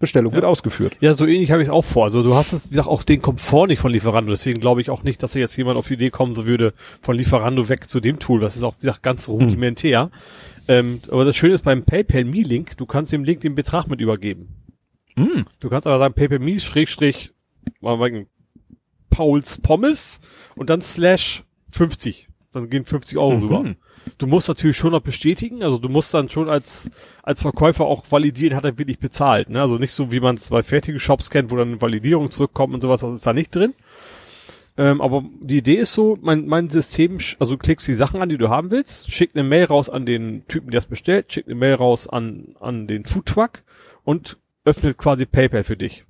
[0.00, 0.96] Bestellung wird ausgeführt.
[1.00, 2.04] Ja, so ähnlich habe ich es auch vor.
[2.06, 4.32] Also du hast es, wie gesagt, auch den Komfort nicht von Lieferando.
[4.32, 6.72] Deswegen glaube ich auch nicht, dass jetzt jemand auf die Idee kommen so würde,
[7.02, 8.40] von Lieferando weg zu dem Tool.
[8.40, 10.10] Das ist auch, wie gesagt, ganz rudimentär.
[10.68, 13.88] Ähm, aber das Schöne ist beim PayPal Me Link, du kannst dem Link den Betrag
[13.88, 14.48] mit übergeben.
[15.16, 15.40] Mm.
[15.60, 17.32] Du kannst aber sagen PayPal Me Schrägstrich,
[19.10, 20.20] Pauls Pommes
[20.56, 22.28] und dann slash 50.
[22.52, 23.42] Dann gehen 50 Euro Mhm.
[23.42, 23.74] rüber.
[24.18, 26.90] Du musst natürlich schon noch bestätigen, also du musst dann schon als,
[27.22, 29.50] als Verkäufer auch validieren, hat er wirklich bezahlt.
[29.50, 29.60] Ne?
[29.60, 32.74] Also nicht so, wie man es bei fertigen Shops kennt, wo dann eine Validierung zurückkommt
[32.74, 33.74] und sowas, das ist da nicht drin.
[34.76, 38.28] Ähm, aber die Idee ist so, mein, mein System, also du klickst die Sachen an,
[38.28, 41.48] die du haben willst, schickt eine Mail raus an den Typen, der es bestellt, schickt
[41.48, 43.62] eine Mail raus an, an den Foodtruck
[44.04, 46.04] und öffnet quasi PayPal für dich.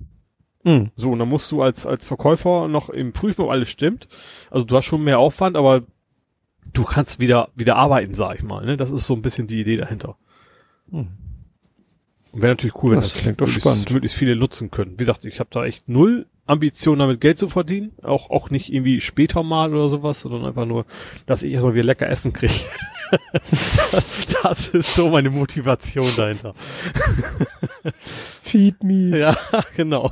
[0.63, 0.85] Mm.
[0.95, 4.07] So, und dann musst du als, als Verkäufer noch eben prüfen, ob alles stimmt.
[4.49, 5.83] Also du hast schon mehr Aufwand, aber
[6.73, 8.65] du kannst wieder, wieder arbeiten, sag ich mal.
[8.65, 8.77] Ne?
[8.77, 10.17] Das ist so ein bisschen die Idee dahinter.
[10.89, 11.07] Hm.
[12.33, 13.91] Wäre natürlich cool, wenn Das das, klingt doch möglichst, spannend.
[13.91, 14.93] möglichst viele nutzen können.
[14.93, 17.91] Wie gesagt, ich habe da echt null Ambition, damit Geld zu verdienen.
[18.03, 20.85] Auch, auch nicht irgendwie später mal oder sowas, sondern einfach nur,
[21.25, 22.53] dass ich erstmal wieder lecker Essen kriege.
[24.43, 26.53] das ist so meine Motivation dahinter.
[28.41, 29.17] Feed me.
[29.17, 29.37] Ja,
[29.75, 30.11] genau.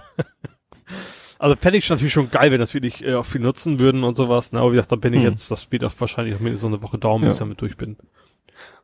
[1.39, 4.15] Also fände ich natürlich schon geil, wenn das wirklich äh, auch viel nutzen würden und
[4.15, 4.51] sowas.
[4.51, 4.59] Ne?
[4.59, 5.29] Aber wie gesagt, da bin ich Hm.
[5.31, 7.45] jetzt, das wird auch wahrscheinlich noch mindestens so eine Woche dauern, bis ich Ja.
[7.45, 7.95] damit durch bin.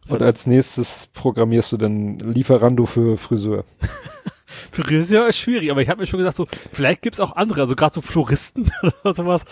[0.07, 3.65] Und als nächstes programmierst du dann Lieferando für Friseur.
[4.71, 7.75] Friseur ist schwierig, aber ich habe mir schon gesagt, so, vielleicht gibt's auch andere, also
[7.75, 8.71] gerade so Floristen
[9.03, 9.43] oder sowas,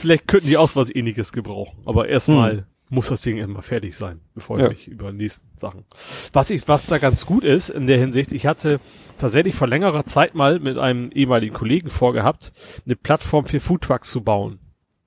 [0.00, 1.78] vielleicht könnten die auch was ähnliches gebrauchen.
[1.86, 2.64] Aber erstmal Hm.
[2.90, 4.66] Muss das Ding immer fertig sein, bevor Ja.
[4.66, 5.84] ich mich über nächsten Sachen.
[6.32, 8.80] Was ich, was da ganz gut ist in der Hinsicht, ich hatte
[9.18, 12.52] tatsächlich vor längerer Zeit mal mit einem ehemaligen Kollegen vorgehabt,
[12.84, 14.58] eine Plattform für Foodtrucks zu bauen,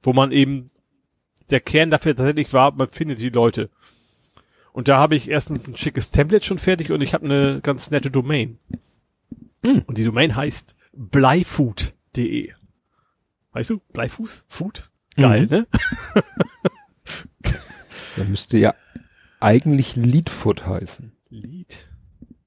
[0.02, 0.68] wo man eben
[1.50, 3.70] der Kern dafür tatsächlich war, man findet die Leute.
[4.72, 7.92] Und da habe ich erstens ein schickes Template schon fertig und ich habe eine ganz
[7.92, 8.58] nette Domain.
[9.68, 9.84] Hm.
[9.86, 12.54] Und die Domain heißt bleifood.de.
[13.52, 13.82] Weißt du?
[13.92, 14.46] Bleifuß?
[14.48, 14.90] Food?
[15.16, 15.48] Geil, Mhm.
[15.50, 15.68] ne?
[18.18, 18.74] Da müsste ja
[19.40, 21.12] eigentlich Leadfoot heißen.
[21.30, 21.90] Lied.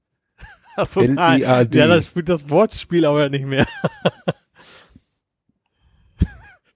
[0.75, 1.41] Achso, nein.
[1.41, 1.77] L-I-A-D.
[1.77, 3.67] Ja, das spielt das Wortspiel aber nicht mehr.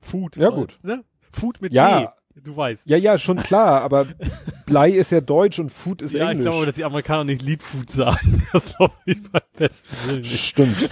[0.01, 0.35] Food.
[0.35, 0.79] Ja, gut.
[0.83, 1.03] Ne?
[1.31, 2.01] Food mit Ja.
[2.01, 2.07] D.
[2.43, 2.87] Du weißt.
[2.87, 4.07] Ja, ja, schon klar, aber
[4.65, 6.45] Blei ist ja Deutsch und Food ist ja, ich Englisch.
[6.45, 8.47] glaube, dass die Amerikaner nicht Leadfood sagen.
[8.53, 10.39] Das glaube ich beim besten Willen nicht.
[10.41, 10.89] Stimmt.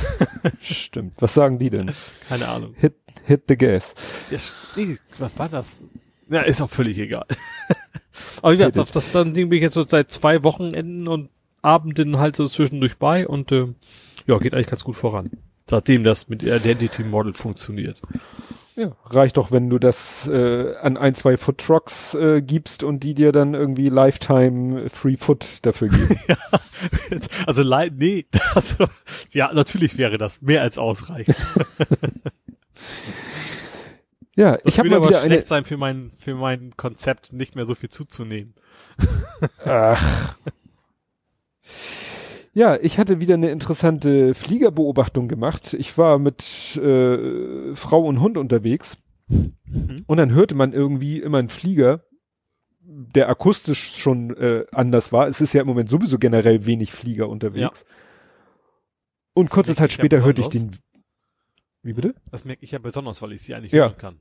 [0.62, 1.16] Stimmt.
[1.20, 1.92] Was sagen die denn?
[2.28, 2.74] Keine Ahnung.
[2.78, 2.96] Hit,
[3.26, 3.96] hit the gas.
[4.30, 4.38] Ja,
[4.76, 5.82] nee, was war das?
[6.30, 7.26] Ja, ist auch völlig egal.
[8.42, 11.30] Aber wie gesagt, auf das dann Ding bin ich jetzt so seit zwei Wochenenden und
[11.62, 13.68] Abenden halt so zwischendurch bei und äh,
[14.28, 15.30] ja, geht eigentlich ganz gut voran.
[15.70, 18.02] Seitdem das mit Identity Model funktioniert.
[18.76, 23.02] Ja, reicht doch, wenn du das äh, an ein, zwei Food Trucks äh, gibst und
[23.04, 26.18] die dir dann irgendwie Lifetime Free Food dafür geben.
[27.46, 28.26] Also leid, nee,
[28.56, 28.86] also,
[29.32, 31.36] ja, natürlich wäre das mehr als ausreichend.
[34.40, 37.56] ja, Das ich habe mal aber wieder schlecht sein für mein, für mein Konzept, nicht
[37.56, 38.54] mehr so viel zuzunehmen.
[39.66, 40.36] Ach.
[42.54, 45.74] Ja, ich hatte wieder eine interessante Fliegerbeobachtung gemacht.
[45.76, 48.98] Ich war mit äh, Frau und Hund unterwegs
[49.32, 50.06] Mhm.
[50.08, 52.04] und dann hörte man irgendwie immer einen Flieger
[52.90, 55.28] der akustisch schon äh, anders war.
[55.28, 57.86] Es ist ja im Moment sowieso generell wenig Flieger unterwegs.
[59.36, 60.72] Und Das kurze Zeit ja später hörte ich den.
[61.84, 62.16] Wie bitte?
[62.32, 63.86] Das merke ich ja besonders, weil ich sie eigentlich Ja.
[63.86, 64.16] hören kann.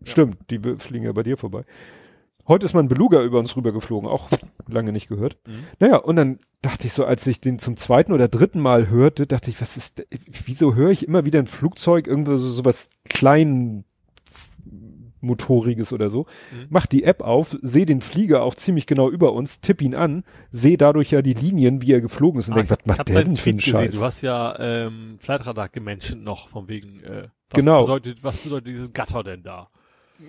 [0.00, 0.10] Ja.
[0.12, 1.64] Stimmt, die fliegen ja bei dir vorbei.
[2.46, 4.28] Heute ist mal ein Beluga über uns rübergeflogen, auch
[4.68, 5.38] lange nicht gehört.
[5.46, 5.64] Mhm.
[5.78, 9.26] Naja, und dann dachte ich so, als ich den zum zweiten oder dritten Mal hörte,
[9.26, 10.04] dachte ich, was ist,
[10.44, 13.84] wieso höre ich immer wieder ein Flugzeug, irgendwo so sowas klein
[15.24, 16.66] motoriges oder so, Mhm.
[16.70, 20.24] mach die App auf, sehe den Flieger auch ziemlich genau über uns, tipp ihn an,
[20.50, 23.24] sehe dadurch ja die Linien, wie er geflogen ist und Ah, denk, was macht der
[23.24, 23.72] denn für einen gesehen.
[23.74, 23.94] Scheiß?
[23.94, 27.80] Du hast ja ähm, Flightradar gemenschent noch, von wegen, äh, was Genau.
[27.82, 29.68] bedeutet, was bedeutet dieses Gatter denn da?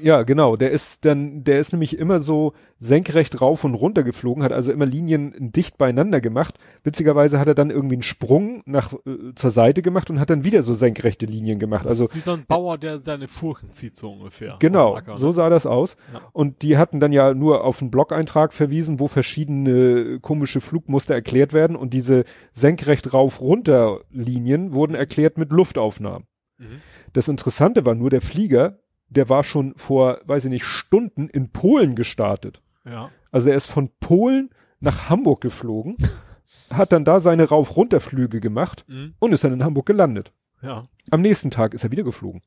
[0.01, 0.55] Ja, genau.
[0.55, 4.71] Der ist dann, der ist nämlich immer so senkrecht rauf und runter geflogen, hat also
[4.71, 6.57] immer Linien dicht beieinander gemacht.
[6.83, 10.43] Witzigerweise hat er dann irgendwie einen Sprung nach äh, zur Seite gemacht und hat dann
[10.43, 11.87] wieder so senkrechte Linien gemacht.
[11.87, 14.57] Also Wie so ein Bauer, der seine Furchen zieht, so ungefähr.
[14.59, 15.19] genau, Acker, ne?
[15.19, 15.97] so sah das aus.
[16.13, 16.21] Ja.
[16.33, 21.53] Und die hatten dann ja nur auf einen Blog-Eintrag verwiesen, wo verschiedene komische Flugmuster erklärt
[21.53, 26.27] werden und diese senkrecht rauf runter Linien wurden erklärt mit Luftaufnahmen.
[26.57, 26.81] Mhm.
[27.13, 28.79] Das Interessante war nur der Flieger,
[29.09, 32.61] der war schon vor, weiß ich nicht, Stunden in Polen gestartet.
[32.85, 33.09] Ja.
[33.31, 34.49] Also er ist von Polen
[34.79, 35.97] nach Hamburg geflogen,
[36.71, 39.13] hat dann da seine Rauf-Runter-Flüge gemacht Mhm.
[39.19, 40.31] und ist dann in Hamburg gelandet.
[40.61, 40.85] Ja.
[41.11, 42.41] Am nächsten Tag ist er wieder geflogen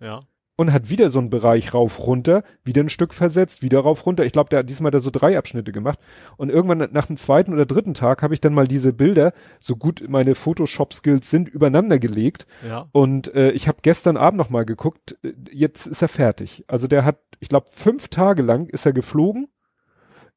[0.00, 0.20] Ja.
[0.56, 4.24] Und hat wieder so einen Bereich rauf-runter, wieder ein Stück versetzt, wieder rauf-runter.
[4.24, 5.98] Ich glaube, der hat diesmal da so drei Abschnitte gemacht.
[6.36, 9.76] Und irgendwann nach dem zweiten oder dritten Tag habe ich dann mal diese Bilder, so
[9.76, 12.88] gut meine Photoshop-Skills sind, übereinander gelegt Ja.
[12.92, 16.64] und äh, ich habe gestern Abend noch mal geguckt, äh, jetzt ist er fertig.
[16.68, 19.48] Also der hat, ich glaube, fünf Tage lang ist er geflogen,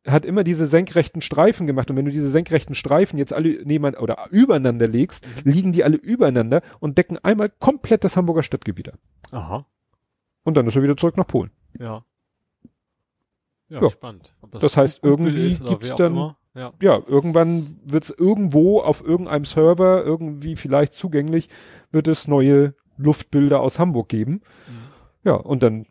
[0.08, 1.92] hat immer diese senkrechten Streifen gemacht.
[1.92, 5.98] Und wenn du diese senkrechten Streifen jetzt alle nebeneinander oder übereinander legst, liegen die alle
[5.98, 9.00] übereinander und decken einmal komplett das Hamburger Stadtgebiet ab.
[9.32, 9.66] Aha.
[10.48, 11.52] Und dann ist er wieder zurück nach Polen.
[11.78, 12.06] Ja.
[13.68, 13.90] Ja, Ja.
[13.90, 14.34] spannend.
[14.40, 16.36] Ob Das heißt, irgendwie ist gibt's dann-.
[16.56, 16.72] Ja.
[16.82, 21.50] Ja, irgendwann wird es irgendwo auf irgendeinem Server irgendwie vielleicht zugänglich,
[21.92, 24.36] wird es neue Luftbilder aus Hamburg geben.
[24.36, 24.42] Mhm.
[25.26, 25.86] Ja, und dann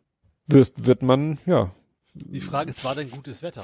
[0.47, 1.75] wird, wird man, ja,
[2.15, 3.63] Die Frage ist, war denn gutes Wetter?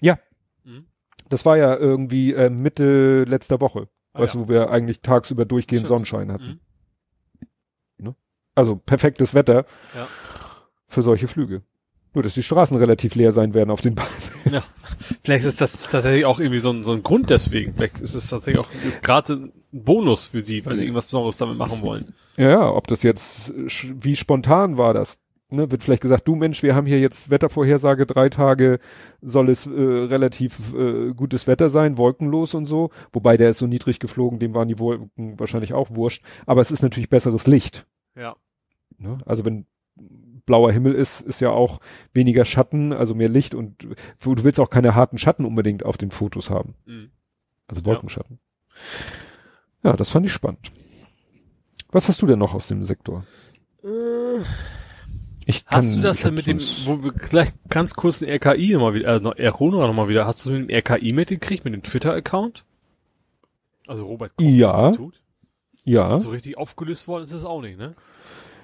[0.00, 0.18] Ja.
[0.64, 0.86] Mhm.
[1.28, 3.86] Das war ja irgendwie äh, Mitte letzter Woche.
[4.12, 4.40] Ah, weißt ja.
[4.40, 5.88] du, wo wir eigentlich tagsüber durchgehend Stimmt.
[5.88, 6.46] Sonnenschein hatten.
[6.48, 6.60] Mhm.
[8.60, 9.64] Also perfektes Wetter
[9.96, 10.06] Ja.
[10.88, 11.62] für solche Flüge.
[12.12, 14.08] Nur, dass die Straßen relativ leer sein werden auf den Bahnen.
[14.50, 14.62] Ja.
[15.22, 17.72] Vielleicht ist das tatsächlich auch irgendwie so ein, so ein Grund deswegen.
[17.74, 21.36] Vielleicht ist es tatsächlich auch ist gerade ein Bonus für sie, weil sie irgendwas Besonderes
[21.36, 22.12] damit machen wollen.
[22.36, 25.20] Ja, ob das jetzt, wie spontan war das?
[25.52, 28.78] Ne, wird vielleicht gesagt, du Mensch, wir haben hier jetzt Wettervorhersage, drei Tage
[29.20, 32.90] soll es äh, relativ äh, gutes Wetter sein, wolkenlos und so.
[33.12, 36.24] Wobei der ist so niedrig geflogen, dem waren die Wolken wahrscheinlich auch wurscht.
[36.46, 37.84] Aber es ist natürlich besseres Licht.
[38.16, 38.36] Ja.
[39.00, 39.18] Ne?
[39.26, 39.66] Also wenn
[40.46, 41.80] blauer Himmel ist, ist ja auch
[42.14, 46.10] weniger Schatten, also mehr Licht und du willst auch keine harten Schatten unbedingt auf den
[46.10, 46.74] Fotos haben.
[46.86, 47.10] Mhm.
[47.68, 48.38] Also Wolkenschatten.
[49.82, 50.72] Ja, das fand ich spannend.
[51.90, 53.24] Was hast du denn noch aus dem Sektor?
[55.46, 58.74] Ich kann, Hast du das denn mit dem, wo wir gleich ganz kurz den RKI
[58.74, 61.82] nochmal wieder, also noch Erona nochmal wieder, hast du mit dem RKI mitgekriegt, mit dem
[61.82, 62.64] Twitter-Account?
[63.86, 64.88] Also Robert Koch Ja.
[64.88, 65.22] Institut?
[65.82, 67.96] Ja, So richtig aufgelöst worden ist es auch nicht, ne?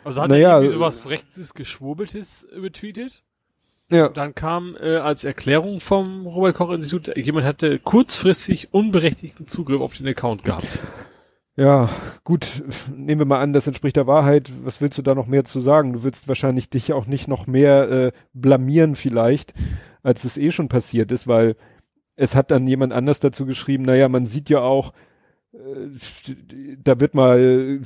[0.07, 3.23] Also hat Naja, er irgendwie äh, sowas rechtes Geschwurbeltes äh, betweetet?
[3.91, 9.81] ja, Dann kam äh, als Erklärung vom Robert Koch Institut, jemand hatte kurzfristig unberechtigten Zugriff
[9.81, 10.81] auf den Account gehabt.
[11.57, 11.91] ja,
[12.25, 12.63] gut,
[12.95, 14.51] nehmen wir mal an, das entspricht der Wahrheit.
[14.63, 15.93] Was willst du da noch mehr zu sagen?
[15.93, 19.55] Du willst wahrscheinlich dich auch nicht noch mehr äh, blamieren vielleicht,
[20.03, 21.57] als es eh schon passiert ist, weil
[22.15, 24.95] es hat dann jemand anders dazu geschrieben, naja, man sieht ja auch, äh,
[25.53, 27.81] da wird mal, äh,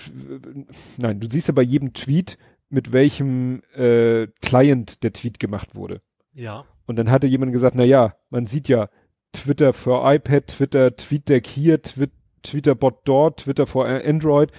[0.96, 2.38] nein, du siehst ja bei jedem Tweet,
[2.68, 6.00] mit welchem äh, Client der Tweet gemacht wurde.
[6.32, 6.64] Ja.
[6.86, 8.88] Und dann hatte jemand gesagt, na ja, man sieht ja
[9.32, 12.08] Twitter für iPad, Twitter, TweetDeck hier, Twi
[12.42, 14.50] Twitterbot dort, Twitter für Android.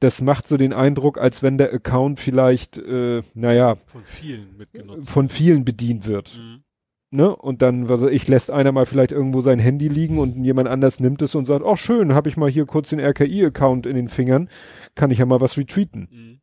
[0.00, 5.10] Das macht so den Eindruck, als wenn der Account vielleicht, äh, naja, Von vielen mitgenutzt.
[5.10, 6.36] von vielen bedient wird.
[6.36, 6.64] Mhm.
[7.12, 7.34] Ne?
[7.34, 11.00] Und dann, was ich, lässt einer mal vielleicht irgendwo sein Handy liegen und jemand anders
[11.00, 14.08] nimmt es und sagt, ach schön, habe ich mal hier kurz den RKI-Account in den
[14.08, 14.48] Fingern,
[14.94, 16.40] kann ich ja mal was retweeten.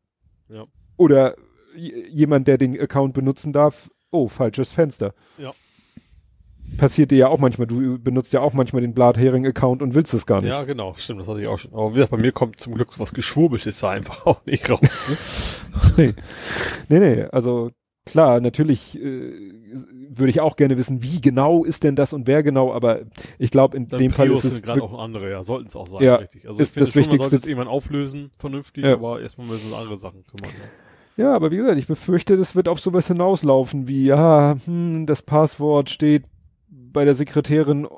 [0.50, 0.64] Mhm.
[0.98, 1.36] Oder
[1.74, 5.14] j- jemand, der den Account benutzen darf, oh, falsches Fenster.
[5.38, 5.52] Ja.
[6.76, 10.26] Passiert dir ja auch manchmal, du benutzt ja auch manchmal den Blathering-Account und willst es
[10.26, 10.50] gar nicht.
[10.50, 11.72] Ja, genau, stimmt, das hatte ich auch schon.
[11.72, 15.64] Aber wie gesagt, bei mir kommt zum Glück sowas Geschwurbeltes da einfach auch nicht raus.
[15.96, 16.12] Nee.
[16.90, 17.70] nee, nee, also
[18.10, 19.32] klar, natürlich äh,
[20.10, 23.00] würde ich auch gerne wissen, wie genau ist denn das und wer genau, aber
[23.38, 25.76] ich glaube, in Dann dem Fall ist es sind gerade auch andere, ja, sollten es
[25.76, 26.46] auch sein, Ja, richtig.
[26.48, 28.94] Also ist ich finde das schon, man Wichtigste- sollte es irgendwann auflösen, vernünftig, Ja.
[28.94, 30.50] aber erstmal müssen wir uns um andere Sachen kümmern.
[31.16, 35.22] Ja, aber wie gesagt, ich befürchte, das wird auf sowas hinauslaufen wie, ja, hm, das
[35.22, 36.24] Passwort steht
[36.70, 37.88] bei der Sekretärin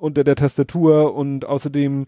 [0.00, 2.06] unter der Tastatur und außerdem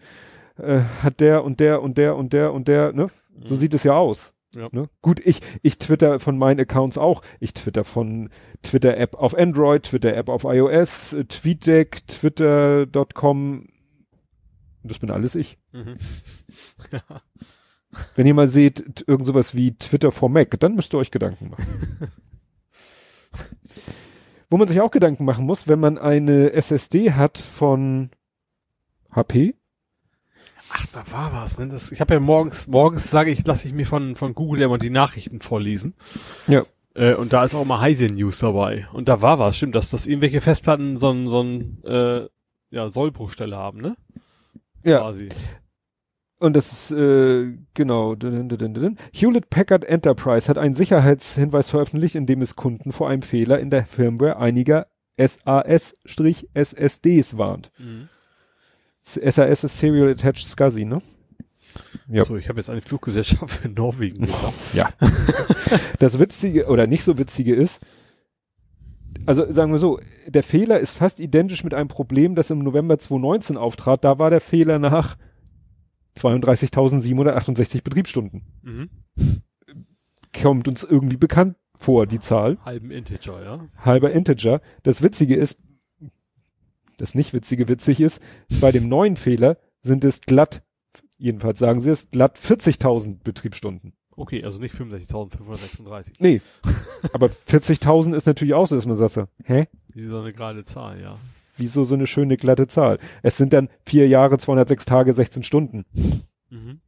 [0.57, 3.07] äh, hat der und der und der und der und der, ne?
[3.43, 3.59] So Mhm.
[3.59, 4.33] sieht es ja aus.
[4.55, 4.67] Ja.
[4.71, 4.89] Ne?
[5.01, 7.21] Gut, ich, ich twitter von meinen Accounts auch.
[7.39, 8.29] Ich twitter von
[8.63, 13.67] Twitter-App auf Android, Twitter-App auf iOS, äh, TweetDeck, Twitter.com.
[14.83, 15.59] Das bin alles ich.
[15.71, 15.97] Mhm.
[18.15, 21.49] Wenn ihr mal seht, irgend sowas wie Twitter for Mac, dann müsst ihr euch Gedanken
[21.49, 22.11] machen.
[24.49, 28.09] Wo man sich auch Gedanken machen muss, wenn man eine SSD hat von
[29.11, 29.55] HP.
[30.79, 31.67] Ach, da war was, ne?
[31.67, 34.77] Das, ich habe ja morgens, morgens sage ich, lasse ich mir von, von Google immer
[34.77, 35.93] die Nachrichten vorlesen.
[36.47, 36.63] Ja.
[36.93, 38.87] Äh, und da ist auch mal Heise News dabei.
[38.93, 42.27] Und da war was, stimmt, dass, dass irgendwelche Festplatten so ein, so ein, äh,
[42.71, 43.97] ja, Sollbruchstelle haben, ne?
[44.83, 44.99] Ja.
[44.99, 45.29] Quasi.
[46.39, 48.15] Und das ist, äh, genau.
[48.15, 53.69] Hewlett Packard Enterprise hat einen Sicherheitshinweis veröffentlicht, in dem es Kunden vor einem Fehler in
[53.69, 54.87] der Firmware einiger
[55.17, 56.17] SAS-SSDs
[57.37, 57.71] warnt.
[57.77, 58.07] Mhm.
[59.01, 61.01] SAS ist Serial Attached SCSI, ne?
[62.07, 62.23] Ja.
[62.23, 64.27] So, ich habe jetzt eine Fluggesellschaft für Norwegen.
[64.73, 64.89] Ja.
[65.99, 67.81] das Witzige oder nicht so Witzige ist,
[69.25, 72.97] also sagen wir so, der Fehler ist fast identisch mit einem Problem, das im November
[72.97, 74.03] 2019 auftrat.
[74.03, 75.17] Da war der Fehler nach
[76.17, 78.43] 32.768 Betriebsstunden.
[78.61, 78.89] Mhm.
[80.39, 82.57] Kommt uns irgendwie bekannt vor, die Zahl.
[82.63, 83.67] Halben Integer, ja.
[83.77, 84.61] Halber Integer.
[84.83, 85.59] Das Witzige ist,
[87.01, 88.21] das nicht Witzige witzig ist,
[88.61, 90.61] bei dem neuen Fehler sind es glatt,
[91.17, 93.93] jedenfalls sagen sie es, glatt 40.000 Betriebsstunden.
[94.15, 96.15] Okay, also nicht 65.536.
[96.19, 96.41] Nee.
[97.13, 99.67] Aber 40.000 ist natürlich auch so, dass man sagt so, hä?
[99.93, 101.15] Wie so eine gerade Zahl, ja.
[101.55, 102.99] Wieso so eine schöne glatte Zahl?
[103.21, 105.85] Es sind dann vier Jahre, 206 Tage, 16 Stunden.
[106.49, 106.81] Mhm.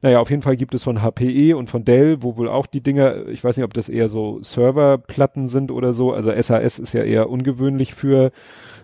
[0.00, 2.82] Naja, auf jeden Fall gibt es von HPE und von Dell, wo wohl auch die
[2.82, 6.12] Dinger, ich weiß nicht, ob das eher so Serverplatten sind oder so.
[6.12, 8.32] Also SAS ist ja eher ungewöhnlich für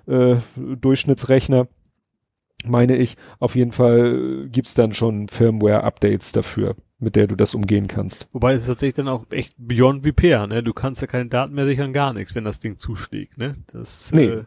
[0.09, 1.68] äh, Durchschnittsrechner,
[2.64, 3.16] meine ich.
[3.39, 8.26] Auf jeden Fall äh, gibt's dann schon Firmware-Updates dafür, mit der du das umgehen kannst.
[8.32, 10.62] Wobei es tatsächlich dann auch echt beyond repair, ne?
[10.62, 13.56] Du kannst ja keine Daten mehr sichern, gar nichts, wenn das Ding zuschlägt, ne?
[13.72, 14.24] Das, Nee.
[14.26, 14.44] äh,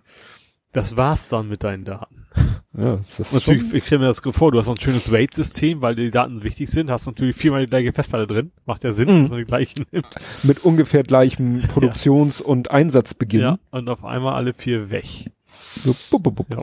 [0.73, 2.25] das war's dann mit deinen Daten.
[2.73, 5.11] Ja, das ist Natürlich, schon, ich stelle mir das vor, du hast so ein schönes
[5.11, 8.53] RAID-System, weil die Daten wichtig sind, hast natürlich viermal die gleiche Festplatte drin.
[8.65, 9.21] Macht ja Sinn, Mhm.
[9.23, 10.07] dass man die gleiche nimmt.
[10.43, 13.41] mit ungefähr gleichem Produktions- und Einsatzbeginn.
[13.41, 15.05] Ja, und auf einmal alle vier weg.
[15.83, 16.47] So, bup, bup, bup.
[16.51, 16.59] Ja.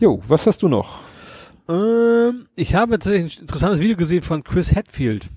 [0.00, 1.00] Jo, was hast du noch?
[1.68, 5.28] Ähm, ich habe tatsächlich ein interessantes Video gesehen von Chris Hadfield.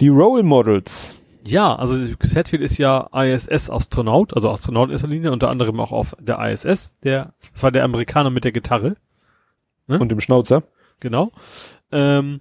[0.00, 1.14] Die Role Models.
[1.44, 5.90] Ja, also Chris Hadfield ist ja ISS-Astronaut, also Astronaut in erster Linie, unter anderem auch
[5.92, 8.96] auf der ISS, der, das war der Amerikaner mit der Gitarre,
[9.88, 10.00] Hm?
[10.00, 10.62] Und dem Schnauzer.
[11.00, 11.32] genau.
[11.90, 12.40] Ähm,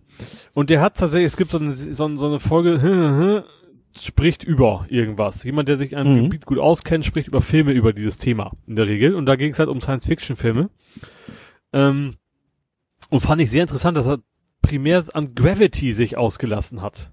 [0.54, 3.44] und der hat tatsächlich, es gibt so eine, so eine Folge,
[4.00, 5.44] spricht über irgendwas.
[5.44, 6.24] Jemand, der sich an einem Mhm.
[6.24, 9.16] Gebiet gut auskennt, spricht über Filme über dieses Thema in der Regel.
[9.16, 10.70] Und da ging es halt um Science-Fiction-Filme.
[11.74, 12.16] Ähm,
[13.10, 14.20] und fand ich sehr interessant, dass er
[14.62, 17.12] primär an Gravity sich ausgelassen hat.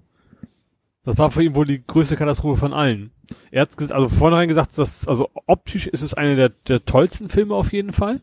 [1.03, 3.11] Das war für ihn wohl die größte Katastrophe von allen.
[3.51, 7.55] Er hat also vornherein gesagt, dass, also optisch ist es einer der, der tollsten Filme
[7.55, 8.21] auf jeden Fall.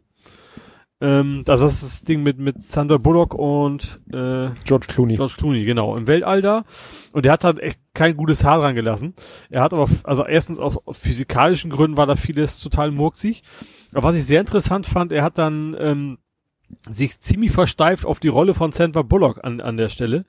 [1.01, 5.16] Ähm, also das ist das Ding mit, mit Sandra Bullock und äh, George Clooney.
[5.16, 6.64] George Clooney, genau, im Weltall da.
[7.12, 9.14] Und der hat halt echt kein gutes Haar dran gelassen.
[9.51, 13.43] Er hat aber, also erstens aus, physikalischen Gründen war da vieles total murksig.
[13.93, 16.18] Aber was ich sehr interessant fand, er hat dann ähm,
[16.89, 20.24] sich ziemlich versteift auf die Rolle von Sandra Bullock an, an der Stelle.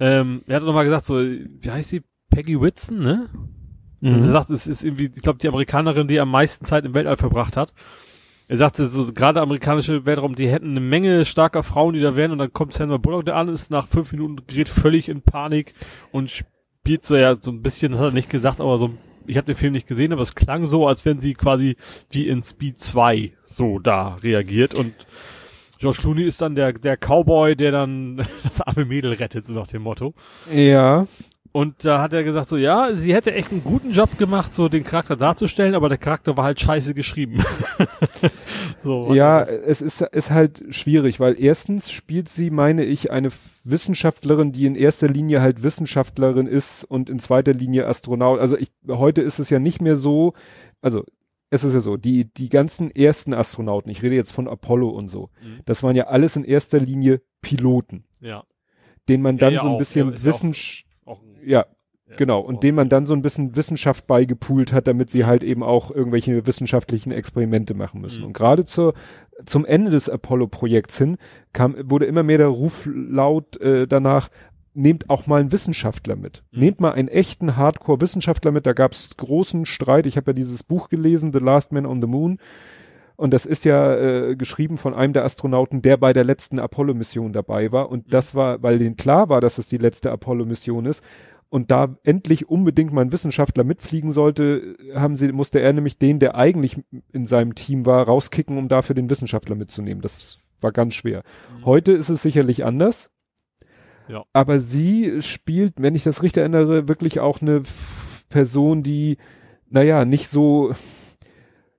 [0.00, 2.02] Ähm, er hat nochmal gesagt, so, wie heißt sie?
[2.30, 3.28] Peggy Whitson, ne?
[4.02, 4.30] Also er Mhm.
[4.32, 7.56] sagt, es ist irgendwie, ich glaube, die Amerikanerin, die am meisten Zeit im Weltall verbracht
[7.56, 7.72] hat.
[8.48, 12.32] Er sagte, so gerade amerikanische Weltraum, die hätten eine Menge starker Frauen, die da wären,
[12.32, 15.72] und dann kommt Sandra Bullock da an, ist nach fünf Minuten gerät völlig in Panik
[16.10, 18.90] und spielt so ja so ein bisschen, hat er nicht gesagt, aber so,
[19.26, 21.76] ich habe den Film nicht gesehen, aber es klang so, als wenn sie quasi
[22.10, 24.92] wie in Speed 2 so da reagiert und
[25.78, 29.66] George Clooney ist dann der, der Cowboy, der dann das arme Mädel rettet, so nach
[29.66, 30.14] dem Motto.
[30.52, 31.08] Ja.
[31.52, 34.70] Und da hat er gesagt so, ja, sie hätte echt einen guten Job gemacht, so
[34.70, 37.44] den Charakter darzustellen, aber der Charakter war halt scheiße geschrieben.
[38.82, 39.14] so.
[39.14, 43.28] Ja, es ist, ist halt schwierig, weil erstens spielt sie, meine ich, eine
[43.64, 48.40] Wissenschaftlerin, die in erster Linie halt Wissenschaftlerin ist und in zweiter Linie Astronaut.
[48.40, 50.32] Also ich, heute ist es ja nicht mehr so,
[50.80, 51.04] also
[51.50, 55.08] es ist ja so, die, die ganzen ersten Astronauten, ich rede jetzt von Apollo und
[55.08, 55.60] so, Mhm.
[55.66, 58.44] das waren ja alles in erster Linie Piloten, ja,
[59.08, 59.78] denen man Ja, dann ja so ein auch.
[59.78, 60.18] bisschen Ja, ja
[61.12, 61.66] auch- ein, ja,
[62.08, 65.42] Ja, Genau, und dem man dann so ein bisschen Wissenschaft beigepoolt hat, damit sie halt
[65.42, 68.20] eben auch irgendwelche wissenschaftlichen Experimente machen müssen.
[68.20, 68.26] Mhm.
[68.26, 68.92] Und gerade zur,
[69.46, 71.16] zum Ende des Apollo-Projekts hin
[71.54, 74.28] kam, wurde immer mehr der Ruf laut äh, danach,
[74.74, 76.42] nehmt auch mal einen Wissenschaftler mit.
[76.50, 76.60] Mhm.
[76.60, 78.66] Nehmt mal einen echten Hardcore-Wissenschaftler mit.
[78.66, 80.04] Da gab es großen Streit.
[80.06, 82.38] Ich habe ja dieses Buch gelesen, The Last Man on the Moon.
[83.22, 87.32] Und das ist ja äh, geschrieben von einem der Astronauten, der bei der letzten Apollo-Mission
[87.32, 87.88] dabei war.
[87.88, 88.10] Und Mhm.
[88.10, 91.04] das war, weil denen klar war, dass es die letzte Apollo-Mission ist.
[91.48, 96.18] Und da endlich unbedingt mal ein Wissenschaftler mitfliegen sollte, haben sie, musste er nämlich den,
[96.18, 100.02] der eigentlich in seinem Team war, rauskicken, um dafür den Wissenschaftler mitzunehmen.
[100.02, 101.22] Das war ganz schwer.
[101.58, 101.64] Mhm.
[101.64, 103.08] Heute ist es sicherlich anders.
[104.08, 104.24] Ja.
[104.32, 107.62] Aber sie spielt, wenn ich das richtig erinnere, wirklich auch eine
[108.30, 109.18] Person, die,
[109.70, 110.72] naja, nicht so,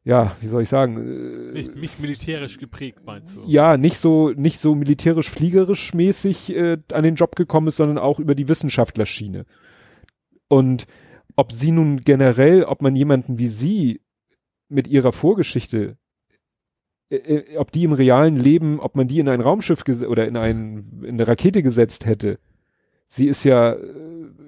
[0.03, 3.43] ja, wie soll ich sagen, äh, Nicht, nicht militärisch geprägt, meinst du?
[3.47, 8.19] ja, nicht so, nicht so militärisch-fliegerisch mäßig äh, an den Job gekommen ist, sondern auch
[8.19, 9.45] über die Wissenschaftlerschiene.
[10.49, 10.85] Und
[11.35, 14.01] ob sie nun generell, ob man jemanden wie sie
[14.67, 15.97] mit ihrer Vorgeschichte,
[17.09, 20.35] äh, äh, ob die im realen Leben, ob man die in ein Raumschiff oder in,
[20.35, 22.39] ein, in eine Rakete gesetzt hätte.
[23.05, 23.79] Sie ist ja, äh,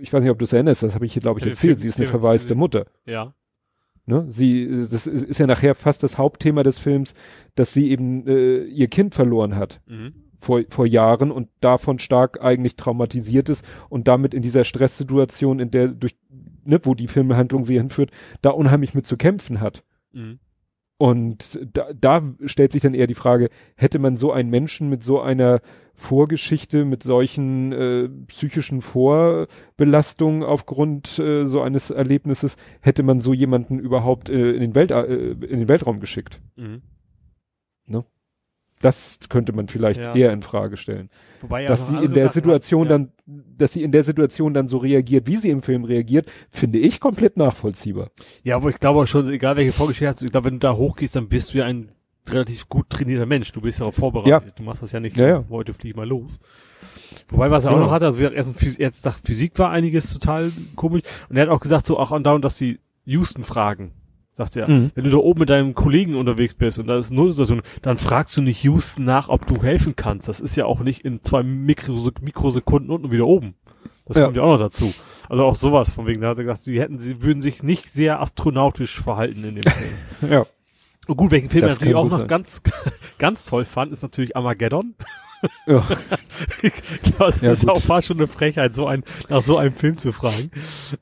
[0.02, 1.88] ich weiß nicht, ob du es erinnerst, das habe ich hier, glaube ich, erzählt, sie
[1.88, 2.88] ist eine verwaiste Mutter.
[3.06, 3.34] Ja.
[4.06, 4.26] Ne?
[4.30, 7.16] Sie, das ist, ja nachher fast das Hauptthema des Films,
[7.56, 10.14] dass sie eben äh, ihr Kind verloren hat Mhm.
[10.40, 15.72] vor, vor Jahren und davon stark eigentlich traumatisiert ist und damit in dieser Stresssituation, in
[15.72, 16.16] der durch,
[16.64, 18.12] ne, wo die Filmhandlung sie hinführt,
[18.42, 19.84] da unheimlich mit zu kämpfen hat.
[20.14, 20.40] Mhm.
[20.98, 25.04] Und da, da stellt sich dann eher die Frage, hätte man so einen Menschen mit
[25.04, 25.62] so einer
[25.94, 33.80] Vorgeschichte, mit solchen äh, psychischen Vorbelastungen aufgrund äh, so eines Erlebnisses, hätte man so jemanden
[33.80, 36.42] überhaupt äh, in, den Welt, äh, in den Weltraum geschickt?
[36.56, 36.82] Mhm.
[38.82, 40.14] Das könnte man vielleicht Ja.
[40.16, 41.10] eher in Frage stellen.
[41.42, 42.98] Wobei ja dass sie in der Sachen Situation hat, ja.
[42.98, 46.80] dann, dass sie in der Situation dann so reagiert, wie sie im Film reagiert, finde
[46.80, 48.12] ich komplett nachvollziehbar.
[48.44, 50.76] Ja, aber ich glaube auch schon, egal welche Vorgeschichte hast, ich glaube, wenn du da
[50.76, 51.90] hochgehst, dann bist du ja ein
[52.30, 53.52] relativ gut trainierter Mensch.
[53.52, 54.54] Du bist ja auch vorbereitet.
[54.58, 55.46] Du machst das ja nicht, Ja, ja.
[55.50, 56.40] heute flieg mal los.
[57.30, 58.24] Wobei, was er auch noch hatte, also wie
[58.66, 61.04] gesagt, erst, sagt, Physik war einiges total komisch.
[61.30, 63.92] Und er hat auch gesagt, so auch andauernd, dass die Houston fragen.
[64.38, 64.92] Sagt er, Mhm.
[64.96, 67.98] wenn du da oben mit deinem Kollegen unterwegs bist und da ist eine Notsituation, dann
[67.98, 70.28] fragst du nicht Houston nach, ob du helfen kannst.
[70.28, 73.56] Das ist ja auch nicht in zwei Mikro Mikrosekunden unten wieder oben.
[74.06, 74.26] Das Ja.
[74.26, 74.94] kommt ja auch noch dazu.
[75.30, 77.90] Also auch sowas, von wegen, da hat er gesagt, sie hätten, sie würden sich nicht
[77.90, 79.94] sehr astronautisch verhalten in dem Film.
[80.32, 80.46] Ja.
[81.08, 82.28] Und gut, welchen Film Das ich natürlich auch noch sein.
[82.28, 82.62] ganz,
[83.18, 84.96] ganz toll fand, ist natürlich Armageddon.
[85.68, 85.82] Ja.
[85.82, 85.96] Glaube,
[87.20, 87.70] das Ja, ist gut.
[87.70, 90.52] auch fast schon eine Frechheit, so ein, nach so einem Film zu fragen.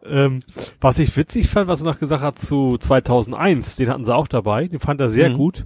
[0.05, 0.41] Ähm,
[0.81, 4.27] was ich witzig fand, was er noch gesagt hat zu 2001, den hatten sie auch
[4.27, 5.33] dabei, den fand er sehr Mhm.
[5.35, 5.65] gut.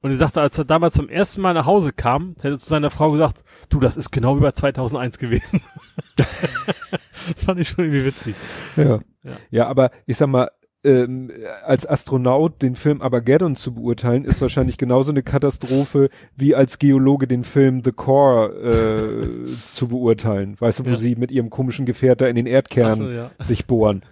[0.00, 2.68] Und er sagte, als er damals zum ersten Mal nach Hause kam, hätte er zu
[2.68, 5.60] seiner Frau gesagt, du, das ist genau wie bei 2001 gewesen.
[6.16, 8.36] das fand ich schon irgendwie witzig.
[8.76, 9.00] Ja.
[9.24, 9.32] Ja.
[9.50, 10.50] ja, aber ich sag mal,
[10.88, 11.30] ähm,
[11.64, 17.26] als Astronaut den Film Armageddon zu beurteilen, ist wahrscheinlich genauso eine Katastrophe, wie als Geologe
[17.26, 20.56] den Film The Core äh, zu beurteilen.
[20.58, 20.96] Weißt du, wo Ja.
[20.96, 23.30] sie mit ihrem komischen Gefährt da in den Erdkern so, ja.
[23.38, 24.02] sich bohren.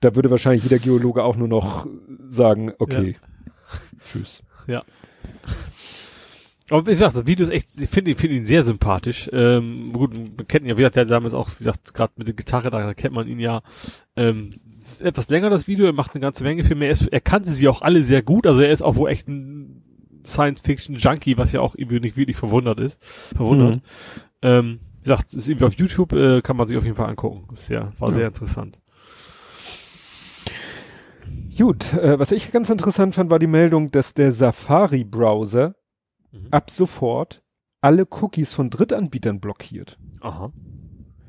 [0.00, 1.86] Da würde wahrscheinlich jeder Geologe auch nur noch
[2.28, 3.16] sagen, okay,
[4.10, 4.42] tschüss.
[6.70, 9.28] Aber wie gesagt, das Video ist echt, ich finde ihn, finde ihn sehr sympathisch.
[9.32, 12.28] Ähm, gut, man kennt ihn ja, wie gesagt, der damals auch, wie gesagt, gerade mit
[12.28, 13.62] der Gitarre, da kennt man ihn ja.
[14.16, 14.50] Ähm,
[15.00, 16.84] etwas länger das Video, er macht eine ganze Menge Filme.
[16.86, 19.26] Er, ist, er kannte sie auch alle sehr gut, also er ist auch wohl echt
[19.28, 19.82] ein
[20.24, 23.02] Science-Fiction-Junkie, was ja auch irgendwie nicht wirklich verwundert ist.
[23.34, 23.76] Verwundert.
[23.76, 23.80] Mhm.
[24.42, 27.08] Ähm, wie gesagt, es ist irgendwie auf YouTube, äh, kann man sich auf jeden Fall
[27.08, 27.46] angucken.
[27.50, 28.14] Das ist ja, war Ja.
[28.14, 28.78] sehr interessant.
[31.58, 35.74] Gut, äh, was ich ganz interessant fand, war die Meldung, dass der Safari-Browser
[36.32, 36.48] Mhm.
[36.50, 37.42] ab sofort
[37.80, 39.98] alle Cookies von Drittanbietern blockiert.
[40.20, 40.52] Aha.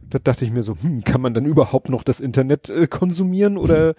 [0.10, 3.58] Da dachte ich mir so, hm, kann man dann überhaupt noch das Internet äh, konsumieren
[3.58, 3.94] oder äh,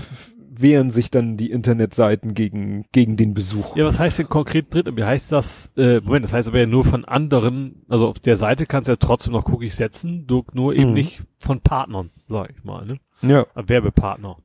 [0.00, 3.74] pf, wehren sich dann die Internetseiten gegen, gegen den Besuch?
[3.76, 4.66] Ja, was heißt denn konkret?
[4.74, 5.72] Wie heißt das?
[5.76, 8.92] Äh, Moment, das heißt aber ja nur von anderen, also auf der Seite kannst du
[8.92, 10.94] ja trotzdem noch Cookies setzen, nur eben Mhm.
[10.94, 12.98] nicht von Partnern, sag ich mal, ne?
[13.22, 14.36] Ja, Äh, Werbepartner.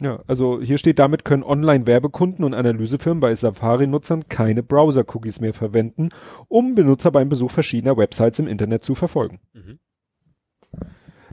[0.00, 6.10] Ja, also hier steht, damit können Online-Werbekunden und Analysefirmen bei Safari-Nutzern keine Browser-Cookies mehr verwenden,
[6.48, 9.40] um Benutzer beim Besuch verschiedener Websites im Internet zu verfolgen.
[9.52, 9.78] Mhm.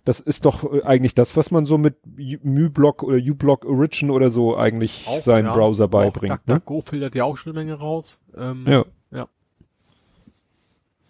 [0.04, 1.96] Das ist doch äh, eigentlich das, was man so mit
[2.44, 6.48] MuBlock oder uBlock Origin oder so eigentlich seinem ja, Browser Auch beibringt.
[6.48, 6.56] Ne?
[6.56, 8.22] DuckDuckGo filtert ja auch schon eine Menge raus.
[8.38, 8.86] Ähm, Ja.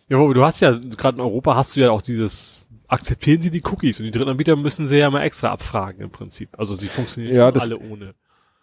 [0.07, 3.51] Ja, aber du hast ja, gerade in Europa hast du ja auch dieses, akzeptieren sie
[3.51, 6.49] die Cookies und die Drittanbieter müssen sie ja mal extra abfragen im Prinzip.
[6.57, 8.13] Also die funktionieren Ja, das- alle ohne.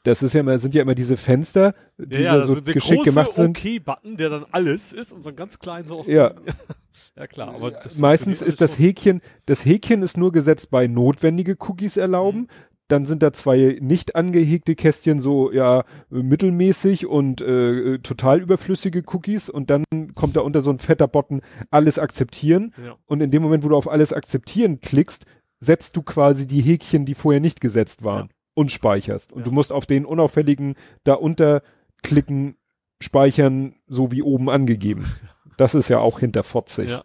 [0.04, 2.74] Das ist ja immer, sind ja immer diese Fenster, die Ja, ja, so ist der
[2.74, 3.56] geschickt große gemacht sind.
[3.56, 6.02] OK-Button, der dann alles ist und so ein ganz klein so.
[6.08, 6.34] Ja.
[7.16, 8.80] ja klar, aber das Meistens ist das.
[8.80, 12.40] Häkchen, das Häkchen ist nur gesetzt bei notwendige Cookies erlauben.
[12.40, 12.48] Mhm.
[12.92, 19.48] Dann sind da zwei nicht angehegte Kästchen so ja mittelmäßig und äh, total überflüssige Cookies
[19.48, 21.40] und dann kommt da unter so ein fetter Button
[21.70, 22.96] alles akzeptieren Ja.
[23.06, 25.24] und in dem Moment, wo du auf alles akzeptieren klickst,
[25.58, 28.34] setzt du quasi die Häkchen, die vorher nicht gesetzt waren Ja.
[28.54, 29.44] und speicherst und Ja.
[29.46, 31.62] du musst auf den unauffälligen da unter
[32.02, 32.56] klicken,
[33.00, 35.04] speichern, so wie oben angegeben.
[35.56, 36.90] Das ist ja auch hinterfotzig.
[36.90, 37.04] Ja.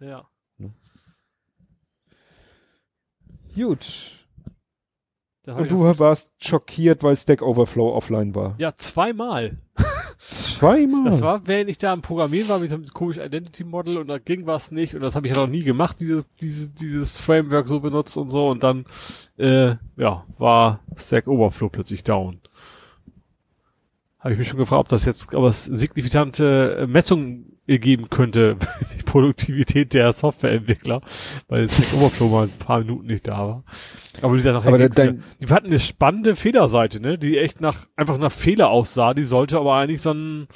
[0.00, 0.26] Ja.
[3.54, 4.21] Gut.
[5.46, 8.54] Und du warst schockiert, weil Stack Overflow offline war.
[8.58, 9.58] ja, zweimal.
[10.18, 11.04] Zweimal.
[11.04, 14.18] Das war, während ich da am Programmieren war mit dem komischen Identity Model und da
[14.18, 17.66] ging was nicht und das habe ich ja noch nie gemacht, dieses, dieses, dieses Framework
[17.66, 18.84] so benutzt und so und dann,
[19.36, 22.40] äh, ja, war Stack Overflow plötzlich down.
[24.22, 28.56] Habe ich mich schon gefragt, ob das jetzt, ob es signifikante äh, Messungen geben könnte,
[28.98, 31.00] die Produktivität der Softwareentwickler,
[31.48, 33.64] weil Stack Overflow mal ein paar Minuten nicht da war.
[34.20, 37.86] Aber die, nachher Aber ging's dein- die hatten eine spannende Fehlerseite, ne, die echt nach,
[37.96, 40.46] einfach nach Fehler aussah, die sollte aber eigentlich so ein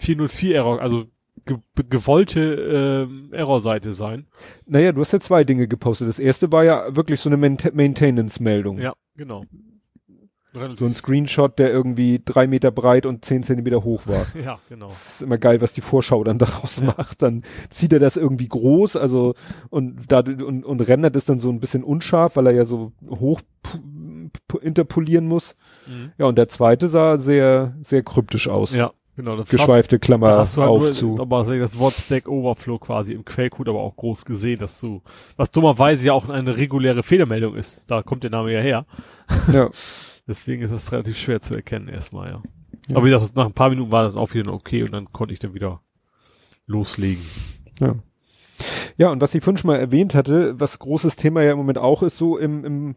[0.00, 1.04] 404 Error, also
[1.44, 1.58] ge
[1.88, 4.26] gewollte ähm, Errorseite sein.
[4.66, 6.08] naja, du hast ja zwei Dinge gepostet.
[6.08, 8.78] Das erste war ja wirklich so eine Mainte- Maintenance-Meldung.
[8.78, 9.44] Ja, genau.
[10.54, 14.26] So ein Screenshot, der irgendwie drei Meter breit und zehn Zentimeter hoch war.
[14.44, 14.88] ja, genau.
[14.88, 17.22] Das ist immer geil, was die Vorschau dann daraus macht.
[17.22, 19.34] Dann zieht er das irgendwie groß, also
[19.70, 22.92] und da und, und rendert es dann so ein bisschen unscharf, weil er ja so
[23.08, 23.40] hoch
[24.60, 25.56] interpolieren muss.
[25.86, 26.12] Mhm.
[26.18, 28.74] Ja, und der zweite sah sehr, sehr kryptisch aus.
[28.74, 29.36] Ja, genau.
[29.36, 31.18] Das Geschweifte hast, Klammer hast halt auf nur, zu.
[31.18, 35.00] aber das Wort Stack Overflow quasi im Quellcode aber auch groß gesehen, dass du,
[35.36, 37.90] was dummerweise ja auch eine reguläre Fehlermeldung ist.
[37.90, 38.86] Da kommt der Name ja her.
[39.50, 39.70] Ja.
[40.32, 42.42] Deswegen ist das relativ schwer zu erkennen erstmal, ja.
[42.88, 42.96] Ja.
[42.96, 45.34] Aber wie gesagt, nach ein paar Minuten war das auch wieder okay und dann konnte
[45.34, 45.82] ich dann wieder
[46.66, 47.22] loslegen.
[47.80, 47.96] Ja.
[48.96, 51.76] Ja, und was ich vorhin schon mal erwähnt hatte, was großes Thema ja im Moment
[51.76, 52.94] auch ist, so im, im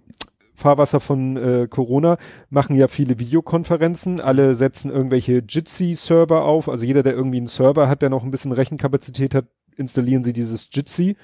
[0.53, 2.17] Fahrwasser von äh, Corona,
[2.49, 7.89] machen ja viele Videokonferenzen, alle setzen irgendwelche Jitsi-Server auf, also jeder, der irgendwie einen Server
[7.89, 11.17] hat, der noch ein bisschen Rechenkapazität hat, installieren sie dieses Jitsi,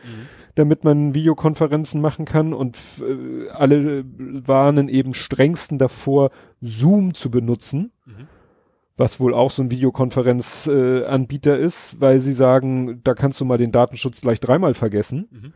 [0.55, 6.31] damit man Videokonferenzen machen kann und äh, alle warnen eben strengsten davor,
[6.61, 8.27] Zoom zu benutzen Mhm.
[8.97, 13.57] was wohl auch so ein Videokonferenzanbieter äh, ist, weil sie sagen, da kannst du mal
[13.57, 15.27] den Datenschutz gleich dreimal vergessen.
[15.31, 15.53] Mhm.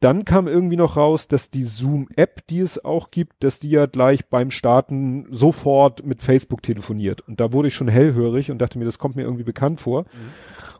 [0.00, 3.84] Dann kam irgendwie noch raus, dass die Zoom-App, die es auch gibt, dass die ja
[3.84, 7.20] gleich beim Starten sofort mit Facebook telefoniert.
[7.28, 10.06] Und da wurde ich schon hellhörig und dachte mir, das kommt mir irgendwie bekannt vor.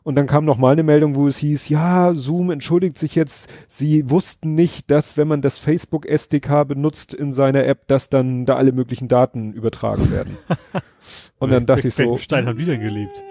[0.03, 3.51] Und dann kam noch mal eine Meldung, wo es hieß, ja, Zoom entschuldigt sich jetzt,
[3.69, 8.47] sie wussten nicht, dass wenn man das Facebook SDK benutzt in seiner App, dass dann
[8.47, 10.39] da alle möglichen Daten übertragen werden.
[11.39, 13.23] Und dann dachte ich so, Stein haben die denn gelebt?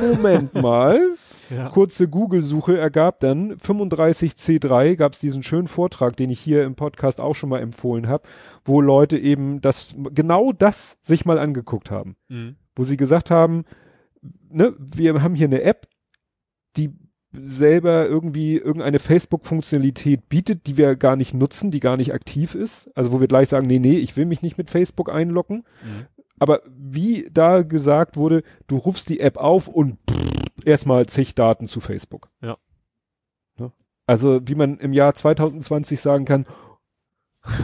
[0.00, 1.00] Moment mal,
[1.54, 1.68] Ja.
[1.70, 7.20] kurze Google-Suche ergab dann 35C3 gab es diesen schönen Vortrag, den ich hier im Podcast
[7.20, 8.24] auch schon mal empfohlen habe,
[8.64, 12.56] wo Leute eben das genau das sich mal angeguckt haben, Mhm.
[12.76, 13.64] wo sie gesagt haben,
[14.50, 15.86] ne, wir haben hier eine App,
[16.76, 16.90] die
[17.34, 22.90] selber irgendwie irgendeine Facebook-Funktionalität bietet, die wir gar nicht nutzen, die gar nicht aktiv ist.
[22.94, 25.64] Also wo wir gleich sagen, nee, nee, ich will mich nicht mit Facebook einloggen.
[25.82, 26.06] Mhm.
[26.38, 29.96] Aber wie da gesagt wurde, du rufst die App auf und
[30.66, 32.28] erstmal zig Daten zu Facebook.
[32.40, 32.56] Ja.
[33.56, 33.72] Ne?
[34.06, 36.46] Also wie man im Jahr 2020 sagen kann,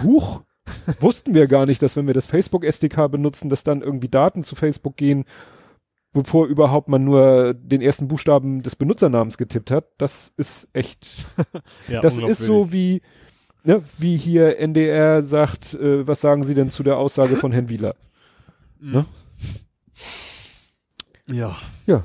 [0.02, 0.42] huch,
[1.00, 4.42] wussten wir gar nicht, dass wenn wir das Facebook SDK benutzen, dass dann irgendwie Daten
[4.42, 5.24] zu Facebook gehen,
[6.12, 9.86] bevor überhaupt man nur den ersten Buchstaben des Benutzernamens getippt hat.
[9.98, 11.26] Das ist echt
[11.88, 13.02] Ja, das ist so wie,
[13.64, 17.68] ne, wie hier NDR sagt, äh, was sagen Sie denn zu der Aussage von Herrn
[17.68, 17.94] Wieler?
[18.80, 19.06] ne?
[21.86, 22.02] Ja.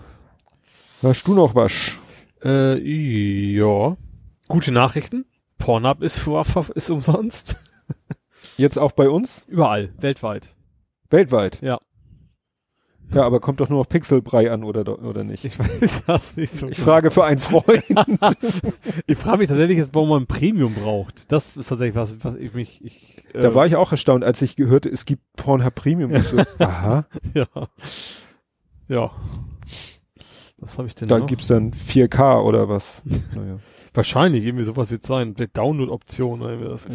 [1.04, 1.98] Hast du noch was?
[2.46, 3.98] Äh, ja.
[4.48, 5.26] Gute Nachrichten.
[5.58, 6.42] Pornhub ist für
[6.76, 7.58] ist umsonst.
[8.58, 9.46] Jetzt auch bei uns?
[9.50, 10.56] Überall, weltweit.
[11.10, 11.62] Weltweit?
[11.62, 11.82] Ja.
[13.14, 15.44] Ja, aber kommt doch nur noch Pixelbrei an, oder, oder nicht?
[15.44, 16.70] Ich weiß das nicht so.
[16.70, 17.84] Ich frage für einen Freund.
[19.06, 21.34] Ich frage mich tatsächlich jetzt, warum man ein Premium braucht.
[21.34, 24.42] Das ist tatsächlich was, was ich mich, ich, äh, da war ich auch erstaunt, als
[24.42, 26.18] ich gehörte, es gibt Pornhub Premium.
[26.22, 27.48] So, aha, ja.
[28.88, 29.12] Ja.
[30.64, 31.28] Was habe ich denn da noch?
[31.28, 33.02] gibt's dann 4K oder was.
[33.36, 33.60] Naja.
[33.96, 35.36] Wahrscheinlich irgendwie sowas wird sein.
[35.36, 36.88] Der Download-Option oder irgendwie das.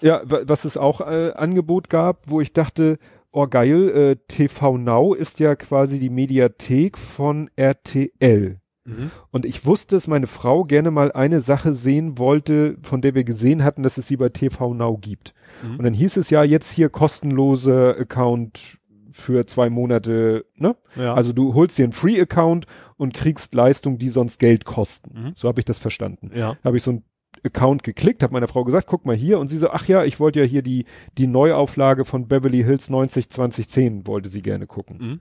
[0.00, 2.98] Ja, wa- was es auch äh, Angebot gab, wo ich dachte,
[3.32, 8.58] oh geil, äh, TV Now ist ja quasi die Mediathek von RTL.
[8.84, 9.10] Mhm.
[9.32, 13.24] Und ich wusste, dass meine Frau gerne mal eine Sache sehen wollte, von der wir
[13.24, 15.34] gesehen hatten, dass es sie bei TV Now gibt.
[15.64, 15.78] Mhm.
[15.78, 18.78] Und dann hieß es ja jetzt hier kostenlose Account
[19.10, 20.76] für zwei Monate, ne?
[20.94, 21.14] Ja.
[21.14, 25.20] Also du holst dir einen Free-Account und kriegst Leistungen, die sonst Geld kosten.
[25.20, 25.32] Mhm.
[25.36, 26.30] So habe ich das verstanden.
[26.34, 26.56] ja.
[26.64, 27.04] Habe ich so einen
[27.44, 29.38] Account geklickt, habe meiner Frau gesagt, guck mal hier.
[29.38, 30.86] Und sie so, ach ja, ich wollte ja hier die,
[31.18, 34.98] die Neuauflage von Beverly Hills 90 2010 wollte sie gerne gucken.
[34.98, 35.20] Mhm.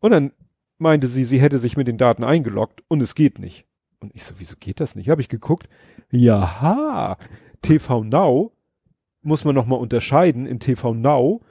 [0.00, 0.32] Und dann
[0.78, 3.66] meinte sie, sie hätte sich mit den Daten eingeloggt und es geht nicht.
[4.00, 5.10] Und ich so, wieso geht das nicht?
[5.10, 5.68] Habe ich geguckt.
[6.10, 7.18] Jaha,
[7.62, 8.52] TV Now
[9.22, 11.42] muss man nochmal unterscheiden in TV Now,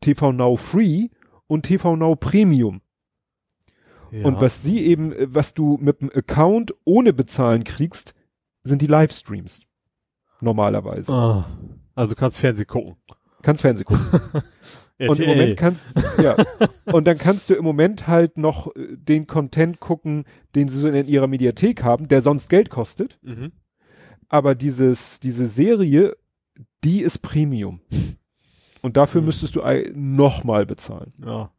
[0.00, 1.08] TV Now Free
[1.46, 2.82] und TV Now Premium.
[4.12, 4.24] Ja.
[4.24, 8.14] Und was sie eben, äh, was du mit dem Account ohne bezahlen kriegst,
[8.62, 9.62] sind die Livestreams.
[10.40, 11.12] Normalerweise.
[11.12, 11.46] Ah.
[11.94, 12.96] Also du kannst Fernsehen gucken.
[13.42, 14.20] Kannst Fernsehen gucken.
[14.98, 15.28] Und im.
[15.30, 16.36] Moment kannst, ja.
[16.84, 20.24] Und dann kannst du im Moment halt noch äh, den Content gucken,
[20.54, 23.18] den sie so in ihrer Mediathek haben, der sonst Geld kostet.
[23.22, 23.52] Mhm.
[24.28, 26.16] Aber dieses, diese Serie,
[26.84, 27.80] die ist Premium.
[28.82, 29.26] Und dafür Mhm.
[29.26, 29.62] müsstest du
[29.94, 31.10] nochmal bezahlen.
[31.24, 31.50] Ja.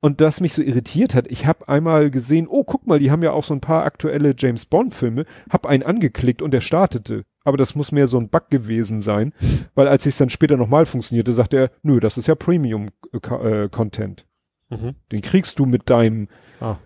[0.00, 3.22] Und das mich so irritiert hat, ich habe einmal gesehen, oh, guck mal, die haben
[3.22, 7.24] ja auch so ein paar aktuelle James Bond Filme, hab einen angeklickt und der startete.
[7.44, 9.32] Aber das muss mehr so ein Bug gewesen sein,
[9.74, 13.68] weil als es dann später nochmal funktionierte, sagte er, nö, das ist ja Premium äh,
[13.68, 14.26] Content.
[14.68, 14.96] Mhm.
[15.12, 16.28] Den kriegst du mit deinem
[16.60, 16.78] Ah.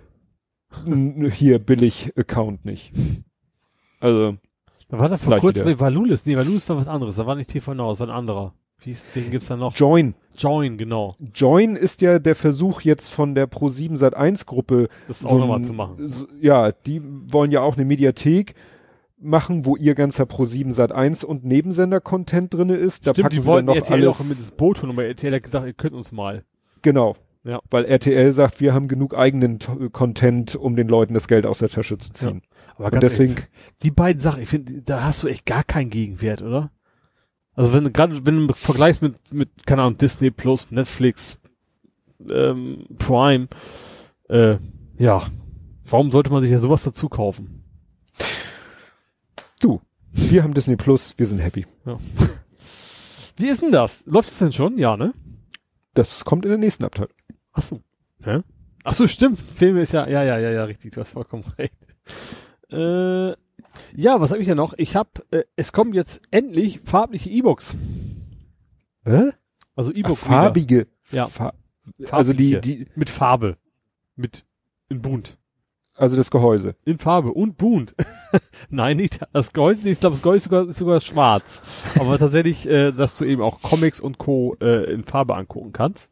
[1.30, 2.92] hier billig Account nicht.
[4.00, 4.36] Also,
[4.88, 7.50] Da war da vor kurzem, nee, Valulis, nee, Valulis war was anderes, da war nicht
[7.50, 8.54] TV Now, das war ein anderer.
[8.80, 9.74] Wie hieß, wen gibt's da noch?
[9.76, 10.14] Join.
[10.36, 11.12] Join, genau.
[11.34, 15.62] Join ist ja der Versuch jetzt von der Pro7 Sat1 Gruppe Das auch so nochmal
[15.62, 16.06] zu machen.
[16.08, 18.54] So, ja, die wollen ja auch eine Mediathek
[19.18, 23.06] machen, wo ihr ganzer Pro7 Sat1 und Nebensender-Content drinne ist.
[23.06, 24.20] Da Stimmt, packen die wollten dann noch RTL alles.
[24.20, 26.44] auch mit ins Boot holen, aber RTL hat gesagt, ihr könnt uns mal.
[26.82, 27.16] Genau.
[27.44, 27.60] Ja.
[27.70, 31.58] Weil RTL sagt, wir haben genug eigenen T Content, um den Leuten das Geld aus
[31.58, 32.42] der Tasche zu ziehen.
[32.76, 33.48] Aber Und ganz deswegen, ehrlich,
[33.82, 36.70] die beiden Sachen, ich finde, da hast du echt gar keinen Gegenwert, oder?
[37.60, 41.38] Also wenn du gerade, wenn du vergleichst mit, mit, keine Ahnung, Disney Plus, Netflix,
[42.26, 43.48] ähm, Prime,
[44.30, 44.56] äh,
[44.96, 45.26] ja,
[45.84, 47.62] warum sollte man sich ja sowas dazu kaufen?
[49.60, 51.66] du, wir haben Disney Plus, wir sind happy.
[53.36, 54.06] Wie ist denn das?
[54.06, 54.78] Läuft das denn schon?
[54.78, 55.12] Ja, ne?
[55.92, 57.12] Das kommt in der nächsten Abteilung.
[57.52, 57.82] Ach so.
[58.24, 58.40] Hä?
[58.84, 59.38] Ach so, stimmt.
[59.38, 60.92] Filme ist ja, ja, ja, ja, ja, richtig.
[60.92, 61.74] Du hast vollkommen recht.
[62.72, 63.36] Äh,
[63.94, 64.74] ja, was habe ich ja noch?
[64.76, 67.76] Ich habe, äh, es kommen jetzt endlich farbliche E-Books.
[69.04, 69.30] Hä?
[69.74, 70.86] Also Ach, E-Book farbige.
[71.10, 71.26] Ja.
[71.28, 71.52] Fa
[72.10, 73.56] also die, die, mit Farbe,
[74.14, 74.44] mit
[74.88, 75.38] in bunt,
[76.00, 76.76] also das Gehäuse.
[76.86, 77.94] in Farbe und bunt.
[78.70, 79.86] Nein, nicht das Gehäuse.
[79.88, 81.60] Ich glaube, das Gehäuse ist sogar, ist sogar schwarz.
[81.98, 84.56] Aber tatsächlich, äh, dass du eben auch Comics und Co.
[84.62, 86.10] Äh, in Farbe angucken kannst.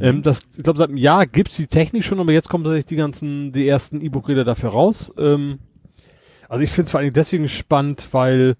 [0.00, 2.86] Ähm, das, ich glaube, seit einem Jahr gibt's die Technik schon, aber jetzt kommen tatsächlich
[2.86, 5.12] die ganzen, die ersten E-Book-Reader dafür raus.
[5.18, 5.58] Ähm,
[6.48, 8.56] also ich finde es vor Dingen deswegen spannend, weil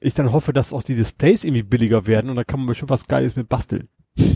[0.00, 2.90] ich dann hoffe, dass auch die Displays irgendwie billiger werden und da kann man bestimmt
[2.90, 3.88] was Geiles mit basteln.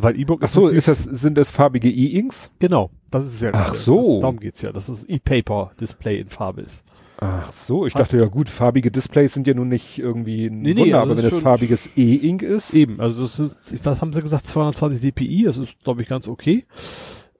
[0.00, 2.52] Weil E-Book Ach so, ist das, sind das farbige E-Inks?
[2.60, 3.78] Genau, das ist ja Ach gerade.
[3.78, 4.12] so.
[4.14, 6.84] Das, darum geht's ja, dass das E-Paper-Display in Farbe ist.
[7.20, 10.74] Ach so, ich dachte ja gut, farbige Displays sind ja nun nicht irgendwie ein Nee,
[10.74, 12.74] nee, Wunder, also aber das wenn ist es schon- farbiges E-Ink ist.
[12.74, 16.28] Eben, also das ist, was haben sie gesagt, 220 dpi, das ist, glaube ich, ganz
[16.28, 16.64] okay.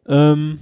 [0.09, 0.59] Ähm,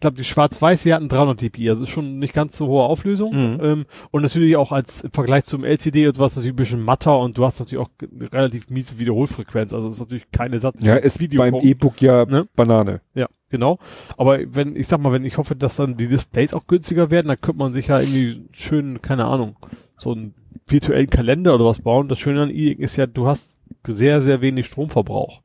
[0.00, 3.32] glaube, die Schwarz-Weiß, die hatten 300 dpi, also ist schon nicht ganz so hohe Auflösung.
[3.34, 3.60] Mhm.
[3.62, 7.18] Ähm, und natürlich auch als im Vergleich zum LCD und sowas natürlich ein bisschen matter
[7.18, 7.90] und du hast natürlich auch
[8.32, 11.54] relativ miese Wiederholfrequenz, also ist natürlich kein Ersatz Ja, ist Video beim.
[11.54, 12.48] E-Book ja Ne?
[12.54, 13.00] Banane.
[13.14, 13.78] Ja, genau.
[14.16, 17.28] Aber wenn, ich sag mal, wenn ich hoffe, dass dann die Displays auch günstiger werden,
[17.28, 19.56] dann könnte man sich ja irgendwie schön, keine Ahnung,
[19.96, 20.34] so einen
[20.66, 22.08] virtuellen Kalender oder was bauen.
[22.08, 25.42] Das Schöne an E-Ink ist ja, du hast sehr, sehr wenig Stromverbrauch.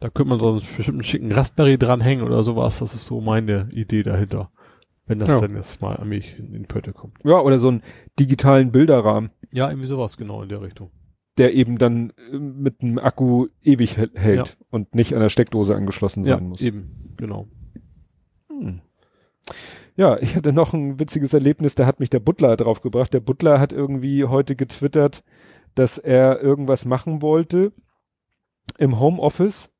[0.00, 2.80] Da könnte man so einen bestimmten schicken Raspberry dranhängen oder sowas.
[2.80, 4.50] Das ist so meine Idee dahinter.
[5.06, 5.40] Wenn das Ja.
[5.40, 7.18] dann jetzt mal an mich in die Pötte kommt.
[7.24, 7.82] Ja, oder so einen
[8.18, 10.90] digitalen Bilderrahmen, Ja, irgendwie sowas genau in der Richtung.
[11.38, 14.54] der eben dann äh, mit einem Akku ewig hä- hält Ja.
[14.70, 16.60] und nicht an der Steckdose angeschlossen sein muss.
[16.60, 17.48] eben, genau.
[18.48, 18.80] Hm.
[19.96, 23.12] Ja, ich hatte noch ein witziges Erlebnis, da hat mich der Butler draufgebracht.
[23.12, 25.22] Der Butler hat irgendwie heute getwittert,
[25.74, 27.72] dass er irgendwas machen wollte
[28.78, 29.70] im Homeoffice.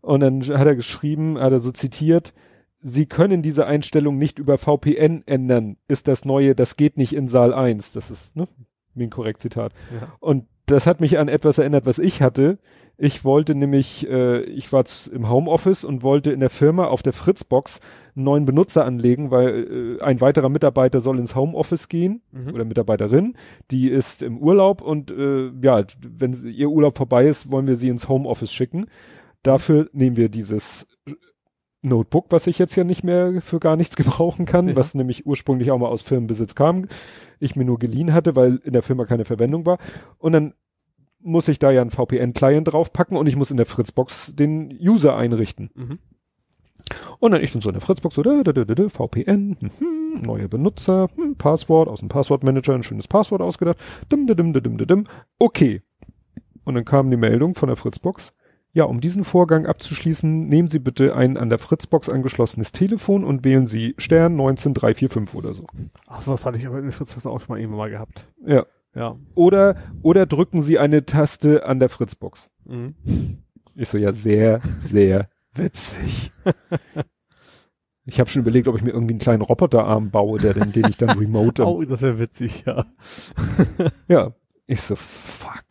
[0.00, 2.32] Und dann hat er geschrieben, hat er so zitiert,
[2.80, 7.26] Sie können diese Einstellung nicht über VPN ändern, ist das neue, das geht nicht in
[7.26, 7.92] Saal 1.
[7.92, 8.46] Das ist, ne,
[8.94, 9.72] wie ein korrekt Zitat.
[9.92, 10.12] Ja.
[10.20, 12.58] Und das hat mich an etwas erinnert, was ich hatte.
[13.00, 17.12] Ich wollte nämlich, äh, ich war im Homeoffice und wollte in der Firma auf der
[17.12, 17.78] Fritzbox
[18.16, 22.54] einen neuen Benutzer anlegen, weil äh, ein weiterer Mitarbeiter soll ins Homeoffice gehen Mhm.
[22.54, 23.36] oder Mitarbeiterin,
[23.70, 27.76] die ist im Urlaub und äh, ja, wenn sie, ihr Urlaub vorbei ist, wollen wir
[27.76, 28.86] sie ins Homeoffice schicken.
[29.44, 30.84] Dafür nehmen wir dieses
[31.82, 34.74] Notebook, was ich jetzt ja nicht mehr für gar nichts gebrauchen kann, Ja.
[34.76, 36.86] was nämlich ursprünglich auch mal aus Firmenbesitz kam,
[37.38, 39.78] ich mir nur geliehen hatte, weil in der Firma keine Verwendung war.
[40.18, 40.54] Und dann
[41.28, 45.16] muss ich da ja einen VPN-Client draufpacken und ich muss in der Fritzbox den User
[45.16, 45.70] einrichten.
[45.74, 45.98] Mhm.
[47.18, 50.22] Und dann ich dann so in der Fritzbox so, da, da, da, da, VPN, mhm,
[50.24, 53.78] neue Benutzer, hm, Passwort, aus dem Passwortmanager ein schönes Passwort ausgedacht,
[54.10, 55.04] dim, dim, dim, dim, dim,
[55.38, 55.82] okay.
[56.64, 58.32] Und dann kam die Meldung von der Fritzbox,
[58.72, 63.44] ja, um diesen Vorgang abzuschließen, nehmen Sie bitte ein an der Fritzbox angeschlossenes Telefon und
[63.44, 65.64] wählen Sie Stern 19345 oder so.
[66.06, 68.28] Ach, sowas hatte ich aber in der Fritzbox auch schon mal irgendwann mal gehabt.
[68.46, 68.66] Ja.
[68.98, 69.16] Ja.
[69.34, 72.50] Oder, oder drücken Sie eine Taste an der Fritzbox.
[72.64, 72.94] Mhm.
[73.76, 76.32] Ich so, ja, sehr, sehr witzig.
[78.04, 80.86] Ich habe schon überlegt, ob ich mir irgendwie einen kleinen Roboterarm baue, der den, den
[80.88, 81.62] ich dann remote.
[81.66, 82.86] Oh, das wäre witzig, ja.
[84.08, 84.32] Ja.
[84.66, 85.64] Ich so, fuck.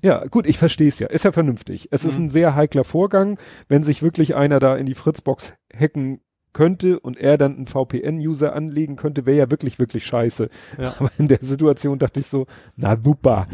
[0.00, 1.08] Ja, gut, ich verstehe es ja.
[1.08, 1.88] Ist ja vernünftig.
[1.90, 2.26] Es ist Mhm.
[2.26, 6.20] ein sehr heikler Vorgang, wenn sich wirklich einer da in die Fritzbox hacken
[6.52, 10.48] könnte und er dann einen VPN-User anlegen könnte, wäre ja wirklich, wirklich scheiße.
[10.78, 10.94] Ja.
[10.98, 12.46] Aber in der Situation dachte ich so,
[12.76, 13.46] na super.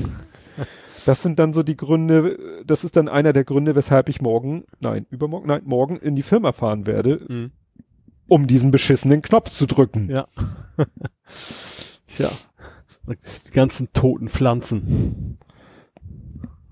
[1.07, 4.65] Das sind dann so die Gründe, das ist dann einer der Gründe, weshalb ich morgen,
[4.81, 7.51] nein, übermorgen, nein, morgen in die Firma fahren werde, Mhm.
[8.29, 10.09] um diesen beschissenen Knopf zu drücken.
[10.11, 10.27] Ja.
[12.07, 12.31] Tja.
[13.07, 15.37] Die ganzen toten Pflanzen.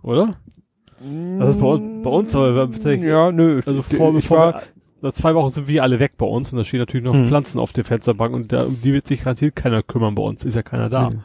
[0.03, 0.31] Oder?
[1.39, 3.61] Das ist bei, uns- bei uns, aber tatsächlich- Ja, nö.
[3.67, 4.63] Also vor, ich bevor war, wir,
[5.03, 7.27] nach zwei Wochen sind wir alle weg bei uns und da stehen natürlich noch Mhm.
[7.27, 10.45] Pflanzen auf der Fensterbank und da, um die wird sich garantiert keiner kümmern bei uns.
[10.45, 11.11] Ist ja keiner da.
[11.11, 11.19] Nee.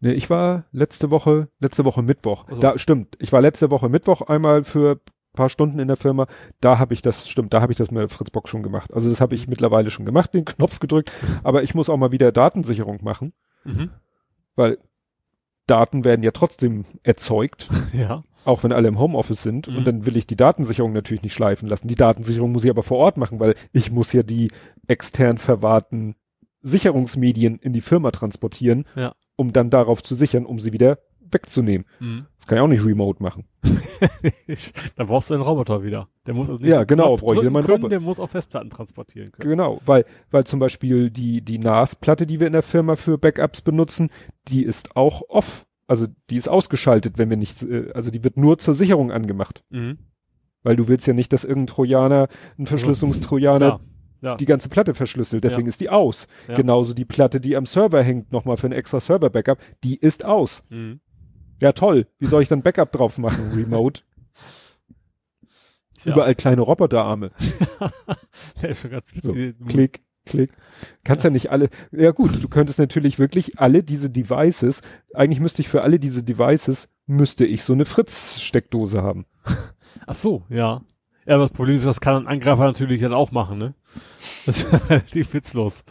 [0.00, 2.46] Nee, ich war letzte Woche, letzte Woche Mittwoch.
[2.48, 3.16] Also- Da stimmt.
[3.20, 5.00] Ich war letzte Woche Mittwoch einmal für
[5.34, 6.26] paar Stunden in der Firma.
[6.60, 8.92] Da habe ich das, stimmt, da habe ich das mit der Fritzbox schon gemacht.
[8.92, 11.12] Also das habe ich mittlerweile schon gemacht, den Knopf gedrückt.
[11.44, 13.32] Aber ich muss auch mal wieder Datensicherung machen,
[13.64, 13.90] Mhm.
[14.56, 14.78] weil
[15.66, 18.22] Daten werden ja trotzdem erzeugt, Ja.
[18.44, 19.68] Auch wenn alle im Homeoffice sind.
[19.68, 19.76] Mhm.
[19.78, 21.88] Und dann will ich die Datensicherung natürlich nicht schleifen lassen.
[21.88, 24.50] Die Datensicherung muss ich aber vor Ort machen, weil ich muss ja die
[24.86, 26.14] extern verwahrten
[26.62, 29.14] Sicherungsmedien in die Firma transportieren, Ja.
[29.36, 30.98] um dann darauf zu sichern, um sie wieder
[31.30, 31.86] wegzunehmen.
[32.00, 32.26] Mhm.
[32.36, 33.44] Das kann ich auch nicht remote machen.
[34.96, 36.08] da brauchst du einen Roboter wieder.
[36.26, 37.88] Der muss also nicht Ja, genau, brauche ich wieder drücken meinen können, Roboter.
[37.90, 39.50] Der muss auch Festplatten transportieren können.
[39.50, 43.60] Genau, weil, weil zum Beispiel die, die NAS-Platte, die wir in der Firma für Backups
[43.60, 44.10] benutzen,
[44.48, 45.66] die ist auch off.
[45.88, 49.64] Also die ist ausgeschaltet, wenn wir nicht, äh, also die wird nur zur Sicherung angemacht.
[49.70, 49.98] Mhm.
[50.62, 53.80] Weil du willst ja nicht, dass irgendein Trojaner, ein Verschlüsselungstrojaner Ja.
[54.20, 54.36] Ja.
[54.36, 55.70] die ganze Platte verschlüsselt, deswegen Ja.
[55.70, 56.26] ist die aus.
[56.48, 60.62] Genauso die Platte, die am Server hängt, nochmal für ein extra Server-Backup, die ist aus.
[60.70, 61.00] Mhm.
[61.62, 62.06] Ja, toll.
[62.18, 64.02] Wie soll ich dann Backup drauf machen, remote?
[65.98, 66.12] Tja.
[66.12, 67.30] Überall kleine Roboterarme.
[69.22, 69.34] So.
[69.68, 70.50] Klick, klick.
[71.04, 71.30] Kannst ja.
[71.30, 74.80] nicht alle, ja gut, du könntest natürlich wirklich alle diese Devices,
[75.14, 79.26] eigentlich müsste ich für alle diese Devices, müsste ich so eine Fritz-Steckdose haben.
[80.06, 80.82] Ach so, ja.
[81.26, 83.74] Ja, aber das Problem ist, das kann ein Angreifer natürlich dann auch machen, ne?
[84.46, 85.84] Das ist relativ witzlos.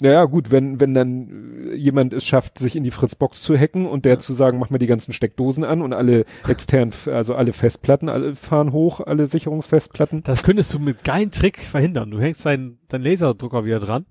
[0.00, 3.86] Naja, gut, wenn, wenn dann äh, jemand es schafft, sich in die Fritzbox zu hacken
[3.86, 7.52] und der zu sagen, mach mal die ganzen Steckdosen an und alle externen, also alle
[7.52, 10.22] Festplatten, alle fahren hoch, alle Sicherungsfestplatten.
[10.22, 12.10] Das könntest du mit geilen Trick verhindern.
[12.10, 14.06] Du hängst deinen deinen Laserdrucker wieder dran.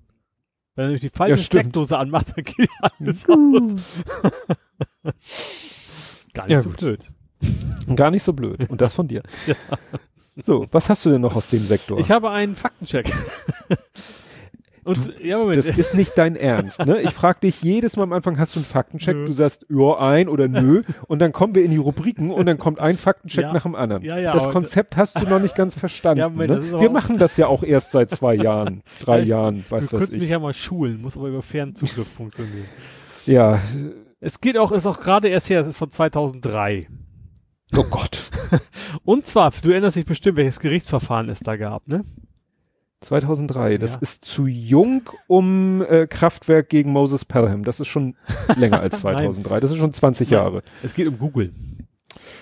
[0.76, 1.38] Wenn er nämlich die falsche Ja.
[1.38, 3.74] Steckdose anmacht, dann geht alles aus.
[6.32, 6.78] Gar nicht Ja, so gut.
[6.78, 7.10] blöd.
[7.96, 8.70] Gar nicht so blöd.
[8.70, 9.22] Und das von dir.
[10.44, 11.98] So, was hast du denn noch aus dem Sektor?
[11.98, 13.12] Ich habe einen Faktencheck.
[14.82, 15.58] Und, ja, Moment.
[15.58, 17.00] Das ist nicht dein Ernst, ne?
[17.02, 19.14] Ich frage dich jedes Mal am Anfang, hast du einen Faktencheck?
[19.14, 19.24] Nö.
[19.26, 20.82] Du sagst, ja, ein oder nö.
[21.06, 23.52] Und dann kommen wir in die Rubriken und dann kommt ein Faktencheck Ja.
[23.52, 24.02] nach dem anderen.
[24.02, 26.20] Ja, ja, das Konzept hast du noch nicht ganz verstanden.
[26.20, 26.80] Ja, Moment, das ne?
[26.80, 29.90] Wir machen das ja auch erst seit zwei Jahren, drei ich- Jahren, du weiß was
[29.90, 30.30] könntest mich ich.
[30.30, 32.64] ja mal schulen, muss aber über Fernzugriff funktionieren.
[33.26, 33.60] Ja,
[34.20, 36.88] Es geht auch, ist auch gerade erst her, es ist von 2003.
[37.76, 38.18] oh Gott.
[39.04, 42.04] Und zwar, du erinnerst dich bestimmt, welches Gerichtsverfahren es da gab, ne?
[43.00, 43.98] 2003, das Ja.
[44.00, 47.64] ist zu jung um äh, Kraftwerk gegen Moses Pelham.
[47.64, 48.14] Das ist schon
[48.56, 49.16] länger als Nein.
[49.16, 49.60] 2003.
[49.60, 50.38] Das ist schon 20 Nein.
[50.38, 50.62] Jahre.
[50.82, 51.52] Es geht um Google.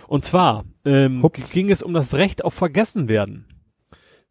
[0.08, 1.52] Und zwar ähm, Hupf.
[1.52, 3.44] ging es um das Recht auf Vergessenwerden.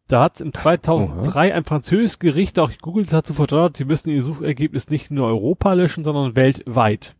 [0.06, 4.88] Da hat im 2003 ein französisches Gericht auch Google dazu verdonnert, sie müssen ihr Suchergebnis
[4.88, 7.14] nicht nur Europa löschen, sondern weltweit.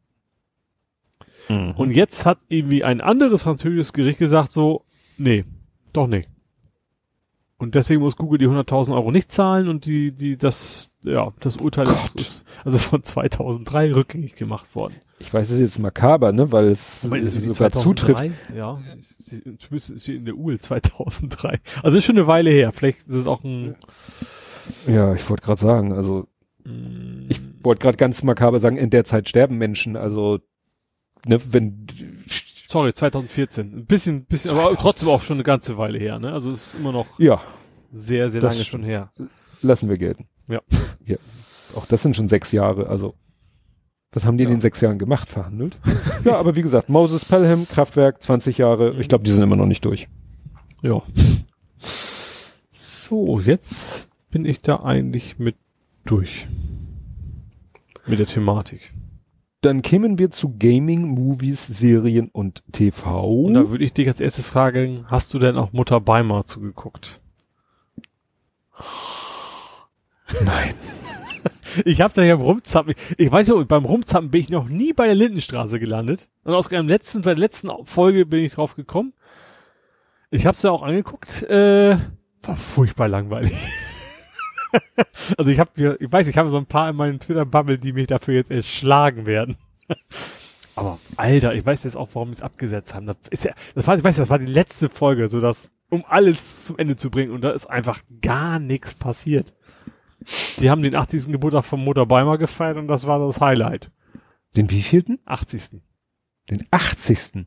[1.50, 4.84] Und jetzt hat irgendwie ein anderes französisches Gericht gesagt so,
[5.16, 5.44] nee,
[5.94, 6.28] doch nicht.
[7.60, 11.56] Und deswegen muss Google die 100.000 Euro nicht zahlen und die, die, das, ja, das
[11.56, 14.94] Urteil ist, ist also von 2003 rückgängig gemacht worden.
[15.18, 18.22] Ich weiß, es ist jetzt makaber, ne, weil es Moment, ist es sogar zutrifft.
[18.54, 18.80] Ja,
[19.58, 21.58] zumindest ist sie in der UL 2003.
[21.82, 22.70] Also ist schon eine Weile her.
[22.70, 23.74] Vielleicht ist es auch ein,
[24.86, 26.28] Ja, ich wollte gerade sagen, also
[26.64, 30.38] mm, ich wollte gerade ganz makaber sagen, in der Zeit sterben Menschen, also
[31.26, 31.88] ne, wenn
[32.68, 33.78] sorry, 2014.
[33.78, 34.82] Ein bisschen, bisschen, aber 2014.
[34.82, 36.32] trotzdem auch schon eine ganze Weile her, ne?
[36.32, 37.40] Also es ist immer noch, ja,
[37.92, 39.10] sehr, sehr lange schon her.
[39.62, 40.28] Lassen wir gelten.
[40.46, 40.60] Ja.
[41.04, 41.16] ja.
[41.74, 43.14] Auch das sind schon sechs Jahre, also.
[44.12, 44.56] Was haben die in Ja.
[44.56, 45.28] den sechs Jahren gemacht?
[45.28, 45.78] Verhandelt?
[46.24, 48.98] ja, aber wie gesagt, Moses Pelham, Kraftwerk, 20 Jahre.
[48.98, 50.08] Ich glaube, die sind immer noch nicht durch.
[50.82, 51.02] Ja.
[52.70, 55.56] So, jetzt bin ich da eigentlich mit
[56.06, 56.46] durch.
[58.06, 58.92] Mit der Thematik.
[59.60, 63.22] Dann kämen wir zu Gaming, Movies, Serien und TV.
[63.22, 67.20] Und da würde ich dich als erstes fragen, hast du denn auch Mutter Beimer zugeguckt?
[70.44, 70.74] Nein.
[71.84, 75.06] Ich habe da ja Rumzappen, ich weiß ja, beim Rumzappen bin ich noch nie bei
[75.06, 76.28] der Lindenstraße gelandet.
[76.42, 79.12] Und aus dem letzten, bei der letzten Folge bin ich drauf gekommen.
[80.30, 81.96] Ich habe es ja auch angeguckt, äh,
[82.42, 83.52] war furchtbar langweilig.
[85.38, 87.92] also ich habe mir, ich weiß, ich habe so ein paar in meinen Twitter-Bubble, die
[87.92, 89.56] mich dafür jetzt erschlagen werden.
[90.76, 93.06] Aber Alter, ich weiß jetzt auch, warum sie es abgesetzt haben.
[93.06, 96.04] Das ist ja, das war, ich weiß, das war die letzte Folge, so dass, um
[96.06, 99.54] alles zum Ende zu bringen und da ist einfach gar nichts passiert.
[100.58, 101.32] Die haben den 80.
[101.32, 103.90] Geburtstag von Mutter Beimer gefeiert und das war das Highlight.
[104.56, 105.18] Den wievielten?
[105.24, 105.80] 80.
[106.50, 107.46] Den 80.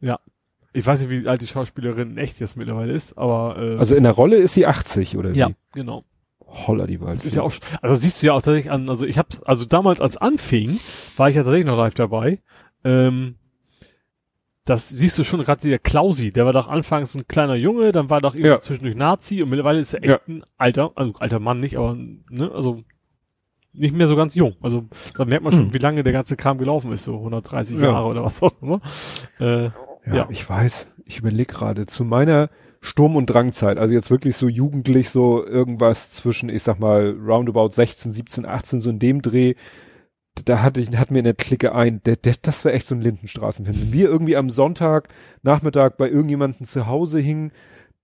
[0.74, 3.96] Ich weiß nicht, wie alt die Schauspielerin in echt jetzt mittlerweile ist, aber äh, Also
[3.96, 5.38] in der Rolle ist sie 80 oder wie?
[5.38, 6.04] ja, genau.
[6.52, 7.14] Holla die Waldfee.
[7.16, 9.66] Das ist ja auch, also siehst du ja auch tatsächlich an, also ich habe, also
[9.66, 10.80] damals als anfing,
[11.18, 12.40] war ich ja tatsächlich noch live dabei.
[12.84, 13.36] Ähm,
[14.66, 18.10] das siehst du schon gerade der Klausi, der war doch anfangs ein kleiner Junge, dann
[18.10, 18.60] war doch irgendwie Ja.
[18.62, 20.20] zwischendurch Nazi und mittlerweile ist er echt Ja.
[20.28, 22.84] ein alter, also alter Mann nicht, aber ne, also
[23.74, 24.56] nicht mehr so ganz jung.
[24.62, 25.74] Also da merkt man schon, Mhm.
[25.74, 27.92] wie lange der ganze Kram gelaufen ist, so 130 Ja.
[27.92, 28.82] Jahre oder was auch immer.
[29.40, 29.70] Äh,
[30.06, 30.28] Ja, Ja.
[30.32, 30.88] ich weiß.
[31.06, 32.50] Ich überlege gerade zu meiner
[32.84, 37.70] Sturm- und Drangzeit, also jetzt wirklich so jugendlich, so irgendwas zwischen, ich sag mal, roundabout
[37.70, 39.54] 16, 17, 18, so in dem Dreh,
[40.46, 42.96] da hatte ich, hatten wir in der Clique ein, der, der, das war echt so
[42.96, 43.80] ein Lindenstraßenfilm.
[43.80, 45.10] Wenn wir irgendwie am Sonntag,
[45.44, 47.52] Nachmittag bei irgendjemandem zu Hause hingen,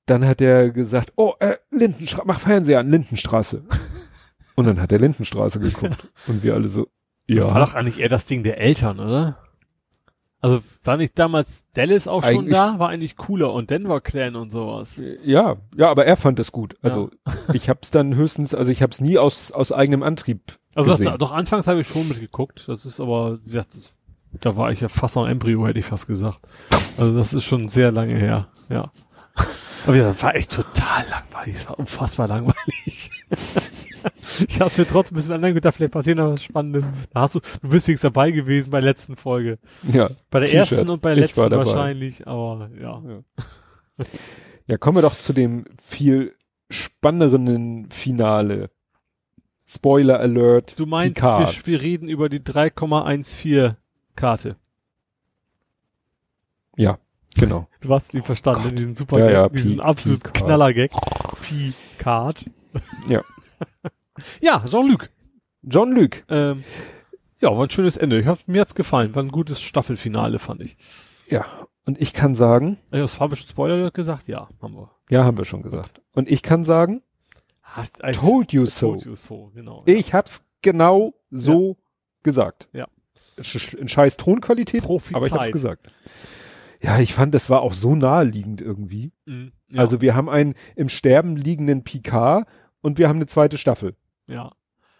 [0.05, 3.63] dann hat er gesagt, oh, äh, Lindenstraße, mach Fernseher an, Lindenstraße.
[4.55, 6.11] und dann hat er Lindenstraße geguckt.
[6.27, 6.87] und wir alle so,
[7.27, 7.45] das ja.
[7.45, 9.46] war doch eigentlich eher das Ding der Eltern, oder?
[10.39, 12.77] Also war nicht damals Dallas auch schon Eigentlich- da?
[12.79, 15.01] War eigentlich cooler und Denver Clan und sowas.
[15.23, 16.75] Ja, ja, aber er fand es gut.
[16.81, 17.09] Also
[17.53, 20.41] ich hab's dann höchstens, also ich hab's nie aus aus eigenem Antrieb
[20.75, 21.17] Also das, gesehen.
[21.17, 22.65] doch anfangs habe ich schon mitgeguckt.
[22.67, 23.95] Das ist aber, wie gesagt, das,
[24.39, 26.39] da war ich ja fast noch ein Embryo, hätte ich fast gesagt.
[26.97, 28.91] Also das ist schon sehr lange her, ja.
[29.87, 31.55] Aber ja, das war echt total langweilig.
[31.55, 33.09] Es war unfassbar langweilig.
[34.47, 36.91] ich hab's mir trotzdem ein bisschen anderen gedacht, vielleicht passiert noch was Spannendes.
[37.13, 39.59] Da hast du, du bist wenigstens dabei gewesen bei der letzten Folge.
[39.91, 43.01] Ja, Bei der ersten und bei der letzten wahrscheinlich, aber ja.
[44.67, 46.35] ja, kommen wir doch zu dem viel
[46.69, 48.69] spannenderen Finale.
[49.69, 50.79] Spoiler Alert.
[50.79, 53.75] Du meinst, wir, wir reden über die 3,14
[54.15, 54.55] Karte.
[56.77, 56.99] Ja,
[57.35, 57.67] genau.
[57.81, 58.73] Du hast ihn verstanden, ne?
[58.73, 60.23] diesen super Ja, Gag, ja, diesen absolut.
[60.33, 60.91] Knaller-Gag.
[61.41, 62.49] Picard.
[63.07, 63.23] Ja.
[64.41, 65.09] Ja, Jean-Luc.
[65.63, 66.23] John Luke.
[66.29, 66.63] Ähm,
[67.39, 68.19] ja, war ein schönes Ende.
[68.19, 69.13] Ich hab, mir hat's gefallen.
[69.15, 70.77] War ein gutes Staffelfinale, fand ich.
[71.29, 71.45] Ja,
[71.85, 74.27] und ich kann sagen, Ja, Das habe ich schon Spoiler gesagt?
[74.27, 74.91] Ja, haben wir.
[75.09, 76.01] ja, haben wir schon gesagt.
[76.13, 77.01] Und ich kann sagen,
[77.61, 78.91] Hast, I told you so.
[78.91, 79.83] told you so, genau.
[79.85, 81.77] Ich hab's genau so
[82.23, 82.69] gesagt.
[82.71, 82.87] Ja.
[83.77, 85.91] In scheiß Tonqualität, Profi aber ich hab's gesagt.
[86.81, 89.11] Ja, ich fand, das war auch so naheliegend irgendwie.
[89.25, 92.47] Mhm, ja, Also wir haben einen im Sterben liegenden Picard
[92.81, 93.95] und wir haben eine zweite Staffel.
[94.27, 94.51] Ja.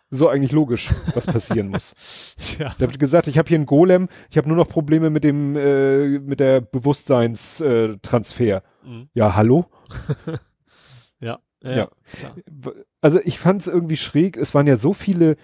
[0.10, 1.94] So eigentlich logisch, was passieren muss.
[2.60, 2.74] ja.
[2.80, 5.58] Der wird gesagt, ich habe hier einen Golem, ich habe nur noch Probleme mit dem
[5.58, 8.58] äh, mit der Bewusstseinstransfer.
[8.58, 8.62] Äh.
[8.88, 9.66] Mhm, ja, hallo?
[11.20, 11.40] ja.
[11.62, 11.76] Ja.
[11.76, 11.90] Ja.
[12.14, 12.36] klar.
[13.02, 14.38] Also ich fand es irgendwie schräg.
[14.38, 15.36] Es waren ja so viele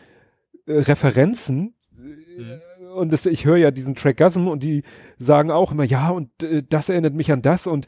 [0.65, 1.75] äh, Referenzen.
[1.97, 2.61] Mhm.
[2.95, 4.83] Und das, ich höre ja diesen Trackgasm und die
[5.17, 7.87] sagen auch immer, ja, und äh, das erinnert mich an das und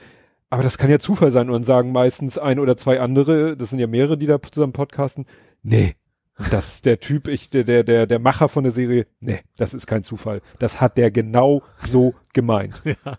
[0.49, 3.71] aber das kann ja Zufall sein und dann sagen meistens ein oder zwei andere, das
[3.71, 5.25] sind ja mehrere, die da zusammen podcasten,
[5.65, 5.95] nee,
[6.51, 9.73] das ist der Typ, ich, der, der, der, der Macher von der Serie, nee, das
[9.73, 10.41] ist kein Zufall.
[10.59, 12.81] Das hat der genau so gemeint.
[12.85, 13.17] Ja.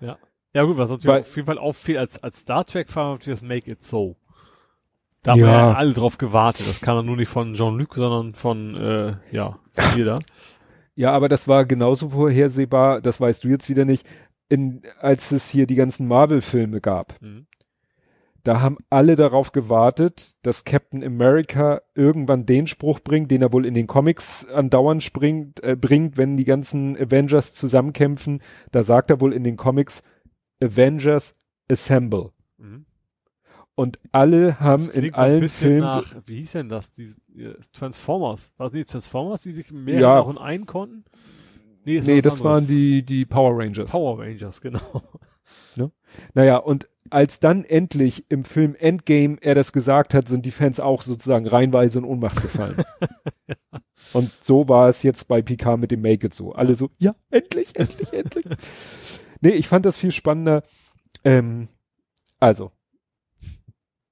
[0.00, 0.18] Ja.
[0.52, 3.40] Ja gut, was natürlich Weil- auf jeden Fall auffiel als, als Star Trek war natürlich
[3.40, 4.16] das Make It So.
[5.22, 5.46] Da haben Ja.
[5.46, 6.68] wir ja alle drauf gewartet.
[6.68, 10.18] Das kam dann nur nicht von Jean-Luc, sondern von, äh, ja, von jeder.
[10.96, 14.06] Ja, aber das war genauso vorhersehbar, das weißt du jetzt wieder nicht,
[14.48, 17.20] in, als es hier die ganzen Marvel-Filme gab.
[17.22, 17.46] Mhm.
[18.44, 23.64] Da haben alle darauf gewartet, dass Captain America irgendwann den Spruch bringt, den er wohl
[23.66, 28.42] in den Comics andauernd springt, äh, bringt, wenn die ganzen Avengers zusammenkämpfen.
[28.70, 30.02] Da sagt er wohl in den Comics
[30.62, 31.34] Avengers
[31.70, 32.32] Assemble.
[32.58, 32.84] Mhm.
[33.74, 36.92] Und alle haben Das in so allen bisschen Filmen nach, wie hieß denn das?
[36.92, 37.10] Die,
[37.72, 38.52] Transformers.
[38.58, 40.20] War es nicht Transformers, die sich mehr Ja.
[40.20, 41.04] auch in einen konnten?
[41.84, 43.90] Nee, Nee, was das waren die, die Power Rangers.
[43.90, 44.80] Power Rangers, genau.
[45.76, 45.90] Ne?
[46.34, 50.80] Naja, und als dann endlich im Film Endgame er das gesagt hat, sind die Fans
[50.80, 52.82] auch sozusagen reinweise in Ohnmacht gefallen.
[53.48, 53.56] ja.
[54.12, 56.52] Und so war es jetzt bei Picard mit dem Make It so.
[56.52, 58.44] Alle so, ja, endlich, endlich, endlich.
[59.40, 60.62] nee, ich fand das viel spannender.
[61.24, 61.68] Ähm,
[62.38, 62.70] also,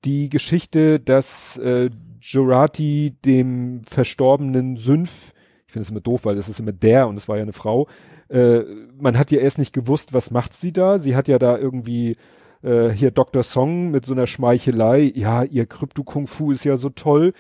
[0.05, 5.35] die Geschichte, dass äh, Jurati dem verstorbenen Sünf,
[5.67, 7.53] ich finde es immer doof, weil es ist immer der und es war ja eine
[7.53, 7.89] Frau,
[8.33, 8.65] äh,
[8.99, 10.99] man hat ja erst nicht gewusst, was macht sie da.
[10.99, 12.17] Sie hat ja da irgendwie
[12.63, 13.43] äh, hier Dr.
[13.43, 17.35] Song mit so einer Schmeichelei, ja, ihr Krypto-Kung-Fu ist ja so toll,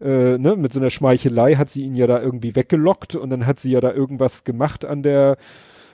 [0.00, 0.06] mhm.
[0.06, 3.46] äh, ne, mit so einer Schmeichelei hat sie ihn ja da irgendwie weggelockt und dann
[3.46, 5.36] hat sie ja da irgendwas gemacht an der,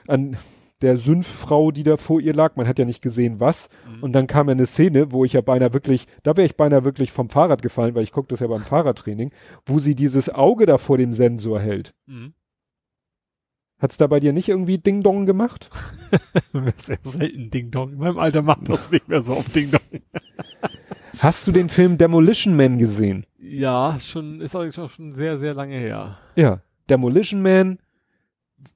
[0.07, 0.37] an
[0.81, 2.55] der Sündfrau, die da vor ihr lag.
[2.57, 3.69] Man hat ja nicht gesehen, was.
[3.89, 4.03] Mhm.
[4.03, 6.83] Und dann kam ja eine Szene, wo ich ja beinahe wirklich, da wäre ich beinahe
[6.83, 9.31] wirklich vom Fahrrad gefallen, weil ich gucke das ja beim Fahrradtraining,
[9.65, 11.93] wo sie dieses Auge da vor dem Sensor hält.
[12.05, 12.33] Mhm.
[13.85, 15.69] Hat's da bei dir nicht irgendwie Ding Dong gemacht?
[16.75, 17.91] Sehr selten Ding Dong.
[17.91, 20.01] In meinem Alter macht das nicht mehr so auf Ding Dong.
[21.19, 23.27] Hast du den Film Demolition Man gesehen?
[23.37, 26.17] Ja, schon, ist eigentlich auch schon sehr, sehr lange her.
[26.35, 26.61] Ja.
[26.89, 27.77] Demolition Man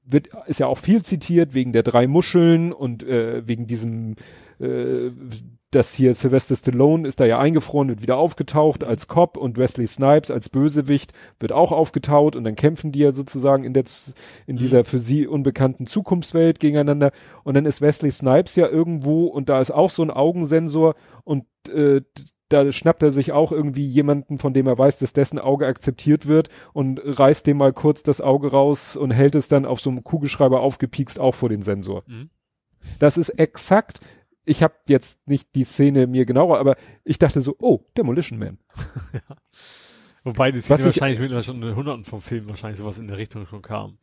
[0.04, 4.14] wird, ist ja auch viel zitiert wegen der drei Muscheln und äh, wegen diesem
[4.60, 5.10] äh,
[5.70, 9.86] das hier Sylvester Stallone ist da ja eingefroren, wird wieder aufgetaucht als Cop und Wesley
[9.86, 13.84] Snipes als Bösewicht wird auch aufgetaut und dann kämpfen die ja sozusagen in der
[14.46, 14.58] in mhm.
[14.58, 17.12] dieser für sie unbekannten Zukunftswelt gegeneinander
[17.44, 21.44] und dann ist Wesley Snipes ja irgendwo und da ist auch so ein Augensensor und
[21.72, 22.00] äh,
[22.48, 26.26] da schnappt er sich auch irgendwie jemanden, von dem er weiß, dass dessen Auge akzeptiert
[26.26, 29.88] wird und reißt dem mal kurz das Auge raus und hält es dann auf so
[29.88, 32.02] einem Kugelschreiber aufgepiekst auch vor den Sensor.
[32.08, 32.30] Mhm.
[32.98, 34.00] Das ist exakt
[34.50, 38.58] ich habe jetzt nicht die Szene mir genauer, aber ich dachte so, oh, Demolition Man.
[39.12, 39.36] ja.
[40.24, 43.46] Wobei die Szene wahrscheinlich mit schon in Hunderten von Filmen wahrscheinlich sowas in der Richtung
[43.46, 43.98] schon kam.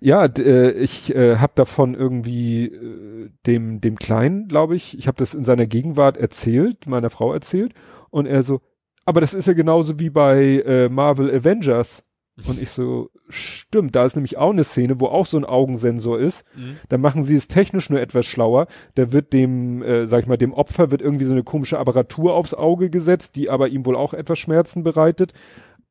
[0.00, 5.16] Ja, äh, ich äh, habe davon irgendwie äh, dem dem Kleinen, glaube ich, ich habe
[5.16, 7.72] das in seiner Gegenwart erzählt, meiner Frau erzählt
[8.10, 8.60] und er so,
[9.04, 12.04] aber das ist ja genauso wie bei äh, Marvel Avengers.
[12.48, 16.18] Und ich so, stimmt, da ist nämlich auch eine Szene, wo auch so ein Augensensor
[16.18, 16.44] ist.
[16.56, 16.78] Mhm.
[16.88, 18.66] Da machen sie es technisch nur etwas schlauer.
[18.96, 22.34] Da wird dem, äh, sag ich mal, dem Opfer wird irgendwie so eine komische Apparatur
[22.34, 25.32] aufs Auge gesetzt, die aber ihm wohl auch etwas Schmerzen bereitet.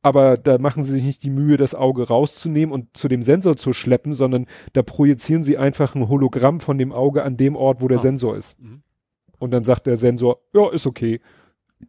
[0.02, 3.56] Aber da machen sie sich nicht die Mühe, das Auge rauszunehmen und zu dem Sensor
[3.56, 7.82] zu schleppen, sondern da projizieren sie einfach ein Hologramm von dem Auge an dem Ort,
[7.82, 8.02] wo der ah.
[8.02, 8.60] Sensor ist.
[8.60, 8.84] Mhm.
[9.40, 11.22] Und dann sagt der Sensor, ja, ist okay.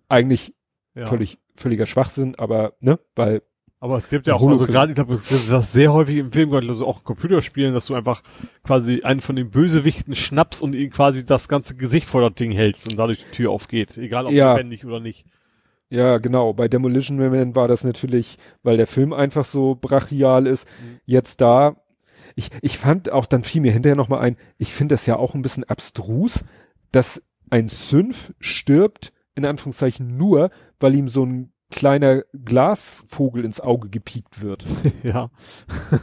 [0.08, 0.54] Eigentlich
[0.94, 1.06] ja.
[1.06, 3.42] völlig, völliger Schwachsinn, aber, ne, weil
[3.84, 6.32] aber es gibt ja auch, also gerade, ich glaube, das ist das sehr häufig im
[6.32, 8.22] Film, also auch Computerspielen, dass du einfach
[8.62, 12.50] quasi einen von den Bösewichten schnappst und ihn quasi das ganze Gesicht vor das Ding
[12.50, 13.98] hältst und dadurch die Tür aufgeht.
[13.98, 14.54] Egal ob ja.
[14.54, 15.26] lebendig oder nicht.
[15.90, 16.54] Ja, genau.
[16.54, 20.66] Bei Demolition Man war das natürlich, weil der Film einfach so brachial ist.
[20.66, 21.00] Mhm.
[21.04, 21.76] Jetzt da,
[22.36, 25.34] ich, ich fand auch, dann fiel mir hinterher nochmal ein, ich finde das ja auch
[25.34, 26.42] ein bisschen abstrus,
[26.90, 30.48] dass ein Synth stirbt, in Anführungszeichen nur,
[30.80, 34.64] weil ihm so ein kleiner Glasvogel ins Auge gepiekt wird.
[35.02, 35.30] ja.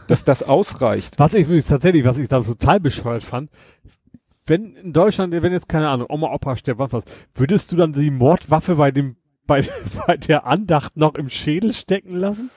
[0.07, 1.19] Dass das ausreicht.
[1.19, 3.49] Was ich tatsächlich, was ich da total bescheuert fand,
[4.45, 8.11] wenn in Deutschland, wenn jetzt keine Ahnung, Oma, Opa stirbt, was, würdest du dann die
[8.11, 9.15] Mordwaffe bei dem,
[9.47, 9.63] bei,
[10.05, 12.49] bei der Andacht noch im Schädel stecken lassen?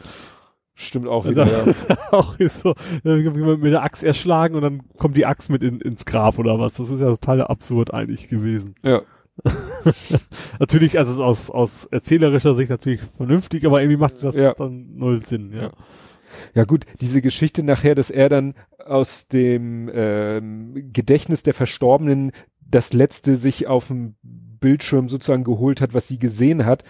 [0.76, 1.42] Stimmt auch wieder.
[1.42, 1.98] Also, ja.
[2.10, 2.74] auch so,
[3.04, 6.74] mit der Axt erschlagen und dann kommt die Axt mit in, ins Grab oder was.
[6.74, 8.74] Das ist ja total absurd eigentlich gewesen.
[8.82, 9.02] Ja.
[10.58, 14.54] natürlich, also aus, aus erzählerischer Sicht natürlich vernünftig, aber irgendwie macht das ja.
[14.54, 15.62] dann null Sinn, ja.
[15.62, 15.72] ja.
[16.54, 18.54] Ja gut, diese Geschichte nachher, dass er dann
[18.84, 25.94] aus dem ähm, Gedächtnis der Verstorbenen das letzte sich auf dem Bildschirm sozusagen geholt hat,
[25.94, 26.84] was sie gesehen hat,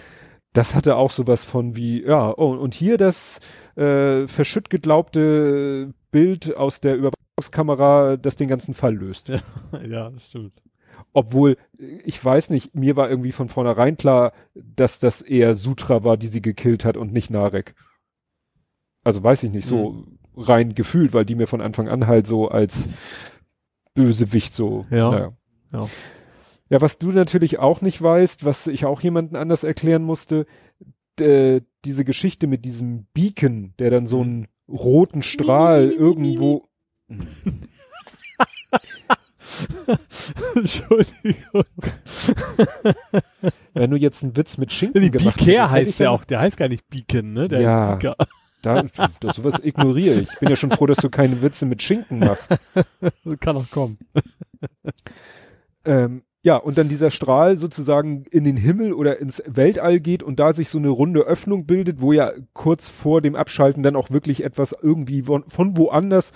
[0.54, 3.40] das hatte auch sowas von wie, ja, oh, und hier das
[3.76, 9.28] äh, verschütt geglaubte Bild aus der Überwachungskamera, das den ganzen Fall löst.
[9.72, 10.62] Ja, ja stimmt.
[11.12, 16.16] Obwohl, ich weiß nicht, mir war irgendwie von vornherein klar, dass das eher Sutra war,
[16.16, 17.74] die sie gekillt hat und nicht Narek.
[19.04, 20.18] Also weiß ich nicht, so mhm.
[20.36, 22.88] rein gefühlt, weil die mir von Anfang an halt so als
[23.94, 25.10] Bösewicht so, ja.
[25.10, 25.32] Naja.
[25.72, 25.88] ja.
[26.70, 30.46] Ja, was du natürlich auch nicht weißt, was ich auch jemanden anders erklären musste,
[31.20, 36.68] äh, diese Geschichte mit diesem Beacon, der dann so einen roten Strahl irgendwo.
[40.54, 41.64] Entschuldigung.
[43.74, 45.46] Wenn du jetzt einen Witz mit Schinken die gemacht hast.
[45.46, 47.48] Beaker heißt der auch, der heißt gar nicht Beacon, ne?
[47.48, 47.98] Der ja,
[48.62, 48.84] da,
[49.20, 50.30] das, sowas ignoriere ich.
[50.32, 52.56] Ich bin ja schon froh, dass du keine Witze mit Schinken machst.
[53.40, 53.98] Kann auch kommen.
[55.84, 60.38] Ähm, ja, und dann dieser Strahl sozusagen in den Himmel oder ins Weltall geht und
[60.38, 64.10] da sich so eine runde Öffnung bildet, wo ja kurz vor dem Abschalten dann auch
[64.10, 66.32] wirklich etwas irgendwie von, von woanders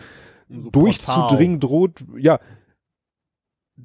[0.49, 2.05] so durchzudringen droht.
[2.17, 2.41] Ja,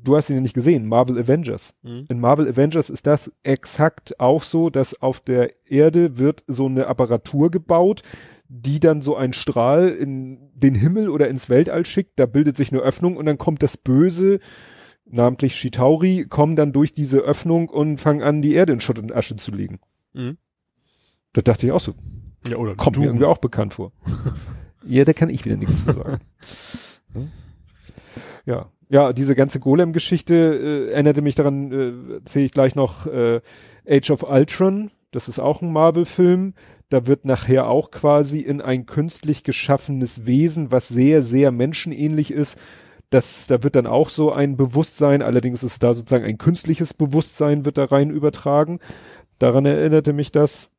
[0.03, 1.73] du hast ihn ja nicht gesehen, Marvel Avengers.
[1.81, 2.05] Mhm.
[2.09, 6.87] In Marvel Avengers ist das exakt auch so, dass auf der Erde wird so eine
[6.87, 8.03] Apparatur gebaut,
[8.47, 12.71] die dann so einen Strahl in den Himmel oder ins Weltall schickt, da bildet sich
[12.71, 14.39] eine Öffnung und dann kommt das Böse,
[15.05, 19.13] namentlich Shitauri, kommen dann durch diese Öffnung und fangen an, die Erde in Schutt und
[19.13, 19.79] Asche zu legen.
[20.13, 20.37] Mhm.
[21.33, 21.93] Da dachte ich auch so,
[22.47, 23.91] Ja, oder kommt mir irgendwie auch bekannt vor.
[24.87, 26.19] ja, da kann ich wieder nichts zu sagen.
[28.45, 33.41] ja, ja, diese ganze Golem-Geschichte äh, erinnerte mich daran, äh, erzähle ich gleich noch äh,
[33.89, 36.53] Age of Ultron, das ist auch ein Marvel-Film.
[36.89, 42.55] Da wird nachher auch quasi in ein künstlich geschaffenes Wesen, was sehr, sehr menschenähnlich ist,
[43.09, 47.65] das, da wird dann auch so ein Bewusstsein, allerdings ist da sozusagen ein künstliches Bewusstsein
[47.65, 48.79] wird da rein übertragen.
[49.39, 50.69] Daran erinnerte mich das.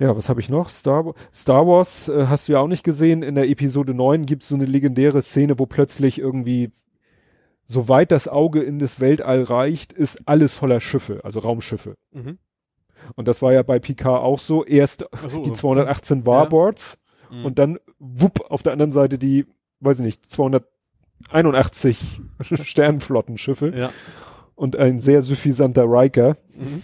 [0.00, 0.68] Ja, was habe ich noch?
[0.68, 3.22] Star, Star Wars äh, hast du ja auch nicht gesehen.
[3.22, 6.70] In der Episode 9 gibt es so eine legendäre Szene, wo plötzlich irgendwie,
[7.68, 11.94] soweit das Auge in das Weltall reicht, ist alles voller Schiffe, also Raumschiffe.
[12.12, 12.38] Mhm.
[13.14, 14.64] Und das war ja bei Picard auch so.
[14.64, 16.98] Erst so, die 218 Warboards
[17.30, 17.44] Mhm.
[17.44, 19.44] und dann wupp auf der anderen Seite die,
[19.80, 21.98] weiß ich nicht, 281
[22.40, 23.90] Sternflottenschiffe Ja.
[24.54, 26.36] und ein sehr suffisanter Riker.
[26.54, 26.82] Mhm.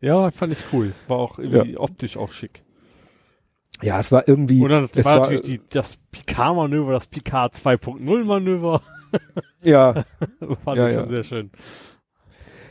[0.00, 0.92] Ja, fand ich cool.
[1.08, 2.62] War auch irgendwie optisch auch schick.
[3.82, 4.64] Ja, es war irgendwie.
[4.64, 8.80] Es war, war, natürlich die, das Picard-Manöver, das Picard 2.0-Manöver.
[9.62, 10.04] ja,
[10.64, 11.00] fand Ja, ich ja.
[11.00, 11.50] schon sehr schön.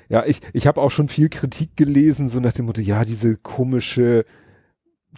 [0.10, 3.38] ja, ich, ich habe auch schon viel Kritik gelesen, so nach dem Motto, ja, diese
[3.38, 4.26] komische,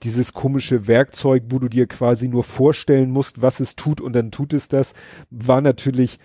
[0.03, 4.31] dieses komische Werkzeug, wo du dir quasi nur vorstellen musst, was es tut und dann
[4.31, 4.93] tut es das,
[5.29, 6.19] war natürlich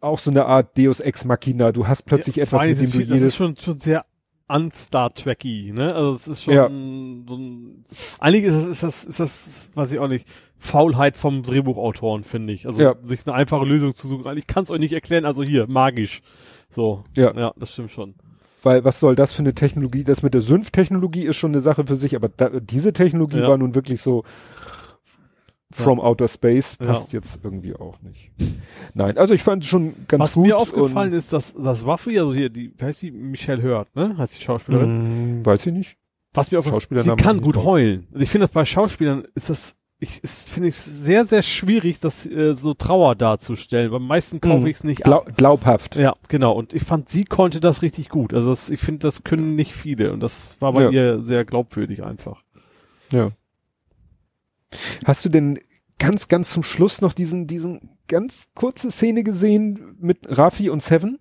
[0.00, 1.72] auch so eine Art Deus Ex Machina.
[1.72, 4.04] Du hast plötzlich Ja, etwas, mit dem du viel- Das ist jedes, schon, schon sehr
[4.50, 5.94] un-Star Trekky, ne?
[5.94, 6.68] Also es ist schon Ja.
[6.68, 7.84] so ein,
[8.18, 12.52] eigentlich ist das, ist das, ist das, weiß ich auch nicht, Faulheit vom Drehbuchautoren, finde
[12.52, 12.66] ich.
[12.66, 12.94] Also Ja.
[13.02, 14.36] sich eine einfache Lösung zu suchen.
[14.38, 16.22] Ich kann es euch nicht erklären, also hier, magisch.
[16.70, 17.04] So.
[17.16, 17.32] Ja.
[17.36, 18.14] Ja, das stimmt schon.
[18.64, 20.02] weil was soll das für eine Technologie?
[20.02, 23.48] Das mit der Synth-Technologie ist schon eine Sache für sich, aber da, diese Technologie Ja.
[23.48, 24.24] war nun wirklich so
[25.72, 26.86] from outer space, Ja.
[26.86, 28.30] passt jetzt irgendwie auch nicht.
[28.94, 30.46] Nein, also ich fand es schon ganz Was gut.
[30.46, 33.10] mir aufgefallen ist, dass das Waffe, also hier, die, heißt die?
[33.10, 34.16] Michelle Hurt, ne?
[34.16, 35.40] Heißt die Schauspielerin?
[35.40, 35.96] Mh, weiß ich nicht.
[36.34, 37.64] Was mir aufgefallen sie Schauspielernamen kann gut drauf.
[37.64, 38.06] heulen.
[38.12, 41.98] Und ich finde das bei Schauspielern ist das, ich, ist, finde ich sehr, sehr schwierig,
[42.00, 43.90] das äh, so Trauer darzustellen.
[43.90, 44.66] Beim meisten kaufe Mhm.
[44.68, 45.36] ich es nicht Glau ab.
[45.36, 45.96] glaubhaft.
[45.96, 46.52] Ja, genau.
[46.52, 48.32] Und ich fand, sie konnte das richtig gut.
[48.32, 50.12] Also das, ich finde, das können nicht viele.
[50.12, 50.90] Und das war bei Ja.
[50.90, 52.42] ihr sehr glaubwürdig einfach.
[53.10, 53.30] Ja.
[55.04, 55.58] Hast du denn
[55.98, 61.18] ganz, ganz zum Schluss noch diesen, diesen ganz kurze Szene gesehen mit Rafi und Seven?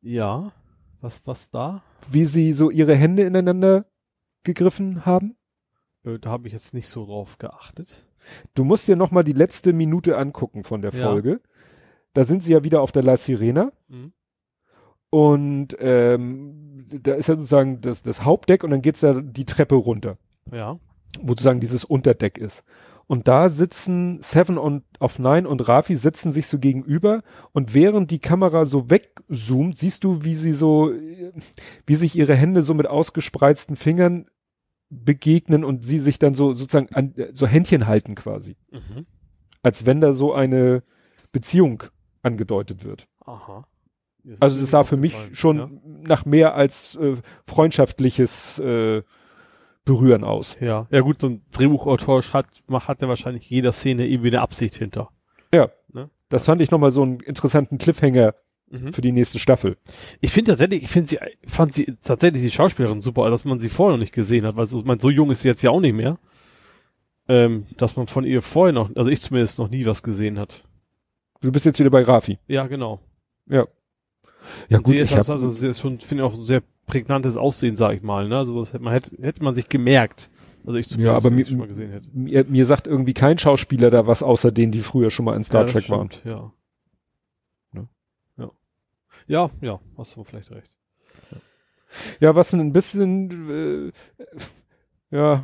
[0.00, 0.52] Ja.
[1.00, 1.82] Was, was da?
[2.10, 3.86] Wie sie so ihre Hände ineinander
[4.44, 5.36] gegriffen haben?
[6.04, 8.06] Äh, da habe ich jetzt nicht so drauf geachtet.
[8.54, 11.06] Du musst dir noch mal die letzte Minute angucken von der Ja.
[11.08, 11.40] Folge.
[12.12, 14.12] Da sind sie ja wieder auf der La Sirena Mhm.
[15.10, 19.76] und ähm, da ist ja sozusagen das, das Hauptdeck und dann geht's ja die Treppe
[19.76, 20.18] runter,
[20.50, 20.78] Ja.
[21.20, 22.62] Wo sozusagen dieses Unterdeck ist.
[23.06, 27.22] Und da sitzen Seven und auf Nine und Rafi sitzen sich so gegenüber
[27.52, 30.92] und während die Kamera so wegzoomt, siehst du, wie sie so,
[31.86, 34.26] wie sich ihre Hände so mit ausgespreizten Fingern
[34.90, 38.56] begegnen und sie sich dann so sozusagen an, so Händchen halten quasi.
[38.70, 39.06] Mhm.
[39.62, 40.82] als wenn da so eine
[41.32, 41.82] Beziehung
[42.22, 43.08] angedeutet wird.
[43.26, 43.66] Aha.
[44.38, 45.68] Also das mir sah für mich schon Ja.
[45.84, 47.16] nach mehr als äh,
[47.46, 49.02] freundschaftliches äh,
[49.92, 50.56] Berühren aus.
[50.60, 54.40] Ja, ja gut, so ein Drehbuchautor hat, macht- hat ja wahrscheinlich jeder Szene irgendwie eine
[54.40, 55.10] Absicht hinter.
[55.52, 56.08] Ja, Ne?
[56.28, 58.34] das fand ich nochmal so einen interessanten Cliffhanger
[58.70, 58.92] Mhm.
[58.92, 59.76] für die nächste Staffel.
[60.20, 63.68] Ich finde tatsächlich, ich finde sie, fand sie tatsächlich die Schauspielerin super, dass man sie
[63.68, 65.80] vorher noch nicht gesehen hat, weil so, man, so jung ist sie jetzt ja auch
[65.80, 66.18] nicht mehr.
[67.28, 70.64] Ähm, dass man von ihr vorher noch, also ich zumindest noch nie was gesehen hat.
[71.40, 72.38] Du bist jetzt wieder bei Rafi.
[72.48, 73.00] Ja, genau.
[73.46, 73.66] Ja.
[74.68, 76.34] Ja Und gut, sie ist ich also, hab, also sie ist schon, finde ich auch
[76.36, 78.36] sehr prägnantes Aussehen, sag ich mal, ne?
[78.38, 80.30] Also das hätte man hätte, hätte man sich gemerkt.
[80.66, 82.08] Also ich zumindest, Ja, aber mir- schon mal gesehen hätte.
[82.12, 85.44] mir, mir sagt irgendwie kein Schauspieler da was außer denen, die früher schon mal in
[85.44, 86.10] Star ja, Trek waren.
[86.10, 86.52] stimmt, Ja.
[87.72, 87.88] Ne?
[88.36, 88.50] Ja.
[89.26, 90.70] Ja, ja, hast du vielleicht recht.
[92.20, 93.92] Ja, was ein bisschen, äh,
[95.10, 95.42] ja,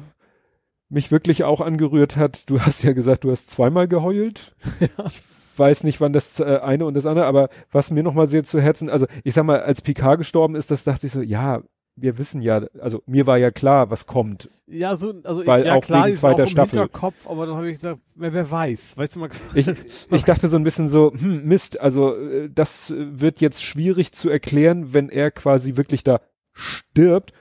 [0.88, 4.54] mich wirklich auch angerührt hat, du hast ja gesagt, du hast zweimal geheult.
[5.06, 8.44] Ich weiß nicht, wann das äh, eine und das andere, aber was mir nochmal sehr
[8.44, 11.62] zu Herzen, also ich sag mal, als Picard gestorben ist, das dachte ich so, ja,
[11.96, 14.50] wir wissen ja, also mir war ja klar, was kommt.
[14.66, 16.80] Ja, so, also Weil ich, ja auch klar, wegen ist zweiter auch Staffel.
[16.80, 19.30] Hinterkopf, aber dann habe ich gesagt, wer, wer weiß, weißt du mal.
[19.54, 19.68] Ich,
[20.10, 24.12] ich dachte so ein bisschen so, hm, Mist, also äh, das äh, wird jetzt schwierig
[24.12, 26.20] zu erklären, wenn er quasi wirklich da
[26.52, 27.32] stirbt.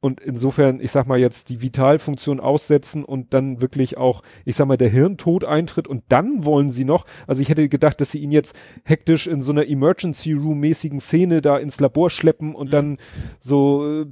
[0.00, 4.68] Und insofern, ich sag mal jetzt die Vitalfunktion aussetzen und dann wirklich auch, ich sag
[4.68, 8.18] mal, der Hirntod eintritt und dann wollen sie noch, also ich hätte gedacht, dass sie
[8.18, 12.74] ihn jetzt hektisch in so einer Emergency Room mäßigen Szene da ins Labor schleppen und
[12.74, 12.98] dann
[13.40, 14.06] so äh,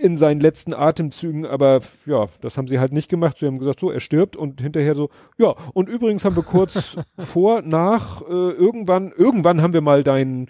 [0.00, 3.38] in seinen letzten Atemzügen, aber ja, das haben sie halt nicht gemacht.
[3.38, 6.96] Sie haben gesagt, so, er stirbt und hinterher so, ja, und übrigens haben wir kurz
[7.18, 10.48] vor, nach, äh, irgendwann, irgendwann haben wir mal dein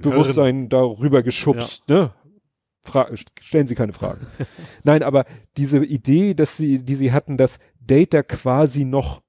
[0.00, 2.10] Bewusstsein darüber geschubst, ne?
[2.84, 3.08] Fra
[3.40, 4.26] stellen Sie keine Fragen.
[4.84, 5.24] Nein, aber
[5.56, 9.22] diese Idee, dass sie, die sie hatten, dass Data quasi noch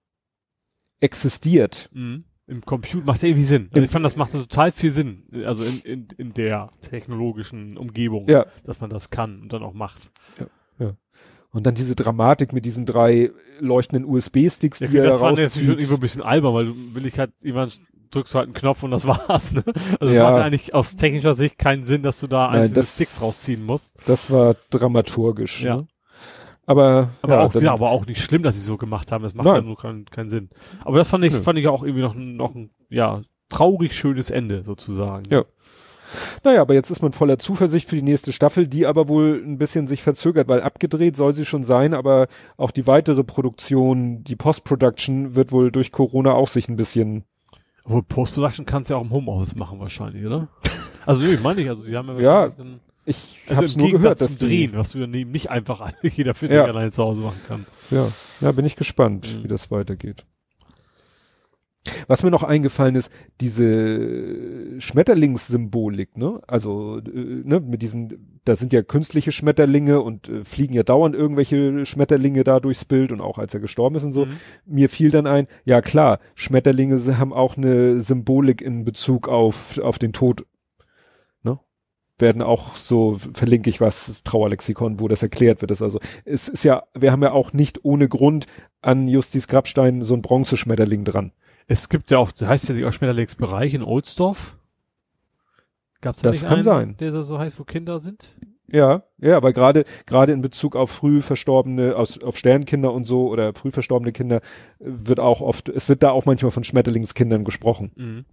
[0.99, 1.89] existiert.
[1.93, 2.25] Mhm.
[2.45, 3.69] Im Computer macht ja irgendwie Sinn.
[3.71, 5.23] Also ich fand, das macht total viel Sinn.
[5.45, 8.47] Also in, in, in der technologischen Umgebung, Ja.
[8.65, 10.11] dass man das kann und dann auch macht.
[11.53, 15.43] Und dann diese Dramatik mit diesen drei leuchtenden USB-Sticks, Ja, die er das fand ich
[15.43, 17.79] jetzt schon irgendwo ein bisschen albern, weil du will ich halt jemand
[18.15, 19.51] drückst du halt einen Knopf und das war's.
[19.51, 19.63] Ne?
[19.99, 20.29] Also es Ja.
[20.29, 23.65] macht eigentlich aus technischer Sicht keinen Sinn, dass du da Nein, einzelne das- Sticks rausziehen
[23.65, 23.95] musst.
[24.07, 25.61] Das war dramaturgisch.
[25.63, 25.77] Ja.
[25.77, 25.87] Ne?
[26.65, 29.23] Aber, Aber ja, auch dann- wieder, aber auch nicht schlimm, dass sie so gemacht haben.
[29.23, 30.49] Das macht ja nur keinen, keinen Sinn.
[30.85, 33.93] Aber das fand ich, fand ich ja auch irgendwie noch, ein- noch ein, ja, traurig
[33.97, 35.23] schönes Ende sozusagen.
[35.29, 35.43] Ja.
[36.43, 39.57] Naja, aber jetzt ist man voller Zuversicht für die nächste Staffel, die aber wohl ein
[39.57, 44.35] bisschen sich verzögert, weil abgedreht soll sie schon sein, aber auch die weitere Produktion, die
[44.35, 47.23] Post-Production wird wohl durch Corona auch sich ein bisschen,
[47.83, 50.47] Obwohl Post-Production kannst du ja auch im Homeoffice machen wahrscheinlich, oder?
[51.05, 53.79] Also nee, meine ich, also die haben ja Ja, wahrscheinlich dann, ich also hab's im
[53.81, 56.55] nur Gegensatz gehört, zum dass die, Drehen, was du dann eben nicht einfach jeder Physik
[56.55, 56.63] Ja.
[56.63, 57.65] alleine zu Hause machen kann.
[57.91, 58.07] Ja,
[58.39, 59.43] ja, bin ich gespannt, Mhm.
[59.43, 60.23] wie das weitergeht.
[62.07, 66.39] Was mir noch eingefallen ist, diese Schmetterlingssymbolik, ne?
[66.47, 71.13] Also, äh, ne, mit diesen, da sind ja künstliche Schmetterlinge und äh, fliegen ja dauernd
[71.13, 74.25] irgendwelche Schmetterlinge da durchs Bild und auch als er gestorben ist und so.
[74.25, 74.37] Mhm.
[74.65, 79.99] Mir fiel dann ein, ja klar, Schmetterlinge haben auch eine Symbolik in Bezug auf, auf
[79.99, 80.45] den Tod,
[81.43, 81.59] ne?
[82.17, 85.71] Werden auch so, verlinke ich was, Trauerlexikon, wo das erklärt wird.
[85.71, 88.47] Das also, es ist ja, wir haben ja auch nicht ohne Grund
[88.81, 91.33] an Justis Grabstein so ein Bronzeschmetterling dran.
[91.67, 94.57] Es gibt ja auch, das heißt ja die auch Schmetterlingsbereich in Ohlsdorf.
[96.01, 96.97] Gab's da Das nicht kann einen, sein.
[96.97, 98.29] der da so heißt, wo Kinder sind?
[98.67, 103.27] Ja, ja, aber gerade gerade in Bezug auf früh verstorbene, aus, auf Sternkinder und so
[103.29, 104.41] oder früh verstorbene Kinder
[104.79, 107.91] wird auch oft, es wird da auch manchmal von Schmetterlingskindern gesprochen.
[107.95, 108.25] Mhm.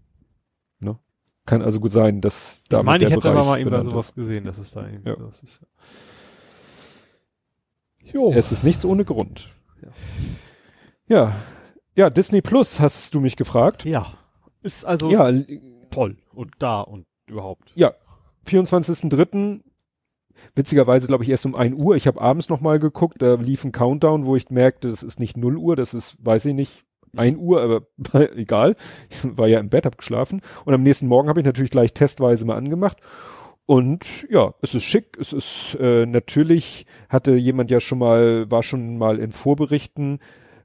[1.46, 3.86] Kann also gut sein, dass da ich meine, ich hätte aber Bereich mal eben benannt
[3.86, 5.16] sowas gesehen, dass es da irgendwie Ja.
[5.16, 5.60] das ist.
[8.04, 8.30] Jo.
[8.30, 8.36] ist.
[8.36, 9.48] Es ist nichts ohne Grund.
[9.82, 9.88] Ja.
[11.08, 11.36] Ja.
[12.00, 13.84] Ja, Disney Plus hast du mich gefragt.
[13.84, 14.06] ja.
[14.62, 15.30] Ist also Ja,
[15.90, 17.72] toll und da und überhaupt.
[17.74, 17.92] ja,
[18.46, 19.60] 24.03.
[20.54, 21.94] Witzigerweise glaube ich erst um 1 Uhr.
[21.96, 25.20] Ich habe abends noch mal geguckt, da lief ein Countdown, wo ich merkte, das ist
[25.20, 27.82] nicht 0 Uhr, das ist, weiß ich nicht, 1 Uhr, aber
[28.34, 28.76] egal.
[29.10, 30.40] Ich war ja im Bett, hab geschlafen.
[30.64, 32.96] Und am nächsten Morgen habe ich natürlich gleich testweise mal angemacht.
[33.66, 35.18] Und ja, es ist schick.
[35.20, 40.18] Es ist äh, natürlich, hatte jemand ja schon mal, war schon mal in Vorberichten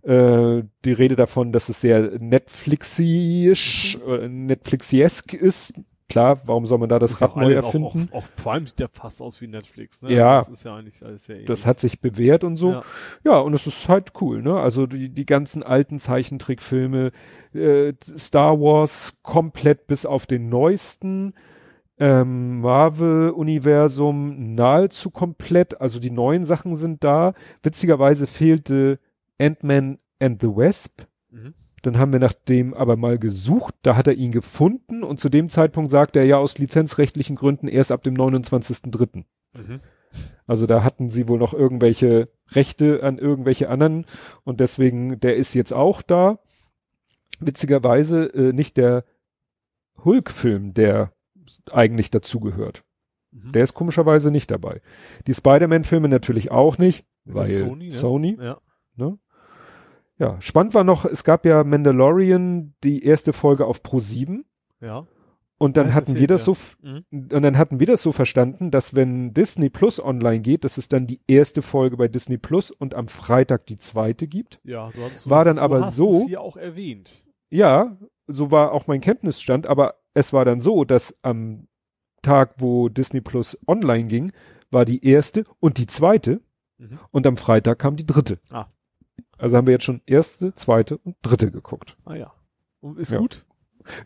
[0.05, 5.73] äh, die Rede davon, dass es sehr Netflixisch, äh, Netflixiesk ist.
[6.07, 8.09] Klar, warum soll man da das auch Rad neu erfinden?
[8.11, 10.13] Auch, auch, auch Prime sieht ja fast aus wie Netflix, ne?
[10.13, 10.37] Ja.
[10.37, 11.47] Also das ist ja eigentlich alles sehr ähnlich.
[11.47, 12.73] Das hat sich bewährt und so.
[12.73, 12.83] Ja.
[13.23, 14.59] Ja, und es ist halt cool, ne?
[14.59, 17.11] Also die, die ganzen alten Zeichentrickfilme,
[17.55, 21.33] äh, Star Wars komplett bis auf den neuesten,
[21.97, 27.33] ähm, Marvel-Universum nahezu komplett, also die neuen Sachen sind da.
[27.63, 28.99] Witzigerweise fehlte
[29.39, 31.03] Ant-Man and the Wasp.
[31.29, 31.53] Mhm.
[31.81, 35.29] Dann haben wir nach dem aber mal gesucht, da hat er ihn gefunden und zu
[35.29, 39.25] dem Zeitpunkt sagt er ja aus lizenzrechtlichen Gründen erst ab dem 29.03.
[39.53, 39.81] Mhm.
[40.47, 44.05] Also da hatten sie wohl noch irgendwelche Rechte an irgendwelche anderen
[44.43, 46.39] und deswegen, der ist jetzt auch da.
[47.39, 49.03] Witzigerweise äh, nicht der
[50.03, 51.11] Hulk-Film, der
[51.71, 52.83] eigentlich dazugehört.
[53.31, 53.51] Mhm.
[53.51, 54.81] Der ist komischerweise nicht dabei.
[55.27, 58.45] Die Spider-Man-Filme natürlich auch nicht, Ist weil Sony, Sony, ne?
[58.45, 58.61] Ja.
[58.95, 59.17] ne?
[60.17, 64.45] Ja, spannend war noch, es gab ja Mandalorian, die erste Folge auf Pro 7
[64.81, 65.05] Ja.
[65.57, 66.53] und dann Ja, hatten wir das ja.
[66.53, 67.05] so, Mhm.
[67.11, 70.87] und dann hatten wir das so verstanden, dass wenn Disney Plus online geht, dass es
[70.87, 74.59] dann die erste Folge bei Disney Plus und am Freitag die zweite gibt.
[74.63, 77.25] Ja, du hast, War dann aber hast so- hier auch erwähnt.
[77.49, 81.67] Ja, so war auch mein Kenntnisstand, aber es war dann so, dass am
[82.21, 84.31] Tag, wo Disney Plus online ging,
[84.71, 86.41] war die erste und die zweite
[86.77, 86.99] Mhm.
[87.11, 88.39] und am Freitag kam die dritte.
[88.49, 88.65] Ah.
[89.37, 91.97] Also haben wir jetzt schon erste, zweite und dritte geguckt.
[92.05, 92.33] Ah ja.
[92.81, 93.19] Und ist Ja.
[93.19, 93.45] gut?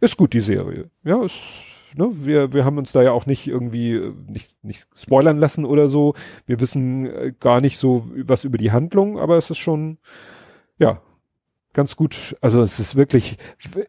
[0.02, 0.90] Ist gut, die Serie.
[1.04, 1.38] Ja, ist,
[1.96, 5.66] ne, wir, wir haben uns da ja auch nicht irgendwie, äh, nicht, nicht spoilern lassen
[5.66, 6.16] oder so.
[6.46, 9.98] Wir wissen äh, gar nicht so was über die Handlung, aber es ist schon,
[10.78, 11.02] ja,
[11.74, 12.36] ganz gut.
[12.42, 13.38] Also es ist wirklich,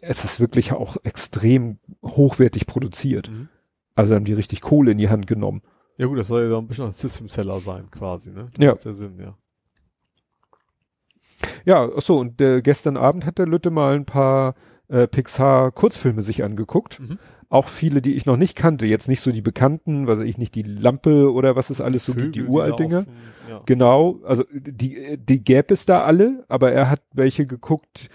[0.01, 3.31] es ist wirklich auch extrem hochwertig produziert.
[3.31, 3.49] Mhm.
[3.95, 5.63] Also haben die richtig Kohle in die Hand genommen.
[5.97, 8.49] Ja gut, das soll ja dann ein bisschen ein System Seller sein, quasi, ne?
[8.59, 8.73] Ja.
[8.73, 9.37] Macht ja Sinn, ja.
[11.65, 14.55] Ja, ach so, und äh, gestern Abend hat der Lütte mal ein paar
[14.89, 17.01] äh, Pixar-Kurzfilme sich angeguckt.
[17.01, 17.19] Mhm.
[17.49, 18.87] Auch viele, die ich noch nicht kannte.
[18.87, 22.05] Jetzt nicht so die bekannten, was weiß ich nicht, die Lampe oder was es alles
[22.05, 22.91] so gibt, die Vögel, Uralt-Dinger.
[22.91, 23.63] da auf dem- Ja.
[23.67, 28.09] Genau, also die, die gäbe es da alle, aber er hat welche geguckt,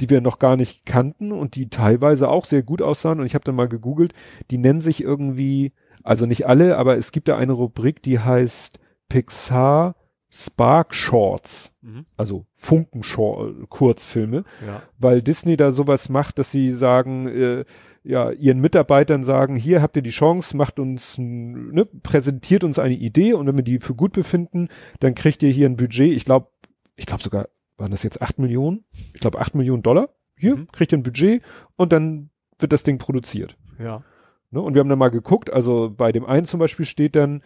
[0.00, 3.20] die wir noch gar nicht kannten und die teilweise auch sehr gut aussahen.
[3.20, 4.12] Und ich habe dann mal gegoogelt,
[4.50, 8.78] die nennen sich irgendwie, also nicht alle, aber es gibt da eine Rubrik, die heißt
[9.08, 9.94] Pixar
[10.34, 12.06] Spark Shorts, Mhm.
[12.16, 14.82] also Funken-Kurzfilme, Ja.
[14.98, 17.64] weil Disney da sowas macht, dass sie sagen, äh,
[18.04, 22.94] ja, ihren Mitarbeitern sagen, hier habt ihr die Chance, macht uns, ne, präsentiert uns eine
[22.94, 24.68] Idee und wenn wir die für gut befinden,
[25.00, 26.48] dann kriegt ihr hier ein Budget, ich glaube,
[26.96, 28.84] ich glaube sogar, waren das jetzt acht Millionen?
[29.14, 30.08] Ich glaube acht Millionen Dollar.
[30.36, 30.68] Hier, Mhm.
[30.72, 31.42] kriegt ihr ein Budget
[31.76, 33.56] und dann wird das Ding produziert.
[33.78, 34.02] Ja.
[34.50, 34.60] Ne?
[34.60, 37.42] Und wir haben dann mal geguckt, also bei dem einen zum Beispiel steht dann,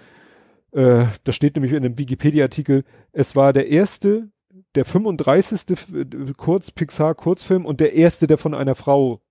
[0.72, 4.30] äh, da steht nämlich in einem Wikipedia-Artikel, es war der erste,
[4.74, 5.70] der 35.
[5.70, 9.22] F- äh, Kurz, Pixar-Kurzfilm und der erste, der von einer Frau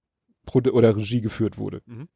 [0.53, 1.81] oder Regie geführt wurde.
[1.85, 2.07] Mhm.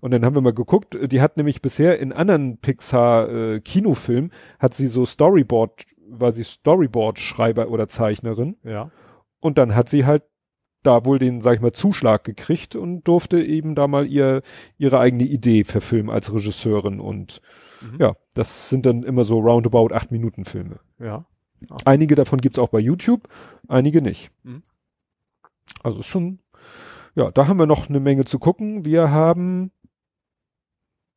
[0.00, 4.86] Und dann haben wir mal geguckt, die hat nämlich bisher in anderen Pixar-Kinofilmen, hat sie
[4.86, 8.56] so Storyboard, war sie Storyboard-Schreiber oder Zeichnerin.
[8.64, 8.90] Ja.
[9.40, 10.22] Und dann hat sie halt
[10.82, 14.42] da wohl den, sag ich mal, Zuschlag gekriegt und durfte eben da mal ihr,
[14.78, 17.00] ihre eigene Idee verfilmen als Regisseurin.
[17.00, 17.40] Und
[17.82, 17.98] Mhm.
[17.98, 20.80] ja, das sind dann immer so roundabout acht Minuten Filme.
[20.98, 21.24] Ja.
[21.84, 23.28] Einige davon gibt's auch bei YouTube,
[23.68, 24.30] einige nicht.
[24.42, 24.62] Mhm.
[25.82, 26.40] Also ist schon,
[27.14, 28.84] ja, da haben wir noch eine Menge zu gucken.
[28.84, 29.70] Wir haben,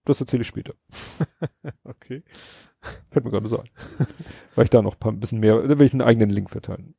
[0.06, 0.74] das erzähle ich später.
[1.84, 2.24] Okay.
[3.10, 3.70] Fällt mir gerade so ein.
[4.56, 6.94] Weil ich da noch ein bisschen mehr, da will ich einen eigenen Link verteilen.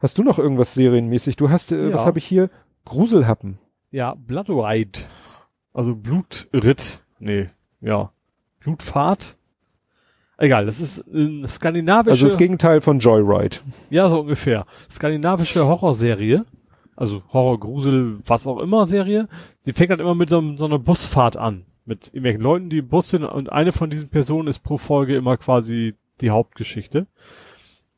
[0.00, 1.36] Hast du noch irgendwas serienmäßig?
[1.36, 1.94] Du hast, äh, Ja.
[1.94, 2.48] was habe ich hier?
[2.86, 3.58] Gruselhappen.
[3.90, 5.00] Ja, Blood Ride.
[5.74, 7.02] Also Blutritt.
[7.18, 8.12] Nee, ja.
[8.68, 9.36] Blutfahrt.
[10.36, 12.12] Egal, das ist eine skandinavische.
[12.12, 13.56] Also das Gegenteil von Joyride.
[13.90, 14.66] Ja, so ungefähr.
[14.90, 16.44] Skandinavische Horrorserie.
[16.94, 19.28] Also Horror, Grusel, was auch immer Serie.
[19.66, 21.64] Die fängt halt immer mit so, so einer Busfahrt an.
[21.84, 25.16] Mit irgendwelchen Leuten, die im Bus sind und eine von diesen Personen ist pro Folge
[25.16, 27.06] immer quasi die Hauptgeschichte.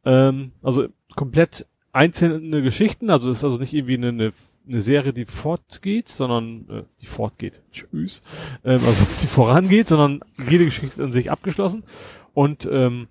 [0.04, 4.32] Ähm, also komplett einzelne Geschichten, also es ist also nicht irgendwie eine, eine,
[4.68, 7.62] eine Serie, die fortgeht, sondern äh, die fortgeht.
[7.72, 8.22] Tschüss.
[8.64, 11.84] Ähm, also die vorangeht, sondern jede Geschichte ist in sich abgeschlossen.
[12.32, 13.08] Und ähm,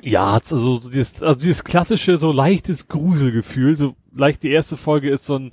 [0.00, 3.76] ja, also so dieses, also dieses klassische, so leichtes Gruselgefühl.
[3.76, 5.52] So leicht die erste Folge ist so ein,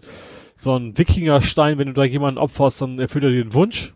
[0.56, 3.96] so ein Wikingerstein, wenn du da jemanden opferst, dann erfüllt er dir den Wunsch.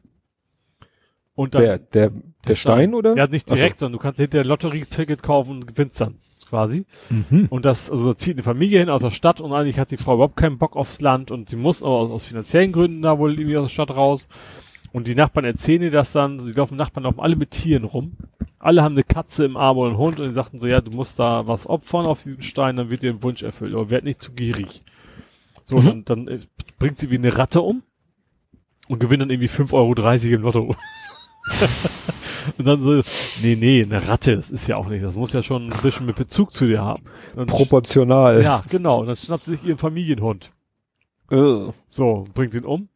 [1.36, 2.12] Und dann, Der, der,
[2.48, 3.16] der Stein, oder?
[3.16, 6.16] Ja, nicht direkt, sondern du kannst hinterher ein Lotterieticket kaufen und gewinnst dann
[6.54, 6.86] quasi.
[7.10, 7.48] Mhm.
[7.50, 9.98] Und das, also da zieht eine Familie hin aus der Stadt und eigentlich hat die
[9.98, 13.18] Frau überhaupt keinen Bock aufs Land und sie muss aber aus, aus finanziellen Gründen da
[13.18, 14.28] wohl irgendwie aus der Stadt raus.
[14.92, 18.12] Und die Nachbarn erzählen ihr das dann, die laufen Nachbarn laufen alle mit Tieren rum.
[18.60, 20.92] Alle haben eine Katze im Arm oder einen Hund und die sagten so, ja, du
[20.92, 24.04] musst da was opfern auf diesem Stein, dann wird dir ein Wunsch erfüllt, aber werd
[24.04, 24.84] nicht zu gierig.
[25.66, 25.86] So, Mhm.
[25.86, 26.40] dann, dann äh,
[26.78, 27.82] bringt sie wie eine Ratte um
[28.88, 30.76] und gewinnt dann irgendwie 5,30 Euro im Lotto.
[32.58, 33.02] und dann so,
[33.42, 36.06] nee, nee, eine Ratte, das ist ja auch nicht, das muss ja schon ein bisschen
[36.06, 37.04] mit Bezug zu dir haben.
[37.36, 38.42] Und Proportional.
[38.42, 39.02] ja, genau.
[39.02, 40.52] Und dann schnappt sie sich ihren Familienhund.
[41.32, 41.72] Äh.
[41.88, 42.90] So, bringt ihn um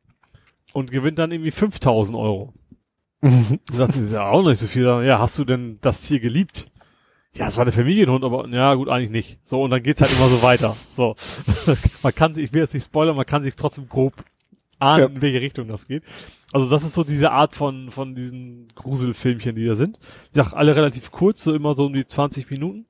[0.74, 2.54] und gewinnt dann irgendwie 5000 Euro.
[3.22, 4.84] Sagt sie, das ist ja auch nicht so viel.
[4.84, 6.70] Ja, hast du denn das Tier geliebt?
[7.34, 9.40] Ja, es war der Familienhund, aber ja, gut, eigentlich nicht.
[9.44, 10.76] So, und dann geht's halt immer so weiter.
[10.96, 11.16] So.
[12.04, 14.14] man kann sich, ich will jetzt nicht spoilern, man kann sich trotzdem grob
[14.80, 15.06] ahnen, Ja.
[15.08, 16.04] in welche Richtung das geht.
[16.54, 20.00] Also das ist so diese Art von, von diesen Gruselfilmchen, die da sind.
[20.32, 22.86] Ich sag, alle relativ kurz, so immer so um die 20 Minuten.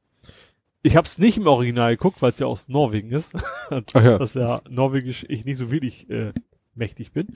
[0.83, 3.35] Ich habe es nicht im Original geguckt, weil es ja aus Norwegen ist.
[3.69, 4.17] Ach ja.
[4.17, 6.33] dass ja Norwegisch ich nicht so wirklich äh,
[6.75, 7.33] mächtig bin.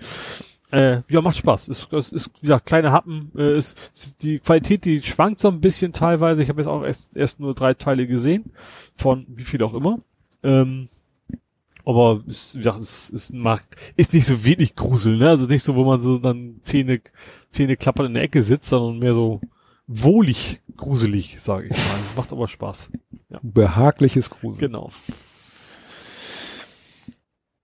[0.72, 1.68] Äh, ja, macht Spaß.
[1.68, 3.32] Ist, ist, ist wie gesagt, kleine Happen.
[3.36, 6.42] Äh, ist, ist, die Qualität, die schwankt so ein bisschen teilweise.
[6.42, 8.54] Ich habe jetzt auch erst, erst nur drei Teile gesehen.
[8.96, 10.00] Von wie viel auch immer.
[10.44, 10.88] Ähm,
[11.86, 15.30] aber ist, wie gesagt, es ist, macht, ist nicht so wenig Grusel, ne?
[15.30, 17.02] Also nicht so, wo man so dann Zähne,
[17.50, 19.42] Zähne klappern in der Ecke sitzt, sondern mehr so
[19.88, 22.00] wohlig gruselig, sage ich mal.
[22.16, 22.92] Macht aber Spaß.
[23.42, 24.60] Behagliches Grusel.
[24.60, 24.90] Genau.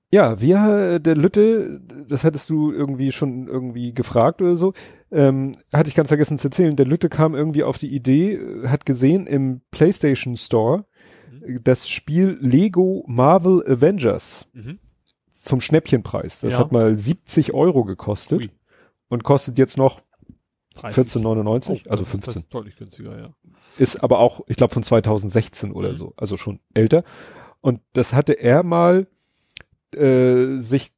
[0.09, 4.71] Ja, wir, der Lütte, das hattest du irgendwie schon irgendwie gefragt oder so,
[5.11, 8.85] ähm, hatte ich ganz vergessen zu erzählen, der Lütte kam irgendwie auf die Idee, hat
[8.85, 10.85] gesehen im PlayStation Store
[11.64, 14.80] das Spiel Lego Marvel Avengers Mhm.
[15.32, 16.42] zum Schnäppchenpreis.
[16.42, 16.59] Das Ja.
[16.59, 18.50] hat mal 70 Euro gekostet Ui.
[19.09, 20.01] und kostet jetzt noch
[20.76, 20.95] 30.
[20.95, 22.42] 14,99, Oh, also das 15.
[22.43, 23.34] ist deutlich günstiger, ja.
[23.77, 25.95] Ist aber auch, ich glaube, von 2016 oder Mhm.
[25.95, 27.03] so, also schon älter.
[27.61, 29.08] Und das hatte er mal
[29.95, 30.92] äh, sich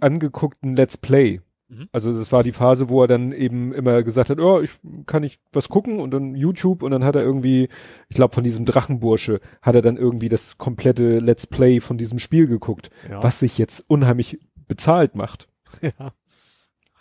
[0.00, 1.88] angeguckt, ein Let's Play Mhm.
[1.92, 4.70] Also das war die Phase, wo er dann eben immer gesagt hat, oh, ich
[5.06, 7.68] kann ich was gucken und dann YouTube und dann hat er irgendwie,
[8.08, 12.18] ich glaube von diesem Drachenbursche, hat er dann irgendwie das komplette Let's Play von diesem
[12.18, 13.22] Spiel geguckt, ja.
[13.22, 14.38] was sich jetzt unheimlich
[14.68, 15.48] bezahlt macht.
[15.82, 16.12] Ja.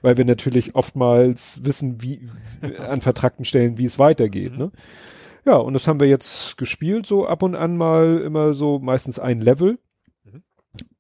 [0.02, 2.30] Weil wir natürlich oftmals wissen, wie
[2.78, 4.52] an vertragten Stellen, wie es weitergeht.
[4.52, 4.58] Mhm.
[4.58, 4.72] Ne?
[5.46, 9.18] Ja, und das haben wir jetzt gespielt, so ab und an mal immer so meistens
[9.18, 9.80] ein Level.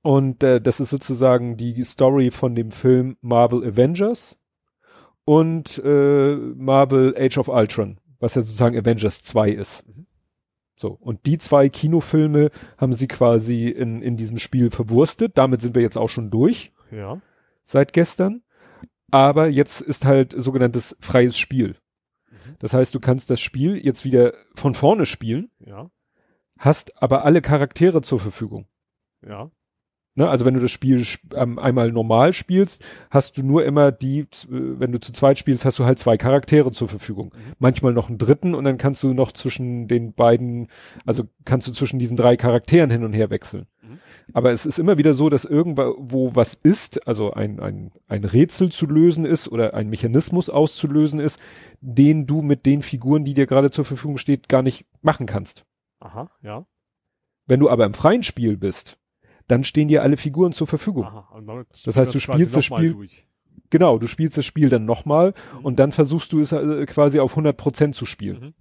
[0.02, 4.38] Und äh, das ist sozusagen die Story von dem Film Marvel Avengers
[5.26, 9.86] und äh, Marvel Age of Ultron, was ja sozusagen Avengers 2 ist.
[9.88, 10.06] Mhm.
[10.78, 15.38] So, und die zwei Kinofilme haben sie quasi in, in diesem Spiel verwurstet.
[15.38, 16.74] Damit sind wir jetzt auch schon durch.
[16.92, 17.22] Ja.
[17.64, 18.44] Seit gestern.
[19.10, 21.78] Aber jetzt ist halt sogenanntes freies Spiel.
[22.30, 22.56] Mhm.
[22.60, 25.50] Das heißt, du kannst das Spiel jetzt wieder von vorne spielen.
[25.60, 25.90] Ja.
[26.60, 28.68] Hast aber alle Charaktere zur Verfügung.
[29.26, 29.50] Ja.
[30.18, 34.20] Ne, also wenn du das Spiel ähm, einmal normal spielst, hast du nur immer die,
[34.20, 37.34] äh, wenn du zu zweit spielst, hast du halt zwei Charaktere zur Verfügung.
[37.36, 37.54] Mhm.
[37.60, 40.70] Manchmal noch einen dritten und dann kannst du noch zwischen den beiden,
[41.06, 43.66] also kannst du zwischen diesen drei Charakteren hin und her wechseln.
[43.82, 44.00] Mhm.
[44.32, 48.72] Aber es ist immer wieder so, dass irgendwo was ist, also ein, ein, ein Rätsel
[48.72, 51.42] zu lösen ist oder ein Mechanismus auszulösen ist,
[51.82, 55.66] den du mit den Figuren, die dir gerade zur Verfügung steht, gar nicht machen kannst.
[56.00, 56.66] Aha, ja.
[57.48, 58.98] Wenn du aber im freien Spiel bist,
[59.48, 61.06] dann stehen dir alle Figuren zur Verfügung.
[61.06, 63.08] Aha, das heißt, du spielst das Spiel,
[63.70, 65.66] genau, du spielst das Spiel dann nochmal mhm.
[65.66, 68.40] und dann versuchst du es äh, quasi auf 100 Prozent zu spielen.
[68.40, 68.54] Mhm.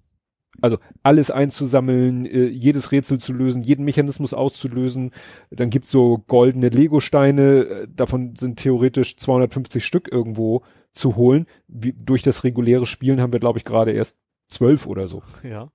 [0.61, 5.11] Also alles einzusammeln, äh, jedes Rätsel zu lösen, jeden Mechanismus auszulösen.
[5.51, 11.47] Dann gibt's so goldene Lego-Steine, äh, davon sind theoretisch 250 Stück irgendwo zu holen.
[11.67, 14.17] Wie, durch das reguläre Spielen haben wir, glaube ich, gerade erst
[14.49, 15.23] zwölf oder so.
[15.43, 15.73] Ja.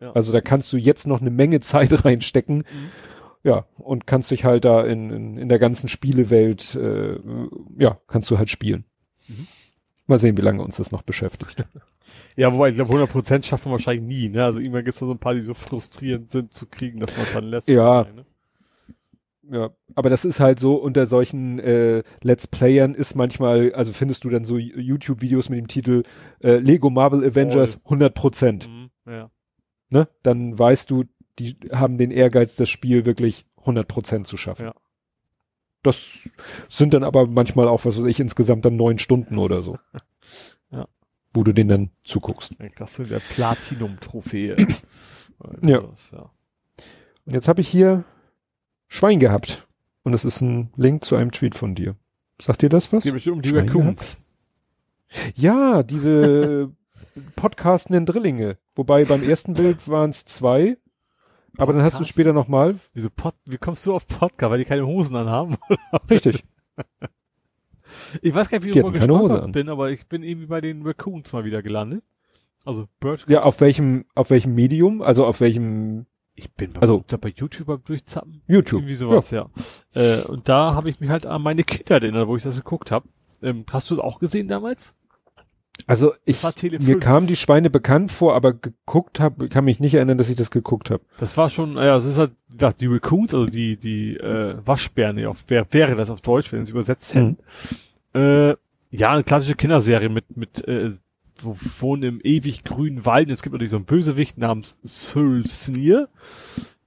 [0.00, 0.12] ja.
[0.12, 2.58] Also da kannst du jetzt noch eine Menge Zeit reinstecken.
[2.58, 3.11] Mhm
[3.44, 7.18] ja, und kannst dich halt da in, in, in der ganzen Spielewelt, äh,
[7.78, 8.84] ja, kannst du halt spielen.
[9.28, 9.46] Mhm.
[10.06, 11.66] Mal sehen, wie lange uns das noch beschäftigt.
[12.36, 14.44] ja, wobei ich glaube, 100% schafft man wahrscheinlich nie, ne?
[14.44, 17.16] Also immer gibt es da so ein paar, die so frustrierend sind zu kriegen, dass
[17.16, 17.68] man es dann lässt.
[17.68, 18.04] Ja.
[18.04, 18.26] ne?
[19.50, 24.24] Ja, aber das ist halt so, unter solchen äh, Let's Playern ist manchmal, also findest
[24.24, 26.04] du dann so YouTube-Videos mit dem Titel
[26.40, 28.68] äh, Lego Marvel Avengers oh, 100%.
[28.68, 29.30] Mhm, ja.
[29.90, 30.08] Ne?
[30.22, 31.04] Dann weißt du,
[31.38, 34.66] die haben den Ehrgeiz, das Spiel wirklich 100% zu schaffen.
[34.66, 34.74] Ja.
[35.82, 36.30] Das
[36.68, 39.78] sind dann aber manchmal auch, was weiß ich, insgesamt dann neun Stunden oder so.
[40.70, 40.86] ja.
[41.32, 42.56] Wo du den dann zuguckst.
[42.76, 44.56] Das sind der Platinum-Trophäe.
[45.62, 45.82] ja.
[46.12, 46.30] ja.
[47.24, 48.04] Und jetzt habe ich hier
[48.88, 49.66] Schwein gehabt.
[50.04, 51.96] Und es ist ein Link zu einem Tweet von dir.
[52.40, 52.98] Sagt dir das was?
[52.98, 54.20] Es geht bestimmt um die Raccoons.
[55.36, 56.72] Ja, diese
[57.36, 58.58] podcastenden Drillinge.
[58.74, 60.76] Wobei beim ersten Bild waren es zwei
[61.58, 62.78] aber dann hast du später nochmal.
[62.94, 65.56] Wieso Pod, wie kommst du auf Podcast, weil die keine Hosen anhaben?
[66.10, 66.44] Richtig.
[68.22, 70.86] ich weiß gar nicht, wie ich keine Hose bin, aber ich bin irgendwie bei den
[70.86, 72.02] Raccoons mal wieder gelandet.
[72.64, 73.24] Also Bird.
[73.28, 75.02] Ja, auf welchem, auf welchem Medium?
[75.02, 78.42] Also auf welchem ich bin bei, also, bei YouTube durchzappen.
[78.46, 78.80] YouTube.
[78.80, 79.50] Irgendwie sowas, ja.
[79.94, 80.20] ja.
[80.20, 82.90] Äh, und da habe ich mich halt an meine Kinder erinnert, wo ich das geguckt
[82.90, 83.08] habe.
[83.42, 84.94] Ähm, hast du es auch gesehen damals?
[85.86, 86.42] Also ich,
[86.80, 90.36] mir kam die Schweine bekannt vor, aber geguckt habe, kann mich nicht erinnern, dass ich
[90.36, 91.02] das geguckt habe.
[91.18, 95.24] Das war schon, ja, es ist halt, ja, die Raccoons, also die, die äh, Waschbären,
[95.26, 97.38] auf, wer, wäre das auf Deutsch, wenn sie übersetzt hätten.
[98.14, 98.20] Mhm.
[98.20, 98.56] Äh,
[98.90, 100.92] ja, eine klassische Kinderserie mit, mit, äh,
[101.40, 103.30] wo wohnen im ewig grünen Wald.
[103.30, 106.08] Es gibt natürlich so einen Bösewicht namens Sul Sneer.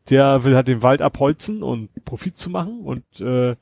[0.09, 2.81] Der will halt den Wald abholzen und Profit zu machen.
[2.81, 3.55] Und äh,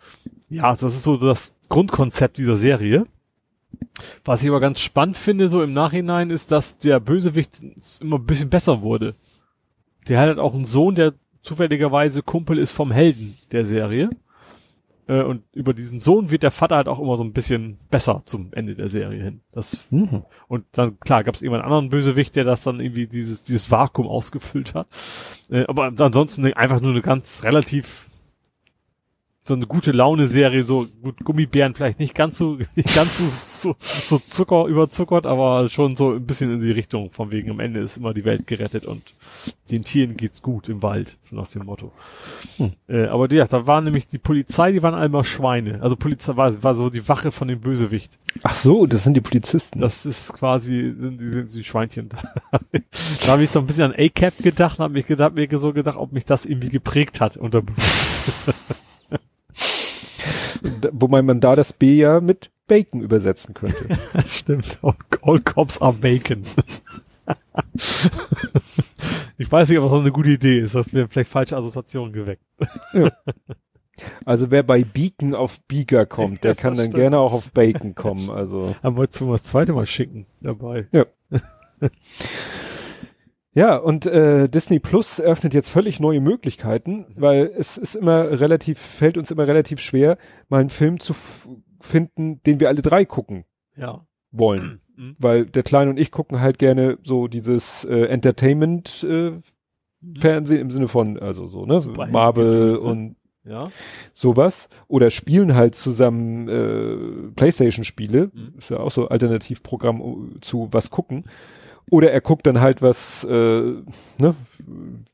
[0.50, 3.06] ja, das ist so das Grundkonzept dieser Serie.
[4.26, 7.62] Was ich aber ganz spannend finde, so im Nachhinein, ist, dass der Bösewicht
[8.02, 9.16] immer ein bisschen besser wurde.
[10.08, 14.10] Der hat halt auch einen Sohn, der zufälligerweise Kumpel ist vom Helden der Serie.
[15.08, 18.22] Äh, und über diesen Sohn wird der Vater halt auch immer so ein bisschen besser
[18.26, 19.42] zum Ende der Serie hin.
[19.52, 20.24] Das, mhm.
[20.48, 23.70] Und dann, klar, gab es irgendwann einen anderen Bösewicht, der das dann irgendwie dieses, dieses
[23.70, 24.88] Vakuum ausgefüllt hat.
[25.50, 28.10] Äh, aber ansonsten einfach nur eine ganz relativ
[29.46, 33.76] so eine gute Laune-Serie, so gut Gummibären vielleicht nicht ganz so, nicht ganz so, so,
[33.80, 37.82] so Zucker überzuckert, aber schon so ein bisschen in die Richtung, von wegen am Ende
[37.82, 39.02] ist immer die Welt gerettet und
[39.70, 41.92] den Tieren geht's gut im Wald, so nach dem Motto.
[42.58, 42.72] Hm.
[42.88, 45.82] Äh, aber ja, da war nämlich die Polizei, die waren einmal Schweine.
[45.82, 48.20] Also Polizei war, war so die Wache von dem Bösewicht.
[48.44, 49.80] Ach so, das sind die Polizisten.
[49.80, 52.10] Das ist quasi, sind die, sind die Schweinchen.
[52.10, 52.18] da
[53.28, 55.98] habe ich so ein bisschen an A-Cap gedacht und habe mich gedacht, mir so gedacht,
[55.98, 57.64] ob mich das irgendwie geprägt hat unter
[60.92, 63.98] wobei man da das B ja mit Bacon übersetzen könnte.
[64.26, 64.80] Stimmt.
[64.82, 66.44] All, all cops are bacon.
[69.38, 72.44] ich weiß nicht, ob das eine gute Idee ist, dass wir vielleicht falsche Assoziationen geweckt.
[72.94, 73.12] Ja.
[74.26, 76.96] Also wer bei Beacon auf Beaker kommt, der Ja, kann dann stimmt.
[76.96, 78.32] gerne auch auf Bacon kommen.
[78.32, 80.88] Also Aber wolltest du mal das zweite Mal schicken dabei?
[80.92, 81.06] ja,
[83.78, 89.18] und äh, Disney Plus eröffnet jetzt völlig neue Möglichkeiten, weil es ist immer relativ, fällt
[89.18, 90.18] uns immer relativ schwer,
[90.50, 91.14] mal einen Film zu
[91.80, 94.06] finden, den wir alle drei gucken Ja.
[94.32, 94.82] wollen.
[94.96, 95.14] Mhm.
[95.20, 99.34] Weil der Kleine und ich gucken halt gerne so dieses äh, Entertainment äh,
[100.18, 103.16] Fernsehen im Sinne von, also so, ne, Superhelden- Marvel und
[103.46, 103.68] Ja.
[104.14, 108.54] sowas oder spielen halt zusammen äh, Playstation-Spiele, Mhm.
[108.58, 111.26] ist ja auch so Alternativprogramm uh, zu was gucken.
[111.92, 113.32] Oder er guckt dann halt was, äh,
[114.18, 114.36] ne,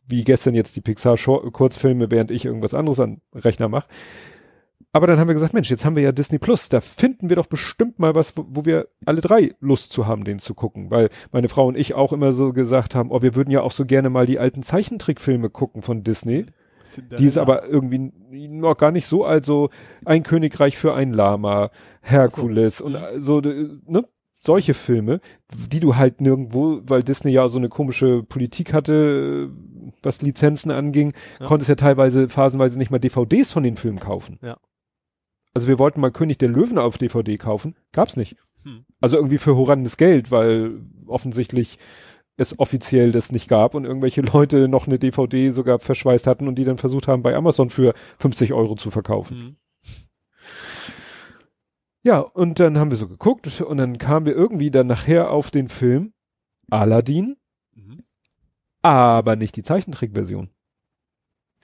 [0.08, 3.88] wie gestern jetzt die Pixar-Kurzfilme, während ich irgendwas anderes an Rechner mache.
[4.92, 7.36] Aber dann haben wir gesagt, Mensch, jetzt haben wir ja Disney Plus, da finden wir
[7.36, 10.90] doch bestimmt mal was, wo, wo wir alle drei Lust zu haben, den zu gucken.
[10.90, 13.72] Weil meine Frau und ich auch immer so gesagt haben, oh, wir würden ja auch
[13.72, 16.48] so gerne mal die alten Zeichentrickfilme gucken von Disney.
[17.20, 18.12] Die ist aber irgendwie
[18.48, 19.70] noch gar nicht so alt, so
[20.06, 21.70] ein Königreich für ein Lama,
[22.02, 22.86] Herkules Ach so.
[22.86, 23.22] und Mhm.
[23.22, 24.06] so, ne,
[24.40, 25.20] solche Filme,
[25.52, 29.52] die du halt nirgendwo, weil Disney ja so eine komische Politik hatte,
[30.02, 31.48] was Lizenzen anging, Ja.
[31.48, 34.40] konntest ja teilweise phasenweise nicht mal DVDs von den Filmen kaufen.
[34.42, 34.58] Ja.
[35.54, 38.38] Also wir wollten mal König der Löwen auf DVD kaufen, gab's nicht.
[38.64, 38.86] Hm.
[39.02, 41.78] Also irgendwie für horrendes Geld, weil offensichtlich
[42.38, 46.56] es offiziell das nicht gab und irgendwelche Leute noch eine DVD sogar verschweißt hatten und
[46.56, 49.38] die dann versucht haben, bei Amazon für 50 Euro zu verkaufen.
[49.38, 49.56] Mhm.
[52.10, 55.52] Ja, und dann haben wir so geguckt und dann kamen wir irgendwie dann nachher auf
[55.52, 56.12] den Film
[56.72, 57.38] Aladdin,
[57.76, 58.04] Mhm.
[58.82, 60.50] aber nicht die Zeichentrickversion.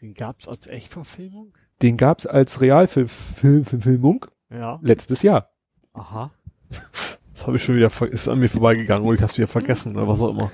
[0.01, 1.55] Den gab's als Echtverfilmung?
[1.81, 4.77] Den gab's als Realverfilmung Ja.
[4.83, 5.49] letztes Jahr.
[5.93, 6.31] Aha.
[7.33, 9.95] Das habe ich schon wieder, ist an mir vorbeigegangen oder ich habe es wieder vergessen
[9.97, 10.51] oder was auch immer.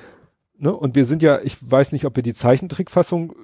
[0.57, 0.73] Ne?
[0.73, 3.35] Und wir sind ja, ich weiß nicht, ob wir die Zeichentrickfassung,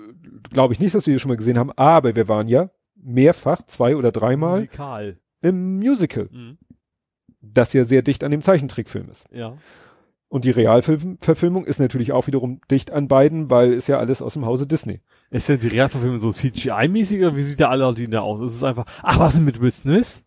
[0.49, 3.61] glaube ich nicht, dass wir die schon mal gesehen haben, aber wir waren ja mehrfach,
[3.67, 5.19] zwei oder dreimal Musikal.
[5.41, 6.57] Im Musical, Mhm.
[7.41, 9.25] das ja sehr dicht an dem Zeichentrickfilm ist.
[9.31, 9.57] Ja.
[10.29, 14.33] Und die Realverfilmung ist natürlich auch wiederum dicht an beiden, weil ist ja alles aus
[14.33, 14.99] dem Hause Disney.
[15.29, 18.41] Ist denn die Realverfilmung so CGI-mäßig oder wie sieht der Aladdin da aus?
[18.41, 20.23] Ist es einfach, ach, was ist denn mit Will Smith?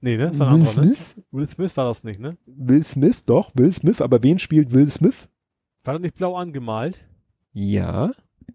[0.00, 0.28] Nee, ne?
[0.28, 0.94] Das war Will anderer, ne?
[0.94, 1.24] Smith?
[1.30, 2.36] Will Smith war das nicht, ne?
[2.46, 5.28] Will Smith, doch, Will Smith, aber wen spielt Will Smith?
[5.84, 7.04] War das nicht blau angemalt?
[7.52, 8.10] Ja,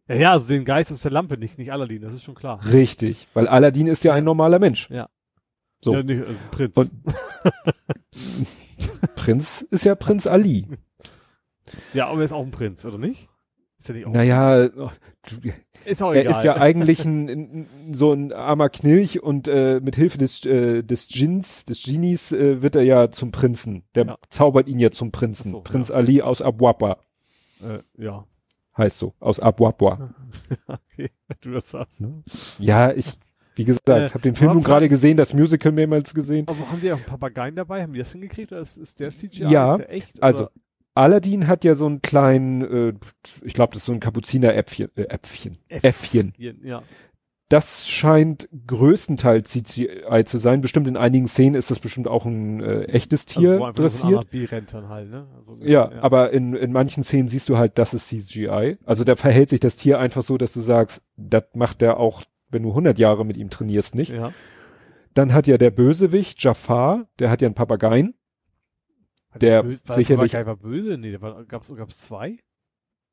[0.09, 2.59] Ja, ja, also den Geist aus der Lampe, nicht, nicht Aladdin, das ist schon klar.
[2.71, 4.89] richtig, weil Aladdin ist ja ein normaler Mensch.
[4.89, 5.07] Ja.
[5.83, 5.93] So.
[5.93, 6.77] Ja, nicht, also Prinz.
[6.77, 6.91] Und-
[9.15, 10.67] Prinz ist ja Prinz Ali.
[11.93, 13.29] ja, aber er ist auch ein Prinz, oder nicht?
[13.77, 14.69] Ist ja nicht auch Naja,
[15.85, 16.31] Ist auch er egal.
[16.37, 20.83] ist ja eigentlich ein, ein, so ein armer Knilch und äh, mit Hilfe des, äh,
[20.83, 23.83] des Djinns, des Genies, äh, wird er ja zum Prinzen.
[23.95, 24.17] Der Ja.
[24.29, 25.51] zaubert ihn ja zum Prinzen.
[25.51, 25.95] So, Prinz ja.
[25.95, 26.97] Ali aus Abwapa
[27.63, 28.25] äh, ja.
[28.77, 30.13] heißt so, aus Abwapa.
[30.67, 31.09] okay,
[31.41, 32.03] du das sagst.
[32.59, 33.13] Ja, ich,
[33.61, 36.47] wie gesagt, Äh, habe den Film nun gerade gesehen, das Musical mehrmals gesehen.
[36.47, 37.83] Aber haben die auch einen Papageien dabei?
[37.83, 39.43] Haben die das hingekriegt oder ist, ist der CGI?
[39.51, 40.23] Ja, ist der echt?
[40.23, 40.49] Also?
[40.93, 42.93] Aladdin hat ja so einen kleinen, äh,
[43.43, 46.33] ich glaube, das ist so ein Kapuzineräpfchen, äh, Äpfchen, Äffchen.
[46.37, 46.83] Ja.
[47.47, 50.61] Das scheint größtenteils CGI zu sein.
[50.61, 53.79] Bestimmt in einigen Szenen ist das bestimmt auch ein äh, echtes Tier also, wo einfach
[53.81, 54.31] nur so ein dressiert.
[54.31, 55.27] B-Rentern halt, ne?
[55.37, 58.77] Also, Ja, aber in, in manchen Szenen siehst du halt, das ist CGI.
[58.85, 62.23] Also da verhält sich das Tier einfach so, dass du sagst, das macht der auch,
[62.51, 64.11] wenn du 100 Jahre mit ihm trainierst, nicht.
[64.11, 64.33] Ja.
[65.13, 68.13] Dann hat ja der Bösewicht, Jafar, der hat ja einen Papageien.
[69.31, 70.97] Hat Der böse, war, sicherlich- War, war böse?
[70.97, 72.37] Nee, war, gab's, gab's zwei?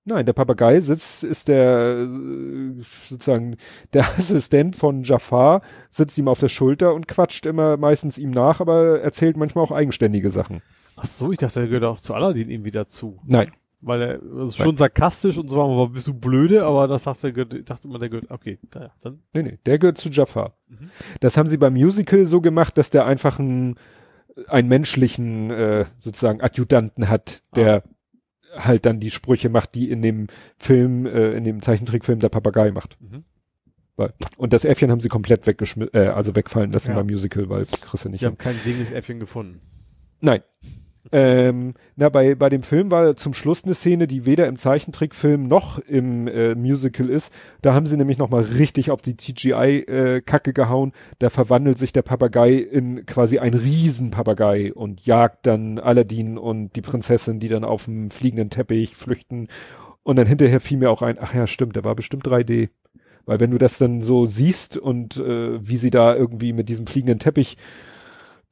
[0.04, 3.56] Nein, der Papagei sitzt, ist der sozusagen
[3.92, 5.60] der Assistent von Jafar,
[5.90, 9.70] sitzt ihm auf der Schulter und quatscht immer meistens ihm nach, aber erzählt manchmal auch
[9.72, 10.62] eigenständige Sachen.
[10.96, 13.20] Ach so, ich dachte, der gehört auch zu Aladdin irgendwie dazu.
[13.26, 17.06] Nein, Weil er das ist schon sarkastisch und so, aber bist du blöde, aber das
[17.06, 19.20] er, ich dachte immer, der gehört, okay, naja, dann.
[19.32, 20.54] nee, nee, der gehört zu Jafar.
[20.68, 20.90] Mhm.
[21.20, 23.76] Das haben sie beim Musical so gemacht, dass der einfach einen,
[24.48, 27.84] einen menschlichen äh, sozusagen Adjutanten hat, der
[28.56, 30.26] halt dann die Sprüche macht, die in dem
[30.58, 33.00] Film, äh, in dem Zeichentrickfilm der Papagei macht.
[33.00, 33.24] Mhm.
[33.96, 36.96] Weil, und das Äffchen haben sie komplett weggeschmissen, äh, also wegfallen lassen Ja.
[36.96, 37.66] beim Musical, weil
[38.04, 39.60] du nicht Die haben kein singendes Äffchen gefunden.
[40.20, 40.42] Nein.
[41.10, 45.48] Ähm, na, bei, bei dem Film war zum Schluss eine Szene, die weder im Zeichentrickfilm
[45.48, 47.32] noch im äh, Musical ist.
[47.62, 50.92] Da haben sie nämlich nochmal richtig auf die CGI-Kacke gehauen.
[51.18, 56.82] Da verwandelt sich der Papagei in quasi ein Riesenpapagei und jagt dann Aladdin und die
[56.82, 59.48] Prinzessin, die dann auf dem fliegenden Teppich flüchten.
[60.02, 62.68] Und dann hinterher fiel mir auch ein, ach ja, stimmt, der war bestimmt 3D.
[63.24, 66.86] Weil wenn du das dann so siehst und äh, wie sie da irgendwie mit diesem
[66.86, 67.58] fliegenden Teppich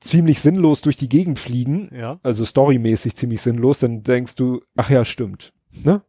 [0.01, 2.19] ziemlich sinnlos durch die Gegend fliegen, Ja.
[2.23, 5.53] also storymäßig ziemlich sinnlos, dann denkst du, ach ja, stimmt.
[5.85, 6.03] Ne?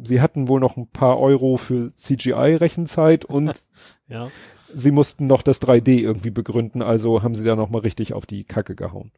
[0.00, 3.66] Sie hatten wohl noch ein paar Euro für CGI-Rechenzeit und
[4.08, 4.28] Ja.
[4.74, 8.26] sie mussten noch das 3D irgendwie begründen, also haben sie da noch mal richtig auf
[8.26, 9.12] die Kacke gehauen.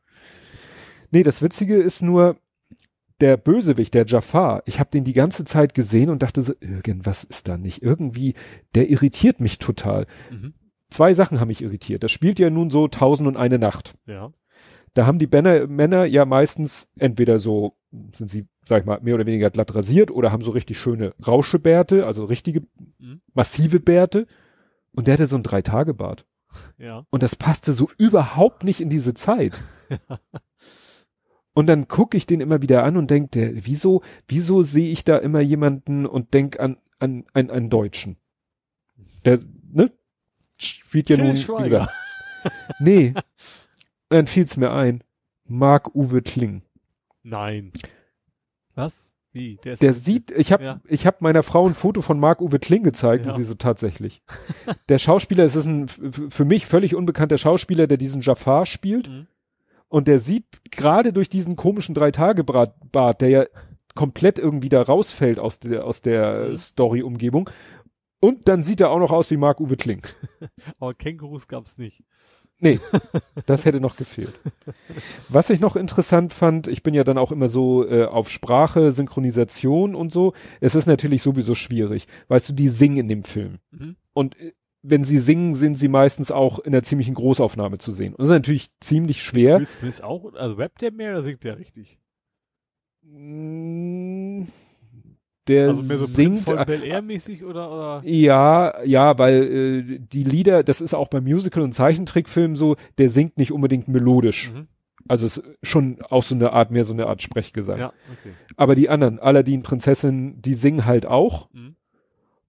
[1.11, 2.37] Nee, das Witzige ist nur,
[3.21, 7.23] der Bösewicht, der Jafar, ich habe den die ganze Zeit gesehen und dachte so, irgendwas
[7.25, 7.83] ist da nicht.
[7.83, 8.35] Irgendwie,
[8.75, 10.07] der irritiert mich total.
[10.31, 10.55] Mhm.
[10.91, 12.03] Zwei Sachen haben mich irritiert.
[12.03, 13.95] Das spielt ja nun so Tausend und eine Nacht.
[14.07, 14.33] Ja.
[14.95, 17.77] Da haben die Männer, Männer ja meistens entweder so,
[18.13, 21.15] sind sie, sag ich mal, mehr oder weniger glatt rasiert oder haben so richtig schöne
[21.25, 22.63] Rauschebärte, also richtige,
[22.99, 23.21] Mhm.
[23.33, 24.27] massive Bärte.
[24.93, 26.27] Und der hatte so ein Drei-Tage-Bart.
[26.77, 27.07] Ja.
[27.11, 29.61] Und das passte so überhaupt nicht in diese Zeit.
[31.53, 35.17] Und dann gucke ich den immer wieder an und denke, wieso, wieso sehe ich da
[35.17, 38.17] immer jemanden und denk an, an, an einen Deutschen?
[39.25, 39.41] Der,
[39.73, 39.91] ne?
[40.61, 41.93] Spielt ja nun, wie gesagt.
[42.79, 43.15] Nee.
[44.09, 45.03] Dann fiel's mir ein.
[45.47, 46.63] Marc-Uwe Kling.
[47.23, 47.73] Nein.
[48.75, 49.09] Was?
[49.33, 49.59] Wie?
[49.65, 50.81] Der, ist Der sieht, ich habe Ja.
[50.89, 53.33] ich hab meiner Frau ein Foto von Marc-Uwe Kling gezeigt Ja.
[53.33, 54.23] und sie so tatsächlich.
[54.89, 59.09] Der Schauspieler, es ist ein für mich völlig unbekannter Schauspieler, der diesen Jafar spielt.
[59.09, 59.27] Mhm.
[59.89, 63.45] Und der sieht gerade durch diesen komischen Drei-Tage-Bart, der ja
[63.95, 66.57] komplett irgendwie da rausfällt aus der, aus der Mhm.
[66.57, 67.51] Story-Umgebung.
[68.21, 70.07] Und dann sieht er auch noch aus wie Marc-Uwe Kling.
[70.79, 72.05] Aber Kängurus gab's nicht.
[72.59, 72.79] Nee,
[73.47, 74.35] das hätte noch gefehlt.
[75.29, 78.93] Was ich noch interessant fand, ich bin ja dann auch immer so äh, auf Sprache,
[78.93, 80.35] Synchronisation und so.
[80.61, 82.07] Es ist natürlich sowieso schwierig.
[82.29, 83.59] Weißt du, die singen in dem Film.
[83.71, 83.97] Mhm.
[84.13, 88.13] Und äh, wenn sie singen, sind sie meistens auch in einer ziemlichen Großaufnahme zu sehen.
[88.13, 89.59] Und das ist natürlich ziemlich schwer.
[89.59, 91.99] Will Smith auch, also rappt der mehr oder singt der richtig?
[93.03, 94.45] Mm,
[95.49, 96.45] Der Also mehr so singt.
[96.45, 98.03] Prinz von Bel Air mäßig oder, oder?
[98.05, 103.09] Ja, ja, weil äh, die Lieder, das ist auch beim Musical- und Zeichentrickfilm so, der
[103.09, 104.53] singt nicht unbedingt melodisch.
[104.53, 104.69] Mhm.
[105.09, 107.79] Also es ist schon auch so eine Art, mehr so eine Art Sprechgesang.
[107.79, 108.33] Ja, okay.
[108.57, 111.49] Aber die anderen, Aladdin, Prinzessin, die singen halt auch.
[111.53, 111.75] Mhm.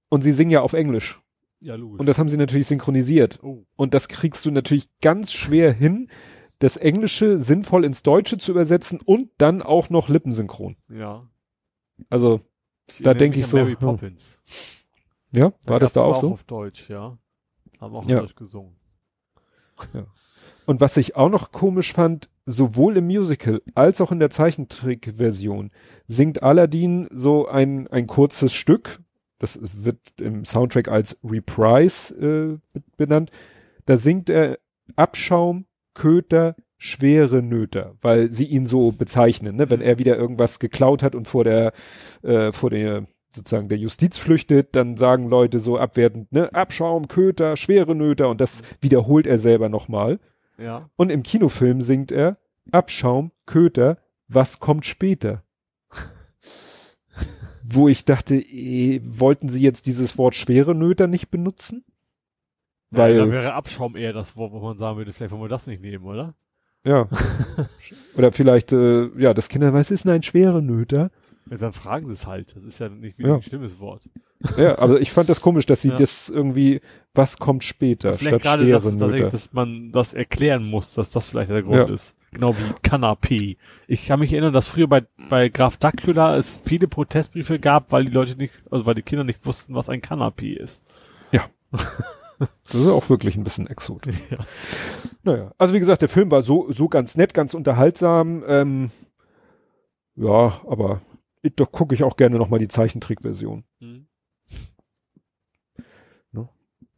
[0.10, 1.22] Und sie singen ja auf Englisch.
[1.62, 2.00] Ja, logisch.
[2.00, 3.40] Und das haben sie natürlich synchronisiert.
[3.42, 3.64] oh.
[3.76, 6.10] Und das kriegst du natürlich ganz schwer hin,
[6.60, 10.76] das Englische sinnvoll ins Deutsche zu übersetzen und dann auch noch lippensynchron.
[10.90, 11.22] Ja.
[12.10, 12.42] Also,
[13.00, 13.80] Da erinnere denk mich ich so, Mary hm.
[13.80, 14.40] Poppins.
[15.32, 16.34] ja, war das da auch so?
[16.34, 17.18] auf Deutsch, ja.
[17.80, 18.20] Haben auch Ja.
[18.20, 18.76] Deutsch gesungen.
[20.66, 25.72] Und was ich auch noch komisch fand, sowohl im Musical als auch in der Zeichentrickversion
[26.08, 29.00] singt Aladdin so ein, ein kurzes Stück.
[29.40, 33.32] Das wird im Soundtrack als Reprise äh, be- benannt.
[33.86, 34.60] Da singt er
[34.96, 39.70] Abschaum, Köter, schwere Nöter, weil sie ihn so bezeichnen, ne?
[39.70, 39.86] wenn Mhm.
[39.86, 41.74] er wieder irgendwas geklaut hat und vor der,
[42.24, 47.56] äh, vor der sozusagen der Justiz flüchtet, dann sagen Leute so abwertend, ne, Abschaum, Köter,
[47.56, 50.20] schwere Nöter und das wiederholt er selber nochmal.
[50.58, 50.90] Ja.
[50.96, 52.38] Und im Kinofilm singt er
[52.72, 55.44] Abschaum, Köter, was kommt später?
[57.64, 61.86] Wo ich dachte, eh, wollten sie jetzt dieses Wort schwere Nöter nicht benutzen?
[62.90, 65.48] Weil Weil, da wäre Abschaum eher das Wort, wo man sagen würde, vielleicht wollen wir
[65.48, 66.34] das nicht nehmen, oder?
[66.84, 67.08] Ja.
[68.16, 71.12] Oder vielleicht, äh, ja, das Kinder, was ist denn ein schwere Nöter?
[71.50, 72.56] Ja, dann fragen sie es halt.
[72.56, 73.26] Das ist ja nicht Ja.
[73.26, 74.04] wirklich ein schlimmes Wort.
[74.58, 75.96] Ja, aber ich fand das komisch, dass sie Ja.
[75.96, 76.82] das irgendwie,
[77.14, 79.30] was kommt später, vielleicht statt gerade, dass, Nöter.
[79.30, 81.94] dass man das erklären muss, dass das vielleicht der Grund Ja.
[81.94, 82.16] ist.
[82.34, 83.58] Genau wie Kanapé.
[83.88, 88.06] Ich kann mich erinnern, dass früher bei, bei Graf Dracula es viele Protestbriefe gab, weil
[88.06, 90.82] die Leute nicht, also weil die Kinder nicht wussten, was ein Kanapé ist.
[92.66, 94.16] Das ist auch wirklich ein bisschen exotisch.
[94.32, 94.38] Ja.
[95.24, 98.44] Naja, also wie gesagt, der Film war so, so ganz nett, ganz unterhaltsam.
[98.48, 98.90] Ähm,
[100.16, 101.02] ja, aber
[101.44, 103.64] ich, doch gucke ich auch gerne nochmal die Zeichentrickversion.
[103.80, 104.08] Mhm.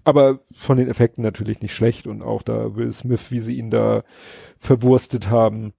[0.04, 3.72] Aber von den Effekten natürlich nicht schlecht und auch da Will Smith, wie sie ihn
[3.72, 4.04] da
[4.58, 5.74] verwurstet haben.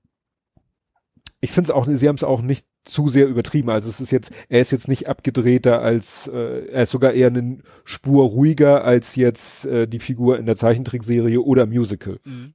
[1.40, 3.70] Ich finde es auch, sie haben es auch nicht zu sehr übertrieben.
[3.70, 7.28] Also es ist jetzt, er ist jetzt nicht abgedrehter als, äh, er ist sogar eher
[7.28, 12.20] eine Spur ruhiger als jetzt äh, die Figur in der Zeichentrickserie oder Musical.
[12.24, 12.54] Mhm.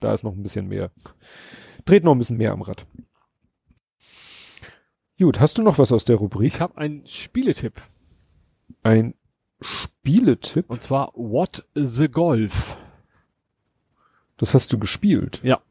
[0.00, 0.90] Da ist noch ein bisschen mehr,
[1.84, 2.86] dreht noch ein bisschen mehr am Rad.
[5.18, 6.46] Gut, hast du noch was aus der Rubrik?
[6.46, 7.80] Ich habe einen Spieletipp.
[8.82, 9.14] Ein
[9.62, 10.68] Spieletipp?
[10.68, 12.76] Und zwar What the Golf.
[14.36, 15.40] Das hast du gespielt.
[15.42, 15.62] Ja.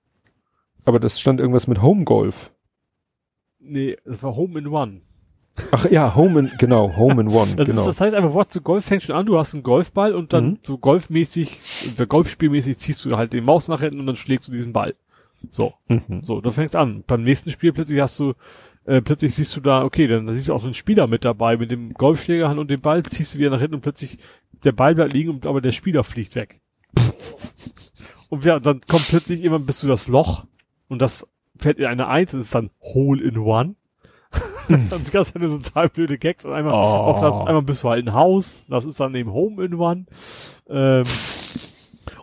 [0.86, 2.55] Aber das stand irgendwas mit Home Golf.
[3.68, 5.02] Nee, es war Home in One.
[5.72, 7.82] Ach ja, Home in, genau, Home in One, Das, genau.
[7.82, 10.34] ist, das heißt einfach, What the Golf fängt schon an, du hast einen Golfball und
[10.34, 10.58] dann Mhm.
[10.64, 14.52] so golfmäßig, äh, golfspielmäßig ziehst du halt den Maus nach hinten und dann schlägst du
[14.52, 14.96] diesen Ball.
[15.52, 16.22] So, mhm.
[16.24, 17.04] so, dann fängst an.
[17.08, 18.34] Beim nächsten Spiel plötzlich hast du,
[18.86, 21.56] äh, plötzlich siehst du da, okay, dann siehst du auch so einen Spieler mit dabei
[21.56, 24.18] mit dem Golfschlägerhand und dem Ball, ziehst du wieder nach hinten und plötzlich
[24.66, 26.60] der Ball bleibt liegen, und, aber der Spieler fliegt weg.
[28.30, 30.46] und ja, dann kommt plötzlich immer bis du das Loch
[30.90, 31.28] und das
[31.58, 33.76] fällt in eine Eins und ist dann Hole in One.
[34.68, 36.78] und Zeit nur so total blöde Gags und einmal, Oh.
[36.78, 40.06] auch das, einmal bist du halt ein Haus, das ist dann eben Home in One.
[40.68, 41.04] Ähm,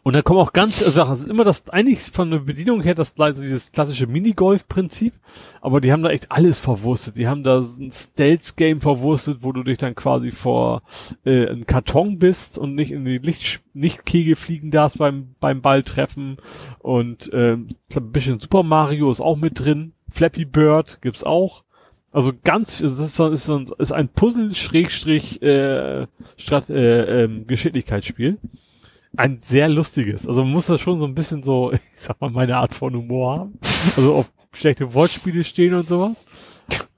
[0.05, 2.95] und dann kommen auch ganz, also das ist immer das, eigentlich von der Bedienung her
[2.95, 5.15] das also dieses klassische Minigolf-Prinzip,
[5.61, 7.17] aber die haben da echt alles verwurstet.
[7.17, 10.83] Die haben da ein Stealth-Game verwurstet, wo du dich dann quasi vor
[11.25, 16.39] äh, einen Karton bist und nicht in die Licht, Lichtkegel fliegen darfst beim, beim Balltreffen.
[16.81, 19.93] Und glaub, ein bisschen Super Mario ist auch mit drin.
[20.11, 21.63] Flappy Bird gibt's auch.
[22.11, 26.07] Also ganz, also das ist, so, ist, so ein, ist ein Puzzle-Schrägstrich äh,
[26.37, 28.39] Strat, äh, ähm, Geschicklichkeitsspiel.
[29.17, 30.27] Ein sehr lustiges.
[30.27, 32.95] Also man muss da schon so ein bisschen so, ich sag mal, meine Art von
[32.95, 33.59] Humor haben.
[33.97, 36.25] Also ob schlechte Wortspiele stehen und sowas.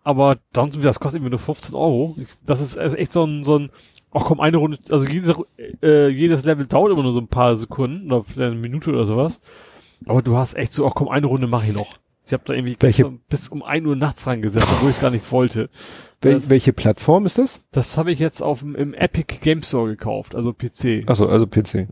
[0.03, 2.17] Aber dann, das kostet irgendwie nur 15 Euro.
[2.45, 3.71] Das ist also echt so ein, so ein,
[4.13, 5.35] ach komm, eine Runde, also jedes,
[5.83, 9.07] äh, jedes Level dauert immer nur so ein paar Sekunden oder vielleicht eine Minute oder
[9.07, 9.41] sowas.
[10.07, 11.95] Aber du hast echt so, ach komm, eine Runde mache ich noch.
[12.27, 15.11] Ich habe da irgendwie Welche- bis um 1 Uhr nachts rangesetzt, obwohl ich es gar
[15.11, 15.69] nicht wollte.
[16.23, 17.63] Wel Das, welche Plattform ist das?
[17.71, 21.05] das habe ich jetzt auf dem, im Epic Game Store gekauft, also PC.
[21.07, 21.89] Achso, also PC.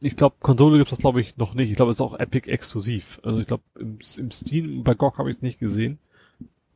[0.00, 1.70] Ich glaube, Konsole gibt es glaube ich noch nicht.
[1.70, 3.20] Ich glaube, es ist auch Epic exklusiv.
[3.22, 5.98] Also ich glaube, im, im Steam, bei GOG habe ich es nicht gesehen,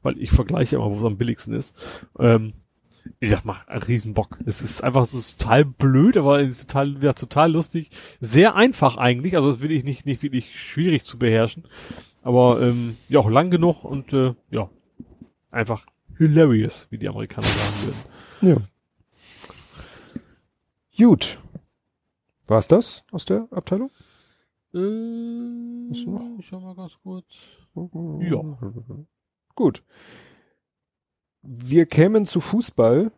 [0.02, 1.76] weil ich vergleiche immer, wo es am billigsten ist.
[2.18, 2.52] Ähm,
[3.20, 4.38] wie gesagt, macht einen riesen Bock.
[4.46, 7.90] Es ist einfach ist total blöd, aber es ist total, ja, total lustig.
[8.20, 11.64] Sehr einfach eigentlich, also das will ich nicht, nicht wirklich schwierig zu beherrschen.
[12.28, 14.68] Aber ähm, ja, auch lang genug und äh, ja,
[15.50, 15.86] einfach
[16.18, 17.94] hilarious, wie die Amerikaner sagen
[18.42, 18.68] würden.
[20.98, 21.06] Ja.
[21.06, 21.38] Gut.
[22.46, 23.90] War's das aus der Abteilung?
[24.74, 26.20] Äh, Ist noch?
[26.38, 27.24] ich schau mal ganz kurz.
[28.20, 28.42] Ja.
[29.54, 29.82] Gut.
[31.40, 33.10] Wir kämen zu Fußball.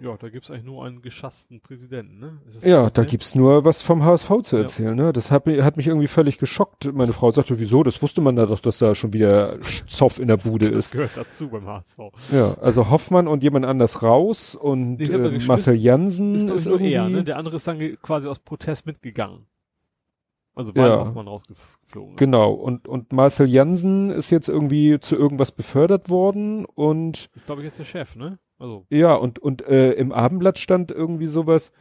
[0.00, 2.38] Ja, da gibt's eigentlich nur einen geschassten Präsidenten, ne?
[2.46, 4.62] Das Ja, das da gibt's nur was vom HSV zu Ja.
[4.62, 4.94] erzählen.
[4.94, 5.12] Ne?
[5.12, 6.92] Das hat, hat mich irgendwie völlig geschockt.
[6.94, 7.82] Meine Frau sagte, wieso?
[7.82, 10.92] Das wusste man da doch, dass da schon wieder Zoff in der Bude Das ist.
[10.92, 11.98] gehört dazu beim HSV.
[12.32, 16.92] Ja, also Hoffmann und jemand anders raus und der äh, Marcel Jansen Ist, ist, irgendwie.
[16.92, 17.24] er, ne?
[17.24, 19.46] Der andere ist dann quasi aus Protest mitgegangen.
[20.54, 21.00] Also weil Ja.
[21.00, 22.18] Hoffmann rausgeflogen ist.
[22.18, 27.62] Genau, und, und Marcel Jansen ist jetzt irgendwie zu irgendwas befördert worden und Ich glaube,
[27.62, 28.38] jetzt der Chef, ne?
[28.58, 31.72] Also, ja, und, und äh, im Abendblatt stand irgendwie sowas,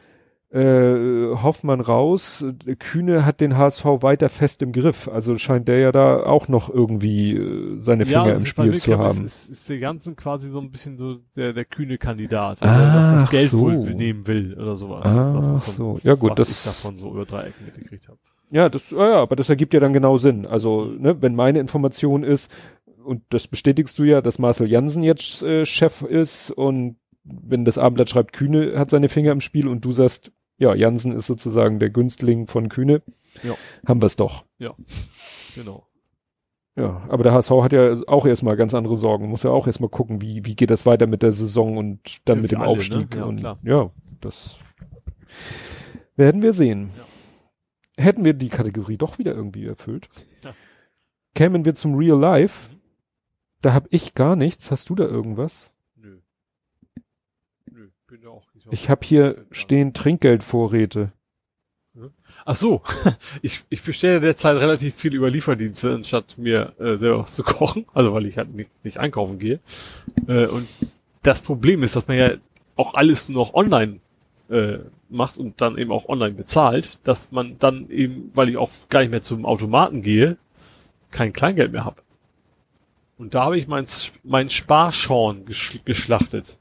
[0.50, 2.46] äh, Hoffmann raus,
[2.80, 5.10] Kühne hat den HSV weiter fest im Griff.
[5.10, 8.98] Also scheint der ja da auch noch irgendwie äh, seine Finger es im Spiel zu
[8.98, 9.26] haben.
[9.26, 13.12] Es ist, ist der Ganzen quasi so ein bisschen so der, der kühne Kandidat, der
[13.14, 13.60] das Geld so.
[13.60, 15.02] wohl nehmen will oder sowas.
[15.06, 16.00] Ach das ist so.
[16.04, 18.18] Ja, gut, was das- ich davon so über drei Ecken mitgekriegt habe.
[18.50, 20.46] Ja, das, ja, ja, aber das ergibt ja dann genau Sinn.
[20.46, 22.50] Also, ne, wenn meine Information ist,
[23.08, 27.78] und das bestätigst du ja, dass Marcel Jansen jetzt äh, Chef ist und wenn das
[27.78, 31.80] Abendblatt schreibt, Kühne hat seine Finger im Spiel und du sagst, ja, Jansen ist sozusagen
[31.80, 33.02] der Günstling von Kühne,
[33.44, 33.56] Ja.
[33.88, 34.46] haben wir es doch.
[35.56, 35.88] Genau.
[36.76, 39.90] Ja, aber der HSV hat ja auch erstmal ganz andere Sorgen, muss ja auch erstmal
[39.90, 42.68] gucken, wie, wie geht das weiter mit der Saison und dann Ja, mit dem alle,
[42.72, 42.78] ne?
[42.78, 43.16] Aufstieg.
[43.16, 43.58] Ja, und klar.
[43.64, 43.90] ja,
[44.22, 44.58] das
[46.16, 46.92] werden wir sehen.
[46.98, 48.04] Ja.
[48.04, 50.08] Hätten wir die Kategorie doch wieder irgendwie erfüllt.
[50.44, 50.54] Ja.
[51.34, 52.70] Kämen wir zum Real Life.
[53.62, 54.72] Da hab ich gar nichts.
[54.72, 55.72] Hast du da irgendwas?
[55.96, 56.20] Nö.
[57.72, 61.12] Nö, bin ja auch nicht Ich habe hier stehen Trinkgeldvorräte.
[62.46, 62.82] Ach so,
[63.42, 67.86] ich, ich bestelle derzeit relativ viel über Lieferdienste, anstatt mir äh, selber was zu kochen,
[67.94, 69.60] also weil ich halt nicht, nicht einkaufen gehe.
[70.28, 70.68] Äh, und
[71.24, 72.34] das Problem ist, dass man ja
[72.76, 74.00] auch alles nur noch online
[74.50, 74.78] äh,
[75.10, 79.00] macht und dann eben auch online bezahlt, dass man dann eben, weil ich auch gar
[79.02, 80.38] nicht mehr zum Automaten gehe,
[81.12, 82.02] kein Kleingeld mehr habe.
[83.18, 86.58] Und da habe ich mein, S- mein Sparschorn gesch geschlachtet.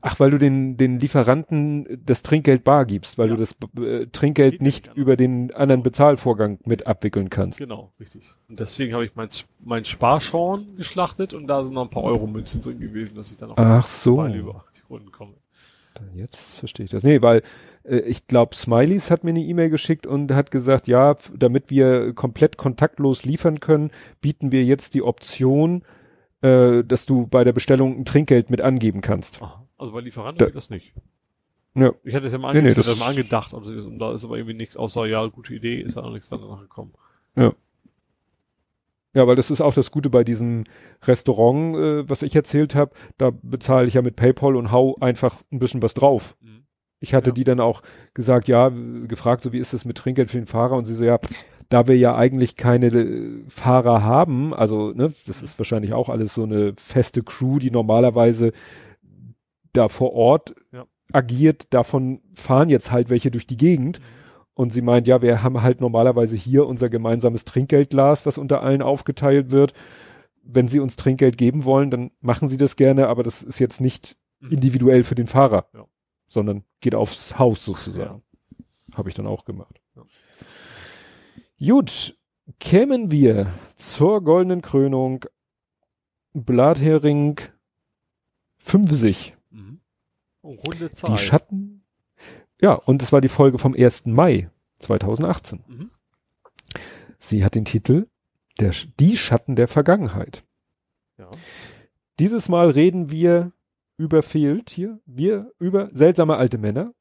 [0.00, 3.34] Ach, weil du den, den Lieferanten das Trinkgeld bar gibst, weil Ja.
[3.34, 4.96] du das äh, Trinkgeld Geht nicht anders.
[4.98, 7.58] über den anderen Bezahlvorgang mit abwickeln kannst.
[7.58, 8.28] Genau, richtig.
[8.48, 9.28] Und deswegen habe ich mein,
[9.64, 13.50] mein Sparschorn geschlachtet und da sind noch ein paar Euro-Münzen drin gewesen, dass ich dann
[13.50, 14.18] auch Ach so.
[14.18, 15.34] mal über die Runden komme.
[16.14, 17.02] Jetzt verstehe ich das.
[17.02, 17.42] Nee, weil
[17.88, 22.56] ich glaube, Smileys hat mir eine E-Mail geschickt und hat gesagt, ja, damit wir komplett
[22.56, 23.90] kontaktlos liefern können,
[24.20, 25.82] bieten wir jetzt die Option,
[26.42, 29.40] äh, dass du bei der Bestellung ein Trinkgeld mit angeben kannst.
[29.78, 30.94] Also bei Lieferanten Da- das nicht.
[31.74, 31.92] Ja.
[32.04, 34.36] Ich hatte es ja mal, Nee, nee, das- das mal angedacht, aber da ist aber
[34.36, 36.94] irgendwie nichts, außer ja, gute Idee, ist da noch nichts danach gekommen.
[39.14, 40.64] Ja, weil das ist auch das Gute bei diesem
[41.04, 42.92] Restaurant, äh, was ich erzählt habe.
[43.16, 46.36] Da bezahle ich ja mit PayPal und hau einfach ein bisschen was drauf.
[46.42, 46.65] Mhm.
[47.00, 47.34] Ich hatte Ja.
[47.34, 47.82] die dann auch
[48.14, 48.70] gesagt, ja,
[49.06, 50.76] gefragt, so wie ist das mit Trinkgeld für den Fahrer?
[50.76, 51.18] Und sie so, ja,
[51.68, 56.34] da wir ja eigentlich keine äh, Fahrer haben, also, ne, das ist wahrscheinlich auch alles
[56.34, 58.52] so eine feste Crew, die normalerweise
[59.72, 60.86] da vor Ort Ja.
[61.12, 64.00] agiert, davon fahren jetzt halt welche durch die Gegend.
[64.54, 68.80] Und sie meint, ja, wir haben halt normalerweise hier unser gemeinsames Trinkgeldglas, was unter allen
[68.82, 69.74] aufgeteilt wird.
[70.48, 73.80] wenn sie uns Trinkgeld geben wollen, dann machen sie das gerne, aber das ist jetzt
[73.80, 74.16] nicht
[74.48, 75.84] individuell für den Fahrer, Ja.
[76.26, 78.22] Sondern geht aufs Haus sozusagen.
[78.94, 79.80] Habe ich dann auch gemacht.
[81.58, 82.16] Gut,
[82.60, 85.24] kämen wir zur goldenen Krönung
[86.34, 87.40] Blathering
[88.58, 89.34] 50.
[89.50, 89.80] Mhm.
[90.42, 91.12] Oh, runde Zahl.
[91.12, 91.84] Die Schatten.
[92.60, 94.06] Ja, und es war die Folge vom 1.
[94.06, 95.64] Mai 2018.
[95.66, 95.90] Mhm.
[97.18, 98.08] Sie hat den Titel
[98.60, 100.44] der, Die Schatten der Vergangenheit.
[101.18, 101.30] Ja.
[102.18, 103.52] Dieses Mal reden wir
[103.96, 106.92] über fehlt hier, wir über seltsame alte Männer,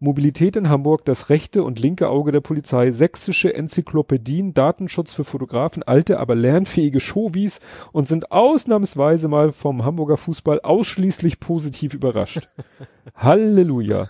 [0.00, 5.82] Mobilität in Hamburg, das rechte und linke Auge der Polizei, sächsische Enzyklopädien, Datenschutz für Fotografen,
[5.82, 7.58] alte, aber lernfähige Showies
[7.90, 12.48] und sind ausnahmsweise mal vom Hamburger Fußball ausschließlich positiv überrascht.
[13.16, 14.08] Halleluja.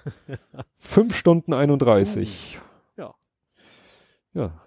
[0.76, 2.58] Fünf Stunden 31.
[2.98, 3.14] Ja.
[4.34, 4.60] Ja.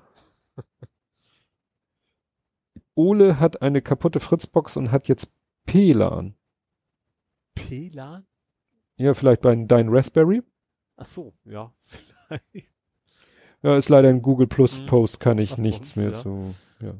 [2.95, 5.31] Ole hat eine kaputte Fritzbox und hat jetzt
[5.67, 6.33] PLAN.
[7.55, 8.25] PLAN?
[8.97, 10.41] Ja, vielleicht bei dein Raspberry.
[10.97, 11.73] Ach so, ja.
[12.27, 12.69] Vielleicht.
[13.63, 14.85] Ja, ist leider ein Google Plus Hm.
[14.87, 16.13] Post, kann ich Was nichts sonst, mehr ja.
[16.13, 16.93] zu, ja.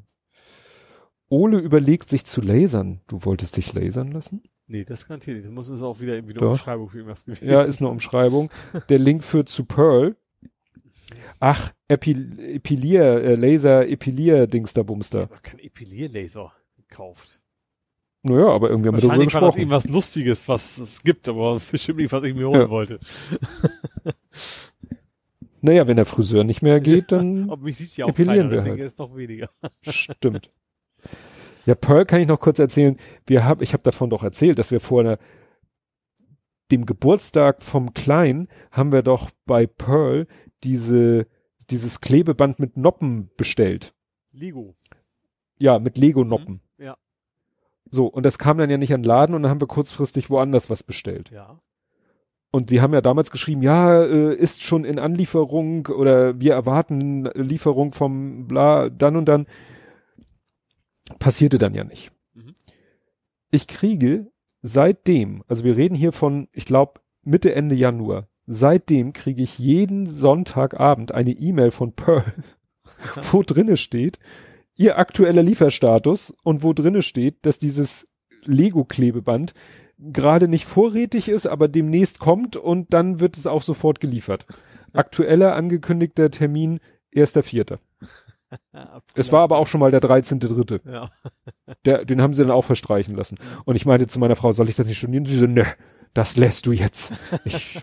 [1.30, 3.02] Ole überlegt sich zu lasern.
[3.08, 4.44] Du wolltest dich lasern lassen?
[4.68, 5.48] Nee, das garantiert nicht.
[5.48, 6.52] Das muss es auch wieder irgendwie eine Doch.
[6.52, 7.48] Umschreibung für irgendwas gewesen.
[7.48, 8.52] Ja, ist eine Umschreibung.
[8.90, 10.16] Der Link führt zu Pearl.
[11.40, 15.22] Ach, Epil Epilier, äh, Laser, Epilier, Dings da Ich Bumster.
[15.22, 17.41] habe keinen Epilierlaser gekauft.
[18.24, 19.60] Naja, aber irgendwie haben wir darüber Wahrscheinlich war das gesprochen.
[19.60, 22.70] irgendwas Lustiges, was es gibt, aber bestimmt nicht, was ich mir holen Ja.
[22.70, 23.00] wollte.
[25.64, 28.72] Naja, wenn der Friseur nicht mehr geht, dann Aber mich sieht ja auch keiner, deswegen
[28.78, 28.80] halt.
[28.82, 29.50] ist es noch weniger.
[29.84, 30.50] Stimmt.
[31.68, 32.98] Ja, Pearl kann ich noch kurz erzählen.
[33.28, 35.20] Wir haben, ich habe davon doch erzählt, dass wir vor einer,
[36.72, 40.26] dem Geburtstag vom Kleinen haben wir doch bei Pearl
[40.64, 41.28] diese,
[41.70, 43.94] dieses Klebeband mit Noppen bestellt.
[44.32, 44.76] Lego.
[45.60, 46.56] Ja, mit Lego-Noppen.
[46.56, 46.60] Mhm.
[47.92, 50.30] So, und das kam dann ja nicht an den Laden und dann haben wir kurzfristig
[50.30, 51.30] woanders was bestellt.
[51.30, 51.60] Ja.
[52.50, 57.26] Und die haben ja damals geschrieben, ja, äh, ist schon in Anlieferung oder wir erwarten
[57.34, 59.46] Lieferung vom bla, dann und dann.
[61.20, 62.12] Passierte dann ja nicht.
[62.34, 62.56] Mhm.
[63.52, 69.44] Ich kriege seitdem, also wir reden hier von, ich glaube, Mitte, Ende Januar, seitdem kriege
[69.44, 72.34] ich jeden Sonntagabend eine E-Mail von Pearl,
[73.32, 74.20] wo drinne steht,
[74.82, 78.08] ihr aktueller Lieferstatus und wo drinne steht, dass dieses
[78.44, 79.54] Lego-Klebeband
[80.00, 84.48] gerade nicht vorrätig ist, aber demnächst kommt und dann wird es auch sofort geliefert.
[84.94, 86.80] Aktueller angekündigter Termin
[87.16, 87.78] 1.4.
[89.16, 90.82] Es war aber auch schon mal der 13.3.
[90.92, 91.10] Ja.
[91.86, 93.38] Der, den haben sie dann auch verstreichen lassen.
[93.64, 95.26] Und ich meinte zu meiner Frau, soll ich das nicht studieren?
[95.26, 95.66] Sie so, ne,
[96.14, 97.14] das lässt du jetzt.
[97.46, 97.80] Ich,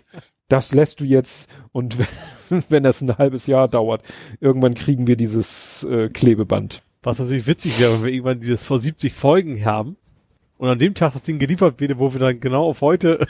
[0.48, 1.48] das lässt du jetzt.
[1.72, 4.02] Und wenn, wenn das ein halbes Jahr dauert,
[4.40, 6.82] irgendwann kriegen wir dieses äh, Klebeband.
[7.02, 9.96] Was natürlich witzig wäre, wenn wir irgendwann dieses vor 70 Folgen haben
[10.56, 13.26] und an dem Tag das Ding geliefert wird, wo wir dann genau auf heute,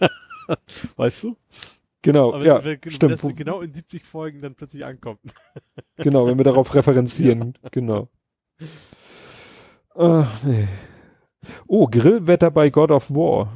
[0.96, 1.36] weißt du?
[2.02, 3.22] Genau, Aber ja, wenn, wenn stimmt.
[3.22, 5.20] Wo, genau in 70 Folgen dann plötzlich ankommt.
[5.96, 7.58] genau, wenn wir darauf referenzieren.
[7.72, 8.08] Genau.
[9.94, 10.68] Ach, nee.
[11.66, 13.52] Oh, Grillwetter bei God of War.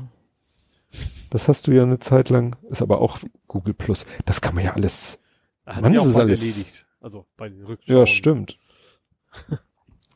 [1.31, 3.18] Das hast du ja eine Zeit lang, ist aber auch
[3.49, 4.07] Google Plus.
[4.24, 5.18] Das kann man ja alles.
[5.66, 6.86] Hat Mann, sich ist auch bald alles- erledigt.
[7.00, 7.99] Also bei den Rückschauen.
[7.99, 8.58] Ja, stimmt.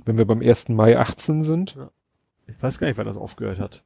[0.04, 0.70] Wenn wir beim 1.
[0.70, 1.76] Mai 18 sind.
[2.46, 3.84] Ich weiß gar nicht, wann das aufgehört hat.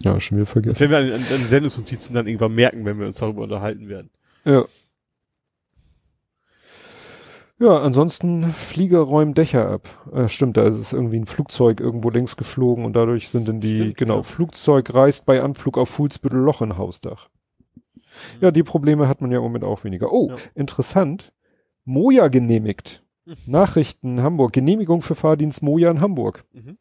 [0.00, 0.90] Ja, schon wieder Das vergessen.
[0.90, 4.10] werden wir an, an, an Sendungsnotizen dann irgendwann merken, wenn wir uns darüber unterhalten werden.
[4.44, 4.64] Ja.
[7.58, 9.88] Ja, ansonsten Flieger räumen Dächer ab.
[10.12, 13.60] Äh, stimmt, da ist es irgendwie ein Flugzeug irgendwo längs geflogen und dadurch sind dann
[13.60, 14.22] die, Stimmt, genau, ja.
[14.24, 17.28] Flugzeug reist bei Anflug auf Fuhlsbüttel Loch in Hausdach.
[18.40, 20.12] Ja, die Probleme hat man ja im Moment auch weniger.
[20.12, 20.36] Oh, Ja.
[20.56, 21.32] interessant.
[21.84, 23.04] Moja genehmigt.
[23.24, 23.34] Hm.
[23.46, 24.52] Nachrichten Hamburg.
[24.52, 26.44] Genehmigung für Fahrdienst Moja in Hamburg.
[26.52, 26.78] Mhm.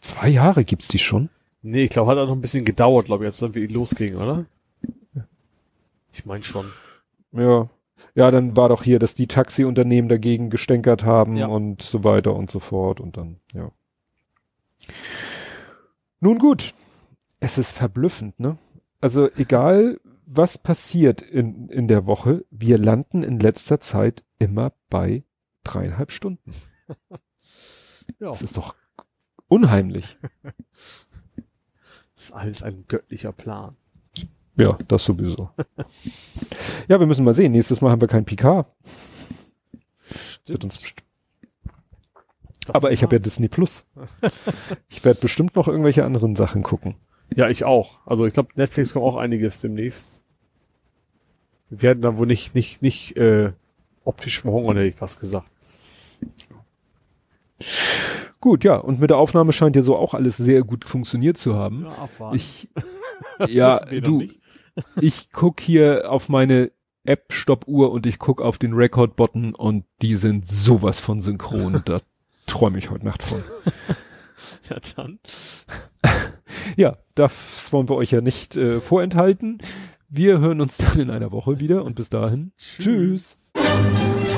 [0.00, 1.30] Zwei Jahre gibt's die schon?
[1.62, 4.16] Nee, ich glaube, hat auch noch ein bisschen gedauert, glaube ich, als dann wirklich losging,
[4.16, 4.44] oder?
[6.12, 6.66] Ich meine schon.
[7.32, 7.70] Ja.
[8.14, 11.46] Ja, dann war doch hier, dass die Taxiunternehmen dagegen gestänkert haben Ja.
[11.46, 13.70] und so weiter und so fort und dann, ja.
[16.20, 16.74] Nun gut.
[17.40, 18.58] Es ist verblüffend, ne?
[19.00, 25.24] Also egal, was passiert in, in der Woche, wir landen in letzter Zeit immer bei
[25.62, 26.54] dreieinhalb Stunden.
[28.20, 28.74] Ja, Das ist doch
[29.48, 30.18] unheimlich.
[32.14, 33.76] das ist alles ein göttlicher Plan.
[34.56, 35.50] Ja, das sowieso.
[36.88, 37.52] ja, wir müssen mal sehen.
[37.52, 38.66] Nächstes Mal haben wir kein PK.
[40.46, 40.78] Wird uns
[42.66, 43.86] Das Aber ich habe ja Disney Plus.
[44.88, 46.94] Ich werde bestimmt noch irgendwelche anderen Sachen gucken.
[47.34, 48.00] Ja, ich auch.
[48.06, 50.22] Also ich glaube, Netflix kommt auch einiges demnächst.
[51.70, 53.52] Wir werden dann wohl nicht, nicht, nicht äh,
[54.04, 55.50] optisch verhungern, hätte ich fast gesagt.
[58.40, 61.54] Gut, ja, und mit der Aufnahme scheint ja so auch alles sehr gut funktioniert zu
[61.54, 61.84] haben.
[61.84, 62.36] Ja, abwarten.
[62.36, 62.68] Ich,
[63.48, 64.28] ja, du,
[65.00, 66.70] ich guck hier auf meine
[67.04, 71.82] App-Stoppuhr und ich guck auf den Record-Button und die sind sowas von synchron.
[71.84, 72.00] da
[72.46, 73.42] träume ich heute Nacht von.
[74.70, 75.18] Ja, dann.
[76.76, 79.58] Ja, das wollen wir euch ja nicht äh, vorenthalten.
[80.08, 82.52] Wir hören uns dann in einer Woche wieder und bis dahin.
[82.56, 83.52] Tschüss.
[83.52, 84.33] Tschüss.